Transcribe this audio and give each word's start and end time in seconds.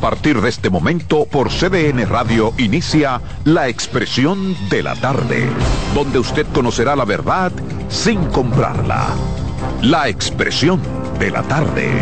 Partir 0.00 0.40
de 0.40 0.48
este 0.48 0.70
momento, 0.70 1.26
por 1.26 1.50
CDN 1.50 2.08
Radio 2.08 2.54
inicia 2.56 3.20
La 3.44 3.68
Expresión 3.68 4.56
de 4.70 4.82
la 4.82 4.96
Tarde, 4.96 5.46
donde 5.94 6.18
usted 6.18 6.46
conocerá 6.54 6.96
la 6.96 7.04
verdad 7.04 7.52
sin 7.90 8.24
comprarla. 8.26 9.08
La 9.82 10.08
Expresión 10.08 10.80
de 11.18 11.30
la 11.30 11.42
Tarde. 11.42 11.92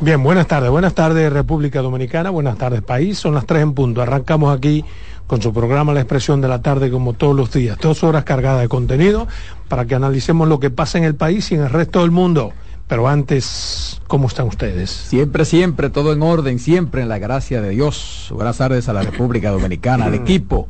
Bien, 0.00 0.22
buenas 0.22 0.46
tardes, 0.46 0.70
buenas 0.70 0.94
tardes 0.94 1.30
República 1.30 1.82
Dominicana, 1.82 2.30
buenas 2.30 2.56
tardes 2.56 2.80
país, 2.80 3.18
son 3.18 3.34
las 3.34 3.44
tres 3.44 3.62
en 3.62 3.74
punto. 3.74 4.00
Arrancamos 4.00 4.56
aquí 4.56 4.82
con 5.28 5.42
su 5.42 5.52
programa 5.52 5.92
La 5.92 6.00
Expresión 6.00 6.40
de 6.40 6.48
la 6.48 6.62
Tarde 6.62 6.90
como 6.90 7.12
todos 7.12 7.36
los 7.36 7.52
días. 7.52 7.78
Dos 7.78 8.02
horas 8.02 8.24
cargadas 8.24 8.62
de 8.62 8.68
contenido 8.68 9.28
para 9.68 9.84
que 9.84 9.94
analicemos 9.94 10.48
lo 10.48 10.58
que 10.58 10.70
pasa 10.70 10.96
en 10.98 11.04
el 11.04 11.14
país 11.14 11.52
y 11.52 11.54
en 11.54 11.60
el 11.60 11.70
resto 11.70 12.00
del 12.00 12.10
mundo. 12.10 12.54
Pero 12.88 13.06
antes, 13.06 14.00
¿cómo 14.06 14.28
están 14.28 14.46
ustedes? 14.46 14.90
Siempre, 14.90 15.44
siempre, 15.44 15.90
todo 15.90 16.14
en 16.14 16.22
orden, 16.22 16.58
siempre 16.58 17.02
en 17.02 17.10
la 17.10 17.18
gracia 17.18 17.60
de 17.60 17.68
Dios. 17.68 18.30
Buenas 18.32 18.56
tardes 18.56 18.88
a 18.88 18.94
la 18.94 19.02
República 19.02 19.50
Dominicana, 19.50 20.06
al 20.06 20.14
equipo, 20.14 20.66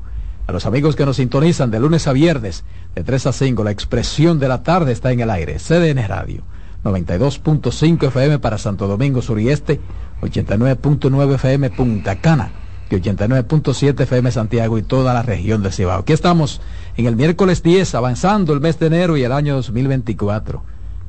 a 0.48 0.52
los 0.52 0.66
amigos 0.66 0.96
que 0.96 1.06
nos 1.06 1.16
sintonizan 1.16 1.70
de 1.70 1.78
lunes 1.78 2.08
a 2.08 2.12
viernes, 2.12 2.64
de 2.96 3.04
3 3.04 3.28
a 3.28 3.32
5. 3.32 3.62
La 3.62 3.70
expresión 3.70 4.40
de 4.40 4.48
la 4.48 4.64
tarde 4.64 4.90
está 4.90 5.12
en 5.12 5.20
el 5.20 5.30
aire. 5.30 5.60
CDN 5.60 6.04
Radio, 6.08 6.42
92.5 6.82 8.08
FM 8.08 8.40
para 8.40 8.58
Santo 8.58 8.88
Domingo 8.88 9.22
Sur 9.22 9.38
y 9.38 9.50
Este, 9.50 9.78
89.9 10.20 11.34
FM 11.36 11.70
Punta 11.70 12.16
Cana 12.16 12.50
y 12.90 12.94
89.7 12.96 14.00
FM 14.00 14.30
Santiago 14.30 14.78
y 14.78 14.82
toda 14.82 15.14
la 15.14 15.22
región 15.22 15.62
de 15.62 15.70
Cibao. 15.70 16.00
Aquí 16.00 16.12
estamos 16.12 16.60
en 16.96 17.06
el 17.06 17.16
miércoles 17.16 17.62
10, 17.62 17.94
avanzando 17.94 18.52
el 18.52 18.60
mes 18.60 18.78
de 18.78 18.86
enero 18.86 19.16
y 19.16 19.24
el 19.24 19.32
año 19.32 19.54
2024. 19.56 20.62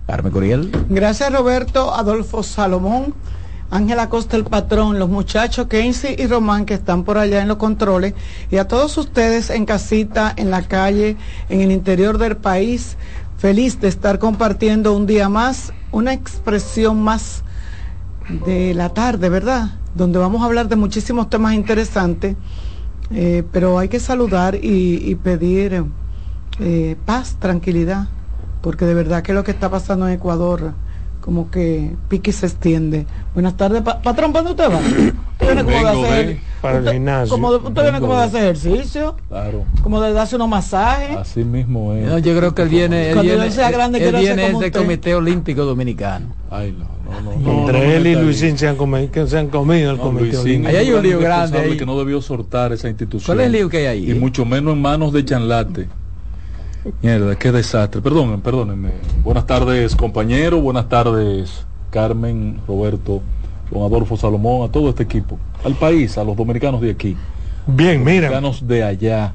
Carmen 0.07 0.31
Curiel. 0.31 0.71
Gracias 0.89 1.31
Roberto, 1.31 1.93
Adolfo 1.93 2.41
Salomón, 2.41 3.13
Ángela 3.69 4.09
Costa 4.09 4.35
el 4.35 4.43
patrón, 4.43 4.97
los 4.97 5.09
muchachos 5.09 5.67
Kenzie 5.67 6.15
y 6.17 6.25
Román 6.25 6.65
que 6.65 6.73
están 6.73 7.03
por 7.03 7.17
allá 7.17 7.41
en 7.41 7.47
los 7.47 7.57
controles 7.57 8.15
y 8.49 8.57
a 8.57 8.67
todos 8.67 8.97
ustedes 8.97 9.51
en 9.51 9.65
casita, 9.65 10.33
en 10.35 10.49
la 10.49 10.63
calle, 10.63 11.15
en 11.49 11.61
el 11.61 11.71
interior 11.71 12.17
del 12.17 12.37
país. 12.37 12.97
Feliz 13.37 13.79
de 13.79 13.87
estar 13.87 14.19
compartiendo 14.19 14.93
un 14.93 15.05
día 15.05 15.29
más, 15.29 15.71
una 15.91 16.11
expresión 16.11 17.01
más 17.01 17.43
de 18.45 18.73
la 18.73 18.89
tarde, 18.89 19.29
¿verdad? 19.29 19.78
Donde 19.95 20.19
vamos 20.19 20.41
a 20.41 20.45
hablar 20.45 20.67
de 20.67 20.75
muchísimos 20.75 21.29
temas 21.29 21.53
interesantes, 21.53 22.35
eh, 23.11 23.43
pero 23.51 23.79
hay 23.79 23.89
que 23.89 23.99
saludar 23.99 24.55
y, 24.55 25.15
pedir 25.15 25.85
eh, 26.59 26.95
paz, 27.05 27.37
tranquilidad, 27.39 28.07
porque 28.61 28.85
de 28.85 28.93
verdad 28.93 29.23
que 29.23 29.33
lo 29.33 29.43
que 29.43 29.51
está 29.51 29.69
pasando 29.69 30.07
en 30.07 30.13
Ecuador, 30.13 30.73
como 31.21 31.51
que 31.51 31.91
pique 32.07 32.31
se 32.31 32.45
extiende. 32.45 33.05
Buenas 33.33 33.57
tardes, 33.57 33.81
patrón, 33.81 34.33
¿para 34.33 34.49
dónde 34.49 34.51
usted 34.51 34.69
va? 34.69 34.79
¿Usted 34.79 35.55
viene 35.55 35.63
como 35.63 35.77
de 35.77 35.89
hacer, 35.89 36.39
para 36.61 36.77
el 36.79 36.89
gimnasio. 36.89 37.33
Como 37.33 37.49
¿Usted 37.49 37.81
viene 37.83 37.99
como 37.99 38.15
de 38.15 38.23
hacer 38.23 38.43
ejercicio? 38.43 39.15
Claro. 39.27 39.65
Como 39.81 40.01
de 40.01 40.13
darse 40.13 40.35
unos 40.35 40.49
masajes. 40.49 41.17
Así 41.17 41.43
mismo 41.43 41.93
es. 41.93 42.23
yo 42.23 42.37
creo 42.37 42.53
que 42.53 42.61
él 42.63 42.69
viene, 42.69 43.11
él 43.11 43.19
viene, 43.21 43.51
sea 43.51 43.71
grande, 43.71 44.05
él 44.05 44.15
viene 44.15 44.51
del 44.51 44.71
Comité 44.71 45.15
Olímpico 45.15 45.65
Dominicano. 45.65 46.27
Ay, 46.49 46.75
no. 46.77 46.99
Entre 47.61 47.95
él 47.95 48.07
y 48.07 48.15
Luisín 48.15 48.57
se 48.57 48.67
han, 48.67 48.75
comido, 48.75 49.27
se 49.27 49.37
han 49.37 49.47
comido 49.47 49.91
el 49.91 49.97
comité 49.97 50.37
Ahí 50.67 50.75
hay 50.75 50.91
un 50.91 51.01
lío 51.01 51.19
grande. 51.19 51.57
Ahí. 51.59 51.77
que 51.77 51.85
no 51.85 51.97
debió 51.97 52.21
soltar 52.21 52.71
esa 52.71 52.87
institución. 52.87 53.25
¿Cuál 53.25 53.39
es 53.41 53.45
el 53.47 53.51
lío 53.53 53.69
que 53.69 53.77
hay 53.77 53.85
ahí? 53.85 54.11
Y 54.11 54.13
mucho 54.13 54.45
menos 54.45 54.73
en 54.73 54.81
manos 54.81 55.11
de 55.13 55.25
Chanlate. 55.25 55.87
Mierda, 57.01 57.35
qué 57.35 57.51
desastre. 57.51 58.01
Perdónenme, 58.01 58.37
perdónenme. 58.37 58.91
Buenas 59.23 59.45
tardes, 59.45 59.95
compañero. 59.95 60.61
Buenas 60.61 60.87
tardes, 60.87 61.65
Carmen, 61.89 62.61
Roberto, 62.67 63.21
don 63.69 63.83
Adolfo 63.83 64.15
Salomón, 64.15 64.67
a 64.67 64.71
todo 64.71 64.89
este 64.89 65.03
equipo. 65.03 65.37
Al 65.63 65.75
país, 65.75 66.17
a 66.17 66.23
los 66.23 66.37
dominicanos 66.37 66.79
de 66.81 66.91
aquí. 66.91 67.17
Bien, 67.67 68.03
mira. 68.03 68.29
Dominicanos 68.29 68.67
de 68.67 68.83
allá. 68.83 69.33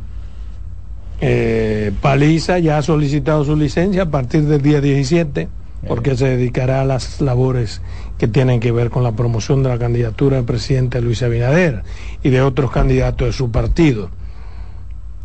Eh, 1.20 1.92
Paliza 2.00 2.58
ya 2.58 2.78
ha 2.78 2.82
solicitado 2.82 3.44
su 3.44 3.56
licencia 3.56 4.02
a 4.02 4.10
partir 4.10 4.44
del 4.44 4.60
día 4.62 4.80
17 4.80 5.48
porque 5.86 6.16
se 6.16 6.26
dedicará 6.26 6.80
a 6.80 6.84
las 6.84 7.20
labores 7.20 7.82
que 8.18 8.26
tienen 8.26 8.58
que 8.58 8.72
ver 8.72 8.90
con 8.90 9.02
la 9.02 9.12
promoción 9.12 9.62
de 9.62 9.68
la 9.68 9.78
candidatura 9.78 10.36
del 10.36 10.44
presidente 10.44 11.00
Luis 11.00 11.22
Abinader 11.22 11.82
y 12.22 12.30
de 12.30 12.40
otros 12.40 12.70
candidatos 12.70 13.28
de 13.28 13.32
su 13.32 13.50
partido. 13.50 14.10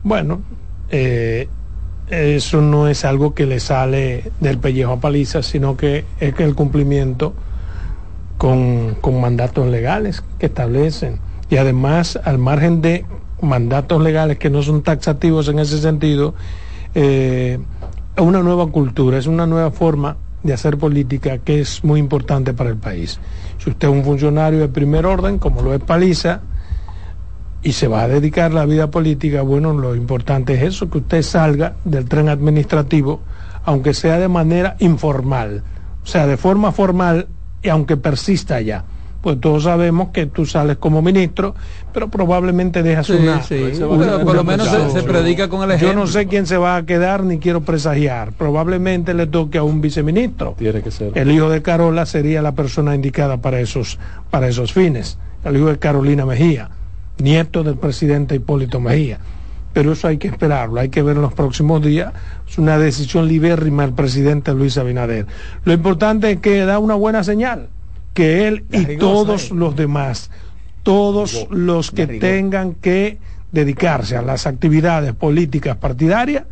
Bueno, 0.04 0.42
eh, 0.90 1.48
eso 2.10 2.62
no 2.62 2.88
es 2.88 3.06
algo 3.06 3.34
que 3.34 3.46
le 3.46 3.60
sale 3.60 4.32
del 4.40 4.58
pellejo 4.58 4.94
a 4.94 5.00
paliza, 5.00 5.44
sino 5.44 5.78
que 5.78 6.06
es 6.20 6.40
el 6.40 6.56
cumplimiento 6.56 7.34
con, 8.38 8.98
mandatos 9.22 9.68
legales 9.68 10.24
que 10.40 10.48
establecen. 10.48 11.20
Y 11.50 11.58
además, 11.58 12.20
al 12.24 12.38
margen 12.38 12.82
de 12.82 13.06
mandatos 13.42 14.02
legales 14.02 14.38
que 14.38 14.50
no 14.50 14.62
son 14.64 14.82
taxativos 14.82 15.48
en 15.50 15.60
ese 15.60 15.80
sentido, 15.80 16.34
eh, 16.96 17.60
una 18.18 18.42
nueva 18.42 18.68
cultura, 18.68 19.18
es 19.18 19.28
una 19.28 19.46
nueva 19.46 19.72
forma 19.72 20.18
de 20.44 20.54
hacer 20.54 20.78
política 20.78 21.38
que 21.40 21.60
es 21.60 21.84
muy 21.84 22.00
importante 22.00 22.54
para 22.54 22.70
el 22.70 22.78
país. 22.78 23.20
Si 23.58 23.70
usted 23.70 23.88
es 23.88 23.94
un 23.94 24.04
funcionario 24.04 24.60
de 24.60 24.68
primer 24.70 25.06
orden, 25.06 25.38
como 25.38 25.62
lo 25.62 25.74
es 25.74 25.82
Paliza, 25.82 26.42
y 27.62 27.74
se 27.74 27.88
va 27.88 28.04
a 28.04 28.08
dedicar 28.08 28.52
a 28.52 28.56
la 28.56 28.66
vida 28.66 28.90
política, 28.90 29.42
bueno, 29.42 29.74
lo 29.74 29.96
importante 29.96 30.54
es 30.54 30.64
eso, 30.64 30.90
que 30.90 31.00
usted 31.00 31.22
salga 31.22 31.74
del 31.84 32.06
tren 32.06 32.30
administrativo, 32.30 33.22
aunque 33.66 33.94
sea 33.94 34.18
de 34.18 34.28
manera 34.28 34.76
informal, 34.80 35.64
o 36.04 36.08
sea, 36.08 36.26
de 36.26 36.38
forma 36.38 36.72
formal, 36.72 37.28
y 37.62 37.70
aunque 37.70 37.98
persista 37.98 38.56
allá 38.56 38.86
pues 39.22 39.40
todos 39.40 39.64
sabemos 39.64 40.10
que 40.10 40.26
tú 40.28 40.46
sales 40.46 40.78
como 40.78 41.02
ministro, 41.02 41.56
pero 41.94 42.10
probablemente 42.10 42.84
dejas 42.84 43.10
una, 43.10 43.42
por 44.24 44.36
lo 44.36 44.44
menos 44.44 44.68
se, 44.94 45.04
predica 45.04 45.50
con 45.50 45.64
el 45.64 45.72
ejemplo. 45.72 45.94
Yo 45.94 46.00
no 46.00 46.08
sé 46.08 46.28
quién 46.28 46.46
se 46.46 46.58
va 46.58 46.78
a 46.78 46.86
quedar 46.86 47.24
ni 47.24 47.40
quiero 47.40 47.62
presagiar. 47.62 48.32
Probablemente 48.34 49.14
le 49.14 49.28
toque 49.28 49.58
a 49.58 49.64
un 49.64 49.82
viceministro. 49.82 50.56
Tiene 50.58 50.82
que 50.82 50.92
ser. 50.92 51.18
El 51.18 51.32
hijo 51.32 51.50
de 51.50 51.62
Carola 51.62 52.06
sería 52.06 52.42
la 52.42 52.54
persona 52.54 52.96
indicada 52.96 53.38
para 53.38 53.60
esos, 53.60 54.00
para 54.30 54.48
esos 54.48 54.72
fines. 54.72 55.18
El 55.44 55.58
hijo 55.58 55.68
de 55.68 55.80
Carolina 55.80 56.26
Mejía, 56.26 56.70
nieto 57.20 57.64
del 57.64 57.76
presidente 57.76 58.36
Hipólito 58.36 58.80
Mejía. 58.80 59.20
Pero 59.74 59.94
eso 59.94 60.08
hay 60.08 60.18
que 60.18 60.28
esperarlo, 60.28 60.80
hay 60.80 60.90
que 60.90 61.04
ver 61.04 61.16
en 61.16 61.22
los 61.22 61.34
próximos 61.34 61.84
días. 61.84 62.14
Es 62.50 62.58
una 62.58 62.78
decisión 62.78 63.28
libérrima 63.28 63.84
del 63.84 63.94
presidente 63.94 64.54
Luis 64.54 64.78
Abinader. 64.78 65.28
Lo 65.64 65.74
importante 65.74 66.32
es 66.32 66.40
que 66.40 66.66
da 66.66 66.80
una 66.80 66.96
buena 66.96 67.24
señal 67.24 67.70
que 68.14 68.48
él 68.48 68.66
y 68.72 68.98
todos 68.98 69.52
los 69.52 69.76
demás, 69.76 70.32
todos 70.84 71.48
los 71.52 71.92
que 71.92 72.08
tengan 72.08 72.74
que 72.74 73.20
dedicarse 73.52 74.18
a 74.18 74.22
las 74.22 74.48
actividades 74.48 75.14
políticas 75.14 75.78
partidarias, 75.78 76.44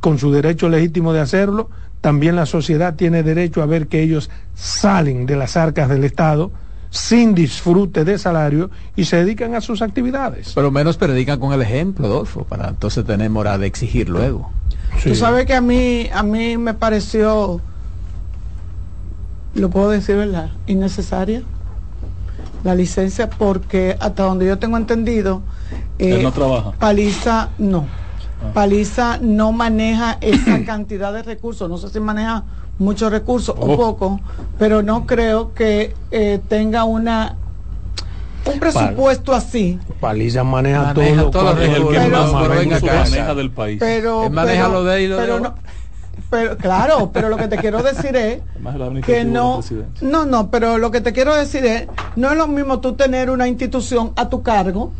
con 0.00 0.18
su 0.18 0.32
derecho 0.32 0.68
legítimo 0.68 1.12
de 1.12 1.20
hacerlo, 1.20 1.68
también 2.00 2.36
la 2.36 2.46
sociedad 2.46 2.94
tiene 2.94 3.22
derecho 3.22 3.62
a 3.62 3.66
ver 3.66 3.88
que 3.88 4.02
ellos 4.02 4.30
salen 4.54 5.26
de 5.26 5.36
las 5.36 5.56
arcas 5.56 5.88
del 5.88 6.04
Estado 6.04 6.50
sin 6.90 7.34
disfrute 7.34 8.04
de 8.04 8.18
salario 8.18 8.70
y 8.96 9.04
se 9.04 9.16
dedican 9.16 9.54
a 9.54 9.60
sus 9.60 9.80
actividades. 9.80 10.52
Pero 10.54 10.70
menos 10.70 10.96
predican 10.96 11.38
con 11.40 11.52
el 11.52 11.62
ejemplo, 11.62 12.06
Adolfo, 12.06 12.44
para 12.44 12.68
entonces 12.68 13.04
tener 13.04 13.30
moral 13.30 13.60
de 13.60 13.66
exigir 13.66 14.08
luego. 14.08 14.50
Tú 15.02 15.14
sabes 15.14 15.46
que 15.46 15.54
a 15.54 15.60
mí, 15.60 16.08
a 16.12 16.22
mí 16.22 16.58
me 16.58 16.74
pareció 16.74 17.60
lo 19.54 19.70
puedo 19.70 19.90
decir, 19.90 20.16
¿verdad? 20.16 20.50
Innecesaria 20.66 21.42
la 22.62 22.74
licencia 22.74 23.30
porque 23.30 23.96
hasta 24.00 24.24
donde 24.24 24.46
yo 24.46 24.58
tengo 24.58 24.76
entendido, 24.76 25.42
eh, 25.98 26.22
no 26.22 26.32
trabaja. 26.32 26.72
Paliza 26.72 27.48
no. 27.58 27.86
Ah. 28.42 28.52
Paliza 28.52 29.18
no 29.20 29.52
maneja 29.52 30.18
esa 30.20 30.64
cantidad 30.64 31.12
de 31.12 31.22
recursos, 31.22 31.68
no 31.68 31.78
sé 31.78 31.88
si 31.88 32.00
maneja 32.00 32.44
muchos 32.80 33.12
recursos 33.12 33.54
o 33.56 33.72
oh. 33.72 33.76
poco, 33.76 34.20
pero 34.58 34.82
no 34.82 35.06
creo 35.06 35.54
que 35.54 35.94
eh, 36.10 36.40
tenga 36.48 36.84
una 36.84 37.36
un 38.46 38.58
presupuesto 38.58 39.34
así. 39.34 39.78
Paliza 40.00 40.42
maneja, 40.42 40.94
todo, 40.94 41.30
todo, 41.30 41.54
los 41.54 41.58
recursos, 41.58 42.08
pero, 42.80 42.94
maneja 42.94 43.34
del 43.34 43.50
país. 43.50 43.78
Pero, 43.78 44.30
maneja 44.30 44.68
lo 44.68 44.82
de, 44.82 45.14
pero 45.14 45.40
no, 45.40 45.54
Pero 46.30 46.56
claro, 46.56 47.10
pero 47.12 47.28
lo 47.28 47.36
que 47.36 47.48
te 47.48 47.58
quiero 47.58 47.82
decir 47.82 48.16
es 48.16 48.40
el 48.94 49.02
que 49.02 49.24
no, 49.24 49.60
no, 50.00 50.24
no, 50.24 50.50
pero 50.50 50.78
lo 50.78 50.90
que 50.90 51.02
te 51.02 51.12
quiero 51.12 51.34
decir 51.34 51.64
es, 51.66 51.86
no 52.16 52.30
es 52.30 52.38
lo 52.38 52.48
mismo 52.48 52.80
tú 52.80 52.94
tener 52.94 53.30
una 53.30 53.46
institución 53.46 54.12
a 54.16 54.30
tu 54.30 54.42
cargo, 54.42 54.92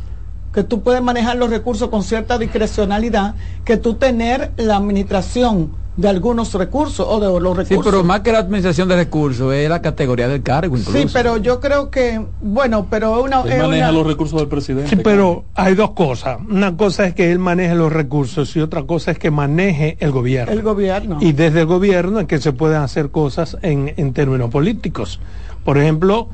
que 0.53 0.65
tú 0.65 0.83
puedes 0.83 1.03
manejar 1.03 1.37
los 1.37 1.51
recursos 1.51 1.89
con 1.91 2.03
cierta 2.03 2.39
discrecionalidad, 2.39 3.35
que 3.65 3.77
tú 3.77 3.95
tener 3.95 4.53
la 4.57 4.77
administración 4.77 5.79
de 5.97 6.09
algunos 6.09 6.55
recursos 6.55 7.05
o 7.09 7.21
de 7.21 7.41
los 7.41 7.53
Sí, 7.59 7.75
recursos. 7.75 7.93
pero 7.93 8.05
más 8.05 8.21
que 8.21 8.33
la 8.33 8.39
administración 8.39 8.89
de 8.89 8.97
recursos, 8.97 9.53
es 9.53 9.69
la 9.69 9.83
categoría 9.83 10.29
del 10.29 10.43
cargo 10.43 10.77
incluso. 10.79 10.97
Sí, 10.99 11.07
pero 11.13 11.37
yo 11.37 11.61
creo 11.61 11.91
que, 11.91 12.25
bueno, 12.41 12.87
pero 12.89 13.23
una... 13.23 13.43
Él 13.43 13.53
es 13.53 13.59
maneja 13.59 13.89
una- 13.91 13.93
los 13.93 14.07
recursos 14.07 14.39
del 14.41 14.49
presidente. 14.49 14.89
Sí, 14.89 14.97
pero 14.97 15.45
hay 15.55 15.75
dos 15.75 15.91
cosas. 15.91 16.39
Una 16.49 16.75
cosa 16.77 17.07
es 17.07 17.15
que 17.15 17.31
él 17.31 17.39
maneje 17.39 17.75
los 17.75 17.93
recursos 17.93 18.57
y 18.57 18.61
otra 18.61 18.85
cosa 18.85 19.11
es 19.11 19.19
que 19.19 19.31
maneje 19.31 19.99
el 20.01 20.11
gobierno. 20.11 20.53
el 20.53 20.63
gobierno. 20.63 21.19
Y 21.21 21.33
desde 21.33 21.61
el 21.61 21.67
gobierno 21.67 22.19
es 22.21 22.27
que 22.27 22.39
se 22.39 22.53
pueden 22.53 22.81
hacer 22.81 23.11
cosas 23.11 23.59
en, 23.61 23.93
en 23.97 24.13
términos 24.15 24.49
políticos. 24.51 25.21
Por 25.65 25.77
ejemplo, 25.77 26.29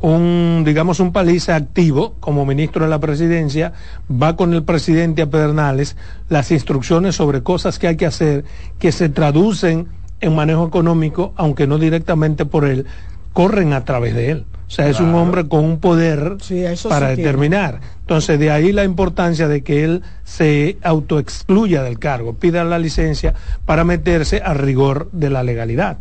un, 0.00 0.62
digamos, 0.66 1.00
un 1.00 1.12
paliza 1.12 1.56
activo 1.56 2.14
como 2.20 2.44
ministro 2.44 2.84
de 2.84 2.90
la 2.90 3.00
presidencia 3.00 3.72
va 4.10 4.36
con 4.36 4.52
el 4.52 4.62
presidente 4.62 5.22
a 5.22 5.26
Pedernales 5.30 5.96
las 6.28 6.50
instrucciones 6.50 7.14
sobre 7.16 7.42
cosas 7.42 7.78
que 7.78 7.88
hay 7.88 7.96
que 7.96 8.06
hacer 8.06 8.44
que 8.78 8.92
se 8.92 9.08
traducen 9.08 9.88
en 10.20 10.34
manejo 10.34 10.66
económico, 10.66 11.32
aunque 11.36 11.66
no 11.66 11.78
directamente 11.78 12.44
por 12.44 12.64
él, 12.64 12.86
corren 13.32 13.72
a 13.72 13.84
través 13.84 14.14
de 14.14 14.30
él. 14.30 14.44
O 14.66 14.70
sea, 14.70 14.88
es 14.88 14.98
un 14.98 15.14
hombre 15.14 15.46
con 15.46 15.62
un 15.64 15.78
poder 15.78 16.38
Sí, 16.40 16.64
para 16.88 17.10
sí 17.10 17.16
tiene. 17.16 17.16
determinar. 17.16 17.80
Entonces, 18.00 18.38
de 18.40 18.50
ahí 18.50 18.72
la 18.72 18.84
importancia 18.84 19.46
de 19.46 19.62
que 19.62 19.84
él 19.84 20.02
se 20.24 20.78
autoexcluya 20.82 21.82
del 21.82 21.98
cargo, 21.98 22.34
pida 22.34 22.64
la 22.64 22.78
licencia 22.78 23.34
para 23.66 23.84
meterse 23.84 24.40
al 24.40 24.58
rigor 24.58 25.10
de 25.12 25.30
la 25.30 25.42
legalidad. 25.42 25.98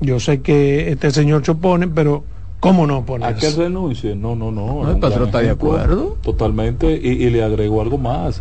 Yo 0.00 0.20
sé 0.20 0.40
que 0.42 0.90
este 0.90 1.12
señor 1.12 1.44
se 1.44 1.52
opone, 1.52 1.86
pero 1.88 2.24
¿cómo 2.64 2.86
no 2.86 3.04
¿A 3.24 3.34
que 3.34 3.50
renuncie? 3.50 4.16
No, 4.16 4.34
no, 4.34 4.50
no. 4.50 4.90
El 4.90 4.98
patrón 4.98 5.26
está 5.26 5.40
de 5.40 5.50
acuerdo. 5.50 6.16
Totalmente. 6.22 7.00
Y, 7.02 7.08
y 7.24 7.30
le 7.30 7.42
agrego 7.42 7.80
algo 7.80 7.98
más. 7.98 8.40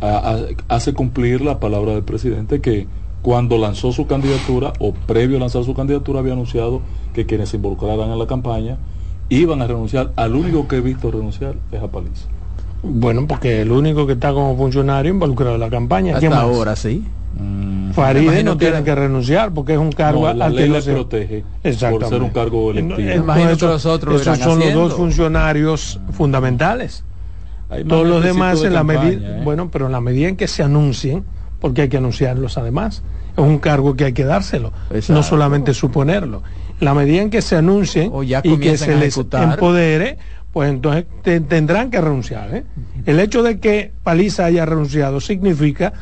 A- 0.00 0.06
a- 0.06 0.38
hace 0.68 0.92
cumplir 0.94 1.40
la 1.40 1.58
palabra 1.58 1.92
del 1.92 2.02
presidente 2.02 2.60
que 2.60 2.86
cuando 3.22 3.58
lanzó 3.58 3.90
su 3.92 4.06
candidatura 4.06 4.72
o 4.78 4.92
previo 4.92 5.38
a 5.38 5.40
lanzar 5.40 5.64
su 5.64 5.74
candidatura 5.74 6.20
había 6.20 6.34
anunciado 6.34 6.80
que 7.14 7.26
quienes 7.26 7.48
se 7.48 7.56
involucraran 7.56 8.10
en 8.10 8.18
la 8.18 8.26
campaña 8.26 8.76
iban 9.28 9.60
a 9.60 9.66
renunciar. 9.66 10.12
Al 10.16 10.34
único 10.36 10.68
que 10.68 10.76
he 10.76 10.80
visto 10.80 11.10
renunciar 11.10 11.56
es 11.72 11.82
a 11.82 11.88
Paliza. 11.88 12.26
Bueno, 12.82 13.26
porque 13.26 13.62
el 13.62 13.72
único 13.72 14.06
que 14.06 14.12
está 14.12 14.32
como 14.32 14.56
funcionario 14.56 15.10
involucrado 15.12 15.54
en 15.56 15.60
la 15.60 15.70
campaña. 15.70 16.16
¿quién 16.18 16.32
Hasta 16.32 16.44
ahora 16.44 16.76
sí. 16.76 17.04
Mm, 17.38 17.92
Faride 17.92 18.24
imagino 18.24 18.52
no 18.52 18.58
que 18.58 18.66
tiene 18.66 18.82
que 18.84 18.94
renunciar 18.94 19.52
porque 19.54 19.72
es 19.74 19.78
un 19.78 19.92
cargo 19.92 20.26
no, 20.26 20.34
la 20.34 20.46
al 20.46 20.52
que 20.54 20.60
ley 20.60 20.68
no 20.70 20.78
le 20.78 20.82
protege 20.82 21.40
por 21.42 21.70
Exactamente. 21.70 22.08
ser 22.08 22.22
un 22.22 22.30
cargo 22.30 22.60
no- 22.64 22.70
electivo. 22.70 22.98
entonces, 22.98 23.16
Imagino 23.16 23.46
que 23.48 23.52
eso- 23.54 23.66
los 23.68 23.86
otros 23.86 24.20
esos 24.22 24.38
son 24.38 24.58
los 24.60 24.74
dos 24.74 24.94
funcionarios 24.94 26.00
fundamentales. 26.12 27.04
Hay 27.70 27.84
Todos 27.84 28.06
los 28.06 28.22
demás 28.24 28.60
de 28.60 28.68
en 28.68 28.74
la 28.74 28.82
medida, 28.84 29.38
¿eh? 29.38 29.40
bueno, 29.44 29.70
pero 29.70 29.86
en 29.86 29.92
la 29.92 30.00
medida 30.00 30.28
en 30.28 30.36
que 30.36 30.48
se 30.48 30.62
anuncien, 30.62 31.24
porque 31.60 31.82
hay 31.82 31.88
que 31.88 31.98
anunciarlos 31.98 32.56
además, 32.58 33.02
es 33.36 33.38
un 33.44 33.58
cargo 33.58 33.94
que 33.94 34.04
hay 34.06 34.12
que 34.12 34.24
dárselo, 34.24 34.72
Exacto. 34.90 35.12
no 35.12 35.22
solamente 35.22 35.74
suponerlo. 35.74 36.42
La 36.80 36.94
medida 36.94 37.20
en 37.22 37.30
que 37.30 37.42
se 37.42 37.56
anuncien 37.56 38.10
O 38.12 38.22
ya 38.22 38.40
y 38.42 38.56
que 38.58 38.76
se 38.78 38.96
les 38.96 39.16
empodere, 39.16 40.16
pues 40.52 40.70
entonces 40.70 41.04
te- 41.22 41.40
tendrán 41.40 41.90
que 41.90 42.00
renunciar. 42.00 42.54
¿eh? 42.54 42.64
El 43.04 43.20
hecho 43.20 43.42
de 43.42 43.60
que 43.60 43.92
Paliza 44.02 44.46
haya 44.46 44.64
renunciado 44.64 45.20
significa 45.20 45.92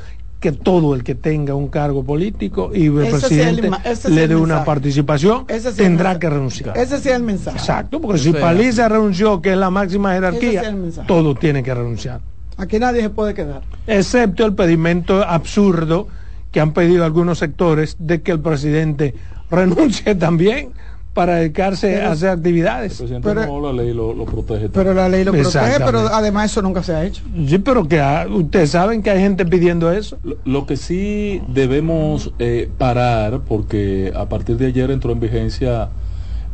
que 0.40 0.52
todo 0.52 0.94
el 0.94 1.02
que 1.02 1.14
tenga 1.14 1.54
un 1.54 1.68
cargo 1.68 2.04
político 2.04 2.70
y 2.74 2.86
el 2.86 2.98
Ese 2.98 3.18
presidente 3.18 3.70
le 4.10 4.28
dé 4.28 4.36
una 4.36 4.64
participación, 4.64 5.46
Ese 5.48 5.72
sí 5.72 5.80
el 5.80 5.86
tendrá 5.88 6.18
que 6.18 6.28
renunciar. 6.28 6.76
Ese 6.76 6.98
sí 7.00 7.08
es 7.08 7.16
el 7.16 7.22
mensaje. 7.22 7.56
Exacto, 7.56 8.00
porque 8.00 8.18
si 8.18 8.32
Paliza 8.32 8.88
renunció, 8.88 9.40
que 9.40 9.52
es 9.52 9.56
la 9.56 9.70
máxima 9.70 10.12
jerarquía, 10.12 10.74
todo 11.06 11.34
tiene 11.34 11.62
que 11.62 11.74
renunciar. 11.74 12.20
Aquí 12.58 12.78
nadie 12.78 13.02
se 13.02 13.10
puede 13.10 13.34
quedar. 13.34 13.62
Excepto 13.86 14.44
el 14.44 14.54
pedimento 14.54 15.22
absurdo 15.22 16.08
que 16.52 16.60
han 16.60 16.72
pedido 16.72 17.04
algunos 17.04 17.38
sectores 17.38 17.96
de 17.98 18.22
que 18.22 18.32
el 18.32 18.40
presidente 18.40 19.14
renuncie 19.50 20.14
también 20.14 20.72
para 21.16 21.36
dedicarse 21.36 21.94
Pero- 21.94 22.08
a 22.08 22.12
hacer 22.12 22.28
El 22.28 22.34
actividades. 22.36 22.98
presidente 22.98 23.26
Pero- 23.26 23.46
no, 23.46 23.58
la 23.58 23.72
ley 23.72 23.94
lo, 23.94 24.12
lo 24.12 24.26
protege. 24.26 24.68
Pero 24.68 24.92
la 24.92 25.08
ley 25.08 25.24
lo 25.24 25.32
protege, 25.32 25.78
pero 25.82 26.00
además 26.00 26.50
eso 26.52 26.60
nunca 26.60 26.82
se 26.82 26.94
ha 26.94 27.06
hecho. 27.06 27.22
Sí, 27.48 27.56
pero 27.58 27.88
que 27.88 27.98
ah, 28.00 28.26
ustedes 28.30 28.72
saben 28.72 29.02
que 29.02 29.08
hay 29.08 29.20
gente 29.20 29.46
pidiendo 29.46 29.90
eso. 29.90 30.18
Lo, 30.22 30.36
lo 30.44 30.66
que 30.66 30.76
sí 30.76 31.40
debemos 31.48 32.34
eh, 32.38 32.68
parar, 32.76 33.40
porque 33.48 34.12
a 34.14 34.28
partir 34.28 34.58
de 34.58 34.66
ayer 34.66 34.90
entró 34.90 35.10
en 35.10 35.20
vigencia 35.20 35.88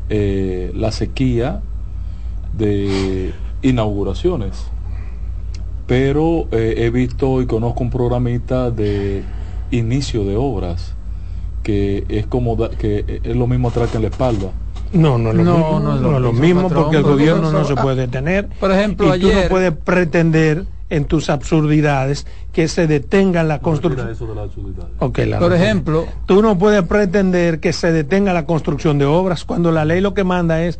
eh, 0.08 0.70
la 0.76 0.92
sequía 0.92 1.60
de 2.56 3.32
inauguraciones. 3.62 4.62
Pero 5.88 6.46
eh, 6.52 6.74
he 6.78 6.90
visto 6.90 7.42
y 7.42 7.46
conozco 7.46 7.82
un 7.82 7.90
programita 7.90 8.70
de 8.70 9.24
inicio 9.72 10.24
de 10.24 10.36
obras 10.36 10.94
que 11.62 12.04
es 12.08 12.26
como 12.26 12.56
da- 12.56 12.70
que 12.70 13.20
es 13.22 13.36
lo 13.36 13.46
mismo 13.46 13.68
atraca 13.68 13.96
en 13.96 14.02
la 14.02 14.08
espalda. 14.08 14.48
No, 14.92 15.16
no 15.16 15.30
es 15.30 15.36
lo 15.36 15.44
No, 15.44 15.56
mismo, 15.56 15.80
no 15.80 15.94
es 15.96 16.00
no 16.02 16.10
lo 16.10 16.16
es 16.16 16.22
lo 16.22 16.32
mismo, 16.34 16.62
patrón, 16.64 16.82
porque 16.82 16.96
el 16.98 17.02
gobierno 17.02 17.50
no 17.52 17.64
se 17.64 17.74
puede 17.76 17.96
detener. 18.02 18.48
por 18.60 18.70
ejemplo, 18.72 19.14
y 19.16 19.20
tú 19.20 19.28
no 19.32 19.40
puedes 19.48 19.72
pretender 19.72 20.64
en 20.90 21.06
tus 21.06 21.30
absurdidades 21.30 22.26
que 22.52 22.68
se 22.68 22.86
detenga 22.86 23.42
la 23.44 23.60
construcción. 23.60 24.10
Eso 24.10 24.26
de 24.26 24.34
las 24.34 24.44
absurdidades. 24.44 24.92
Ok, 24.98 25.18
la 25.20 25.38
Por 25.38 25.50
razón. 25.50 25.64
ejemplo, 25.64 26.06
Tú 26.26 26.42
no 26.42 26.58
puedes 26.58 26.82
pretender 26.82 27.60
que 27.60 27.72
se 27.72 27.90
detenga 27.92 28.34
la 28.34 28.44
construcción 28.44 28.98
de 28.98 29.06
obras 29.06 29.44
cuando 29.46 29.72
la 29.72 29.86
ley 29.86 30.02
lo 30.02 30.12
que 30.12 30.24
manda 30.24 30.62
es 30.62 30.78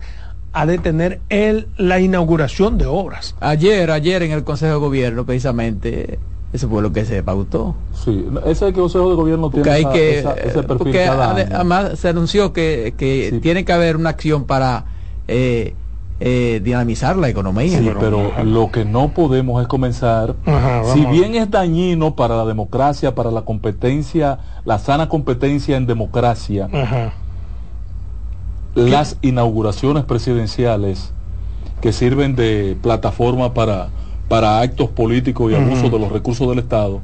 a 0.53 0.67
detener 0.67 1.21
el, 1.31 1.69
la 1.79 1.99
inauguración 1.99 2.77
de 2.77 2.85
obras. 2.85 3.35
ayer, 3.41 3.91
ayer 3.91 4.23
en 4.23 4.33
el 4.33 4.45
Consejo 4.45 4.75
de 4.75 4.79
Gobierno, 4.81 5.25
precisamente, 5.25 6.19
eso 6.53 6.69
fue 6.69 6.83
lo 6.83 6.93
que 6.93 7.05
se 7.05 7.23
pautó. 7.23 7.75
Sí, 8.05 8.27
ese 8.47 8.73
Consejo 8.73 9.09
de 9.11 9.17
Gobierno 9.17 9.51
Porque 9.51 9.63
tiene 9.71 9.77
hay 9.77 9.83
esa- 9.83 9.93
que, 9.93 10.19
esa- 10.19 10.35
ese 10.35 10.63
perfil 10.63 10.77
porque 10.79 11.05
cada 11.05 11.35
ade- 11.35 11.47
año. 11.47 11.55
además 11.57 11.99
se 11.99 12.09
anunció 12.09 12.53
que, 12.53 12.95
que 12.99 13.31
Sí. 13.31 13.39
tiene 13.41 13.65
que 13.65 13.73
haber 13.73 13.97
una 13.97 14.11
acción 14.11 14.45
para 14.45 14.85
eh, 15.29 15.75
eh, 16.21 16.61
dinamizar 16.63 17.17
la 17.17 17.29
economía. 17.29 17.79
Sí, 17.79 17.91
pero 17.99 18.33
lo 18.45 18.71
que 18.71 18.85
no 18.85 19.09
podemos 19.15 19.61
es 19.63 19.67
comenzar, 19.69 20.35
Ajá, 20.47 20.85
si 20.93 21.05
bien 21.07 21.35
es 21.35 21.51
dañino 21.51 22.15
para 22.15 22.37
la 22.37 22.45
democracia, 22.45 23.15
para 23.15 23.31
la 23.31 23.43
competencia, 23.43 24.39
la 24.65 24.79
sana 24.79 25.09
competencia 25.09 25.77
en 25.77 25.87
democracia, 25.87 26.69
Ajá. 26.73 27.13
las 28.75 29.17
inauguraciones 29.23 30.05
presidenciales 30.05 31.13
que 31.81 31.93
sirven 31.93 32.37
de 32.37 32.77
plataforma 32.81 33.53
para, 33.55 33.89
para 34.33 34.61
actos 34.63 34.89
políticos 34.89 35.53
y 35.53 35.55
abuso 35.55 35.89
Ujú. 35.89 35.91
de 35.91 35.99
los 35.99 36.11
recursos 36.11 36.49
del 36.49 36.61
Estado, 36.61 37.03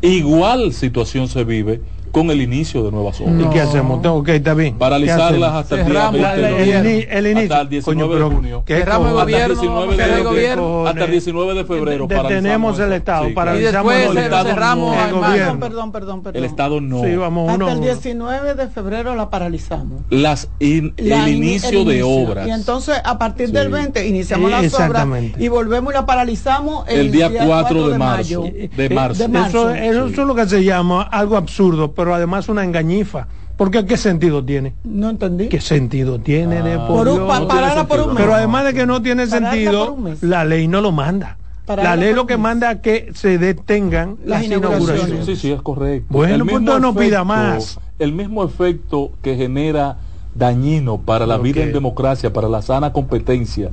igual 0.00 0.72
situación 0.72 1.28
se 1.28 1.44
vive 1.44 1.82
con 2.12 2.30
el 2.30 2.40
inicio 2.42 2.82
de 2.84 2.92
nuevas 2.92 3.20
obras. 3.20 3.34
¿Y 3.40 3.44
qué 3.50 3.60
hacemos? 3.60 4.00
Tengo 4.02 4.22
que 4.22 4.36
está 4.36 4.54
bien. 4.54 4.74
¿Qué 4.74 4.78
Paralizarlas 4.78 5.52
hasta 5.54 5.74
el 5.80 5.86
día 5.86 5.94
Cerramos 5.94 6.12
20 6.12 6.22
la- 6.22 6.34
de 6.36 6.42
el, 6.62 6.68
noviembre. 6.68 7.08
el 7.18 7.26
inicio. 7.26 7.42
Hasta 7.52 7.60
el 7.62 7.68
19 7.68 8.00
Coño, 8.02 8.12
pero 8.12 8.28
de 8.28 8.34
junio. 8.36 8.62
¿qué 8.66 8.74
el? 8.76 8.82
Hasta 8.82 8.96
el 8.96 9.12
gobierno, 9.14 9.54
19 9.54 9.96
cerrar 9.96 10.08
el 10.10 10.16
de, 10.16 10.22
gobierno. 10.22 10.86
hasta 10.86 11.04
el 11.04 11.10
19 11.10 11.54
de 11.54 11.64
febrero. 11.64 12.06
De- 12.06 12.14
detenemos 12.16 12.78
el. 12.78 12.92
Estado, 12.92 13.26
Sí, 13.28 13.32
para 13.32 13.56
Y 13.56 13.60
después 13.60 14.10
el 14.10 14.18
Estado 14.18 14.48
cerramos 14.48 14.94
no- 14.96 15.02
el 15.02 15.04
Perdón, 15.08 15.20
gobierno. 15.30 15.60
Perdón, 15.60 15.92
perdón, 15.92 16.22
perdón. 16.22 16.36
El 16.36 16.44
Estado 16.44 16.80
no. 16.80 17.02
Sí, 17.02 17.16
vamos 17.16 17.44
uno. 17.54 17.64
Hasta 17.66 17.72
el 17.72 17.78
uno. 17.78 17.86
19 17.86 18.54
de 18.54 18.68
febrero 18.68 19.14
la 19.16 19.30
paralizamos. 19.30 20.02
Las 20.10 20.48
in- 20.58 20.92
La 20.98 21.24
el 21.26 21.34
ini- 21.34 21.36
inicio 21.36 21.68
el 21.70 21.74
de 21.86 21.98
inicio. 21.98 22.08
obras. 22.08 22.46
Y 22.46 22.50
entonces 22.50 22.96
a 23.02 23.18
partir 23.18 23.46
Sí. 23.48 23.52
del 23.52 23.68
20 23.70 24.06
iniciamos 24.06 24.50
las 24.50 24.60
obras 24.60 24.72
exactamente. 24.72 25.42
y 25.42 25.48
volvemos 25.48 25.92
y 25.92 25.96
la 25.96 26.04
paralizamos 26.06 26.86
el, 26.88 27.00
El 27.00 27.12
día 27.12 27.30
4 27.46 27.88
de 27.88 27.98
marzo. 27.98 28.42
De 28.42 28.70
Eh, 28.84 28.90
marzo. 28.90 29.22
de 29.22 29.28
marzo. 29.28 29.70
Eso, 29.70 30.06
es 30.08 30.16
lo 30.16 30.34
que 30.34 30.46
se 30.46 30.62
llama 30.62 31.02
algo 31.02 31.36
absurdo, 31.36 31.92
pero 32.02 32.16
además 32.16 32.48
una 32.48 32.64
engañifa. 32.64 33.28
Porque 33.56 33.86
¿qué 33.86 33.96
sentido 33.96 34.44
tiene? 34.44 34.74
No 34.82 35.08
entendí. 35.10 35.48
¿Qué 35.48 35.60
sentido 35.60 36.18
tiene 36.18 36.60
de 36.62 36.72
Ah. 36.74 36.86
por 36.88 36.96
Por 37.04 37.08
un- 37.08 37.14
Dios? 37.14 37.28
pa- 37.28 37.38
No 37.40 37.46
pararla 37.48 37.72
tiene 37.74 37.88
por 37.88 38.00
un 38.00 38.14
mes. 38.14 38.16
Pero 38.16 38.34
además 38.34 38.64
de 38.64 38.74
que 38.74 38.86
no 38.86 39.00
tiene 39.02 39.26
Pararla 39.28 39.50
sentido, 39.52 39.96
la 40.22 40.44
ley 40.44 40.66
no 40.66 40.80
lo 40.80 40.90
manda. 40.90 41.36
Pararla 41.64 41.90
la 41.90 41.96
ley 41.96 42.12
lo 42.12 42.26
que 42.26 42.36
mes. 42.36 42.42
manda 42.42 42.72
es 42.72 42.80
que 42.80 43.12
se 43.14 43.38
detengan 43.38 44.16
Las 44.24 44.40
las, 44.40 44.44
inauguraciones. 44.46 44.88
inauguraciones. 44.88 45.26
Sí, 45.26 45.36
sí, 45.36 45.52
es 45.52 45.62
correcto. 45.62 46.06
Bueno, 46.10 46.44
pues 46.44 46.60
no 46.60 46.92
pida 46.94 47.22
más. 47.22 47.78
El 48.00 48.12
mismo 48.12 48.42
efecto 48.42 49.12
que 49.22 49.36
genera 49.36 49.98
dañino 50.34 50.98
para 50.98 51.24
la 51.26 51.38
vida 51.38 51.62
en 51.62 51.72
democracia, 51.72 52.32
para 52.32 52.48
la 52.48 52.62
sana 52.62 52.92
competencia, 52.92 53.70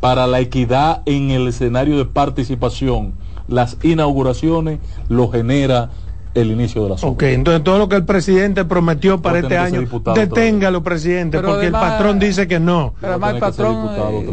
para 0.00 0.26
la 0.26 0.40
equidad 0.40 1.00
en 1.06 1.30
el 1.30 1.48
escenario 1.48 1.96
de 1.96 2.04
participación, 2.04 3.14
las 3.48 3.78
inauguraciones 3.82 4.80
lo 5.08 5.30
genera 5.30 5.90
el 6.34 6.50
inicio 6.50 6.82
de 6.82 6.90
las 6.90 7.02
obras. 7.04 7.14
Ok, 7.14 7.22
entonces 7.24 7.62
todo 7.62 7.78
lo 7.78 7.88
que 7.88 7.96
el 7.96 8.04
presidente 8.04 8.64
prometió 8.64 9.22
para 9.22 9.38
este 9.38 9.48
que 9.50 9.58
año, 9.58 9.82
deténgalo, 10.14 10.82
presidente, 10.82 11.38
Pero 11.38 11.48
porque 11.50 11.66
además- 11.66 11.82
el 11.84 11.88
patrón 11.90 12.18
dice 12.18 12.48
que 12.48 12.58
no. 12.60 12.94
Pero 13.00 13.12
además 13.12 13.28
el 13.30 13.34
que 13.36 13.40
patrón... 13.40 13.86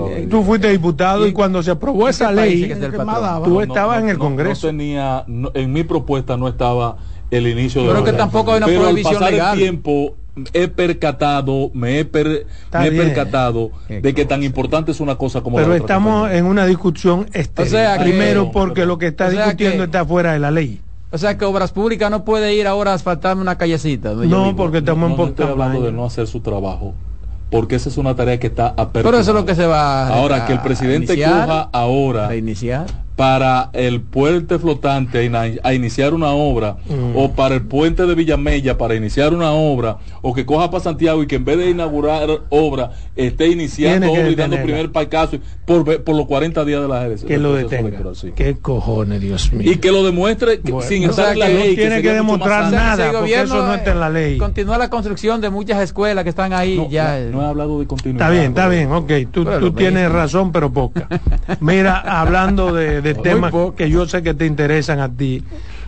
vez. 0.10 0.30
Tú 0.30 0.44
fuiste 0.44 0.70
diputado 0.70 1.26
y, 1.26 1.30
¿Y- 1.30 1.34
cuando 1.34 1.62
se 1.62 1.72
aprobó 1.72 2.08
¿y 2.08 2.10
esa 2.10 2.32
ley, 2.32 2.64
es 2.64 2.78
que 2.78 2.80
que 2.80 2.98
tú 2.98 3.04
No, 3.06 3.62
estabas 3.62 3.98
no, 4.00 4.04
en 4.04 4.10
el 4.10 4.18
no, 4.18 4.24
Congreso. 4.24 4.68
No 4.68 4.78
tenía, 4.78 5.24
no- 5.28 5.52
en 5.54 5.72
mi 5.72 5.84
propuesta 5.84 6.38
no 6.38 6.48
estaba 6.48 6.98
el 7.30 7.48
inicio 7.48 7.82
de 7.82 7.88
Pero 7.88 8.00
la 8.00 8.04
que 8.06 8.10
obra. 8.12 8.18
tampoco 8.18 8.52
hay 8.52 8.58
una 8.58 8.66
Pero 8.66 8.80
al 8.80 8.86
prohibición 8.88 9.14
pasar 9.16 9.32
legal. 9.32 9.54
el 9.54 9.60
tiempo 9.60 10.16
he 10.54 10.68
percatado, 10.70 11.72
me 11.74 12.00
he, 12.00 12.06
per- 12.06 12.46
me 12.74 12.88
he 12.88 12.92
percatado 12.92 13.72
Qué 13.88 14.02
de 14.02 14.14
que 14.14 14.24
cosa. 14.24 14.36
tan 14.36 14.44
importante 14.44 14.92
es 14.92 15.00
una 15.00 15.16
cosa 15.16 15.42
como 15.42 15.58
la 15.60 15.64
Pero 15.66 15.74
otra 15.76 15.84
estamos 15.86 16.14
compañía. 16.14 16.38
en 16.40 16.46
una 16.46 16.66
discusión 16.66 17.26
estéril. 17.34 17.68
O 17.74 17.78
sea 17.78 17.98
que- 17.98 18.04
Primero 18.06 18.52
porque 18.52 18.86
lo 18.86 18.98
que 18.98 19.08
está 19.08 19.28
o 19.28 19.32
sea 19.32 19.44
discutiendo 19.46 19.78
que- 19.80 19.84
está 19.84 20.06
fuera 20.06 20.34
de 20.34 20.40
la 20.40 20.52
ley. 20.52 20.82
O 21.14 21.18
sea 21.18 21.38
que 21.38 21.44
Obras 21.46 21.72
Públicas 21.72 22.10
no 22.10 22.24
puede 22.24 22.56
ir 22.56 22.68
ahora 22.68 22.92
a 22.92 22.94
asfaltarme 22.96 23.42
una 23.42 23.58
callecita. 23.58 24.14
No, 24.14 24.22
vivo. 24.46 24.56
porque 24.56 24.78
estamos 24.78 25.10
no, 25.10 25.16
en 25.16 25.22
no 25.22 25.28
estoy 25.28 25.46
hablando 25.48 25.82
de 25.82 25.92
no 25.92 26.06
hacer 26.06 26.26
su 26.28 26.40
trabajo, 26.40 26.94
porque 27.50 27.76
esa 27.76 27.90
es 27.90 27.98
una 27.98 28.16
tarea 28.16 28.40
que 28.40 28.48
está 28.48 28.68
aperta. 28.68 29.04
Pero 29.10 29.18
eso 29.20 29.32
es 29.32 29.36
lo 29.36 29.46
que 29.46 29.56
se 29.56 29.66
va 29.66 30.08
a- 30.08 30.18
Ahora, 30.18 30.46
que 30.46 30.54
el 30.54 30.62
presidente 30.62 31.22
coja 31.22 31.70
ahora 31.74 32.30
a 32.30 32.36
iniciar. 32.36 32.86
Para 33.16 33.70
el 33.74 34.02
puente 34.02 34.58
flotante 34.58 35.30
a, 35.64 35.74
iniciar 35.74 36.14
una 36.14 36.30
obra, 36.30 36.78
Mm. 36.88 37.16
o 37.16 37.32
para 37.34 37.56
el 37.56 37.62
puente 37.62 38.06
de 38.06 38.16
Villamella 38.16 38.78
para 38.78 38.96
iniciar 38.96 39.34
una 39.34 39.52
obra, 39.52 39.98
o 40.22 40.34
que 40.34 40.46
coja 40.46 40.72
para 40.72 40.84
Santiago 40.84 41.22
y 41.22 41.28
que 41.28 41.36
en 41.36 41.46
vez 41.46 41.58
de 41.58 41.70
inaugurar 41.70 42.30
obra 42.50 42.92
esté 43.16 43.48
iniciando 43.50 44.08
Tiene 44.08 44.14
que 44.14 44.22
obra 44.22 44.32
y 44.32 44.36
dando 44.36 44.64
primer 44.64 44.92
pacazo 44.92 45.38
por, 45.66 46.04
por 46.04 46.16
los 46.16 46.26
40 46.26 46.66
días 46.66 46.82
de 46.82 46.88
la 46.88 47.06
elección. 47.06 47.28
Que 47.28 47.38
lo 47.38 47.54
detenga. 47.54 47.90
electoral, 47.90 48.16
sí. 48.16 48.32
¿Qué 48.36 48.56
cojones, 48.58 49.22
Dios 49.22 49.52
mío? 49.54 49.72
Y 49.72 49.76
que 49.78 49.92
lo 49.92 50.04
demuestre 50.04 50.60
que- 50.62 50.72
Bueno, 50.72 50.88
sin 50.90 51.06
o 51.06 51.10
estar 51.12 51.26
sea, 51.26 51.34
en 51.34 51.40
la 51.40 51.48
que 51.48 51.54
no 51.54 51.60
ley. 51.60 51.76
tiene 51.76 51.96
sería 51.96 52.02
que 52.02 52.08
más 52.18 52.26
demostrar 52.28 52.72
nada. 52.72 53.12
Que 53.12 53.18
porque 53.18 53.42
eso 53.42 53.66
no 53.68 53.74
está 53.76 53.92
en 53.92 54.00
la 54.00 54.10
ley. 54.10 54.38
Continúa 54.38 54.78
la 54.78 54.90
construcción 54.90 55.42
de 55.42 55.50
muchas 55.50 55.82
escuelas 55.82 56.24
que 56.24 56.30
están 56.30 56.54
ahí 56.54 56.78
No, 56.78 56.90
ya. 56.90 57.20
no, 57.20 57.38
no 57.38 57.42
he 57.44 57.50
hablado 57.50 57.80
de 57.80 57.86
continuidad. 57.88 58.28
Está 58.28 58.32
bien, 58.40 58.52
está 58.52 58.68
bien, 58.68 58.92
ok, 58.92 59.12
tú, 59.32 59.44
Pero 59.46 59.60
tú 59.60 59.72
tienes 59.74 60.12
razón, 60.12 60.52
pero 60.52 60.72
poca. 60.72 61.08
Mira, 61.60 62.00
hablando 62.00 62.74
de, 62.74 63.01
de 63.02 63.14
temas 63.16 63.54
que 63.76 63.90
yo 63.90 64.08
sé 64.08 64.24
que 64.24 64.34
te 64.34 64.46
interesan 64.46 65.00
a 65.00 65.10
ti, 65.10 65.44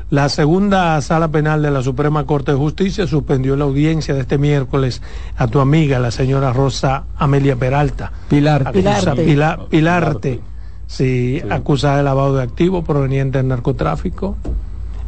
la 0.09 0.29
segunda 0.29 0.99
sala 1.01 1.29
penal 1.29 1.61
de 1.61 1.71
la 1.71 1.81
Suprema 1.81 2.25
Corte 2.25 2.51
de 2.51 2.57
Justicia 2.57 3.07
suspendió 3.07 3.55
la 3.55 3.63
audiencia 3.65 4.13
de 4.13 4.21
este 4.21 4.37
miércoles 4.37 5.01
a 5.37 5.47
tu 5.47 5.59
amiga, 5.59 5.97
la 5.99 6.11
señora 6.11 6.53
Rosa 6.53 7.05
Amelia 7.17 7.55
Peralta. 7.55 8.11
Pilar. 8.29 8.61
Acusa- 8.67 8.73
Pilarte. 9.13 9.23
Pila- 9.23 9.59
Pilarte, 9.69 10.39
sí, 10.87 11.39
Sí. 11.41 11.47
acusada 11.49 11.97
de 11.97 12.03
lavado 12.03 12.35
de 12.35 12.43
activos 12.43 12.85
proveniente 12.85 13.39
del 13.39 13.47
narcotráfico. 13.47 14.37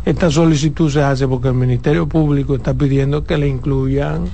Esta 0.06 0.30
solicitud 0.32 0.90
se 0.92 1.02
hace 1.04 1.28
porque 1.28 1.48
el 1.50 1.56
Ministerio 1.56 2.08
Público 2.08 2.56
está 2.56 2.74
pidiendo 2.74 3.24
que 3.24 3.38
le 3.38 3.48
incluyan 3.48 4.26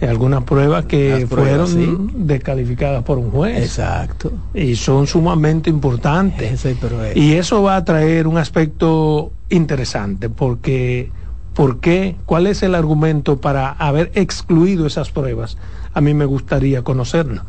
algunas 0.00 0.44
pruebas 0.44 0.86
que 0.86 1.26
pruebas, 1.28 1.70
fueron 1.70 2.26
descalificadas 2.26 3.02
por 3.04 3.18
un 3.18 3.30
juez 3.30 3.58
Exacto. 3.62 4.32
y 4.52 4.76
son 4.76 5.06
sumamente 5.06 5.70
importantes. 5.70 6.64
Es- 6.64 7.16
Y 7.16 7.34
eso 7.34 7.62
va 7.62 7.76
a 7.76 7.84
traer 7.84 8.26
un 8.26 8.36
aspecto 8.36 9.32
interesante 9.48 10.28
porque 10.28 11.12
¿por 11.54 11.80
qué? 11.80 12.16
¿Cuál 12.26 12.46
es 12.48 12.62
el 12.62 12.74
argumento 12.74 13.40
para 13.40 13.70
haber 13.70 14.10
excluido 14.14 14.86
esas 14.86 15.10
pruebas? 15.10 15.56
A 15.92 16.00
mí 16.00 16.12
me 16.12 16.24
gustaría 16.24 16.82
conocerlo. 16.82 17.42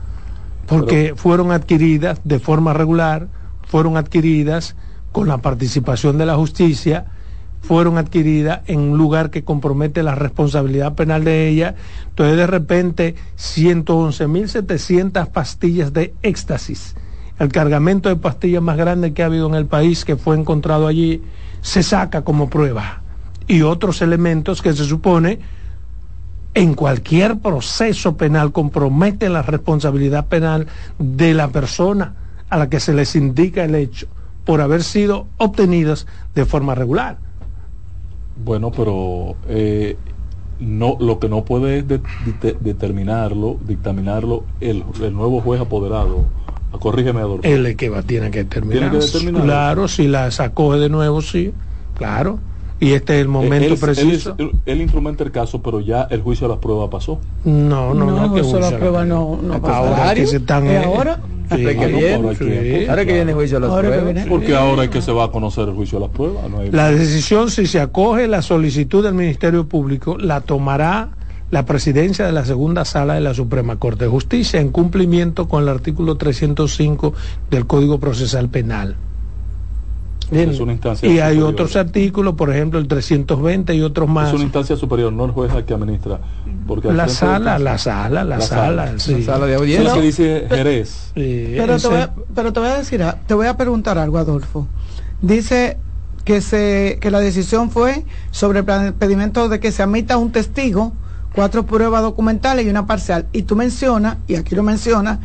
Porque 0.67 1.13
fueron 1.15 1.51
adquiridas 1.51 2.21
de 2.23 2.39
forma 2.39 2.73
regular, 2.73 3.27
fueron 3.67 3.97
adquiridas 3.97 4.75
con 5.11 5.27
la 5.27 5.39
participación 5.39 6.17
de 6.17 6.25
la 6.25 6.35
justicia, 6.35 7.05
fueron 7.67 7.97
adquiridas 7.97 8.61
en 8.67 8.79
un 8.79 8.97
lugar 8.97 9.31
que 9.31 9.43
compromete 9.43 10.03
la 10.03 10.13
responsabilidad 10.13 10.93
penal 10.93 11.23
de 11.23 11.47
ella. 11.47 11.75
Entonces 12.09 12.37
de 12.37 12.47
repente 12.47 13.15
111.700 13.37 15.27
pastillas 15.29 15.91
de 15.91 16.13
éxtasis, 16.21 16.95
el 17.39 17.49
cargamento 17.49 18.09
de 18.09 18.17
pastillas 18.17 18.61
más 18.61 18.77
grande 18.77 19.13
que 19.13 19.23
ha 19.23 19.25
habido 19.25 19.47
en 19.47 19.55
el 19.55 19.65
país 19.65 20.05
que 20.05 20.15
fue 20.15 20.37
encontrado 20.37 20.85
allí, 20.85 21.23
se 21.61 21.81
saca 21.81 22.23
como 22.23 22.49
prueba. 22.49 23.01
Y 23.47 23.63
otros 23.63 24.01
elementos 24.01 24.61
que 24.61 24.73
se 24.73 24.85
supone 24.85 25.39
en 26.53 26.75
cualquier 26.75 27.39
proceso 27.39 28.15
penal 28.15 28.51
compromete 28.51 29.27
la 29.27 29.41
responsabilidad 29.41 30.27
penal 30.27 30.67
de 30.99 31.33
la 31.33 31.49
persona 31.49 32.13
a 32.49 32.57
la 32.57 32.69
que 32.69 32.79
se 32.79 32.93
les 32.93 33.15
indica 33.15 33.63
el 33.63 33.73
hecho 33.73 34.07
por 34.45 34.61
haber 34.61 34.83
sido 34.83 35.27
obtenidas 35.37 36.05
de 36.35 36.45
forma 36.45 36.75
regular. 36.75 37.24
Bueno, 38.35 38.71
pero 38.71 39.37
eh, 39.47 39.97
no, 40.59 40.97
lo 40.99 41.19
que 41.19 41.29
no 41.29 41.45
puede 41.45 41.79
es 41.79 41.87
de- 41.87 42.01
de- 42.19 42.57
determinarlo, 42.59 43.57
dictaminarlo 43.61 44.45
el, 44.59 44.83
el 45.01 45.13
nuevo 45.13 45.41
juez 45.41 45.61
apoderado. 45.61 46.25
Ah, 46.71 46.77
Corrígeme, 46.79 47.21
Adolfo. 47.21 47.47
Él 47.47 47.65
es 47.65 47.77
que 47.77 47.89
va, 47.89 48.01
tiene 48.03 48.31
que 48.31 48.43
determinar. 48.43 48.89
Tiene 48.89 48.91
que 48.91 49.05
determinar. 49.05 49.43
Claro, 49.45 49.87
si 49.87 50.07
la 50.07 50.31
sacó 50.31 50.77
de 50.77 50.89
nuevo, 50.89 51.21
sí, 51.21 51.53
claro. 51.97 52.39
Y 52.79 52.91
este 52.91 53.15
es 53.15 53.21
el 53.21 53.27
momento 53.29 53.55
él, 53.65 53.71
él- 53.73 53.77
preciso. 53.79 54.35
Él, 54.37 54.51
él 54.65 54.81
instrumenta 54.81 55.23
el 55.23 55.31
caso, 55.31 55.61
pero 55.61 55.79
ya 55.79 56.03
el 56.11 56.21
juicio 56.21 56.47
de 56.47 56.53
las 56.55 56.61
pruebas 56.61 56.89
pasó. 56.89 57.19
no, 57.45 57.93
no, 57.93 58.05
no, 58.11 58.33
que 58.33 58.41
eso 58.41 58.59
la 58.59 58.67
usa 58.67 58.77
prueba 58.77 59.05
no, 59.05 59.39
no 59.41 59.61
pasa. 59.61 59.77
Ahora 59.77 60.13
que 60.13 60.27
se 60.27 60.37
están. 60.37 60.65
¿Y 60.65 60.75
ahora? 60.75 61.19
Sí, 61.55 61.63
Ahora 61.63 61.73
que 61.73 61.85
Ah, 61.85 61.87
no, 61.89 61.97
viene, 61.97 62.13
ahora 62.15 62.29
sí. 62.33 62.45
tiempo. 62.45 62.89
Ahora 62.91 63.05
que 63.05 63.13
viene 63.13 63.31
el 63.31 63.37
juicio 63.37 63.57
de 63.57 63.61
las 63.61 63.69
Ahora 63.69 63.87
pruebas. 63.89 64.13
viene- 64.13 64.29
Porque 64.29 64.55
ahora 64.55 64.83
es 64.83 64.89
que 64.89 65.01
se 65.01 65.11
va 65.11 65.25
a 65.25 65.31
conocer 65.31 65.69
el 65.69 65.75
juicio 65.75 65.99
de 65.99 66.05
las 66.07 66.15
pruebas. 66.15 66.49
No 66.49 66.59
hay- 66.59 66.71
La 66.71 66.91
decisión, 66.91 67.49
si 67.51 67.65
se 67.67 67.79
acoge 67.79 68.27
la 68.27 68.41
solicitud 68.41 69.03
del 69.03 69.13
Ministerio 69.13 69.67
Público, 69.67 70.17
la 70.17 70.41
tomará 70.41 71.09
la 71.51 71.63
presidencia 71.65 72.25
de 72.25 72.31
la 72.31 72.43
segunda 72.45 72.83
sala 72.83 73.13
de 73.13 73.21
la 73.21 73.33
Suprema 73.35 73.77
Corte 73.77 74.05
de 74.05 74.11
Justicia 74.11 74.59
en 74.59 74.69
cumplimiento 74.69 75.47
con 75.47 75.61
el 75.63 75.69
artículo 75.69 76.15
305 76.15 77.13
del 77.51 77.67
Código 77.67 77.99
Procesal 77.99 78.49
Penal. 78.49 78.95
Bien. 80.31 80.49
Es 80.49 80.59
una 80.59 80.73
instancia 80.73 81.07
Y 81.07 81.19
hay 81.19 81.35
superior. 81.35 81.49
otros 81.49 81.75
artículos, 81.75 82.33
por 82.35 82.51
ejemplo 82.51 82.79
el 82.79 82.87
320 82.87 83.75
y 83.75 83.81
otros 83.81 84.09
más. 84.09 84.29
Es 84.29 84.33
una 84.35 84.43
instancia 84.43 84.75
superior, 84.75 85.13
no 85.13 85.25
el 85.25 85.31
juez 85.31 85.51
al 85.51 85.65
que 85.65 85.73
administra. 85.73 86.19
Porque 86.67 86.91
La 86.91 87.07
sala, 87.07 87.59
la 87.59 87.77
sala, 87.77 88.23
la, 88.23 88.37
La 88.37 88.41
sala. 88.41 88.85
sala. 88.87 88.99
sí. 88.99 89.19
La 89.19 89.25
sala 89.33 89.45
de 89.45 89.55
audiencia. 89.55 89.89
lo 89.93 89.95
que 89.99 90.05
dice 90.05 90.47
Jerez. 90.49 91.11
Sí, 91.13 91.53
Pero 91.55 91.67
te, 91.67 91.75
ese- 91.75 91.87
voy 91.89 91.97
a, 91.99 92.13
pero 92.33 92.53
te 92.53 92.59
voy 92.59 92.69
a 92.69 92.77
decir, 92.77 93.03
te 93.27 93.33
voy 93.33 93.47
a 93.47 93.55
preguntar 93.55 93.97
algo, 93.97 94.17
Adolfo. 94.17 94.67
Dice 95.21 95.77
que 96.23 96.41
se 96.41 96.97
que 97.01 97.11
la 97.11 97.19
decisión 97.19 97.69
fue 97.69 98.03
sobre 98.31 98.59
el 98.59 98.93
pedimento 98.95 99.47
de 99.47 99.59
que 99.59 99.71
se 99.71 99.83
admita 99.83 100.17
un 100.17 100.31
testigo, 100.31 100.93
cuatro 101.35 101.65
pruebas 101.67 102.01
documentales 102.01 102.65
y 102.65 102.69
una 102.69 102.87
parcial. 102.87 103.27
Y 103.31 103.43
tú 103.43 103.55
mencionas, 103.55 104.17
y 104.27 104.35
aquí 104.35 104.55
lo 104.55 104.63
mencionas, 104.63 105.19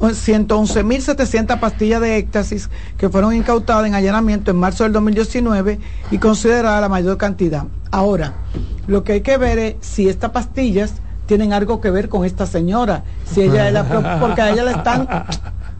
111.700 0.00 1.58
pastillas 1.58 2.00
de 2.00 2.16
éxtasis 2.16 2.68
que 2.98 3.08
fueron 3.08 3.34
incautadas 3.34 3.86
en 3.86 3.94
allanamiento 3.94 4.50
en 4.50 4.56
marzo 4.58 4.84
del 4.84 4.92
2019 4.92 5.78
y 6.10 6.18
considerada 6.18 6.80
la 6.80 6.88
mayor 6.88 7.16
cantidad. 7.16 7.64
Ahora, 7.90 8.34
lo 8.86 9.04
que 9.04 9.12
hay 9.12 9.20
que 9.22 9.38
ver 9.38 9.58
es 9.58 9.74
si 9.80 10.08
estas 10.08 10.30
pastillas 10.30 10.94
tienen 11.26 11.52
algo 11.52 11.80
que 11.80 11.90
ver 11.90 12.08
con 12.08 12.24
esta 12.24 12.46
señora, 12.46 13.04
si 13.24 13.42
ella 13.42 13.66
es 13.68 13.72
la 13.72 14.18
porque 14.20 14.42
a 14.42 14.50
ella 14.52 14.64
le 14.64 14.72
están 14.72 15.08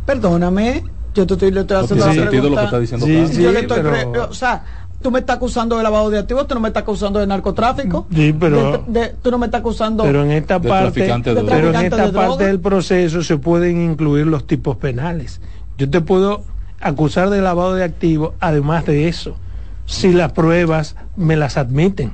Perdóname, 0.04 0.84
yo 1.14 1.26
te 1.26 1.34
estoy, 1.34 1.50
le 1.50 1.60
estoy 1.60 1.78
No 1.78 1.84
haciendo 1.84 2.04
tiene 2.06 2.16
la 2.24 2.30
sentido 2.30 2.50
lo 2.50 2.56
que 2.56 2.64
está 2.64 2.78
diciendo 2.78 3.06
Sí, 3.06 3.26
sí. 3.32 3.42
yo 3.42 3.52
le 3.52 3.60
estoy 3.60 3.80
pero- 3.82 4.28
o 4.30 4.34
sea, 4.34 4.64
tú 5.02 5.10
me 5.10 5.20
estás 5.20 5.36
acusando 5.36 5.76
de 5.76 5.82
lavado 5.82 6.10
de 6.10 6.18
activos, 6.18 6.46
tú 6.46 6.54
no 6.54 6.60
me 6.60 6.68
estás 6.68 6.82
acusando 6.82 7.18
de 7.20 7.26
narcotráfico. 7.26 8.06
Sí, 8.12 8.34
pero- 8.38 8.84
de- 8.88 9.00
de- 9.00 9.08
tú 9.22 9.30
no 9.30 9.38
me 9.38 9.46
estás 9.46 9.60
acusando. 9.60 10.02
Pero 10.04 10.22
en 10.24 10.32
esta 10.32 10.58
de 10.58 10.68
parte, 10.68 10.92
traficante 10.92 11.34
de 11.34 11.42
pero 11.44 11.68
en 11.70 11.76
esta 11.76 11.96
de 11.96 12.12
parte 12.12 12.12
droga. 12.12 12.46
del 12.46 12.60
proceso 12.60 13.22
se 13.22 13.36
pueden 13.38 13.80
incluir 13.82 14.26
los 14.26 14.46
tipos 14.46 14.76
penales. 14.76 15.40
Yo 15.78 15.88
te 15.90 16.00
puedo 16.00 16.44
acusar 16.80 17.30
de 17.30 17.40
lavado 17.42 17.74
de 17.74 17.84
activos, 17.84 18.32
además 18.40 18.84
de 18.86 19.08
eso, 19.08 19.36
si 19.84 20.12
las 20.12 20.32
pruebas 20.32 20.96
me 21.16 21.36
las 21.36 21.56
admiten. 21.56 22.12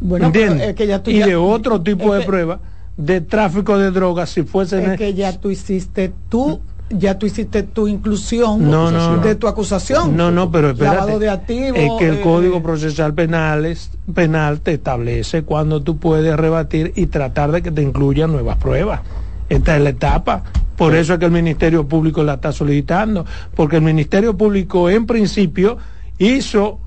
bueno, 0.00 0.32
es 0.34 0.74
que 0.74 0.86
ya 0.86 1.02
tú 1.02 1.10
y 1.10 1.18
ya- 1.18 1.26
de 1.26 1.36
otro 1.36 1.80
tipo 1.80 2.06
es 2.06 2.12
de 2.12 2.18
que- 2.20 2.26
pruebas 2.26 2.58
de 2.96 3.20
tráfico 3.20 3.78
de 3.78 3.90
drogas, 3.90 4.30
si 4.30 4.42
fuese 4.42 4.84
Es 4.84 4.98
que 4.98 5.14
ya 5.14 5.38
tú 5.38 5.50
hiciste 5.50 6.12
tú, 6.28 6.60
ya 6.98 7.18
tú 7.18 7.26
hiciste 7.26 7.62
tu 7.62 7.88
inclusión 7.88 8.70
No, 8.70 8.90
no, 8.90 9.18
de 9.18 9.34
tu 9.34 9.46
acusación. 9.48 10.16
No, 10.16 10.30
no, 10.30 10.50
pero 10.50 10.70
espérate. 10.70 11.18
De 11.18 11.28
es 11.28 11.90
que 11.98 12.08
el 12.08 12.14
eh, 12.16 12.20
Código 12.22 12.62
Procesal 12.62 13.14
Penal, 13.14 13.66
es- 13.66 13.90
penal 14.14 14.60
te 14.60 14.74
establece 14.74 15.42
cuando 15.42 15.82
tú 15.82 15.98
puedes 15.98 16.36
rebatir 16.36 16.92
y 16.96 17.06
tratar 17.06 17.52
de 17.52 17.62
que 17.62 17.70
te 17.70 17.82
incluyan 17.82 18.32
nuevas 18.32 18.56
pruebas. 18.58 19.00
Esta 19.48 19.76
es 19.76 19.82
la 19.82 19.90
etapa. 19.90 20.44
Por 20.76 20.94
eso 20.94 21.14
es 21.14 21.18
que 21.18 21.26
el 21.26 21.32
Ministerio 21.32 21.86
Público 21.86 22.22
la 22.24 22.34
está 22.34 22.52
solicitando. 22.52 23.24
Porque 23.54 23.76
el 23.76 23.82
Ministerio 23.82 24.36
Público, 24.36 24.88
en 24.88 25.06
principio, 25.06 25.78
hizo 26.18 26.78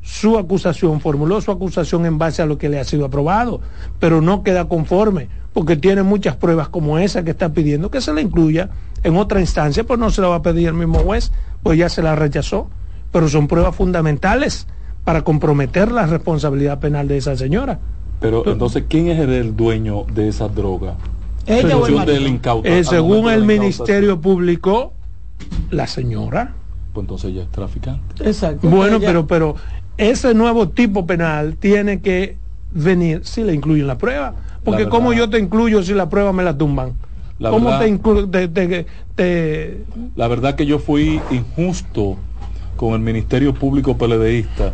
su 0.00 0.38
acusación, 0.38 1.00
formuló 1.00 1.40
su 1.40 1.50
acusación 1.50 2.06
en 2.06 2.16
base 2.16 2.40
a 2.40 2.46
lo 2.46 2.56
que 2.56 2.68
le 2.70 2.78
ha 2.80 2.84
sido 2.84 3.04
aprobado, 3.04 3.60
pero 3.98 4.22
no 4.22 4.42
queda 4.42 4.66
conforme, 4.66 5.28
porque 5.52 5.76
tiene 5.76 6.02
muchas 6.02 6.36
pruebas 6.36 6.68
como 6.70 6.98
esa 6.98 7.24
que 7.24 7.32
está 7.32 7.50
pidiendo 7.50 7.90
que 7.90 8.00
se 8.00 8.14
la 8.14 8.22
incluya 8.22 8.70
en 9.02 9.16
otra 9.16 9.40
instancia, 9.40 9.84
pues 9.84 9.98
no 9.98 10.10
se 10.10 10.20
la 10.20 10.28
va 10.28 10.36
a 10.36 10.42
pedir 10.42 10.68
el 10.68 10.74
mismo 10.74 10.98
juez, 11.00 11.32
pues 11.62 11.78
ya 11.78 11.88
se 11.88 12.02
la 12.02 12.14
rechazó, 12.16 12.68
pero 13.12 13.28
son 13.28 13.48
pruebas 13.48 13.74
fundamentales 13.76 14.66
para 15.04 15.22
comprometer 15.22 15.90
la 15.90 16.06
responsabilidad 16.06 16.78
penal 16.80 17.08
de 17.08 17.16
esa 17.16 17.36
señora. 17.36 17.78
Pero 18.20 18.42
entonces, 18.50 18.84
¿quién 18.88 19.08
es 19.08 19.18
el 19.20 19.56
dueño 19.56 20.04
de 20.12 20.28
esa 20.28 20.48
droga? 20.48 20.94
Ella 21.46 21.76
o 21.76 21.86
el 21.86 22.04
del. 22.04 22.40
Eh, 22.64 22.84
según 22.84 23.30
el 23.30 23.44
Ministerio 23.44 24.20
Público, 24.20 24.92
la 25.70 25.86
señora. 25.86 26.52
Pues 26.92 27.04
entonces 27.04 27.30
ella 27.30 27.42
es 27.44 27.48
traficante. 27.48 28.24
Exacto. 28.28 28.68
Bueno, 28.68 28.96
Ella- 28.96 29.06
pero, 29.06 29.26
pero 29.26 29.54
ese 29.96 30.34
nuevo 30.34 30.68
tipo 30.68 31.06
penal 31.06 31.56
tiene 31.56 32.00
que 32.00 32.36
venir 32.72 33.22
si 33.24 33.44
le 33.44 33.54
incluyen 33.54 33.86
la 33.86 33.96
prueba. 33.96 34.34
Porque 34.64 34.84
La 34.84 34.90
¿cómo 34.90 35.10
verdad- 35.10 35.24
yo 35.24 35.30
te 35.30 35.38
incluyo 35.38 35.82
si 35.82 35.94
la 35.94 36.10
prueba 36.10 36.32
me 36.32 36.42
la 36.42 36.58
tumban? 36.58 36.94
La 37.38 37.50
¿Cómo 37.50 37.70
verdad- 37.70 37.80
te, 37.84 37.92
inclu- 37.92 38.30
te, 38.30 38.48
te- 38.48 38.86
te- 39.14 39.84
La 40.16 40.26
verdad 40.28 40.56
que 40.56 40.66
yo 40.66 40.78
fui 40.78 41.20
injusto 41.30 42.16
con 42.76 42.94
el 42.94 43.00
Ministerio 43.00 43.52
Público 43.54 43.96
PLDista 43.96 44.72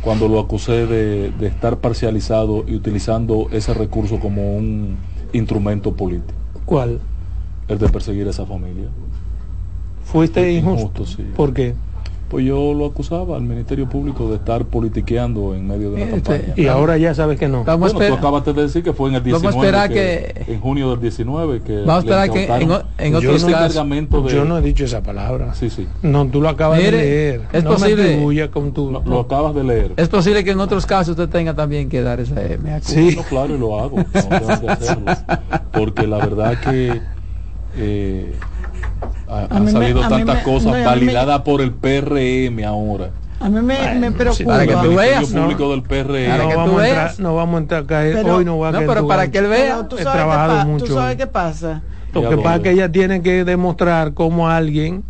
cuando 0.00 0.28
lo 0.28 0.38
acusé 0.40 0.86
de, 0.86 1.30
de 1.30 1.46
estar 1.46 1.78
parcializado 1.78 2.64
y 2.66 2.74
utilizando 2.76 3.48
ese 3.52 3.74
recurso 3.74 4.18
como 4.20 4.56
un 4.56 4.96
instrumento 5.32 5.92
político, 5.92 6.32
¿Cuál? 6.64 7.00
el 7.68 7.78
de 7.78 7.88
perseguir 7.88 8.26
a 8.26 8.30
esa 8.30 8.46
familia. 8.46 8.88
¿Fuiste 10.04 10.40
Fue 10.40 10.52
injusto? 10.52 11.02
injusto, 11.02 11.06
sí. 11.06 11.22
¿Por 11.36 11.52
qué? 11.52 11.74
Pues 12.28 12.44
yo 12.44 12.74
lo 12.74 12.86
acusaba 12.86 13.36
al 13.36 13.42
Ministerio 13.42 13.88
Público 13.88 14.28
de 14.28 14.34
estar 14.36 14.64
politiqueando 14.64 15.54
en 15.54 15.64
medio 15.68 15.90
de 15.92 16.02
una 16.02 16.16
Este, 16.16 16.32
campaña. 16.32 16.54
Y 16.56 16.66
ahora 16.66 16.98
ya 16.98 17.14
sabes 17.14 17.38
que 17.38 17.46
no. 17.46 17.62
Vamos 17.62 17.68
a 17.68 17.94
Bueno, 17.94 17.98
tú 17.98 18.02
esperar. 18.02 18.18
acabas 18.18 18.44
de 18.44 18.52
decir 18.54 18.82
que 18.82 18.92
fue 18.92 19.10
en 19.10 19.14
el 19.14 19.20
Vamos 19.20 19.36
a 19.44 19.50
19, 19.50 19.66
esperar 19.66 19.88
que- 19.88 20.44
que- 20.44 20.52
en 20.54 20.60
junio 20.60 20.90
del 20.90 21.00
19 21.00 21.60
que 21.62 21.76
Vamos 21.82 21.94
a 21.94 21.98
esperar 22.00 22.30
que 22.30 22.44
en, 22.98 23.12
Yo 23.12 23.18
otros 23.18 23.42
no- 23.44 23.48
casos. 23.52 23.74
cargamento 23.74 24.22
de- 24.22 24.34
Yo 24.34 24.44
no 24.44 24.58
he 24.58 24.62
dicho 24.62 24.84
esa 24.84 25.02
palabra. 25.04 25.54
Sí, 25.54 25.70
sí. 25.70 25.86
No, 26.02 26.26
tú 26.26 26.40
lo 26.40 26.48
acabas 26.48 26.78
Mire, 26.80 26.96
de 26.96 27.02
leer. 27.04 27.40
es 27.52 27.62
no 27.62 27.70
me 27.70 27.76
posible- 27.76 28.02
atribuyas 28.14 28.48
con 28.48 28.72
tu... 28.72 28.90
Lo, 28.90 29.02
lo 29.04 29.20
acabas 29.20 29.54
de 29.54 29.62
leer. 29.62 29.92
Es 29.96 30.08
posible 30.08 30.42
que 30.42 30.50
en 30.50 30.58
otros 30.58 30.84
casos 30.84 31.10
usted 31.10 31.28
tenga 31.28 31.54
también 31.54 31.88
que 31.88 32.02
dar 32.02 32.18
esa 32.18 32.42
eh, 32.44 32.56
culpa. 32.56 32.80
Sí. 32.80 33.14
No, 33.14 33.22
claro, 33.22 33.54
y 33.54 33.58
lo 33.58 33.78
hago. 33.78 33.98
No 33.98 34.04
tengo 34.04 34.60
que 34.60 34.68
hacerlo. 34.68 35.04
Porque 35.72 36.06
la 36.08 36.16
verdad 36.18 36.58
que 36.60 37.00
eh, 37.76 38.34
ha- 39.28 39.46
han 39.50 39.60
mí 39.64 39.66
me- 39.66 39.72
salido 39.72 40.02
mí 40.02 40.08
tantas 40.08 40.36
me- 40.36 40.42
cosas 40.42 40.66
no, 40.66 40.72
me- 40.72 40.84
validadas 40.84 41.40
por 41.42 41.60
el 41.60 41.72
PRM 41.72 42.64
ahora. 42.64 43.10
A 43.38 43.48
mí 43.50 43.56
me, 43.60 43.62
me 43.62 43.98
Bueno, 44.10 44.16
preocupa. 44.16 44.44
para 44.52 44.66
que 44.66 44.72
el 44.72 44.78
tú 44.78 44.82
Ministerio 44.88 44.96
veas, 45.20 45.30
Público 45.30 45.62
¿no? 45.64 45.70
del 45.72 45.82
PRM. 45.82 46.26
Para 46.26 46.42
no, 46.42 46.48
que 46.48 46.54
tú 46.54 46.58
vamos 46.60 46.80
a 46.80 46.86
entrar, 46.88 47.04
veas. 47.06 47.18
no 47.20 47.34
vamos 47.34 47.54
a 47.54 47.58
entrar 47.58 47.86
caer. 47.86 48.14
Pero- 48.14 48.36
Hoy 48.36 48.44
no 48.46 48.58
va 48.58 48.68
a 48.68 48.72
No, 48.72 48.78
pero 48.86 49.06
para 49.08 49.30
que 49.30 49.38
él 49.38 49.46
vea. 49.48 49.86
tú 49.88 49.98
He 49.98 50.02
sabes, 50.02 50.82
tú 50.84 50.86
sabes 50.94 51.16
qué 51.16 51.26
pasa. 51.26 51.82
Lo 52.14 52.28
que 52.30 52.36
pasa 52.38 52.56
es 52.56 52.62
que 52.62 52.70
ella 52.70 52.90
tiene 52.90 53.20
que 53.22 53.44
demostrar 53.44 54.14
cómo 54.14 54.48
alguien 54.48 55.04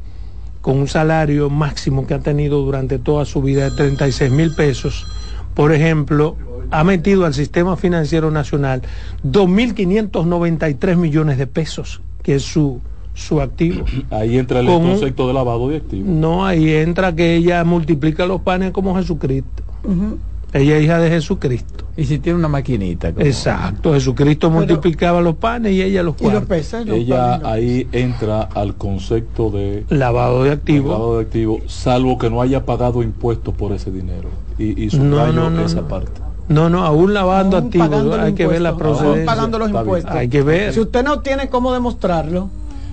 con 0.60 0.76
un 0.78 0.88
salario 0.88 1.48
máximo 1.50 2.04
que 2.08 2.14
ha 2.14 2.18
tenido 2.18 2.60
durante 2.62 2.98
toda 2.98 3.24
su 3.24 3.40
vida 3.42 3.70
de 3.70 3.76
36 3.76 4.32
mil 4.32 4.52
pesos, 4.56 5.06
por 5.54 5.70
ejemplo, 5.72 6.36
ha 6.72 6.82
metido 6.82 7.24
al 7.26 7.34
sistema 7.34 7.76
financiero 7.76 8.32
nacional 8.32 8.82
2.593 9.22 10.96
millones 10.96 11.38
de 11.38 11.46
pesos, 11.46 12.00
que 12.24 12.34
es 12.34 12.42
su, 12.42 12.80
su 13.16 13.40
activo. 13.40 13.84
Ahí 14.10 14.38
entra 14.38 14.60
el 14.60 14.66
Con 14.66 14.82
concepto 14.82 15.26
de 15.26 15.32
lavado 15.34 15.68
de 15.68 15.78
activos. 15.78 16.06
No, 16.08 16.44
ahí 16.46 16.70
entra 16.70 17.14
que 17.16 17.34
ella 17.34 17.64
multiplica 17.64 18.26
los 18.26 18.42
panes 18.42 18.70
como 18.72 18.94
Jesucristo. 18.96 19.62
Ella 20.52 20.76
es 20.78 20.84
hija 20.84 20.98
de 20.98 21.10
Jesucristo. 21.10 21.84
Y 21.96 22.04
si 22.04 22.18
tiene 22.18 22.38
una 22.38 22.48
maquinita. 22.48 23.12
como- 23.12 23.24
Exacto, 23.26 23.92
Jesucristo 23.94 24.50
multiplicaba 24.50 25.20
los 25.20 25.36
panes 25.36 25.72
y 25.72 25.82
ella 25.82 26.02
los 26.02 26.14
Y 26.20 26.24
los 26.24 26.30
cuartos. 26.32 26.48
peces. 26.48 26.86
los 26.86 26.96
Ella 26.98 27.16
panes, 27.16 27.42
los 27.42 27.50
ahí 27.52 27.88
entra 27.92 28.42
al 28.42 28.74
concepto 28.74 29.50
de 29.50 29.84
Lavado 29.88 30.44
de 30.44 30.50
activos. 30.52 30.92
lavado 30.92 31.16
de 31.18 31.24
activos, 31.24 31.60
salvo 31.66 32.18
que 32.18 32.28
no 32.30 32.42
haya 32.42 32.64
pagado 32.66 33.02
impuestos 33.02 33.54
por 33.54 33.72
ese 33.72 33.90
dinero. 33.90 34.28
Y, 34.58 34.82
y 34.84 34.86
No, 34.86 34.90
subrayo 34.90 35.32
no, 35.32 35.50
no, 35.50 35.64
esa 35.64 35.80
no. 35.82 35.88
parte. 35.88 36.20
No, 36.48 36.68
no, 36.70 36.84
aún 36.84 37.12
lavando 37.14 37.56
Aún 37.56 37.66
activos, 37.66 38.18
hay 38.20 38.34
que 38.34 38.46
ver 38.46 38.60
la 38.60 38.68
aún 38.70 38.78
procedencia. 38.78 39.24
pagando 39.26 39.58
los 39.58 39.68
Está 39.68 39.80
bien. 39.82 39.86
impuestos. 39.88 40.14
Hay 40.14 40.28
que 40.28 40.42
ver. 40.42 40.72
Si 40.74 40.80
usted 40.80 41.02
no 41.02 41.20
tiene 41.20 41.48
cómo 41.48 41.72
demostrarlo, 41.72 42.50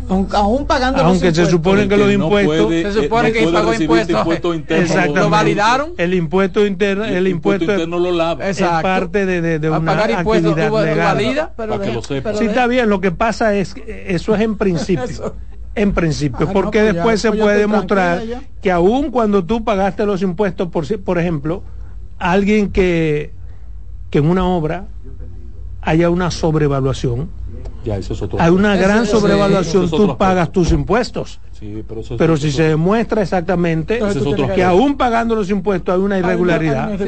aun- 0.10 0.28
aún 0.34 0.66
pagando 0.66 0.98
los 1.04 1.08
Aunque 1.08 1.20
se 1.34 1.42
impuestos, 1.42 1.50
supone 1.50 1.88
que 1.88 1.98
los 1.98 2.10
El 2.10 2.20
no 2.20 2.26
impuestos- 2.26 2.66
puede- 2.68 2.92
Se 2.94 3.04
supone 3.04 3.30
eh, 3.30 3.32
que 3.34 3.46
no 3.46 3.52
pagó 3.52 3.72
recibir 3.72 3.84
impuestos. 3.90 4.18
impuesto 4.20 4.54
interno. 4.54 5.16
¿Lo 5.16 5.30
validaron? 5.30 5.90
El 5.98 6.14
impuesto 6.14 6.66
interno, 6.66 7.06
el 7.06 7.28
impuesto, 7.28 7.64
interno 7.66 8.00
lo 8.00 8.12
lava. 8.12 8.48
Es- 8.48 8.60
parte 8.62 9.26
de, 9.26 9.42
de, 9.42 9.60
de 9.60 9.70
una 9.70 9.80
pagar 9.92 10.12
impuestos, 10.12 10.52
actividad 10.52 10.70
tú 10.70 10.76
lo 10.78 10.84
legal. 10.86 11.16
validas. 11.16 11.50
pero 11.56 11.74
Para 11.74 11.86
que 11.86 11.94
lo 11.94 12.02
sepa. 12.02 12.34
Sí, 12.36 12.46
está 12.46 12.68
bien, 12.68 12.90
lo 12.90 13.00
que 13.02 13.12
pasa 13.12 13.54
es 13.56 13.74
que 13.74 14.06
eso 14.10 14.36
es 14.36 14.42
en 14.42 14.58
principio. 14.58 15.36
En 15.76 15.92
principio, 15.94 16.38
Ah, 16.42 16.46
no, 16.46 16.54
porque 16.54 16.80
pues 16.80 16.86
ya, 16.86 16.94
después 16.94 17.22
se 17.22 17.28
pues 17.30 17.40
yo 17.40 17.46
puede 17.46 17.58
demostrar 17.58 18.24
ya. 18.26 18.42
que 18.62 18.72
aún 18.72 19.10
cuando 19.10 19.44
tú 19.44 19.64
pagaste 19.64 20.06
los 20.06 20.22
impuestos, 20.22 20.68
por, 20.70 20.86
si- 20.86 20.98
por 20.98 21.18
ejemplo, 21.18 21.64
alguien 22.20 22.72
que, 22.72 23.32
que 24.12 24.20
en 24.20 24.28
una 24.30 24.46
obra 24.46 24.86
haya 25.82 26.12
una 26.12 26.30
sobrevaluación, 26.30 27.28
Ya, 27.84 27.98
eso 27.98 28.14
es 28.14 28.22
otro 28.22 28.40
hay 28.42 28.50
una 28.52 28.76
gran 28.78 29.06
sobrevaluación, 29.06 29.86
es 29.86 29.92
tú 29.92 30.18
pagas 30.18 30.52
tus 30.52 30.72
impuestos. 30.72 31.40
Sí, 31.60 31.84
pero 31.88 32.02
eso 32.02 32.14
es 32.16 32.18
Pero 32.18 32.34
otro- 32.34 32.42
si 32.42 32.52
se 32.52 32.64
demuestra 32.64 33.22
exactamente 33.22 33.96
Entonces 33.98 34.24
que 34.36 34.48
que- 34.56 34.64
aún 34.64 34.96
pagando 34.98 35.36
los 35.36 35.50
impuestos 35.50 35.94
hay 35.96 36.02
una 36.02 36.16
Hay 36.16 36.22
una- 36.22 36.32
irregularidad, 36.34 36.92
Lo 36.92 36.98
que 36.98 37.06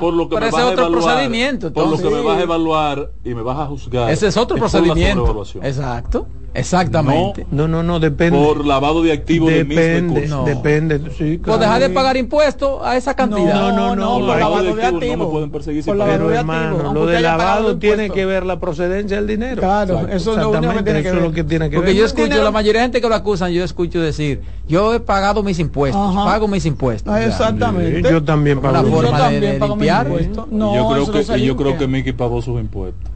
por 0.00 0.14
lo 0.14 0.28
que 0.28 0.34
me 0.36 0.50
vas 0.50 0.54
otro 0.54 0.72
evaluar, 0.86 0.90
procedimiento, 0.90 1.72
por 1.72 1.88
lo 1.88 1.96
que 1.98 2.10
me 2.10 2.20
vas 2.22 2.38
a 2.38 2.42
evaluar 2.42 3.10
y 3.24 3.34
me 3.34 3.42
vas 3.42 3.58
a 3.58 3.66
juzgar 3.66 4.10
Ese 4.10 4.28
es 4.28 4.36
otro 4.36 4.56
por 4.56 4.70
procedimiento. 4.70 5.44
Exacto. 5.62 6.26
Exactamente. 6.52 7.46
no, 7.52 7.68
no, 7.68 7.82
no, 7.84 8.00
depende. 8.00 8.36
por 8.38 8.66
lavado 8.66 9.02
de 9.02 9.12
activos 9.12 9.50
Depende, 9.50 10.26
No. 10.26 10.44
depende. 10.44 10.98
Sí, 11.16 11.36
Por 11.38 11.44
claro. 11.44 11.60
dejar 11.60 11.80
de 11.82 11.90
pagar 11.90 12.16
impuestos 12.16 12.80
a 12.82 12.96
esa 12.96 13.14
cantidad. 13.14 13.54
No, 13.54 13.72
no, 13.72 13.96
no, 13.96 14.26
por 14.26 14.36
lavado 14.38 14.64
de 14.64 14.74
de 14.74 14.82
activos 14.84 15.18
no 15.18 15.24
me 15.26 15.30
pueden 15.30 15.50
perseguir 15.50 15.84
Por 15.84 15.96
lavado 15.96 16.28
de 16.28 16.38
activos, 16.38 16.94
lo 16.94 17.06
de 17.06 17.20
lavado 17.20 17.76
tiene 17.76 18.10
que 18.10 18.26
ver 18.26 18.44
la 18.46 18.58
procedencia 18.58 19.16
del 19.18 19.26
dinero. 19.26 19.60
Claro. 19.60 20.00
Eso 20.10 20.32
es 20.32 20.38
lo 20.38 20.50
único 20.50 20.72
que 20.74 20.82
tiene 20.82 21.02
que 21.02 21.12
ver. 21.12 21.22
lo 21.22 21.32
que 21.32 21.44
tiene 21.44 21.70
que 21.70 21.76
Porque 21.76 21.90
ver. 21.92 21.96
yo 22.00 22.06
escucho, 22.06 22.42
la 22.42 22.50
mayoría 22.50 22.80
de 22.80 22.84
gente 22.86 23.00
que 23.00 23.08
lo 23.08 23.14
acusan, 23.14 23.50
yo 23.52 23.64
escucho 23.64 24.00
decir, 24.00 24.42
yo 24.68 24.94
he 24.94 25.00
pagado 25.00 25.42
mis 25.42 25.58
impuestos, 25.58 26.00
Ajá. 26.16 26.24
pago 26.24 26.48
mis 26.48 26.64
impuestos. 26.66 27.12
Ah, 27.12 27.24
exactamente. 27.24 28.02
Yo 28.10 28.22
también 28.22 28.58
Una 28.58 28.72
pago. 28.72 28.90
forma 28.90 29.10
yo 29.10 29.16
también 29.16 29.40
de 29.40 29.58
pago 29.58 29.76
mis 29.76 29.88
impuestos. 29.90 30.46
Y 30.50 30.54
No, 30.54 30.74
yo 30.74 30.88
creo 30.88 31.12
que 31.12 31.24
no 31.32 31.36
y 31.36 31.44
yo 31.46 31.56
creo 31.56 31.78
que 31.78 31.86
Mickey 31.86 32.12
pagó 32.12 32.42
sus 32.42 32.60
impuestos. 32.60 33.10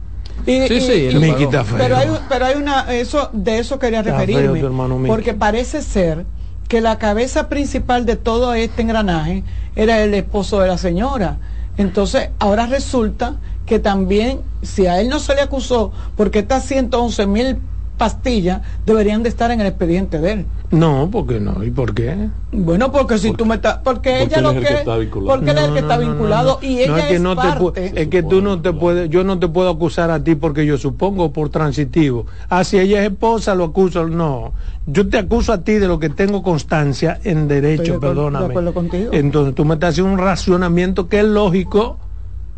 Y- 0.45 0.67
Sí, 0.67 0.73
y- 0.75 1.11
sí, 1.11 1.15
Miki 1.17 1.31
pagó. 1.31 1.43
está 1.43 1.63
feo. 1.63 1.77
Pero 1.77 1.97
hay, 1.97 2.07
pero 2.29 2.45
hay 2.45 2.55
una, 2.55 2.93
eso, 2.93 3.29
de 3.33 3.59
eso 3.59 3.79
quería 3.79 3.99
Está 3.99 4.11
referirme, 4.11 4.59
feo 4.59 4.99
porque 5.07 5.33
parece 5.33 5.81
ser 5.81 6.25
que 6.67 6.81
la 6.81 6.97
cabeza 6.97 7.47
principal 7.47 8.05
de 8.05 8.15
todo 8.15 8.53
este 8.53 8.81
engranaje 8.81 9.43
era 9.75 10.01
el 10.01 10.13
esposo 10.13 10.59
de 10.59 10.67
la 10.67 10.77
señora. 10.77 11.37
Entonces, 11.77 12.29
ahora 12.39 12.65
resulta 12.67 13.35
que 13.65 13.79
también, 13.79 14.39
si 14.61 14.85
a 14.87 14.99
él 15.01 15.09
no 15.09 15.19
se 15.19 15.35
le 15.35 15.41
acusó, 15.41 15.91
porque 16.15 16.39
estas 16.39 16.63
111 16.65 17.25
mil 17.27 17.57
pastillas 17.97 18.61
deberían 18.85 19.23
de 19.23 19.29
estar 19.29 19.51
en 19.51 19.61
el 19.61 19.67
expediente 19.67 20.19
de 20.19 20.31
él. 20.33 20.45
No, 20.69 21.07
porque 21.09 21.39
no. 21.39 21.63
¿Y 21.63 21.71
por 21.71 21.93
qué? 21.93 22.27
Bueno, 22.51 22.91
porque 22.91 23.17
si 23.17 23.29
Porque- 23.29 23.37
tú 23.43 23.45
me 23.47 23.55
estás, 23.55 23.75
porque, 23.85 24.17
porque 24.19 24.23
ella 24.23 24.37
él 24.37 24.43
lo 24.43 24.49
es 24.51 24.55
el 24.57 24.61
que, 24.63 24.67
que 24.67 24.73
está 24.79 24.97
vinculado. 24.97 25.37
porque 25.37 25.51
él 25.51 25.57
es 25.57 25.63
el 25.63 25.73
que 25.73 25.81
No, 25.81 25.87
está 25.87 25.95
no, 25.97 26.01
no, 26.03 26.09
vinculado 26.11 26.49
no, 26.55 26.59
no. 26.61 26.67
y 26.67 26.79
ella 26.81 26.91
No, 26.91 26.97
es 26.97 27.05
que 27.05 27.19
no 27.19 27.35
te 27.35 27.41
pu- 27.41 27.63
parte. 27.73 28.01
es 28.01 28.07
que 28.09 28.23
tú 28.23 28.41
no 28.41 28.61
te 28.61 28.73
puedes, 28.73 29.09
yo 29.09 29.23
no 29.23 29.39
te 29.39 29.47
puedo 29.47 29.69
acusar 29.69 30.11
a 30.11 30.21
ti 30.21 30.35
porque 30.35 30.65
yo 30.65 30.77
supongo 30.77 31.31
por 31.31 31.47
transitivo. 31.49 32.25
Ah, 32.49 32.65
si 32.65 32.77
ella 32.79 33.01
es 33.05 33.11
esposa, 33.11 33.55
lo 33.55 33.63
acuso. 33.65 34.05
No, 34.09 34.51
yo 34.87 35.07
te 35.07 35.17
acuso 35.19 35.53
a 35.53 35.59
ti 35.63 35.73
de 35.75 35.87
lo 35.87 35.97
que 35.97 36.09
tengo 36.09 36.43
constancia 36.43 37.19
en 37.23 37.43
Estoy 37.43 37.47
de 37.47 37.61
derecho, 37.61 37.99
perdóname. 38.01 38.45
de 38.47 38.51
acuerdo 38.51 38.73
contigo. 38.73 39.09
Entonces 39.13 39.55
tú 39.55 39.63
me 39.63 39.75
estás 39.75 39.91
haciendo 39.91 40.11
un 40.11 40.19
racionamiento 40.19 41.07
que 41.07 41.19
es 41.21 41.25
lógico 41.25 41.97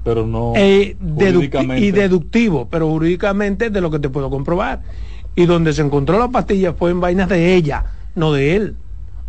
Pero 0.04 0.26
no 0.26 0.54
e 0.56 0.96
deducti- 1.00 1.34
jurídicamente. 1.34 1.86
y 1.86 1.92
deductivo, 1.92 2.68
pero 2.70 2.88
jurídicamente 2.90 3.70
de 3.70 3.82
lo 3.82 3.92
que 3.92 4.00
te 4.00 4.10
puedo 4.10 4.30
comprobar. 4.30 4.82
Y 5.36 5.46
donde 5.46 5.74
se 5.74 5.82
encontró 5.82 6.18
la 6.18 6.30
pastilla 6.30 6.74
fue 6.74 6.92
en 6.92 7.00
vainas 7.00 7.30
de 7.30 7.56
ella, 7.56 7.86
no 8.16 8.32
de 8.32 8.56
él. 8.56 8.76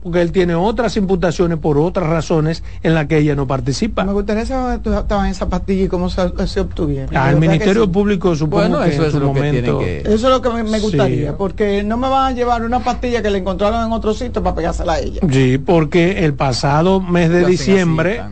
Porque 0.03 0.23
él 0.23 0.31
tiene 0.31 0.55
otras 0.55 0.97
imputaciones 0.97 1.59
por 1.59 1.77
otras 1.77 2.09
razones 2.09 2.63
en 2.85 2.95
las 2.95 3.07
que 3.07 3.19
ella 3.19 3.35
no 3.35 3.49
participa. 3.49 4.05
Me 4.05 4.13
gustaría 4.13 4.47
saber 4.47 4.81
dónde 4.81 5.01
estaban 5.01 5.27
esas 5.27 5.49
pastillas 5.49 5.87
y 5.87 5.89
cómo 5.89 6.09
se, 6.09 6.23
se 6.47 6.61
obtuvieron. 6.61 7.11
Verdad 7.11 7.31
que 7.35 7.41
Ministerio 7.41 7.83
sí. 7.85 7.91
Público 7.91 8.37
supongo 8.37 8.69
Bueno, 8.69 8.85
que 8.85 8.91
eso 8.91 9.03
en 9.03 9.07
es 9.09 9.13
su 9.13 9.19
lo 9.21 9.33
que 9.33 9.41
momento... 9.41 9.79
tienen 9.79 10.03
que- 10.05 10.15
Eso 10.15 10.29
es 10.29 10.33
lo 10.35 10.41
que 10.41 10.51
me, 10.51 10.63
me 10.63 10.79
gustaría, 10.79 11.31
Sí. 11.31 11.35
porque 11.37 11.83
no 11.83 11.97
me 11.97 12.09
van 12.09 12.33
a 12.33 12.37
llevar 12.37 12.65
una 12.65 12.79
pastilla 12.79 13.23
que 13.23 13.31
le 13.31 13.39
encontraron 13.39 13.85
en 13.87 13.93
otro 13.93 14.15
sitio 14.15 14.41
para 14.41 14.55
pegársela 14.55 14.93
a 14.95 15.01
ella. 15.01 15.21
Sí, 15.33 15.59
porque 15.59 16.25
el 16.25 16.35
pasado 16.35 17.01
mes 17.01 17.29
de 17.31 17.41
así, 17.43 17.51
diciembre, 17.51 18.23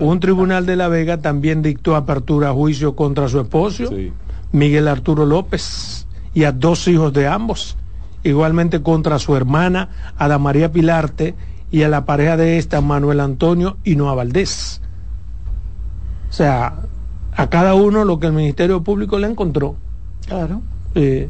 un 0.00 0.18
tribunal 0.18 0.66
de 0.66 0.74
La 0.74 0.88
Vega 0.88 1.18
también 1.18 1.62
dictó 1.62 1.94
apertura 1.94 2.48
a 2.48 2.52
juicio 2.52 2.96
contra 2.96 3.28
su 3.28 3.38
esposo, 3.38 3.86
Sí. 3.88 4.12
Miguel 4.50 4.88
Arturo 4.88 5.24
López, 5.24 6.06
y 6.34 6.44
a 6.44 6.52
dos 6.52 6.88
hijos 6.88 7.12
de 7.12 7.28
ambos. 7.28 7.76
Igualmente 8.24 8.82
contra 8.82 9.18
su 9.18 9.36
hermana, 9.36 9.88
Ada 10.16 10.38
María 10.38 10.70
Pilarte, 10.72 11.34
y 11.70 11.82
a 11.82 11.88
la 11.88 12.04
pareja 12.04 12.36
de 12.36 12.58
esta, 12.58 12.80
Manuel 12.80 13.20
Antonio 13.20 13.78
Hinoa 13.82 14.14
Valdés. 14.14 14.80
O 16.28 16.32
sea, 16.32 16.74
a 17.34 17.50
cada 17.50 17.74
uno 17.74 18.04
lo 18.04 18.20
que 18.20 18.26
el 18.26 18.32
Ministerio 18.32 18.82
Público 18.82 19.18
le 19.18 19.26
encontró. 19.26 19.76
Claro. 20.26 20.60
Eh, 20.94 21.28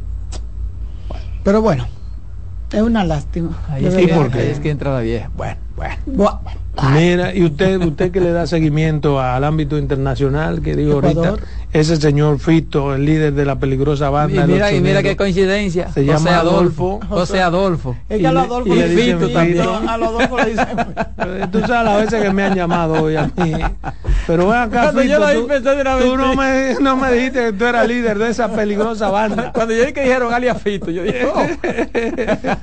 Pero 1.43 1.61
bueno, 1.61 1.87
es 2.71 2.81
una 2.81 3.05
lástima. 3.05 3.57
Ahí 3.69 3.85
es, 3.85 3.93
¿Y 3.93 4.05
que, 4.05 4.13
ahí 4.13 4.49
es 4.49 4.59
que 4.59 4.69
entra 4.69 4.93
la 4.93 4.99
vieja. 4.99 5.29
Bueno, 5.35 5.55
bueno. 6.05 6.39
Buah. 6.39 6.39
Mira, 6.91 7.35
y 7.35 7.43
usted, 7.45 7.79
usted 7.83 8.11
que 8.11 8.19
le 8.19 8.31
da 8.31 8.47
seguimiento 8.47 9.19
al 9.21 9.43
ámbito 9.43 9.77
internacional, 9.77 10.59
que 10.63 10.75
digo 10.75 10.97
Ecuador. 10.97 11.27
ahorita, 11.27 11.45
ese 11.71 11.97
señor 11.97 12.39
Fito, 12.39 12.95
el 12.95 13.05
líder 13.05 13.33
de 13.33 13.45
la 13.45 13.59
peligrosa 13.59 14.07
Y 14.07 14.11
banda. 14.11 14.47
mira, 14.47 14.71
Los 14.71 14.79
y 14.79 14.81
mira 14.81 15.03
qué 15.03 15.15
coincidencia. 15.15 15.91
Se 15.93 16.01
José 16.03 16.05
llama 16.05 16.39
Adolfo. 16.39 16.97
Adolfo. 16.99 17.15
José 17.15 17.41
Adolfo. 17.41 17.95
Es 18.09 18.17
Y 18.17 18.21
que 18.21 18.27
a 18.27 18.31
los 18.31 18.45
Adolfo 18.45 18.73
y 18.73 18.79
le 18.79 18.87
le 18.87 18.95
dicen 18.95 19.19
Fito, 19.19 19.39
Fito. 19.39 19.75
a 19.87 19.97
los 19.97 20.09
Adolfo 20.09 20.37
le 20.39 20.45
dicen 20.49 20.67
Tú 21.51 21.59
sabes 21.59 21.69
las 21.85 22.01
veces 22.05 22.23
que 22.23 22.33
me 22.33 22.43
han 22.43 22.55
llamado 22.55 23.03
hoy 23.03 23.15
a 23.17 23.25
mí. 23.35 23.53
Pero 24.25 24.47
ven 24.47 24.57
acá, 24.57 24.81
Cuando 24.83 25.03
yo 25.03 25.17
Fito, 25.17 25.19
lo 25.19 25.27
vi, 25.27 25.33
tú, 25.41 25.47
pensé 25.47 25.69
de 25.75 25.81
una 25.81 25.95
vez 25.95 26.05
tú 26.05 26.17
no 26.17 26.35
me, 26.35 26.75
no 26.81 26.97
me 26.97 27.11
dijiste 27.13 27.45
que 27.45 27.53
tú 27.53 27.65
eras 27.65 27.87
líder 27.87 28.17
de 28.17 28.29
esa 28.31 28.51
peligrosa 28.51 29.09
banda. 29.11 29.51
Cuando 29.53 29.75
yo 29.75 29.85
vi 29.85 29.93
que 29.93 30.01
dijeron 30.01 30.33
alias 30.33 30.59
Fito, 30.59 30.89
yo 30.89 31.03
dije, 31.03 31.23
oh, 31.35 31.45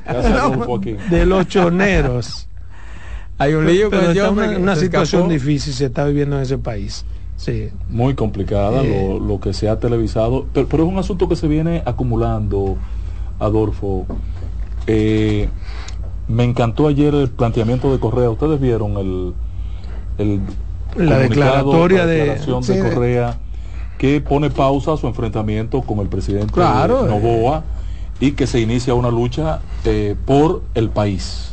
Gracias, 0.04 0.32
Adolfo, 0.36 0.76
aquí. 0.78 0.96
De 1.10 1.26
los 1.26 1.46
choneros. 1.46 2.48
Hay 3.40 3.54
un 3.54 3.66
lío 3.66 3.90
con 3.90 3.98
Pero 4.00 4.28
hombre 4.28 4.56
una, 4.56 4.76
situación 4.76 5.22
escapó. 5.22 5.32
difícil 5.32 5.72
se 5.72 5.86
está 5.86 6.04
viviendo 6.04 6.36
en 6.36 6.42
ese 6.42 6.58
país. 6.58 7.04
Sí. 7.36 7.70
Muy 7.88 8.14
complicada 8.14 8.82
Eh. 8.84 9.08
lo, 9.18 9.18
lo 9.18 9.40
que 9.40 9.54
se 9.54 9.68
ha 9.68 9.78
televisado, 9.78 10.46
pero, 10.52 10.68
pero 10.68 10.84
es 10.84 10.88
un 10.90 10.98
asunto 10.98 11.28
que 11.28 11.36
se 11.36 11.48
viene 11.48 11.82
acumulando, 11.86 12.76
Adolfo. 13.38 14.06
Eh, 14.86 15.48
me 16.28 16.44
encantó 16.44 16.86
ayer 16.86 17.14
el 17.14 17.28
planteamiento 17.30 17.90
de 17.92 17.98
Correa. 17.98 18.30
Ustedes 18.30 18.60
vieron 18.60 18.96
el, 18.98 19.34
el 20.18 20.40
La 20.96 21.18
declaratoria 21.18 21.98
la 22.00 22.06
de- 22.06 22.16
declaración 22.18 22.62
de 22.62 22.82
de- 22.82 22.90
Correa 22.94 23.38
que 23.98 24.20
pone 24.20 24.48
pausa 24.50 24.94
a 24.94 24.96
su 24.96 25.06
enfrentamiento 25.06 25.82
con 25.82 25.98
el 25.98 26.08
presidente 26.08 26.52
Claro, 26.52 27.04
eh. 27.04 27.08
Novoa 27.08 27.64
y 28.18 28.32
que 28.32 28.46
se 28.46 28.60
inicia 28.60 28.94
una 28.94 29.10
lucha 29.10 29.60
eh, 29.84 30.14
por 30.26 30.62
el 30.74 30.88
país 30.90 31.52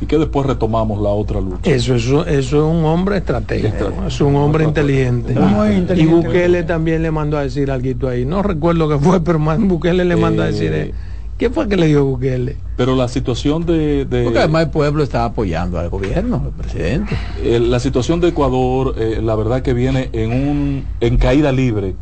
y 0.00 0.06
que 0.06 0.16
después 0.18 0.46
retomamos 0.46 1.00
la 1.00 1.10
otra 1.10 1.40
lucha. 1.40 1.70
Eso, 1.70 1.94
eso, 1.94 2.24
eso 2.26 2.56
es 2.56 2.62
un 2.78 2.84
hombre 2.84 3.18
estratégico, 3.18 3.92
es 4.06 4.20
un 4.20 4.34
hombre 4.36 4.64
inteligente. 4.64 5.34
Y. 5.96 6.06
Bukele 6.06 6.62
también 6.62 7.02
le 7.02 7.10
mandó 7.10 7.36
a 7.36 7.42
decir 7.42 7.70
algo 7.70 8.08
ahí. 8.08 8.24
No 8.24 8.42
recuerdo 8.42 8.88
qué 8.88 8.98
fue, 8.98 9.20
pero 9.20 9.38
más 9.38 9.58
Bukele 9.60 10.04
le 10.04 10.16
mandó 10.16 10.42
a 10.42 10.46
decir. 10.46 10.72
Eh. 10.72 10.82
eh, 10.88 10.94
¿Qué 11.36 11.48
fue 11.48 11.68
que 11.68 11.76
le 11.76 11.86
dio 11.86 12.04
Bukele? 12.04 12.56
Pero 12.76 12.94
la 12.96 13.08
situación 13.08 13.64
de, 13.64 14.04
de- 14.04 14.24
Porque 14.24 14.38
además 14.40 14.64
el 14.64 14.70
pueblo 14.70 15.02
está 15.02 15.24
apoyando 15.24 15.78
al 15.78 15.88
gobierno, 15.88 16.42
al 16.44 16.50
presidente. 16.52 17.16
Eh, 17.42 17.58
la 17.60 17.80
situación 17.80 18.20
de 18.20 18.28
Ecuador, 18.28 18.94
eh, 18.98 19.20
la 19.22 19.34
verdad 19.36 19.62
que 19.62 19.72
viene 19.72 20.10
en 20.12 20.32
un 20.32 20.84
en 21.00 21.16
caída 21.16 21.50
libre 21.52 21.94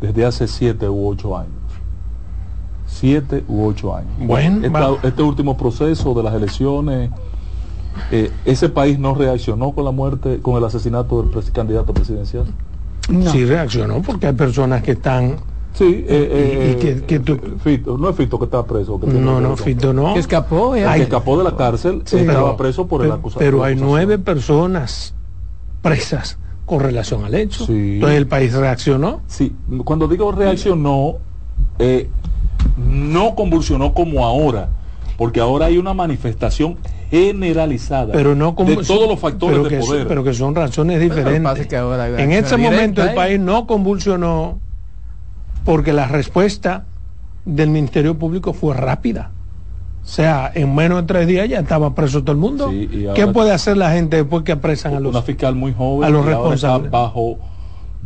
desde 0.00 0.24
hace 0.24 0.48
siete 0.48 0.88
u 0.88 1.08
ocho 1.08 1.36
años. 1.38 1.52
Siete 2.86 3.44
u 3.48 3.64
ocho 3.66 3.94
años. 3.94 4.10
Bueno, 4.18 4.66
Esta- 4.66 5.06
este 5.06 5.22
último 5.22 5.56
proceso 5.56 6.12
de 6.14 6.22
las 6.24 6.34
elecciones, 6.34 7.10
eh, 8.10 8.30
ese 8.44 8.68
país 8.68 8.98
no 8.98 9.14
reaccionó 9.14 9.72
con 9.72 9.84
la 9.84 9.90
muerte, 9.90 10.38
con 10.42 10.56
el 10.56 10.64
asesinato 10.64 11.22
del 11.22 11.52
candidato 11.52 11.92
presidencial. 11.94 12.44
No. 13.08 13.30
Sí 13.30 13.44
reaccionó 13.44 14.02
porque 14.02 14.26
hay 14.28 14.32
personas 14.34 14.82
que 14.82 14.92
están... 14.92 15.36
Sí, 15.72 16.04
eh, 16.08 16.28
eh, 16.32 16.76
¿Y 16.76 16.80
que- 16.80 17.02
que 17.02 17.20
tú- 17.20 17.38
Fito, 17.62 17.96
no 17.96 18.08
es 18.10 18.16
Fito 18.16 18.38
que 18.38 18.44
está 18.46 18.64
preso. 18.64 18.98
que 19.00 19.06
No, 19.06 19.40
no. 19.40 19.56
Fito 19.56 19.92
no. 19.92 20.14
Que 20.14 20.20
escapó, 20.20 20.74
eh. 20.74 20.82
El 20.82 20.88
Ay, 20.88 20.98
que 21.00 21.04
escapó 21.04 21.38
de 21.38 21.44
la 21.44 21.56
cárcel 21.56 22.02
Sí, 22.04 22.18
estaba 22.18 22.40
pero- 22.44 22.56
preso 22.56 22.86
por 22.88 23.02
el 23.02 23.08
pero, 23.08 23.20
acusa- 23.20 23.38
pero 23.38 23.62
hay 23.64 23.76
nueve 23.76 24.18
personas 24.18 25.14
presas 25.82 26.38
con 26.66 26.80
relación 26.80 27.24
al 27.24 27.34
hecho. 27.34 27.66
Sí. 27.66 27.94
Entonces 27.94 28.18
el 28.18 28.26
país 28.26 28.52
reaccionó. 28.52 29.20
Sí, 29.28 29.54
cuando 29.84 30.08
digo 30.08 30.32
reaccionó, 30.32 31.14
eh, 31.78 32.08
no 32.76 33.34
convulsionó 33.34 33.94
como 33.94 34.24
ahora, 34.26 34.68
porque 35.20 35.38
ahora 35.38 35.66
hay 35.66 35.76
una 35.76 35.92
manifestación 35.92 36.78
generalizada 37.10 38.10
pero 38.10 38.34
no 38.34 38.54
como 38.54 38.70
de 38.70 38.76
todos 38.78 39.06
los 39.06 39.20
factores 39.20 39.58
pero 39.58 39.68
de 39.68 39.68
que, 39.68 39.84
poder. 39.84 40.08
pero 40.08 40.24
que 40.24 40.32
son 40.32 40.54
razones 40.54 40.98
diferentes 40.98 41.42
pasa 41.42 41.60
es 41.60 41.66
que 41.66 41.76
ahora 41.76 42.04
hay 42.04 42.12
una 42.14 42.22
en 42.22 42.32
este 42.32 42.56
momento 42.56 43.02
el 43.02 43.10
¿eh? 43.10 43.14
país 43.14 43.38
no 43.38 43.66
convulsionó 43.66 44.58
porque 45.66 45.92
la 45.92 46.08
respuesta 46.08 46.86
del 47.44 47.68
ministerio 47.68 48.18
público 48.18 48.54
fue 48.54 48.74
rápida 48.74 49.30
o 50.02 50.06
sea 50.08 50.50
en 50.54 50.74
menos 50.74 51.02
de 51.02 51.06
tres 51.06 51.26
días 51.26 51.46
ya 51.50 51.58
estaba 51.60 51.94
preso 51.94 52.22
todo 52.22 52.32
el 52.32 52.38
mundo 52.38 52.70
Sí, 52.70 52.88
qué 53.14 53.26
puede 53.26 53.52
hacer 53.52 53.76
la 53.76 53.92
gente 53.92 54.16
después 54.16 54.42
que 54.42 54.52
apresan 54.52 54.94
a 54.94 55.00
una 55.00 55.10
los 55.10 55.24
fiscal 55.26 55.54
muy 55.54 55.74
joven 55.74 56.04
a 56.04 56.08
los 56.08 56.24
y 56.24 56.30
ahora 56.30 56.32
está 56.32 56.48
responsables. 56.78 56.90
bajo 56.90 57.38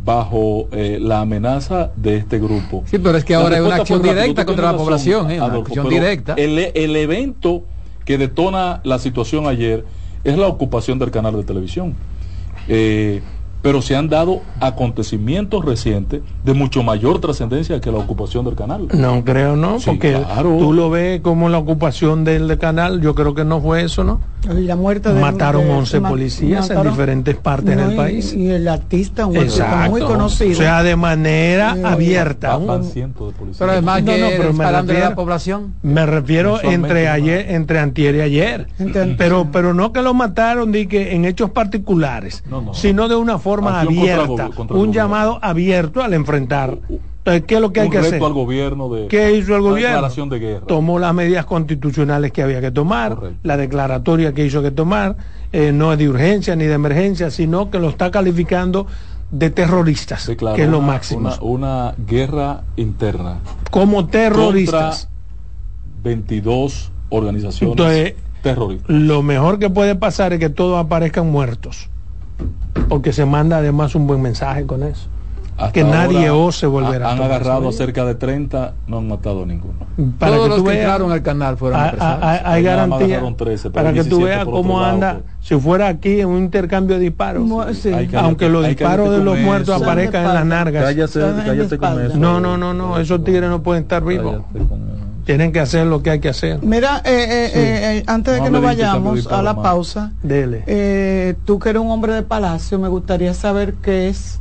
bajo 0.03 0.67
eh, 0.71 0.99
la 1.01 1.21
amenaza 1.21 1.91
de 1.95 2.17
este 2.17 2.39
grupo. 2.39 2.83
Sí, 2.85 2.99
pero 2.99 3.17
es 3.17 3.25
que 3.25 3.35
ahora 3.35 3.55
hay 3.55 3.61
una 3.61 3.75
acción 3.75 4.01
directa 4.01 4.45
contra 4.45 4.71
la 4.71 4.77
población, 4.77 5.31
¿eh? 5.31 5.39
Adolfo, 5.39 5.67
acción 5.67 5.89
directa. 5.89 6.33
El, 6.37 6.59
el 6.73 6.95
evento 6.95 7.63
que 8.05 8.17
detona 8.17 8.81
la 8.83 8.99
situación 8.99 9.47
ayer 9.47 9.83
es 10.23 10.37
la 10.37 10.47
ocupación 10.47 10.99
del 10.99 11.11
canal 11.11 11.35
de 11.35 11.43
televisión. 11.43 11.95
Eh, 12.67 13.21
pero 13.65 13.81
se 13.81 13.95
han 13.95 14.09
dado 14.09 14.41
acontecimientos 14.61 15.65
recientes 15.65 16.21
de 16.43 16.53
mucho 16.53 16.83
mayor 16.83 17.19
trascendencia 17.19 17.81
que 17.81 17.91
la 17.91 17.97
ocupación 17.97 18.45
del 18.45 18.53
canal. 18.53 18.87
no 18.93 19.23
creo 19.25 19.55
no 19.55 19.79
Sí, 19.79 19.85
porque 19.87 20.13
claro. 20.13 20.55
tú 20.59 20.71
lo 20.71 20.91
ves 20.91 21.21
como 21.21 21.49
la 21.49 21.57
ocupación 21.57 22.23
del 22.23 22.59
canal 22.59 23.01
yo 23.01 23.15
creo 23.15 23.33
que 23.33 23.43
no 23.43 23.59
fue 23.61 23.81
eso 23.81 24.03
no 24.03 24.21
Y 24.55 24.61
la 24.65 24.75
muerte 24.75 25.11
de, 25.11 25.19
mataron 25.19 25.63
de- 25.65 25.71
11 25.73 25.99
ma- 25.99 26.09
policías 26.09 26.69
en 26.69 26.83
diferentes 26.83 27.35
partes 27.37 27.75
No, 27.75 27.87
del 27.87 27.95
país 27.97 28.31
Y 28.35 28.49
el 28.51 28.67
artista, 28.67 29.25
un 29.25 29.35
artista 29.35 29.87
muy 29.89 30.01
conocido. 30.01 30.51
O 30.51 30.55
sea, 30.55 30.83
de 30.83 30.95
manera 30.95 31.73
Sí, 31.73 31.81
abierta. 31.83 32.55
Un- 32.57 32.83
cientos 32.83 33.33
de 33.33 33.39
policías. 33.39 33.57
Pero 33.57 33.71
además 33.71 34.03
No, 34.03 34.11
que 34.13 34.19
no, 34.21 34.27
pero 34.27 34.43
me 34.43 34.49
disparando 34.49 34.91
a 34.91 34.93
la 34.93 34.99
refiero- 34.99 35.15
población. 35.15 35.73
Me 35.81 36.05
refiero 36.05 36.61
entre 36.63 37.05
¿no? 37.05 37.11
ayer, 37.13 37.45
entre 37.49 37.79
antier 37.79 38.15
y 38.17 38.21
ayer. 38.21 38.67
Pero, 39.17 39.47
pero 39.51 39.73
no 39.73 39.91
que 39.91 40.03
lo 40.03 40.13
mataron 40.13 40.71
de 40.71 40.87
que 40.87 41.15
en 41.15 41.25
hechos 41.25 41.49
particulares, 41.49 42.43
No, 42.47 42.61
no. 42.61 42.75
sino 42.75 43.07
de 43.07 43.15
una 43.15 43.39
forma 43.39 43.54
Acción 43.63 43.85
contra 43.95 44.13
abierta, 44.13 44.21
el 44.21 44.27
go- 44.49 44.55
contra 44.55 44.75
el 44.75 44.81
un 44.81 44.87
gobierno. 44.87 44.93
llamado 44.93 45.39
abierto 45.41 46.03
al 46.03 46.13
enfrentar. 46.13 46.77
Entonces, 46.89 47.43
¿qué 47.47 47.55
es 47.55 47.61
lo 47.61 47.73
que 47.73 47.81
hay 47.81 47.89
que 47.89 47.97
hacer? 47.97 48.21
al 48.23 48.33
gobierno 48.33 48.87
de 48.89 49.07
¿Qué 49.07 49.33
hizo 49.35 49.55
el 49.55 49.61
gobierno? 49.61 49.87
declaración 49.95 50.29
de 50.29 50.39
guerra. 50.39 50.67
Tomó 50.67 50.99
las 50.99 51.13
medidas 51.13 51.45
constitucionales 51.45 52.31
que 52.31 52.43
había 52.43 52.61
que 52.61 52.69
tomar, 52.71 53.15
Correcto. 53.15 53.39
la 53.41 53.57
declaratoria 53.57 54.33
que 54.33 54.45
hizo 54.45 54.61
que 54.61 54.69
tomar, 54.71 55.15
eh, 55.51 55.71
no 55.71 55.91
es 55.91 55.97
de 55.97 56.07
urgencia 56.07 56.55
ni 56.55 56.65
de 56.65 56.73
emergencia, 56.73 57.31
sino 57.31 57.71
que 57.71 57.79
lo 57.79 57.89
está 57.89 58.11
calificando 58.11 58.85
de 59.31 59.49
terroristas, 59.49 60.27
Declaró 60.27 60.55
que 60.55 60.63
es 60.63 60.69
lo 60.69 60.77
una- 60.77 60.87
máximo. 60.87 61.21
Una, 61.21 61.41
una 61.41 61.95
guerra 62.05 62.61
interna 62.77 63.39
Como 63.71 64.05
terroristas. 64.05 65.07
contra 65.07 66.03
22 66.03 66.91
organizaciones 67.09 67.71
Entonces, 67.71 68.13
terroristas. 68.43 68.89
lo 68.95 69.23
mejor 69.23 69.57
que 69.57 69.69
puede 69.71 69.95
pasar 69.95 70.33
es 70.33 70.39
que 70.39 70.49
todos 70.49 70.77
aparezcan 70.83 71.31
muertos. 71.31 71.89
Porque 72.89 73.13
se 73.13 73.25
manda 73.25 73.57
además 73.57 73.95
un 73.95 74.07
buen 74.07 74.21
mensaje 74.21 74.65
con 74.65 74.83
eso. 74.83 75.07
Hasta 75.57 75.71
que 75.71 75.83
nadie 75.85 76.29
ose 76.31 76.67
volver 76.67 77.01
a 77.01 77.07
ha- 77.07 77.11
Han 77.13 77.21
agarrado 77.21 77.69
a 77.69 77.71
cerca 77.71 78.03
de 78.03 78.15
30, 78.15 78.73
no 78.87 78.97
han 78.97 79.07
matado 79.07 79.43
a 79.43 79.45
ninguno. 79.45 79.73
Para 80.19 80.33
Todos 80.33 80.43
que 80.43 80.49
los 80.49 80.57
tú 80.57 80.63
que 80.65 80.69
veas, 80.71 80.81
entraron 80.81 81.11
al 81.13 81.21
canal 81.23 81.55
fueron 81.55 81.79
hay, 81.79 81.87
apresados. 81.87 82.23
hay- 82.43 82.63
garantía 82.63 83.05
agarraron 83.05 83.37
13, 83.37 83.69
pero 83.69 83.73
para 83.73 83.93
que 83.93 84.03
tú 84.03 84.17
17 84.17 84.25
veas 84.25 84.45
cómo 84.45 84.81
lado, 84.81 84.93
anda. 84.93 85.21
Si 85.39 85.55
fuera 85.55 85.87
aquí 85.87 86.19
en 86.19 86.27
un 86.27 86.39
intercambio 86.39 86.97
de 86.97 87.03
disparos, 87.03 87.49
sí. 87.77 87.89
Que- 88.09 88.17
aunque 88.17 88.49
los 88.49 88.67
disparos 88.67 89.11
de 89.11 89.23
los 89.23 89.37
eso. 89.37 89.45
muertos 89.45 89.81
aparezcan 89.81 90.25
en 90.25 90.33
las 90.33 90.45
nargas. 90.45 90.83
Cállate, 90.83 91.19
cállate 91.21 91.55
con 91.55 91.71
espalda. 91.71 92.05
eso. 92.07 92.17
No, 92.17 92.41
no, 92.41 92.57
no, 92.57 92.73
no, 92.73 92.99
esos 92.99 93.23
tigres 93.23 93.49
no 93.49 93.63
pueden 93.63 93.83
estar 93.83 94.03
vivos. 94.03 94.41
Cállate 94.51 94.67
con 94.67 94.77
eso. 94.81 94.84
Tienen 95.25 95.51
que 95.51 95.59
hacer 95.59 95.87
lo 95.87 96.03
que 96.03 96.11
hay 96.11 96.19
que 96.19 96.29
hacer. 96.29 96.59
Mira, 96.61 97.01
eh, 97.03 97.27
eh, 97.29 97.51
eh, 97.53 98.03
antes 98.07 98.33
de 98.33 98.39
No 98.39 98.45
que 98.45 98.51
nos 98.51 98.61
vayamos 98.61 99.27
a 99.27 99.41
la 99.41 99.55
pausa, 99.55 100.11
Dele. 100.21 101.35
tú 101.45 101.59
que 101.59 101.69
eres 101.69 101.81
un 101.81 101.89
hombre 101.89 102.13
de 102.13 102.21
palacio, 102.21 102.77
me 102.79 102.87
gustaría 102.87 103.33
saber 103.33 103.73
qué 103.75 104.07
es, 104.07 104.39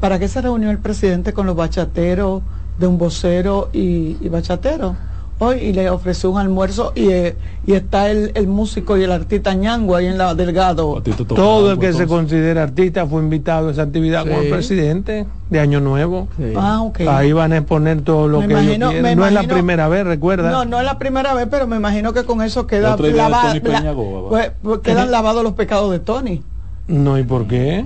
para 0.00 0.18
qué 0.18 0.28
se 0.28 0.40
reunió 0.40 0.70
el 0.70 0.78
presidente 0.78 1.32
con 1.32 1.46
los 1.46 1.56
bachateros 1.56 2.42
de 2.78 2.86
un 2.86 2.98
vocero 2.98 3.70
y, 3.72 4.16
y 4.20 4.28
bachatero 4.28 4.96
hoy 5.42 5.58
y 5.58 5.72
le 5.72 5.90
ofreció 5.90 6.30
un 6.30 6.38
almuerzo 6.38 6.92
y, 6.94 7.08
eh, 7.10 7.36
y 7.66 7.72
está 7.74 8.10
el, 8.10 8.32
el 8.34 8.46
músico 8.46 8.96
y 8.96 9.02
el 9.02 9.12
artista 9.12 9.54
ñango 9.54 9.96
ahí 9.96 10.06
en 10.06 10.18
la 10.18 10.34
Delgado. 10.34 11.02
Todo 11.26 11.72
el 11.72 11.78
que 11.78 11.92
se 11.92 12.06
considera 12.06 12.62
artista 12.62 13.06
fue 13.06 13.22
invitado 13.22 13.68
a 13.68 13.72
esa 13.72 13.82
actividad 13.82 14.22
con 14.22 14.32
Sí. 14.40 14.46
el 14.46 14.50
presidente 14.50 15.26
de 15.50 15.60
Año 15.60 15.80
Nuevo. 15.80 16.28
Sí. 16.36 16.52
Ah, 16.56 16.82
ok. 16.82 17.00
Ahí 17.08 17.32
van 17.32 17.52
a 17.52 17.58
exponer 17.58 18.02
todo 18.02 18.28
lo 18.28 18.40
Me 18.40 18.46
que 18.48 18.52
imagino- 18.54 18.72
ellos 18.74 18.88
quieren. 18.90 19.02
me 19.02 19.16
No 19.16 19.26
es 19.26 19.32
la 19.32 19.42
primera 19.42 19.88
vez, 19.88 20.04
recuerda. 20.06 20.50
No, 20.50 20.64
no 20.64 20.78
es 20.78 20.84
la 20.84 20.98
primera 20.98 21.34
vez, 21.34 21.46
pero 21.50 21.66
me 21.66 21.76
imagino 21.76 22.12
que 22.12 22.24
con 22.24 22.42
eso 22.42 22.66
queda 22.66 22.94
Otra 22.94 23.08
idea 23.08 23.24
de 23.24 23.30
lava- 23.30 23.48
Tony 23.48 23.60
la- 23.72 23.78
Peña 23.78 23.92
Goa, 23.92 24.22
¿va? 24.22 24.28
pues, 24.28 24.52
pues 24.62 24.78
quedan 24.80 25.10
lavados 25.10 25.42
los 25.42 25.52
pecados 25.52 25.90
de 25.90 25.98
Tony. 25.98 26.42
No, 26.88 27.18
¿y 27.18 27.22
por 27.22 27.46
qué? 27.46 27.84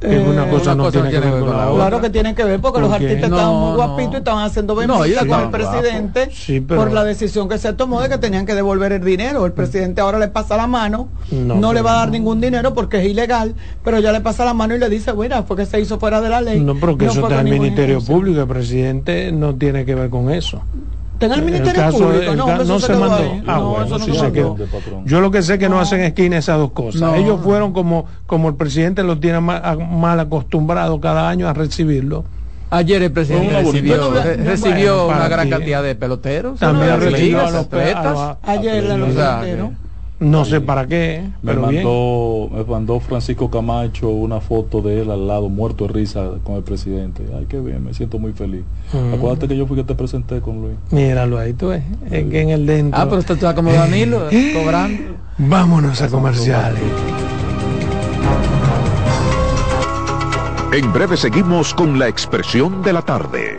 Eh, 0.00 0.18
una 0.18 0.50
cosa 0.50 0.72
una 0.72 0.74
no 0.74 0.82
cosa 0.84 1.00
tiene 1.02 1.10
que 1.10 1.18
ver 1.20 1.40
con 1.40 1.50
la 1.56 1.70
otra. 1.70 1.74
Claro 1.86 2.00
que 2.02 2.10
tienen 2.10 2.34
que 2.34 2.44
ver 2.44 2.60
porque 2.60 2.80
los 2.80 2.92
artistas 2.92 3.30
No, 3.30 3.36
estaban 3.36 3.54
muy 3.60 3.70
no. 3.70 3.76
guapitos 3.76 4.14
y 4.14 4.16
estaban 4.18 4.44
haciendo 4.44 4.82
ellos 4.82 5.24
con 5.26 5.40
el 5.40 5.50
presidente 5.50 6.28
Sí, 6.32 6.60
pero- 6.60 6.80
por 6.80 6.92
la 6.92 7.04
decisión 7.04 7.48
que 7.48 7.56
se 7.56 7.72
tomó 7.72 8.02
de 8.02 8.08
que 8.10 8.18
tenían 8.18 8.44
que 8.44 8.54
devolver 8.54 8.92
el 8.92 9.02
dinero. 9.04 9.46
El 9.46 9.52
presidente 9.52 10.02
ahora 10.02 10.18
le 10.18 10.28
pasa 10.28 10.56
la 10.58 10.66
mano, 10.66 11.08
No, 11.30 11.54
no, 11.54 11.72
le 11.72 11.80
va 11.80 11.92
a 11.92 11.96
dar 12.00 12.08
no. 12.08 12.12
ningún 12.12 12.40
dinero 12.40 12.74
porque 12.74 12.98
es 12.98 13.06
ilegal, 13.06 13.54
pero 13.82 13.98
ya 14.00 14.12
le 14.12 14.20
pasa 14.20 14.44
la 14.44 14.52
mano 14.52 14.74
y 14.74 14.78
le 14.78 14.90
dice, 14.90 15.12
bueno, 15.12 15.42
fue 15.44 15.56
que 15.56 15.64
se 15.64 15.80
hizo 15.80 15.98
fuera 15.98 16.20
de 16.20 16.28
la 16.28 16.40
ley. 16.42 16.60
No, 16.60 16.74
pero 16.78 16.98
que 16.98 17.06
eso 17.06 17.20
está 17.22 17.40
en 17.40 17.46
el 17.48 17.52
Ministerio 17.58 17.94
intención". 17.98 18.18
Público. 18.18 18.40
El 18.42 18.48
presidente 18.48 19.32
no 19.32 19.54
tiene 19.54 19.86
que 19.86 19.94
ver 19.94 20.10
con 20.10 20.30
eso. 20.30 20.60
Está 21.14 21.26
en 21.26 21.32
el 21.32 21.42
Ministerio 21.44 21.74
caso 21.82 21.98
Público. 21.98 22.18
de- 22.20 22.26
el 22.28 22.36
No, 22.36 22.46
ca- 22.46 22.54
eso 22.56 22.64
no 22.64 22.80
se 22.80 22.92
mandó. 22.94 23.16
ahí. 23.16 23.42
Ah, 23.46 23.56
No, 23.58 23.70
bueno, 23.70 23.98
sí 24.00 24.14
se 24.14 24.32
quedó. 24.32 24.56
Yo 25.04 25.20
lo 25.20 25.30
que 25.30 25.42
sé 25.42 25.58
que 25.58 25.68
no, 25.68 25.76
No. 25.76 25.80
hacen 25.80 26.00
esquina 26.00 26.36
esas 26.38 26.58
dos 26.58 26.72
cosas. 26.72 27.00
No. 27.00 27.14
Ellos 27.14 27.40
fueron 27.42 27.72
como, 27.72 28.06
como 28.26 28.48
el 28.48 28.56
presidente 28.56 29.02
lo 29.04 29.18
tiene 29.18 29.40
mal 29.40 30.20
acostumbrado 30.20 31.00
cada 31.00 31.28
año 31.28 31.48
a 31.48 31.52
recibirlo. 31.52 32.24
Ayer 32.70 33.00
el 33.02 33.12
presidente 33.12 33.62
recibió, 33.62 35.04
Bueno, 35.04 35.16
una 35.20 35.28
gran 35.28 35.44
ti, 35.46 35.50
cantidad 35.50 35.82
de 35.82 35.94
peloteros. 35.94 36.58
También 36.58 36.98
de 36.98 37.10
recibió 37.10 37.46
a 37.46 37.50
los 37.50 37.66
pe- 37.66 37.76
atletas. 37.92 38.18
a- 38.18 38.38
Ayer 38.42 38.82
los 38.84 39.14
sea, 39.14 39.40
No 40.20 40.44
sé 40.44 40.60
para 40.60 40.86
qué, 40.86 41.22
Me 41.42 41.52
pero 41.52 41.66
bien. 41.66 41.82
mandó, 41.84 42.48
me 42.52 42.64
mandó 42.64 43.00
Francisco 43.00 43.50
Camacho 43.50 44.08
una 44.08 44.40
foto 44.40 44.80
de 44.80 45.02
él 45.02 45.10
al 45.10 45.26
lado, 45.26 45.48
muerto 45.48 45.86
de 45.86 45.92
risa 45.92 46.30
con 46.44 46.54
el 46.54 46.62
presidente. 46.62 47.24
Ay, 47.36 47.46
qué 47.48 47.58
bien, 47.60 47.82
me 47.84 47.92
siento 47.94 48.18
muy 48.18 48.32
feliz. 48.32 48.62
Mm. 48.92 49.14
Acuérdate 49.14 49.48
que 49.48 49.56
yo 49.56 49.66
fui 49.66 49.76
que 49.76 49.84
te 49.84 49.94
presenté 49.94 50.40
con 50.40 50.62
Luis. 50.62 50.76
Míralo 50.92 51.36
ahí, 51.38 51.52
tú 51.52 51.68
ves. 51.68 51.82
Es 52.10 52.24
que 52.26 52.40
en 52.42 52.50
el 52.50 52.64
dentro. 52.64 53.00
Ah, 53.00 53.06
pero 53.06 53.18
usted 53.18 53.34
está 53.34 53.54
como 53.54 53.72
Danilo, 53.72 54.28
eh, 54.30 54.52
cobrando. 54.54 55.02
Vámonos 55.36 56.00
a 56.00 56.08
comerciales. 56.08 56.80
En 60.72 60.92
breve 60.92 61.16
seguimos 61.16 61.74
con 61.74 61.98
la 61.98 62.08
expresión 62.08 62.82
de 62.82 62.92
la 62.92 63.02
tarde. 63.02 63.58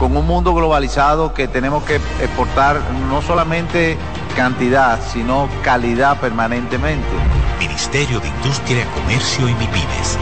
con 0.00 0.16
un 0.16 0.26
mundo 0.26 0.54
globalizado 0.54 1.34
que 1.34 1.46
tenemos 1.46 1.84
que 1.84 1.96
exportar 1.96 2.80
no 3.10 3.20
solamente 3.20 3.98
cantidad, 4.34 4.98
sino 5.12 5.46
calidad 5.62 6.18
permanentemente. 6.18 7.06
Ministerio 7.58 8.18
de 8.18 8.28
Industria, 8.28 8.86
Comercio 8.94 9.46
y 9.46 9.54
MIPIMES. 9.54 10.18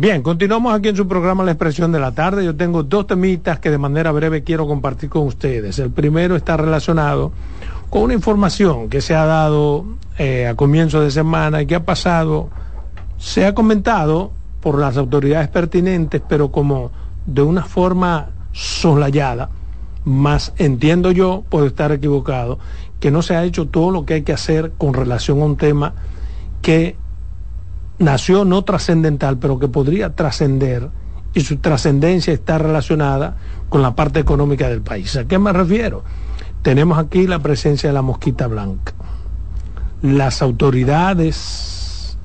Bien, 0.00 0.22
continuamos 0.22 0.72
aquí 0.72 0.90
en 0.90 0.96
su 0.96 1.08
programa 1.08 1.42
La 1.42 1.50
Expresión 1.50 1.90
de 1.90 1.98
la 1.98 2.12
Tarde. 2.12 2.44
Yo 2.44 2.54
tengo 2.54 2.84
dos 2.84 3.08
temitas 3.08 3.58
que 3.58 3.68
de 3.68 3.78
manera 3.78 4.12
breve 4.12 4.44
quiero 4.44 4.64
compartir 4.64 5.10
con 5.10 5.26
ustedes. 5.26 5.80
El 5.80 5.90
primero 5.90 6.36
está 6.36 6.56
relacionado 6.56 7.32
con 7.90 8.02
una 8.02 8.14
información 8.14 8.88
que 8.90 9.00
se 9.00 9.16
ha 9.16 9.24
dado 9.24 9.86
eh, 10.16 10.46
a 10.46 10.54
comienzo 10.54 11.00
de 11.00 11.10
semana 11.10 11.62
y 11.62 11.66
que 11.66 11.74
ha 11.74 11.84
pasado, 11.84 12.48
se 13.16 13.44
ha 13.44 13.56
comentado 13.56 14.30
por 14.60 14.78
las 14.78 14.96
autoridades 14.96 15.48
pertinentes, 15.48 16.22
pero 16.28 16.52
como 16.52 16.92
de 17.26 17.42
una 17.42 17.64
forma 17.64 18.28
soslayada, 18.52 19.50
más 20.04 20.52
entiendo 20.58 21.10
yo, 21.10 21.42
puedo 21.48 21.66
estar 21.66 21.90
equivocado, 21.90 22.60
que 23.00 23.10
no 23.10 23.20
se 23.20 23.34
ha 23.34 23.42
hecho 23.42 23.66
todo 23.66 23.90
lo 23.90 24.06
que 24.06 24.14
hay 24.14 24.22
que 24.22 24.32
hacer 24.32 24.70
con 24.78 24.94
relación 24.94 25.42
a 25.42 25.44
un 25.44 25.56
tema 25.56 25.94
que 26.62 26.94
nació 27.98 28.44
no 28.44 28.62
trascendental, 28.62 29.38
pero 29.38 29.58
que 29.58 29.68
podría 29.68 30.14
trascender 30.14 30.90
y 31.34 31.40
su 31.40 31.56
trascendencia 31.56 32.32
está 32.32 32.58
relacionada 32.58 33.36
con 33.68 33.82
la 33.82 33.94
parte 33.94 34.20
económica 34.20 34.68
del 34.68 34.82
país. 34.82 35.16
¿A 35.16 35.26
qué 35.26 35.38
me 35.38 35.52
refiero? 35.52 36.04
Tenemos 36.62 36.98
aquí 36.98 37.26
la 37.26 37.38
presencia 37.38 37.88
de 37.88 37.94
la 37.94 38.02
mosquita 38.02 38.46
blanca. 38.46 38.94
Las 40.02 40.42
autoridades 40.42 42.16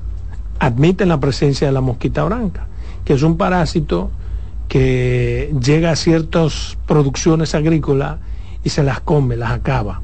admiten 0.58 1.08
la 1.08 1.20
presencia 1.20 1.66
de 1.66 1.72
la 1.72 1.80
mosquita 1.80 2.24
blanca, 2.24 2.66
que 3.04 3.14
es 3.14 3.22
un 3.22 3.36
parásito 3.36 4.10
que 4.68 5.54
llega 5.60 5.90
a 5.90 5.96
ciertas 5.96 6.78
producciones 6.86 7.54
agrícolas 7.54 8.18
y 8.62 8.70
se 8.70 8.82
las 8.82 9.00
come, 9.00 9.36
las 9.36 9.50
acaba 9.50 10.00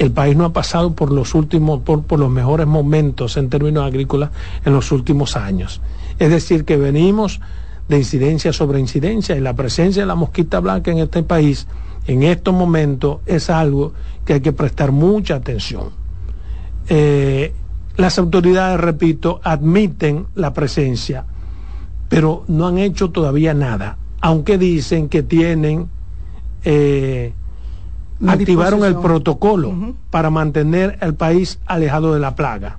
el 0.00 0.12
país 0.12 0.34
no 0.34 0.46
ha 0.46 0.52
pasado 0.54 0.94
por 0.94 1.12
los 1.12 1.34
últimos, 1.34 1.80
por, 1.80 2.04
por, 2.04 2.18
los 2.18 2.30
mejores 2.30 2.66
momentos 2.66 3.36
en 3.36 3.50
términos 3.50 3.84
agrícolas 3.84 4.30
en 4.64 4.72
los 4.72 4.92
últimos 4.92 5.36
años. 5.36 5.82
Es 6.18 6.30
decir, 6.30 6.64
que 6.64 6.78
venimos 6.78 7.38
de 7.86 7.98
incidencia 7.98 8.54
sobre 8.54 8.80
incidencia 8.80 9.36
y 9.36 9.40
la 9.40 9.52
presencia 9.52 10.02
de 10.02 10.06
la 10.06 10.14
mosquita 10.14 10.58
blanca 10.60 10.90
en 10.90 11.00
este 11.00 11.22
país 11.22 11.66
en 12.06 12.22
estos 12.22 12.54
momentos 12.54 13.18
es 13.26 13.50
algo 13.50 13.92
que 14.24 14.32
hay 14.32 14.40
que 14.40 14.54
prestar 14.54 14.90
mucha 14.90 15.34
atención. 15.34 15.90
Eh, 16.88 17.52
las 17.98 18.18
autoridades, 18.18 18.80
repito, 18.80 19.42
admiten 19.44 20.24
la 20.34 20.54
presencia, 20.54 21.26
pero 22.08 22.44
no 22.48 22.66
han 22.66 22.78
hecho 22.78 23.10
todavía 23.10 23.52
nada, 23.52 23.98
aunque 24.22 24.56
dicen 24.56 25.10
que 25.10 25.22
tienen... 25.22 25.90
Eh, 26.64 27.34
activaron 28.26 28.84
el 28.84 28.96
protocolo 28.96 29.68
uh 29.70 29.72
-huh. 29.72 29.94
para 30.10 30.30
mantener 30.30 30.98
el 31.00 31.14
país 31.14 31.58
alejado 31.66 32.14
de 32.14 32.20
la 32.20 32.34
plaga. 32.34 32.78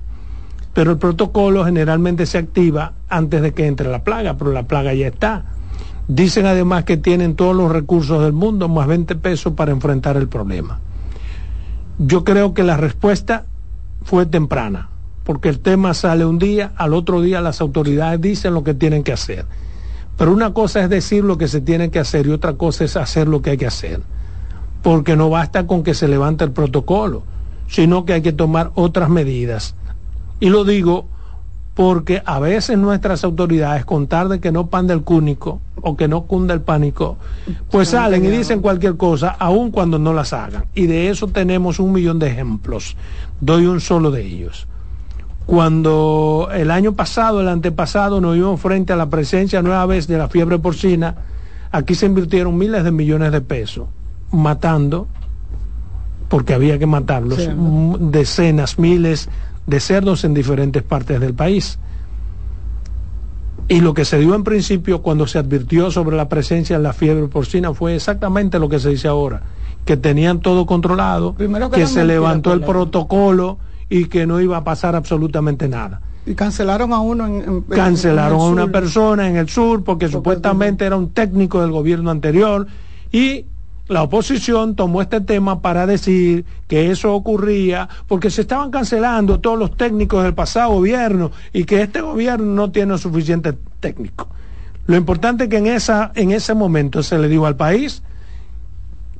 Pero 0.74 0.92
el 0.92 0.98
protocolo 0.98 1.64
generalmente 1.64 2.26
se 2.26 2.38
activa 2.38 2.92
antes 3.08 3.42
de 3.42 3.52
que 3.52 3.66
entre 3.66 3.90
la 3.90 4.04
plaga, 4.04 4.36
pero 4.36 4.52
la 4.52 4.62
plaga 4.62 4.94
ya 4.94 5.08
está. 5.08 5.44
Dicen 6.08 6.46
además 6.46 6.84
que 6.84 6.96
tienen 6.96 7.36
todos 7.36 7.54
los 7.54 7.70
recursos 7.70 8.22
del 8.22 8.32
mundo, 8.32 8.68
más 8.68 8.86
20 8.86 9.16
pesos 9.16 9.52
para 9.54 9.72
enfrentar 9.72 10.16
el 10.16 10.28
problema. 10.28 10.80
Yo 11.98 12.24
creo 12.24 12.54
que 12.54 12.62
la 12.62 12.76
respuesta 12.76 13.44
fue 14.02 14.26
temprana, 14.26 14.88
porque 15.24 15.48
el 15.48 15.60
tema 15.60 15.94
sale 15.94 16.24
un 16.24 16.38
día, 16.38 16.72
al 16.76 16.94
otro 16.94 17.20
día 17.20 17.40
las 17.40 17.60
autoridades 17.60 18.20
dicen 18.20 18.54
lo 18.54 18.64
que 18.64 18.74
tienen 18.74 19.02
que 19.02 19.12
hacer. 19.12 19.44
Pero 20.16 20.32
una 20.32 20.54
cosa 20.54 20.82
es 20.82 20.88
decir 20.88 21.22
lo 21.22 21.36
que 21.36 21.48
se 21.48 21.60
tiene 21.60 21.90
que 21.90 21.98
hacer 21.98 22.26
y 22.26 22.30
otra 22.30 22.54
cosa 22.54 22.84
es 22.84 22.96
hacer 22.96 23.28
lo 23.28 23.42
que 23.42 23.50
hay 23.50 23.56
que 23.56 23.66
hacer 23.66 24.00
porque 24.82 25.16
no 25.16 25.30
basta 25.30 25.66
con 25.66 25.82
que 25.82 25.94
se 25.94 26.08
levante 26.08 26.44
el 26.44 26.50
protocolo, 26.50 27.22
sino 27.68 28.04
que 28.04 28.14
hay 28.14 28.22
que 28.22 28.32
tomar 28.32 28.72
otras 28.74 29.08
medidas. 29.08 29.74
Y 30.40 30.48
lo 30.50 30.64
digo 30.64 31.06
porque 31.74 32.22
a 32.26 32.38
veces 32.38 32.76
nuestras 32.76 33.24
autoridades, 33.24 33.86
con 33.86 34.06
tarde 34.06 34.40
que 34.40 34.52
no 34.52 34.66
pan 34.66 34.86
del 34.86 35.02
cúnico 35.02 35.60
o 35.80 35.96
que 35.96 36.06
no 36.06 36.24
cunda 36.24 36.52
el 36.52 36.60
pánico, 36.60 37.16
pues 37.70 37.88
salen 37.88 38.24
y 38.24 38.28
dicen 38.28 38.60
cualquier 38.60 38.96
cosa, 38.96 39.28
aun 39.38 39.70
cuando 39.70 39.98
no 39.98 40.12
las 40.12 40.32
hagan. 40.32 40.66
Y 40.74 40.86
de 40.86 41.08
eso 41.08 41.28
tenemos 41.28 41.78
un 41.78 41.92
millón 41.92 42.18
de 42.18 42.26
ejemplos. 42.26 42.96
Doy 43.40 43.66
un 43.66 43.80
solo 43.80 44.10
de 44.10 44.26
ellos. 44.26 44.66
Cuando 45.46 46.50
el 46.52 46.70
año 46.70 46.92
pasado, 46.92 47.40
el 47.40 47.48
antepasado, 47.48 48.20
nos 48.20 48.34
vimos 48.34 48.60
frente 48.60 48.92
a 48.92 48.96
la 48.96 49.08
presencia 49.08 49.62
nueva 49.62 49.86
vez 49.86 50.06
de 50.06 50.18
la 50.18 50.28
fiebre 50.28 50.58
porcina, 50.58 51.16
aquí 51.70 51.94
se 51.94 52.06
invirtieron 52.06 52.56
miles 52.58 52.84
de 52.84 52.92
millones 52.92 53.32
de 53.32 53.40
pesos 53.40 53.86
matando, 54.32 55.06
porque 56.28 56.54
había 56.54 56.78
que 56.78 56.86
matarlos, 56.86 57.48
decenas, 58.00 58.78
miles 58.78 59.28
de 59.66 59.80
cerdos 59.80 60.24
en 60.24 60.34
diferentes 60.34 60.82
partes 60.82 61.20
del 61.20 61.34
país. 61.34 61.78
Y 63.68 63.80
lo 63.80 63.94
que 63.94 64.04
se 64.04 64.18
dio 64.18 64.34
en 64.34 64.44
principio 64.44 65.02
cuando 65.02 65.26
se 65.26 65.38
advirtió 65.38 65.90
sobre 65.90 66.16
la 66.16 66.28
presencia 66.28 66.76
de 66.76 66.82
la 66.82 66.92
fiebre 66.92 67.28
porcina 67.28 67.72
fue 67.72 67.94
exactamente 67.94 68.58
lo 68.58 68.68
que 68.68 68.78
se 68.78 68.90
dice 68.90 69.08
ahora, 69.08 69.42
que 69.84 69.96
tenían 69.96 70.40
todo 70.40 70.66
controlado, 70.66 71.34
que, 71.72 71.86
se 71.86 72.04
levantó 72.04 72.52
el 72.52 72.62
protocolo 72.62 73.58
y 73.88 74.06
que 74.06 74.26
no 74.26 74.40
iba 74.40 74.56
a 74.56 74.64
pasar 74.64 74.96
absolutamente 74.96 75.68
nada. 75.68 76.00
Y 76.24 76.34
cancelaron 76.34 76.92
a 76.92 77.00
uno 77.00 77.26
en, 77.26 77.62
cancelaron 77.62 78.40
a 78.40 78.44
una 78.44 78.68
persona 78.68 79.28
en 79.28 79.36
el 79.36 79.48
sur 79.48 79.82
porque 79.84 80.08
supuestamente 80.08 80.84
era 80.84 80.96
un 80.96 81.10
técnico 81.10 81.60
del 81.60 81.72
gobierno 81.72 82.10
anterior 82.10 82.66
y 83.10 83.46
la 83.92 84.02
oposición 84.02 84.74
tomó 84.74 85.02
este 85.02 85.20
tema 85.20 85.60
para 85.60 85.86
decir 85.86 86.44
que 86.66 86.90
eso 86.90 87.14
ocurría 87.14 87.88
porque 88.08 88.30
se 88.30 88.40
estaban 88.40 88.70
cancelando 88.70 89.40
todos 89.40 89.58
los 89.58 89.76
técnicos 89.76 90.24
del 90.24 90.34
pasado 90.34 90.72
gobierno 90.72 91.30
y 91.52 91.64
que 91.64 91.82
este 91.82 92.00
gobierno 92.00 92.46
no 92.46 92.70
tiene 92.70 92.98
suficiente 92.98 93.54
técnico. 93.80 94.28
Lo 94.86 94.96
importante 94.96 95.44
es 95.44 95.50
que 95.50 95.58
en, 95.58 95.66
esa, 95.66 96.10
en 96.14 96.32
ese 96.32 96.54
momento 96.54 97.02
se 97.02 97.18
le 97.18 97.28
dijo 97.28 97.46
al 97.46 97.56
país 97.56 98.02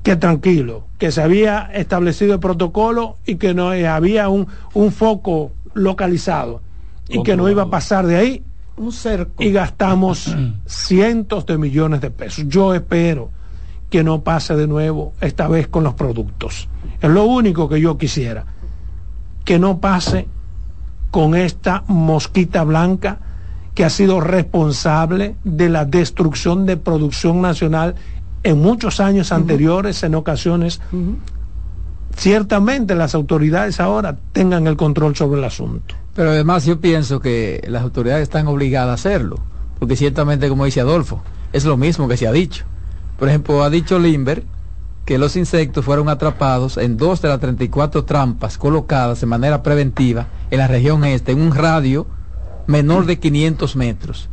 que 0.03 0.17
tranquilo, 0.17 0.85
que 0.99 1.13
se 1.13 1.23
había 1.23 1.71
establecido 1.73 2.35
el 2.35 2.41
protocolo 2.41 3.17
y 3.25 3.37
que 3.37 3.55
no 3.55 3.69
había 3.69 4.29
un, 4.29 4.49
un 4.75 4.91
foco 4.91 5.53
localizado 5.75 6.61
y 7.09 7.23
que 7.23 7.37
no 7.37 7.49
iba 7.49 7.65
a 7.65 7.71
pasar 7.71 8.07
de 8.07 8.17
ahí. 8.17 8.43
Un 8.77 8.91
cerco. 8.91 9.43
Y 9.43 9.53
gastamos 9.53 10.35
cientos 10.67 11.45
de 11.47 11.59
millones 11.59 12.01
de 12.01 12.11
pesos. 12.11 12.47
Yo 12.49 12.75
espero 12.75 13.31
que 13.93 14.03
no 14.03 14.23
pase 14.23 14.57
de 14.57 14.67
nuevo, 14.67 15.13
esta 15.21 15.49
vez 15.49 15.69
con 15.69 15.85
los 15.85 15.93
productos. 15.93 16.67
Es 17.03 17.11
lo 17.11 17.25
único 17.27 17.69
que 17.69 17.79
yo 17.79 17.99
quisiera, 17.99 18.47
que 19.45 19.59
no 19.59 19.81
pase 19.81 20.27
con 21.11 21.35
esta 21.35 21.85
mosquita 21.89 22.65
blanca 22.65 23.19
que 23.75 23.85
ha 23.85 23.91
sido 23.91 24.23
responsable 24.23 25.37
de 25.45 25.69
la 25.69 25.85
destrucción 25.85 26.65
de 26.65 26.79
producción 26.79 27.43
nacional 27.43 27.95
en 28.43 28.63
muchos 28.63 28.99
años 28.99 29.31
anteriores, 29.31 30.03
en 30.05 30.15
ocasiones. 30.15 30.81
Ciertamente 32.17 32.95
las 32.95 33.15
autoridades 33.15 33.79
ahora 33.79 34.17
tengan 34.33 34.67
el 34.69 34.79
control 34.79 35.17
sobre 35.17 35.39
el 35.39 35.45
asunto. 35.45 35.95
Pero 36.15 36.31
además 36.31 36.65
yo 36.65 36.81
pienso 36.81 37.21
que 37.21 37.63
las 37.69 37.83
autoridades 37.83 38.23
están 38.23 38.47
obligadas 38.47 38.89
a 38.89 38.95
hacerlo, 38.95 39.37
porque 39.79 39.97
ciertamente, 39.97 40.49
como 40.49 40.65
dice 40.65 40.81
Adolfo, 40.81 41.21
es 41.53 41.67
lo 41.67 41.77
mismo 41.77 42.09
que 42.09 42.17
se 42.17 42.27
ha 42.27 42.33
dicho. 42.33 42.65
Por 43.23 43.29
ejemplo, 43.29 43.63
ha 43.63 43.71
dicho 43.71 44.01
Limber 44.01 44.43
que 45.05 45.17
los 45.17 45.37
insectos 45.37 45.85
fueron 45.85 46.09
atrapados 46.09 46.77
en 46.77 46.97
dos 46.97 47.23
de 47.23 47.29
las 47.29 47.39
34 47.39 48.05
trampas 48.05 48.59
colocadas 48.59 49.21
de 49.21 49.29
manera 49.29 49.63
preventiva 49.63 50.27
en 50.51 50.59
la 50.59 50.67
región 50.67 51.05
este, 51.05 51.31
en 51.31 51.41
un 51.41 51.55
radio 51.55 52.09
menor 52.67 53.07
de 53.07 53.21
500 53.21 53.77
metros. 53.77 54.29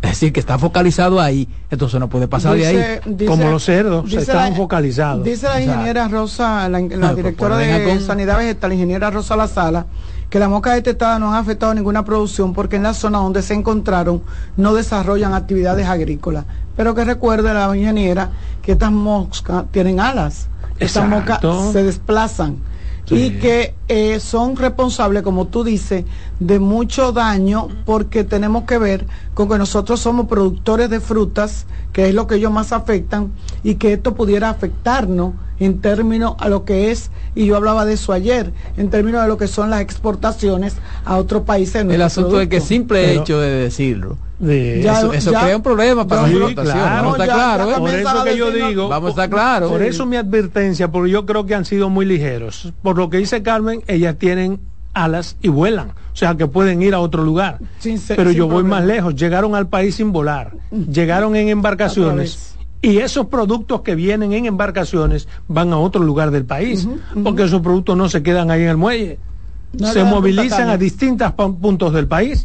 Es 0.00 0.12
decir, 0.12 0.32
que 0.32 0.40
está 0.40 0.58
focalizado 0.58 1.20
ahí, 1.20 1.50
entonces 1.70 2.00
no 2.00 2.08
puede 2.08 2.26
pasar 2.26 2.56
de 2.56 2.66
ahí. 2.66 3.26
Como 3.26 3.50
los 3.50 3.62
cerdos, 3.62 4.10
están 4.10 4.56
focalizados. 4.56 5.22
Dice 5.22 5.46
la 5.46 5.60
ingeniera 5.60 6.08
Rosa, 6.08 6.66
la, 6.70 6.78
pues, 6.80 7.16
directora 7.16 7.58
de 7.58 8.00
Sanidad 8.00 8.38
Vegetal, 8.38 8.70
la 8.70 8.74
ingeniera 8.74 9.10
Rosa 9.10 9.36
La 9.36 9.48
Sala, 9.48 9.84
que 10.30 10.38
la 10.38 10.48
mosca 10.48 10.72
detectada 10.72 11.18
no 11.18 11.34
ha 11.34 11.38
afectado 11.38 11.74
ninguna 11.74 12.04
producción 12.04 12.52
porque 12.54 12.76
en 12.76 12.82
la 12.82 12.94
zona 12.94 13.18
donde 13.18 13.42
se 13.42 13.54
encontraron 13.54 14.22
no 14.56 14.74
desarrollan 14.74 15.34
actividades 15.34 15.86
agrícolas. 15.86 16.44
Pero 16.76 16.94
que 16.94 17.04
recuerde 17.04 17.54
la 17.54 17.74
ingeniera 17.76 18.30
que 18.62 18.72
estas 18.72 18.90
moscas 18.90 19.64
tienen 19.70 20.00
alas. 20.00 20.48
Estas 20.78 21.08
moscas 21.08 21.40
se 21.72 21.84
desplazan. 21.84 22.58
Y 23.10 23.32
que 23.32 23.74
eh, 23.88 24.18
son 24.18 24.56
responsables, 24.56 25.22
como 25.22 25.46
tú 25.46 25.62
dices, 25.62 26.04
de 26.40 26.58
mucho 26.58 27.12
daño 27.12 27.68
porque 27.84 28.24
tenemos 28.24 28.64
que 28.64 28.78
ver 28.78 29.06
con 29.34 29.48
que 29.48 29.58
nosotros 29.58 30.00
somos 30.00 30.26
productores 30.26 30.88
de 30.88 31.00
frutas, 31.00 31.66
que 31.92 32.08
es 32.08 32.14
lo 32.14 32.26
que 32.26 32.36
ellos 32.36 32.52
más 32.52 32.72
afectan, 32.72 33.32
y 33.62 33.74
que 33.74 33.92
esto 33.92 34.14
pudiera 34.14 34.48
afectarnos 34.48 35.34
en 35.58 35.80
términos 35.80 36.34
a 36.38 36.48
lo 36.48 36.64
que 36.64 36.90
es, 36.90 37.10
y 37.34 37.46
yo 37.46 37.56
hablaba 37.56 37.84
de 37.84 37.94
eso 37.94 38.12
ayer, 38.12 38.52
en 38.76 38.90
términos 38.90 39.22
de 39.22 39.28
lo 39.28 39.36
que 39.36 39.48
son 39.48 39.70
las 39.70 39.80
exportaciones 39.80 40.76
a 41.04 41.16
otros 41.16 41.42
países. 41.42 41.84
El 41.84 42.02
asunto 42.02 42.40
es 42.40 42.48
que 42.48 42.60
simple 42.60 43.14
hecho 43.14 43.38
de 43.38 43.50
decirlo 43.50 44.16
eso, 44.50 45.32
crea 45.32 45.56
un 45.56 45.62
problema 45.62 46.06
para 46.06 46.22
la 46.22 46.28
exportación. 46.28 46.78
vamos 46.78 47.18
a 47.18 47.24
estar 47.24 47.36
claros. 47.36 47.78
Por 47.78 47.90
eso 47.90 48.24
que 48.24 48.36
yo 48.36 48.50
digo, 48.50 48.88
vamos 48.88 49.08
a 49.08 49.10
estar 49.10 49.30
claros. 49.30 49.70
Por 49.70 49.82
eso 49.82 50.06
mi 50.06 50.16
advertencia, 50.16 50.90
porque 50.90 51.10
yo 51.10 51.26
creo 51.26 51.46
que 51.46 51.54
han 51.54 51.64
sido 51.64 51.90
muy 51.90 52.06
ligeros. 52.06 52.72
Por 52.82 52.96
lo 52.96 53.10
que 53.10 53.18
dice 53.18 53.42
Carmen, 53.42 53.82
ellas 53.86 54.16
tienen 54.18 54.60
alas 54.92 55.36
y 55.42 55.48
vuelan, 55.48 55.90
o 55.90 56.16
sea 56.16 56.36
que 56.36 56.46
pueden 56.46 56.80
ir 56.80 56.94
a 56.94 57.00
otro 57.00 57.24
lugar. 57.24 57.58
Pero 58.08 58.30
yo 58.30 58.48
voy 58.48 58.62
más 58.62 58.84
lejos, 58.84 59.14
llegaron 59.14 59.54
al 59.54 59.68
país 59.68 59.96
sin 59.96 60.12
volar, 60.12 60.52
llegaron 60.70 61.36
en 61.36 61.48
embarcaciones 61.48 62.54
y 62.80 62.98
esos 62.98 63.26
productos 63.26 63.80
que 63.80 63.94
vienen 63.94 64.32
en 64.32 64.46
embarcaciones 64.46 65.26
van 65.48 65.72
a 65.72 65.78
otro 65.78 66.02
lugar 66.02 66.30
del 66.30 66.44
país, 66.44 66.86
porque 67.22 67.44
esos 67.44 67.60
productos 67.60 67.96
no 67.96 68.08
se 68.08 68.22
quedan 68.22 68.50
ahí 68.50 68.62
en 68.62 68.68
el 68.68 68.76
muelle 68.76 69.18
se 69.78 70.04
movilizan 70.04 70.68
a 70.68 70.76
distintos 70.76 71.32
puntos 71.32 71.92
del 71.92 72.06
país. 72.06 72.44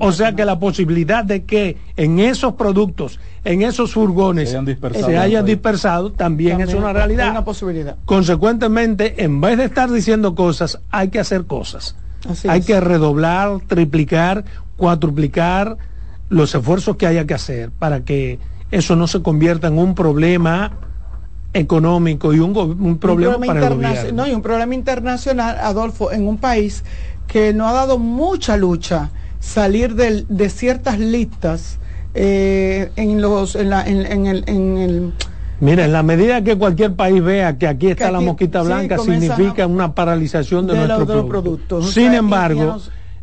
o 0.00 0.12
sea 0.12 0.34
que 0.34 0.44
la 0.44 0.58
posibilidad 0.58 1.24
de 1.24 1.44
que 1.44 1.76
en 1.96 2.18
esos 2.20 2.54
productos, 2.54 3.18
en 3.44 3.62
esos 3.62 3.92
furgones, 3.92 4.56
se 4.92 5.18
hayan 5.18 5.44
dispersado, 5.44 6.12
también, 6.12 6.60
es 6.60 6.74
una 6.74 6.92
realidad. 6.92 7.30
Una 7.30 7.44
posibilidad. 7.44 7.96
Consecuentemente, 8.04 9.22
en 9.24 9.40
vez 9.40 9.58
de 9.58 9.64
estar 9.64 9.90
diciendo 9.90 10.34
cosas, 10.34 10.80
hay 10.90 11.08
que 11.08 11.20
hacer 11.20 11.44
cosas. 11.44 11.96
hay 12.48 12.62
que 12.62 12.80
redoblar, 12.80 13.60
triplicar, 13.66 14.44
cuatruplicar 14.76 15.76
los 16.28 16.54
esfuerzos 16.54 16.96
que 16.96 17.06
haya 17.06 17.26
que 17.26 17.34
hacer 17.34 17.70
para 17.70 18.00
que 18.00 18.38
eso 18.70 18.96
no 18.96 19.06
se 19.06 19.22
convierta 19.22 19.68
en 19.68 19.78
un 19.78 19.94
problema 19.94 20.72
económico 21.52 22.34
y 22.34 22.40
un, 22.40 22.56
un, 22.56 22.98
problema, 22.98 23.38
para 23.38 23.66
el 23.66 23.74
gobierno. 23.74 24.12
No, 24.12 24.28
y 24.28 24.34
un 24.34 24.42
problema 24.42 24.74
internacional, 24.74 25.56
Adolfo, 25.60 26.12
en 26.12 26.28
un 26.28 26.38
país 26.38 26.84
que 27.26 27.52
no 27.52 27.68
ha 27.68 27.72
dado 27.72 27.98
mucha 27.98 28.56
lucha 28.56 29.10
salir 29.40 29.94
de 29.94 30.48
ciertas 30.48 30.98
listas 30.98 31.78
eh, 32.14 32.90
en 32.96 33.20
los 33.20 33.54
en, 33.54 33.70
la, 33.70 33.86
en, 33.86 34.26
el, 34.26 34.44
en 34.46 34.78
el 34.78 35.12
Mira, 35.60 35.84
en 35.84 35.92
la 35.92 36.02
medida 36.02 36.42
que 36.42 36.56
cualquier 36.56 36.94
país 36.94 37.22
vea 37.22 37.58
que 37.58 37.66
aquí 37.66 37.88
está 37.88 38.10
la 38.10 38.20
mosquita 38.20 38.62
blanca, 38.62 38.98
significa 38.98 39.66
una 39.66 39.94
paralización 39.94 40.66
de, 40.66 40.74
nuestros 40.74 41.26
productos. 41.26 41.92
Sin 41.92 42.14
embargo, 42.14 42.78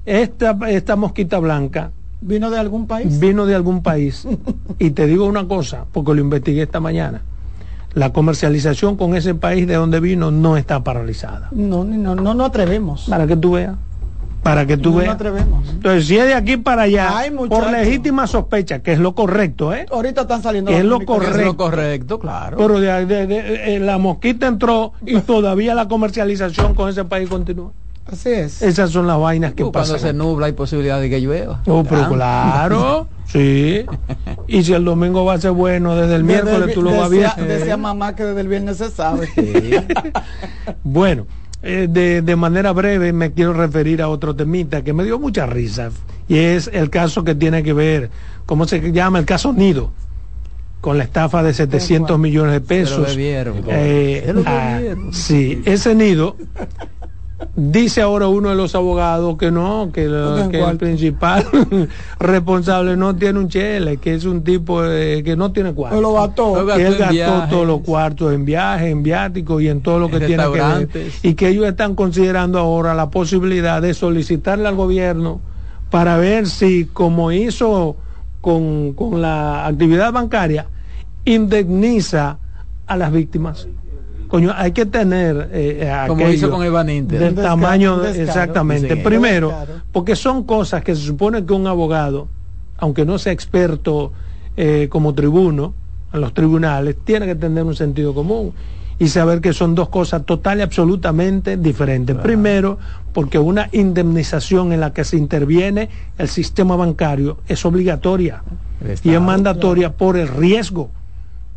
esta, 0.06 0.58
esta 0.68 0.96
mosquita 0.96 1.40
blanca 1.40 1.92
vino 2.22 2.50
de 2.50 2.60
algún 2.60 2.88
país. 2.88 3.20
Vino 3.20 3.46
de 3.46 3.56
algún 3.56 3.82
país. 3.82 4.28
y 4.80 4.92
te 4.92 5.08
digo 5.08 5.26
una 5.26 5.48
cosa, 5.48 5.86
porque 5.92 6.14
lo 6.14 6.22
investigué 6.22 6.64
esta 6.64 6.80
mañana 6.80 7.22
la 7.96 8.12
comercialización 8.12 8.98
con 8.98 9.16
ese 9.16 9.34
país 9.36 9.66
de 9.68 9.76
donde 9.76 10.00
vino 10.00 10.30
no 10.30 10.58
está 10.58 10.84
paralizada. 10.84 11.48
No, 11.52 11.84
no, 11.84 12.14
no, 12.14 12.34
no 12.34 12.46
atrevemos. 12.46 13.08
Para 13.10 13.26
que 13.26 13.38
tú 13.38 13.54
veas. 13.54 13.76
Para 14.44 14.68
que 14.68 14.78
tú 14.78 14.92
no 14.92 14.98
veas. 14.98 15.08
No 15.08 15.14
atrevemos. 15.14 15.70
Entonces, 15.70 16.06
si 16.06 16.18
es 16.18 16.26
de 16.26 16.34
aquí 16.34 16.58
para 16.58 16.84
allá, 16.84 17.12
por 17.50 17.72
legítima 17.72 18.28
sospecha, 18.28 18.80
que 18.80 18.92
es 18.92 19.00
lo 19.00 19.16
correcto, 19.16 19.74
¿eh? 19.74 19.86
Ahorita 19.90 20.22
están 20.22 20.44
saliendo. 20.44 20.72
es 20.72 20.84
lo 20.84 21.04
correcto. 21.06 21.40
Es 21.40 21.46
lo 21.46 21.58
correcto, 21.58 22.20
claro. 22.20 22.58
Pero 22.58 22.80
de, 22.80 23.76
eh, 23.76 23.80
la 23.80 23.98
mosquita 23.98 24.48
entró 24.48 24.92
y 25.06 25.20
todavía 25.22 25.74
la 25.74 25.88
comercialización 25.88 26.76
con 26.76 26.90
ese 26.90 27.06
país 27.06 27.30
continúa. 27.30 27.72
Así 28.06 28.30
es. 28.30 28.62
Esas 28.62 28.92
son 28.92 29.08
las 29.08 29.20
vainas 29.20 29.54
que 29.54 29.64
uh, 29.64 29.72
pasan. 29.72 29.98
Cuando 29.98 30.08
se 30.08 30.14
nubla 30.14 30.46
hay 30.46 30.54
posibilidad 30.54 31.00
de 31.02 31.10
que 31.10 31.20
llueva. 31.20 31.62
Oh, 31.66 31.84
pero 31.84 32.10
claro. 32.10 33.08
Sí. 33.26 33.84
Y 34.48 34.64
si 34.64 34.74
el 34.74 34.86
domingo 34.86 35.26
va 35.26 35.34
a 35.34 35.42
ser 35.42 35.52
bueno, 35.52 35.96
desde 35.96 36.16
el 36.16 36.24
miércoles 36.24 36.74
tú 36.74 36.84
lo 36.84 36.92
vas 36.92 37.12
a 37.12 37.42
Decía 37.42 37.78
mamá 37.78 38.16
que 38.16 38.24
desde 38.24 38.42
el 38.42 38.48
viernes 38.48 38.78
se 38.78 38.92
sabe. 38.92 39.28
bueno, 40.84 41.26
eh, 41.64 41.88
de, 41.90 42.22
de, 42.22 42.36
manera 42.36 42.72
breve 42.74 43.12
me 43.12 43.32
quiero 43.32 43.54
referir 43.54 44.04
a 44.04 44.10
otro 44.10 44.36
temita 44.36 44.84
que 44.84 44.94
me 44.94 45.04
dio 45.04 45.18
mucha 45.18 45.48
risa. 45.48 45.90
Y 46.28 46.38
es 46.38 46.70
el 46.72 46.92
caso 46.92 47.24
que 47.24 47.34
tiene 47.34 47.64
que 47.64 47.74
ver, 47.74 48.12
¿cómo 48.46 48.68
se 48.68 48.92
llama? 48.92 49.18
El 49.18 49.26
caso 49.26 49.52
Nido 49.52 49.92
con 50.86 51.00
la 51.00 51.04
estafa 51.04 51.42
de 51.42 51.52
700 51.52 52.20
millones 52.20 52.54
de 52.54 52.62
pesos. 52.62 53.12
Se 53.12 53.44
lo 53.44 53.56
eh, 53.70 54.36
ah, 54.46 54.80
sí, 55.12 55.64
ese 55.66 55.96
nido 55.96 56.36
Dice 57.58 58.02
ahora 58.02 58.28
uno 58.30 58.50
de 58.50 58.56
los 58.56 58.76
abogados 58.76 59.38
que 59.38 59.52
no, 59.52 59.90
que, 59.94 60.06
lo- 60.08 60.36
que 60.50 60.58
el 60.72 60.78
principal 60.78 61.46
responsable 62.20 62.96
no 62.96 63.16
tiene 63.16 63.40
un 63.40 63.50
chele, 63.50 63.98
que 63.98 64.14
es 64.14 64.24
un 64.26 64.42
tipo 64.44 64.82
que 64.82 65.36
no 65.38 65.52
tiene 65.52 65.74
cuarto. 65.74 66.00
Lo 66.00 66.14
gastó. 66.14 66.66
Que 66.76 66.88
él 66.88 66.96
gastó 66.98 67.14
viajes. 67.14 67.50
todos 67.50 67.68
los 67.68 67.82
cuartos 67.82 68.34
en 68.34 68.46
viajes, 68.46 68.90
en 68.90 69.04
viáticos 69.04 69.62
y 69.62 69.68
en 69.68 69.82
todo 69.82 70.00
lo 70.00 70.10
que 70.10 70.18
En 70.18 70.26
tiene 70.28 70.44
que 70.44 70.62
ver. 70.62 71.12
Y 71.24 71.34
que 71.34 71.50
ellos 71.50 71.66
están 71.66 71.94
considerando 71.96 72.58
ahora 72.60 72.94
la 72.94 73.10
posibilidad 73.10 73.82
de 73.82 73.94
solicitarle 73.94 74.68
al 74.70 74.76
gobierno 74.76 75.42
para 75.90 76.16
ver 76.18 76.48
si, 76.48 76.86
como 76.86 77.32
hizo 77.34 77.98
con, 78.40 78.94
con 78.94 79.22
la 79.22 79.66
actividad 79.68 80.14
bancaria, 80.14 80.68
indemniza 81.26 82.38
a 82.88 82.96
las 82.98 83.12
víctimas. 83.12 83.68
Coño, 84.28 84.54
hay 84.56 84.72
que 84.72 84.86
tener 84.86 85.50
eh, 85.52 85.92
Como 86.08 86.24
aquello 86.24 86.34
hizo 86.36 86.50
con 86.50 86.64
Evan 86.64 86.90
Inter. 86.90 87.20
del 87.20 87.36
descaro, 87.36 87.56
tamaño 87.56 87.98
descaro. 87.98 88.24
exactamente. 88.24 88.98
primero 88.98 89.54
porque 89.92 90.16
son 90.16 90.44
cosas 90.44 90.84
que 90.84 90.96
se 90.96 91.02
supone 91.02 91.46
que 91.46 91.54
un 91.54 91.68
abogado 91.68 92.28
aunque 92.78 93.06
no 93.06 93.18
sea 93.18 93.32
experto 93.34 94.12
eh, 94.58 94.88
como 94.90 95.14
tribuno 95.14 95.74
en 96.14 96.22
los 96.22 96.34
tribunales 96.34 96.96
tiene 97.04 97.26
que 97.26 97.36
tener 97.36 97.64
un 97.64 97.76
sentido 97.76 98.14
común 98.14 98.54
y 98.98 99.10
saber 99.10 99.42
que 99.42 99.52
son 99.54 99.76
dos 99.76 99.90
cosas 99.90 100.26
total 100.26 100.60
y 100.60 100.62
absolutamente 100.62 101.58
diferentes. 101.58 102.16
Primero 102.16 102.78
porque 103.14 103.38
una 103.38 103.68
indemnización 103.74 104.72
en 104.72 104.80
la 104.80 104.94
que 104.94 105.04
se 105.04 105.18
interviene 105.18 105.90
el 106.18 106.30
sistema 106.30 106.76
bancario 106.78 107.38
es 107.48 107.66
obligatoria 107.66 108.42
El 108.82 108.98
y 109.04 109.14
es 109.14 109.22
mandatoria 109.22 109.92
por 109.94 110.18
el 110.18 110.28
riesgo 110.30 110.92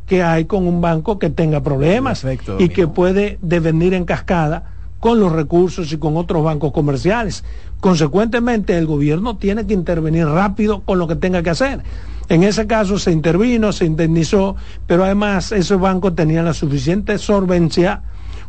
que 0.08 0.22
hay 0.22 0.46
con 0.46 0.66
un 0.66 0.80
banco 0.80 1.18
que 1.18 1.30
tenga 1.30 1.62
problemas 1.62 2.26
y 2.58 2.70
que 2.70 2.88
puede 2.88 3.38
devenir 3.42 3.94
en 3.94 4.04
cascada 4.04 4.72
con 5.00 5.20
los 5.20 5.30
recursos 5.30 5.92
y 5.92 5.98
con 5.98 6.16
otros 6.16 6.42
bancos 6.42 6.72
comerciales. 6.72 7.44
Consecuentemente, 7.80 8.76
el 8.76 8.86
gobierno 8.86 9.36
tiene 9.36 9.66
que 9.66 9.74
intervenir 9.74 10.26
rápido 10.26 10.80
con 10.80 10.98
lo 10.98 11.06
que 11.06 11.14
tenga 11.14 11.42
que 11.42 11.50
hacer. 11.50 11.82
En 12.28 12.42
ese 12.42 12.66
caso 12.66 12.98
se 12.98 13.12
intervino, 13.12 13.72
se 13.72 13.84
indemnizó, 13.84 14.56
pero 14.86 15.04
además 15.04 15.52
esos 15.52 15.80
bancos 15.80 16.14
tenían 16.14 16.46
la 16.46 16.54
suficiente 16.54 17.18
solvencia 17.18 18.02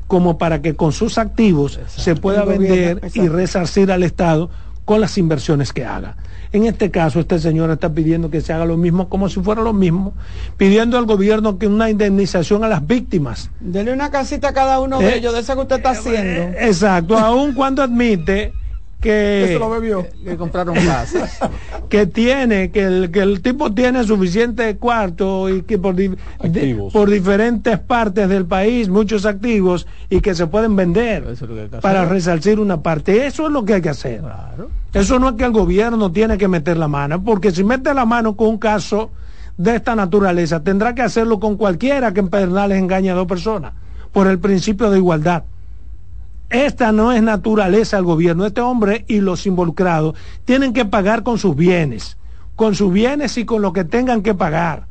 como 0.07 0.37
para 0.37 0.61
que 0.61 0.75
con 0.75 0.91
sus 0.91 1.17
activos 1.17 1.79
se 1.87 2.15
pueda 2.15 2.43
vender 2.43 2.99
y 3.13 3.27
resarcir 3.27 3.91
al 3.91 4.03
Estado 4.03 4.49
con 4.89 5.01
las 5.01 5.19
inversiones 5.19 5.71
que 5.71 5.85
haga. 5.85 6.15
En 6.51 6.65
este 6.65 6.89
caso, 6.89 7.19
este 7.19 7.37
señor 7.37 7.69
está 7.69 7.93
pidiendo 7.93 8.31
que 8.31 8.41
se 8.41 8.53
haga 8.53 8.65
lo 8.65 8.75
mismo 8.75 9.07
como 9.07 9.29
si 9.29 9.39
fuera 9.39 9.61
lo 9.61 9.71
mismo, 9.71 10.15
pidiendo 10.57 10.97
al 10.97 11.05
gobierno 11.05 11.59
que 11.59 11.67
una 11.67 11.91
indemnización 11.91 12.63
a 12.63 12.67
las 12.67 12.87
víctimas. 12.87 13.51
Dele 13.59 13.93
una 13.93 14.09
casita 14.09 14.47
a 14.47 14.53
cada 14.53 14.79
uno 14.79 14.97
de 14.97 15.09
Eh, 15.09 15.17
ellos, 15.17 15.31
de 15.35 15.41
esa 15.41 15.53
que 15.53 15.61
usted 15.61 15.75
está 15.75 15.91
haciendo. 15.91 16.41
Eh, 16.41 16.55
Exacto, 16.61 17.15
aun 17.19 17.53
cuando 17.53 17.83
admite 17.83 18.51
que, 19.01 19.57
lo 19.59 19.69
bebió. 19.69 20.05
Que 20.23 20.35
compraron 20.35 20.75
casas. 20.75 21.39
que 21.89 22.05
tiene, 22.05 22.69
que 22.71 22.83
el, 22.83 23.11
que 23.11 23.19
el 23.19 23.41
tipo 23.41 23.71
tiene 23.73 24.03
suficiente 24.03 24.75
cuarto 24.77 25.49
y 25.49 25.61
que 25.61 25.77
por, 25.77 25.95
di- 25.95 26.09
de- 26.09 26.17
Activos. 26.39 26.91
por 26.93 27.09
diferentes 27.09 27.79
partes 27.79 28.27
del 28.27 28.45
país, 28.45 28.89
muchos 28.89 29.25
activos 29.25 29.87
y 30.09 30.19
que 30.21 30.35
se 30.35 30.47
pueden 30.47 30.75
vender 30.75 31.25
es 31.31 31.39
para 31.81 32.05
resarcir 32.05 32.59
una 32.59 32.81
parte. 32.81 33.25
Eso 33.25 33.47
es 33.47 33.51
lo 33.53 33.63
que 33.65 33.75
hay 33.75 33.81
que 33.81 33.89
hacer. 33.89 34.21
Eso 34.93 35.17
no 35.19 35.29
es 35.29 35.35
que 35.35 35.45
el 35.45 35.51
gobierno 35.51 36.11
tiene 36.11 36.37
que 36.37 36.47
meter 36.47 36.75
la 36.77 36.87
mano, 36.87 37.23
porque 37.23 37.51
si 37.51 37.63
mete 37.63 37.93
la 37.93 38.05
mano 38.05 38.35
con 38.35 38.47
un 38.47 38.57
caso 38.57 39.11
de 39.57 39.75
esta 39.75 39.95
naturaleza, 39.95 40.61
tendrá 40.63 40.93
que 40.95 41.01
hacerlo 41.01 41.39
con 41.39 41.57
cualquiera 41.57 42.13
que 42.13 42.19
en 42.21 42.29
Pedernales 42.29 42.77
engañe 42.79 43.11
a 43.11 43.13
dos 43.13 43.27
personas, 43.27 43.73
por 44.11 44.27
el 44.27 44.39
principio 44.39 44.89
de 44.89 44.97
igualdad. 44.97 45.43
Esta 46.49 46.91
no 46.91 47.11
es 47.11 47.21
naturaleza 47.21 47.97
del 47.97 48.05
gobierno. 48.05 48.45
Este 48.45 48.61
hombre 48.61 49.05
y 49.07 49.19
los 49.19 49.45
involucrados 49.45 50.15
tienen 50.45 50.73
que 50.73 50.85
pagar 50.85 51.23
con 51.23 51.37
sus 51.37 51.55
bienes, 51.55 52.17
con 52.55 52.75
sus 52.75 52.91
bienes 52.91 53.37
y 53.37 53.45
con 53.45 53.61
lo 53.61 53.71
que 53.71 53.83
tengan 53.83 54.23
que 54.23 54.33
pagar. 54.33 54.87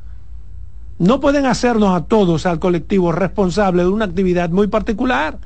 No 0.98 1.20
pueden 1.20 1.46
hacernos 1.46 1.96
a 1.96 2.04
todos, 2.04 2.46
al 2.46 2.58
colectivo, 2.58 3.12
responsable 3.12 3.82
de 3.82 3.88
una 3.88 4.04
actividad 4.04 4.50
muy 4.50 4.66
particular. 4.66 5.38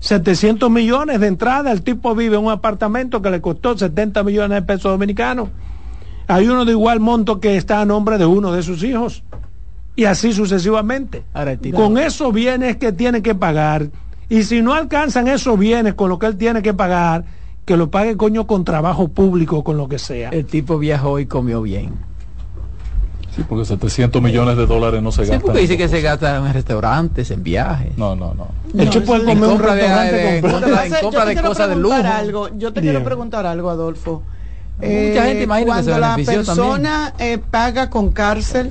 700 0.00 0.70
millones 0.70 1.20
de 1.20 1.26
entrada, 1.26 1.72
el 1.72 1.82
tipo 1.82 2.14
vive 2.14 2.36
en 2.36 2.44
un 2.44 2.52
apartamento 2.52 3.20
que 3.20 3.30
le 3.30 3.40
costó 3.40 3.76
70 3.76 4.22
millones 4.22 4.54
de 4.60 4.62
pesos 4.62 4.92
dominicanos. 4.92 5.48
Hay 6.26 6.46
uno 6.48 6.64
de 6.64 6.72
igual 6.72 7.00
monto 7.00 7.40
que 7.40 7.56
está 7.56 7.80
a 7.80 7.86
nombre 7.86 8.18
de 8.18 8.26
uno 8.26 8.52
de 8.52 8.62
sus 8.62 8.82
hijos. 8.82 9.24
Y 9.96 10.04
así 10.04 10.32
sucesivamente. 10.32 11.24
Ahora 11.34 11.58
Con 11.74 11.98
esos 11.98 12.32
bienes 12.32 12.76
que 12.76 12.92
tiene 12.92 13.22
que 13.22 13.34
pagar. 13.34 13.88
Y 14.28 14.42
si 14.42 14.60
no 14.62 14.74
alcanzan 14.74 15.28
esos 15.28 15.58
bienes 15.58 15.94
con 15.94 16.08
lo 16.10 16.18
que 16.18 16.26
él 16.26 16.36
tiene 16.36 16.62
que 16.62 16.74
pagar, 16.74 17.24
que 17.64 17.76
lo 17.76 17.90
pague 17.90 18.16
coño 18.16 18.46
con 18.46 18.64
trabajo 18.64 19.08
público, 19.08 19.62
con 19.64 19.76
lo 19.76 19.88
que 19.88 19.98
sea. 19.98 20.30
El 20.30 20.44
tipo 20.46 20.78
viajó 20.78 21.18
y 21.18 21.26
comió 21.26 21.62
bien. 21.62 21.92
Sí, 23.34 23.44
porque 23.48 23.64
700 23.64 24.20
millones 24.20 24.56
de 24.56 24.66
dólares 24.66 25.00
no 25.02 25.12
se 25.12 25.22
Sí, 25.24 25.30
gastan. 25.30 25.40
porque 25.42 25.60
dice 25.60 25.74
en 25.74 25.78
que 25.78 25.88
se 25.88 25.96
cosas. 26.02 26.20
gasta 26.20 26.36
en 26.48 26.52
restaurantes, 26.52 27.30
en 27.30 27.42
viajes. 27.42 27.96
No, 27.96 28.16
no, 28.16 28.34
no. 28.34 28.48
El 28.76 28.86
No, 28.86 28.90
tipo 28.90 29.04
puede 29.06 29.24
comer 29.24 29.44
un 29.44 29.50
compra 29.50 29.74
de- 29.74 29.80
restaurante 29.82 30.16
de- 30.16 30.22
completo. 30.40 30.46
Que 30.48 30.52
compra- 31.02 31.22
en 31.22 31.28
de 31.28 31.34
quiero 31.34 31.48
cosas 31.48 31.68
de 31.68 31.74
preguntar 31.74 31.98
lujo. 32.04 32.14
Algo, 32.18 32.48
yo 32.58 32.72
te 32.72 32.80
Bien. 32.80 32.92
quiero 32.94 33.04
preguntar 33.04 33.46
algo, 33.46 33.70
Adolfo. 33.70 34.22
Mucha 34.78 35.24
gente 35.24 35.42
imagina 35.44 35.76
que 35.76 35.82
se 35.82 35.90
cuando 35.90 35.98
la 36.00 36.16
benefició 36.16 36.44
persona 36.44 37.14
eh, 37.18 37.38
paga 37.50 37.90
con 37.90 38.10
cárcel, 38.12 38.70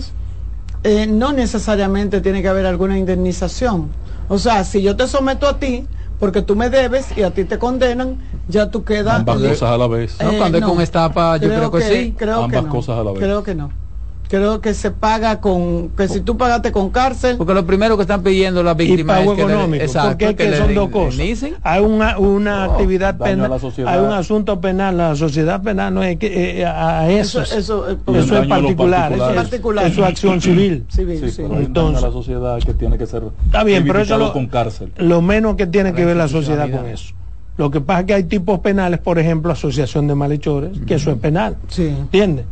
eh, 0.84 1.06
no 1.08 1.34
necesariamente 1.34 2.22
tiene 2.22 2.42
que 2.42 2.48
haber 2.48 2.66
alguna 2.66 2.98
indemnización. 2.98 3.90
O 4.30 4.38
sea, 4.38 4.64
si 4.64 4.82
yo 4.82 4.96
te 4.96 5.08
someto 5.08 5.48
a 5.48 5.58
ti, 5.60 5.88
porque 6.20 6.42
tú 6.42 6.56
me 6.56 6.70
debes 6.70 7.18
y 7.18 7.24
a 7.24 7.32
ti 7.32 7.46
te 7.46 7.58
condenan, 7.58 8.18
ya 8.48 8.70
tú 8.70 8.84
quedas... 8.84 9.20
Ambas 9.20 9.42
eh, 9.42 9.50
cosas 9.50 9.72
a 9.72 9.78
la 9.78 9.88
vez. 9.88 10.18
No, 10.22 10.38
cuando 10.38 10.58
es 10.58 10.64
con 10.64 10.82
estafa, 10.82 11.38
yo 11.38 11.48
creo 11.50 11.72
que 11.72 11.82
sí. 11.82 12.16
Creo 12.18 12.44
Ambas 12.44 12.62
que 12.62 12.68
no. 12.68 12.74
cosas 12.74 13.00
a 13.00 13.04
la 13.04 13.12
vez. 13.12 13.20
Creo 13.20 13.44
que 13.44 13.56
no. 13.56 13.87
Creo 14.30 14.60
que 14.60 14.74
se 14.74 14.92
paga 14.92 15.40
con... 15.40 15.90
Que 15.90 16.08
si 16.10 16.20
tú 16.20 16.36
pagaste 16.38 16.72
con 16.74 16.90
cárcel... 16.90 17.38
Porque 17.38 17.54
lo 17.54 17.66
primero 17.66 17.96
que 17.96 18.02
están 18.02 18.24
pidiendo 18.24 18.62
las 18.62 18.76
y 18.76 18.86
víctimas 18.86 19.20
pago 19.20 19.32
es 19.34 19.38
que 19.40 19.46
le- 19.46 19.54
económico, 19.54 19.84
exacto, 19.86 20.10
porque 20.10 20.26
es 20.30 20.36
que 20.36 20.50
le 20.50 20.58
son 20.58 20.76
dos 20.76 20.90
cosas. 20.90 21.22
Hay 21.64 21.82
una, 21.82 22.18
una 22.18 22.66
No, 22.68 22.72
actividad 22.74 23.18
penal, 23.18 23.52
hay 23.86 24.00
un 24.00 24.12
asunto 24.12 24.60
penal, 24.60 24.98
la 24.98 25.16
sociedad 25.16 25.62
penal 25.62 25.94
no 25.94 26.04
es 26.04 26.18
que 26.18 26.60
eh, 26.60 26.66
a 26.66 27.10
Eso, 27.10 27.42
eso, 27.42 27.58
eso, 27.58 27.90
eh, 27.92 27.98
Y 28.08 28.18
eso 28.18 28.42
es 28.42 28.48
particular, 28.48 29.14
eso 29.14 29.30
es, 29.30 29.36
particulares. 29.36 29.92
eso 29.94 30.02
es 30.02 30.08
acción 30.08 30.42
civil. 30.42 30.86
civil, 30.90 31.20
Sí, 31.20 31.32
sí. 31.32 31.42
Entonces- 31.44 32.02
la 32.04 32.12
sociedad 32.12 32.60
que 32.60 32.74
tiene 32.74 32.98
que 32.98 33.06
ser 33.06 33.24
Está 33.46 33.64
bien, 33.64 33.86
pero 33.88 34.00
eso 34.02 34.18
lo, 34.18 34.34
con 34.34 34.48
cárcel. 34.48 34.92
lo 34.98 35.22
menos 35.22 35.56
que 35.56 35.68
tiene 35.68 35.94
que 35.94 36.04
ver 36.04 36.18
la 36.18 36.28
sociedad 36.28 36.70
con 36.70 36.86
eso. 36.88 37.14
Lo 37.56 37.72
que 37.72 37.82
pasa 37.82 38.02
es 38.02 38.06
que 38.06 38.14
hay 38.14 38.24
tipos 38.26 38.60
penales, 38.60 39.00
por 39.00 39.18
ejemplo, 39.18 39.52
asociación 39.52 40.06
de 40.06 40.14
malhechores, 40.14 40.78
que 40.86 40.96
eso 40.96 41.10
es 41.12 41.18
penal. 41.18 41.56
Sí. 41.70 41.88
¿Entiendes? 41.88 42.46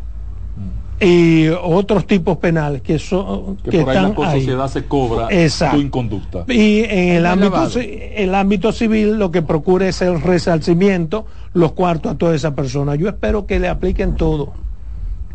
Y 0.99 1.49
otros 1.49 2.07
tipos 2.07 2.37
penales 2.37 2.81
que 2.81 2.97
son 2.99 3.57
Que, 3.57 3.69
que 3.69 3.79
por 3.81 3.89
ahí 3.89 3.95
la 4.17 4.29
ahí. 4.29 4.39
sociedad 4.39 4.67
se 4.69 4.85
cobra 4.85 5.27
Exacto. 5.29 5.75
tu 5.75 5.81
inconducta. 5.81 6.45
Y 6.47 6.83
en 6.85 7.09
el 7.09 7.15
El 7.17 7.25
ámbito, 7.25 7.67
el 7.79 8.33
ámbito 8.33 8.71
civil 8.71 9.17
lo 9.19 9.29
que 9.29 9.41
procura 9.41 9.87
es 9.89 10.01
el 10.01 10.21
resarcimiento, 10.21 11.25
los 11.53 11.73
cuartos 11.73 12.13
a 12.13 12.17
toda 12.17 12.33
esa 12.33 12.55
persona. 12.55 12.95
Yo 12.95 13.09
espero 13.09 13.45
que 13.45 13.59
le 13.59 13.67
apliquen 13.67 14.15
todo, 14.15 14.53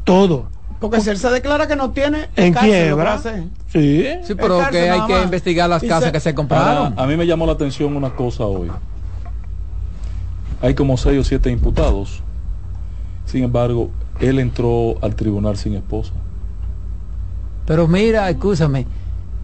todo. 0.04 0.46
Porque 0.80 1.02
si 1.02 1.10
él 1.10 1.18
se 1.18 1.28
declara 1.28 1.68
que 1.68 1.76
no 1.76 1.90
tiene 1.90 2.28
En 2.36 2.54
cárcel, 2.54 2.70
quiebra. 2.70 3.18
Sí. 3.18 4.06
Sí, 4.22 4.34
pero 4.34 4.60
cárcel 4.60 4.70
que 4.82 4.90
hay 4.90 5.00
que 5.06 5.12
más. 5.12 5.24
investigar 5.24 5.68
las 5.68 5.82
Y 5.82 5.88
casas 5.88 6.04
se- 6.06 6.12
que 6.12 6.20
se 6.20 6.34
compraron. 6.34 6.94
a 6.98 7.06
mí 7.06 7.16
me 7.18 7.26
llamó 7.26 7.44
la 7.44 7.52
atención 7.52 7.94
una 7.94 8.08
cosa 8.16 8.44
hoy. 8.46 8.68
Hay 10.62 10.74
como 10.74 10.96
seis 10.96 11.18
o 11.20 11.24
siete 11.24 11.50
imputados. 11.50 12.22
Sin 13.26 13.44
embargo, 13.44 13.90
él 14.20 14.38
entró 14.38 14.96
al 15.02 15.14
tribunal 15.14 15.56
sin 15.56 15.74
esposa. 15.74 16.12
Pero 17.66 17.86
mira, 17.88 18.28
escúchame. 18.30 18.86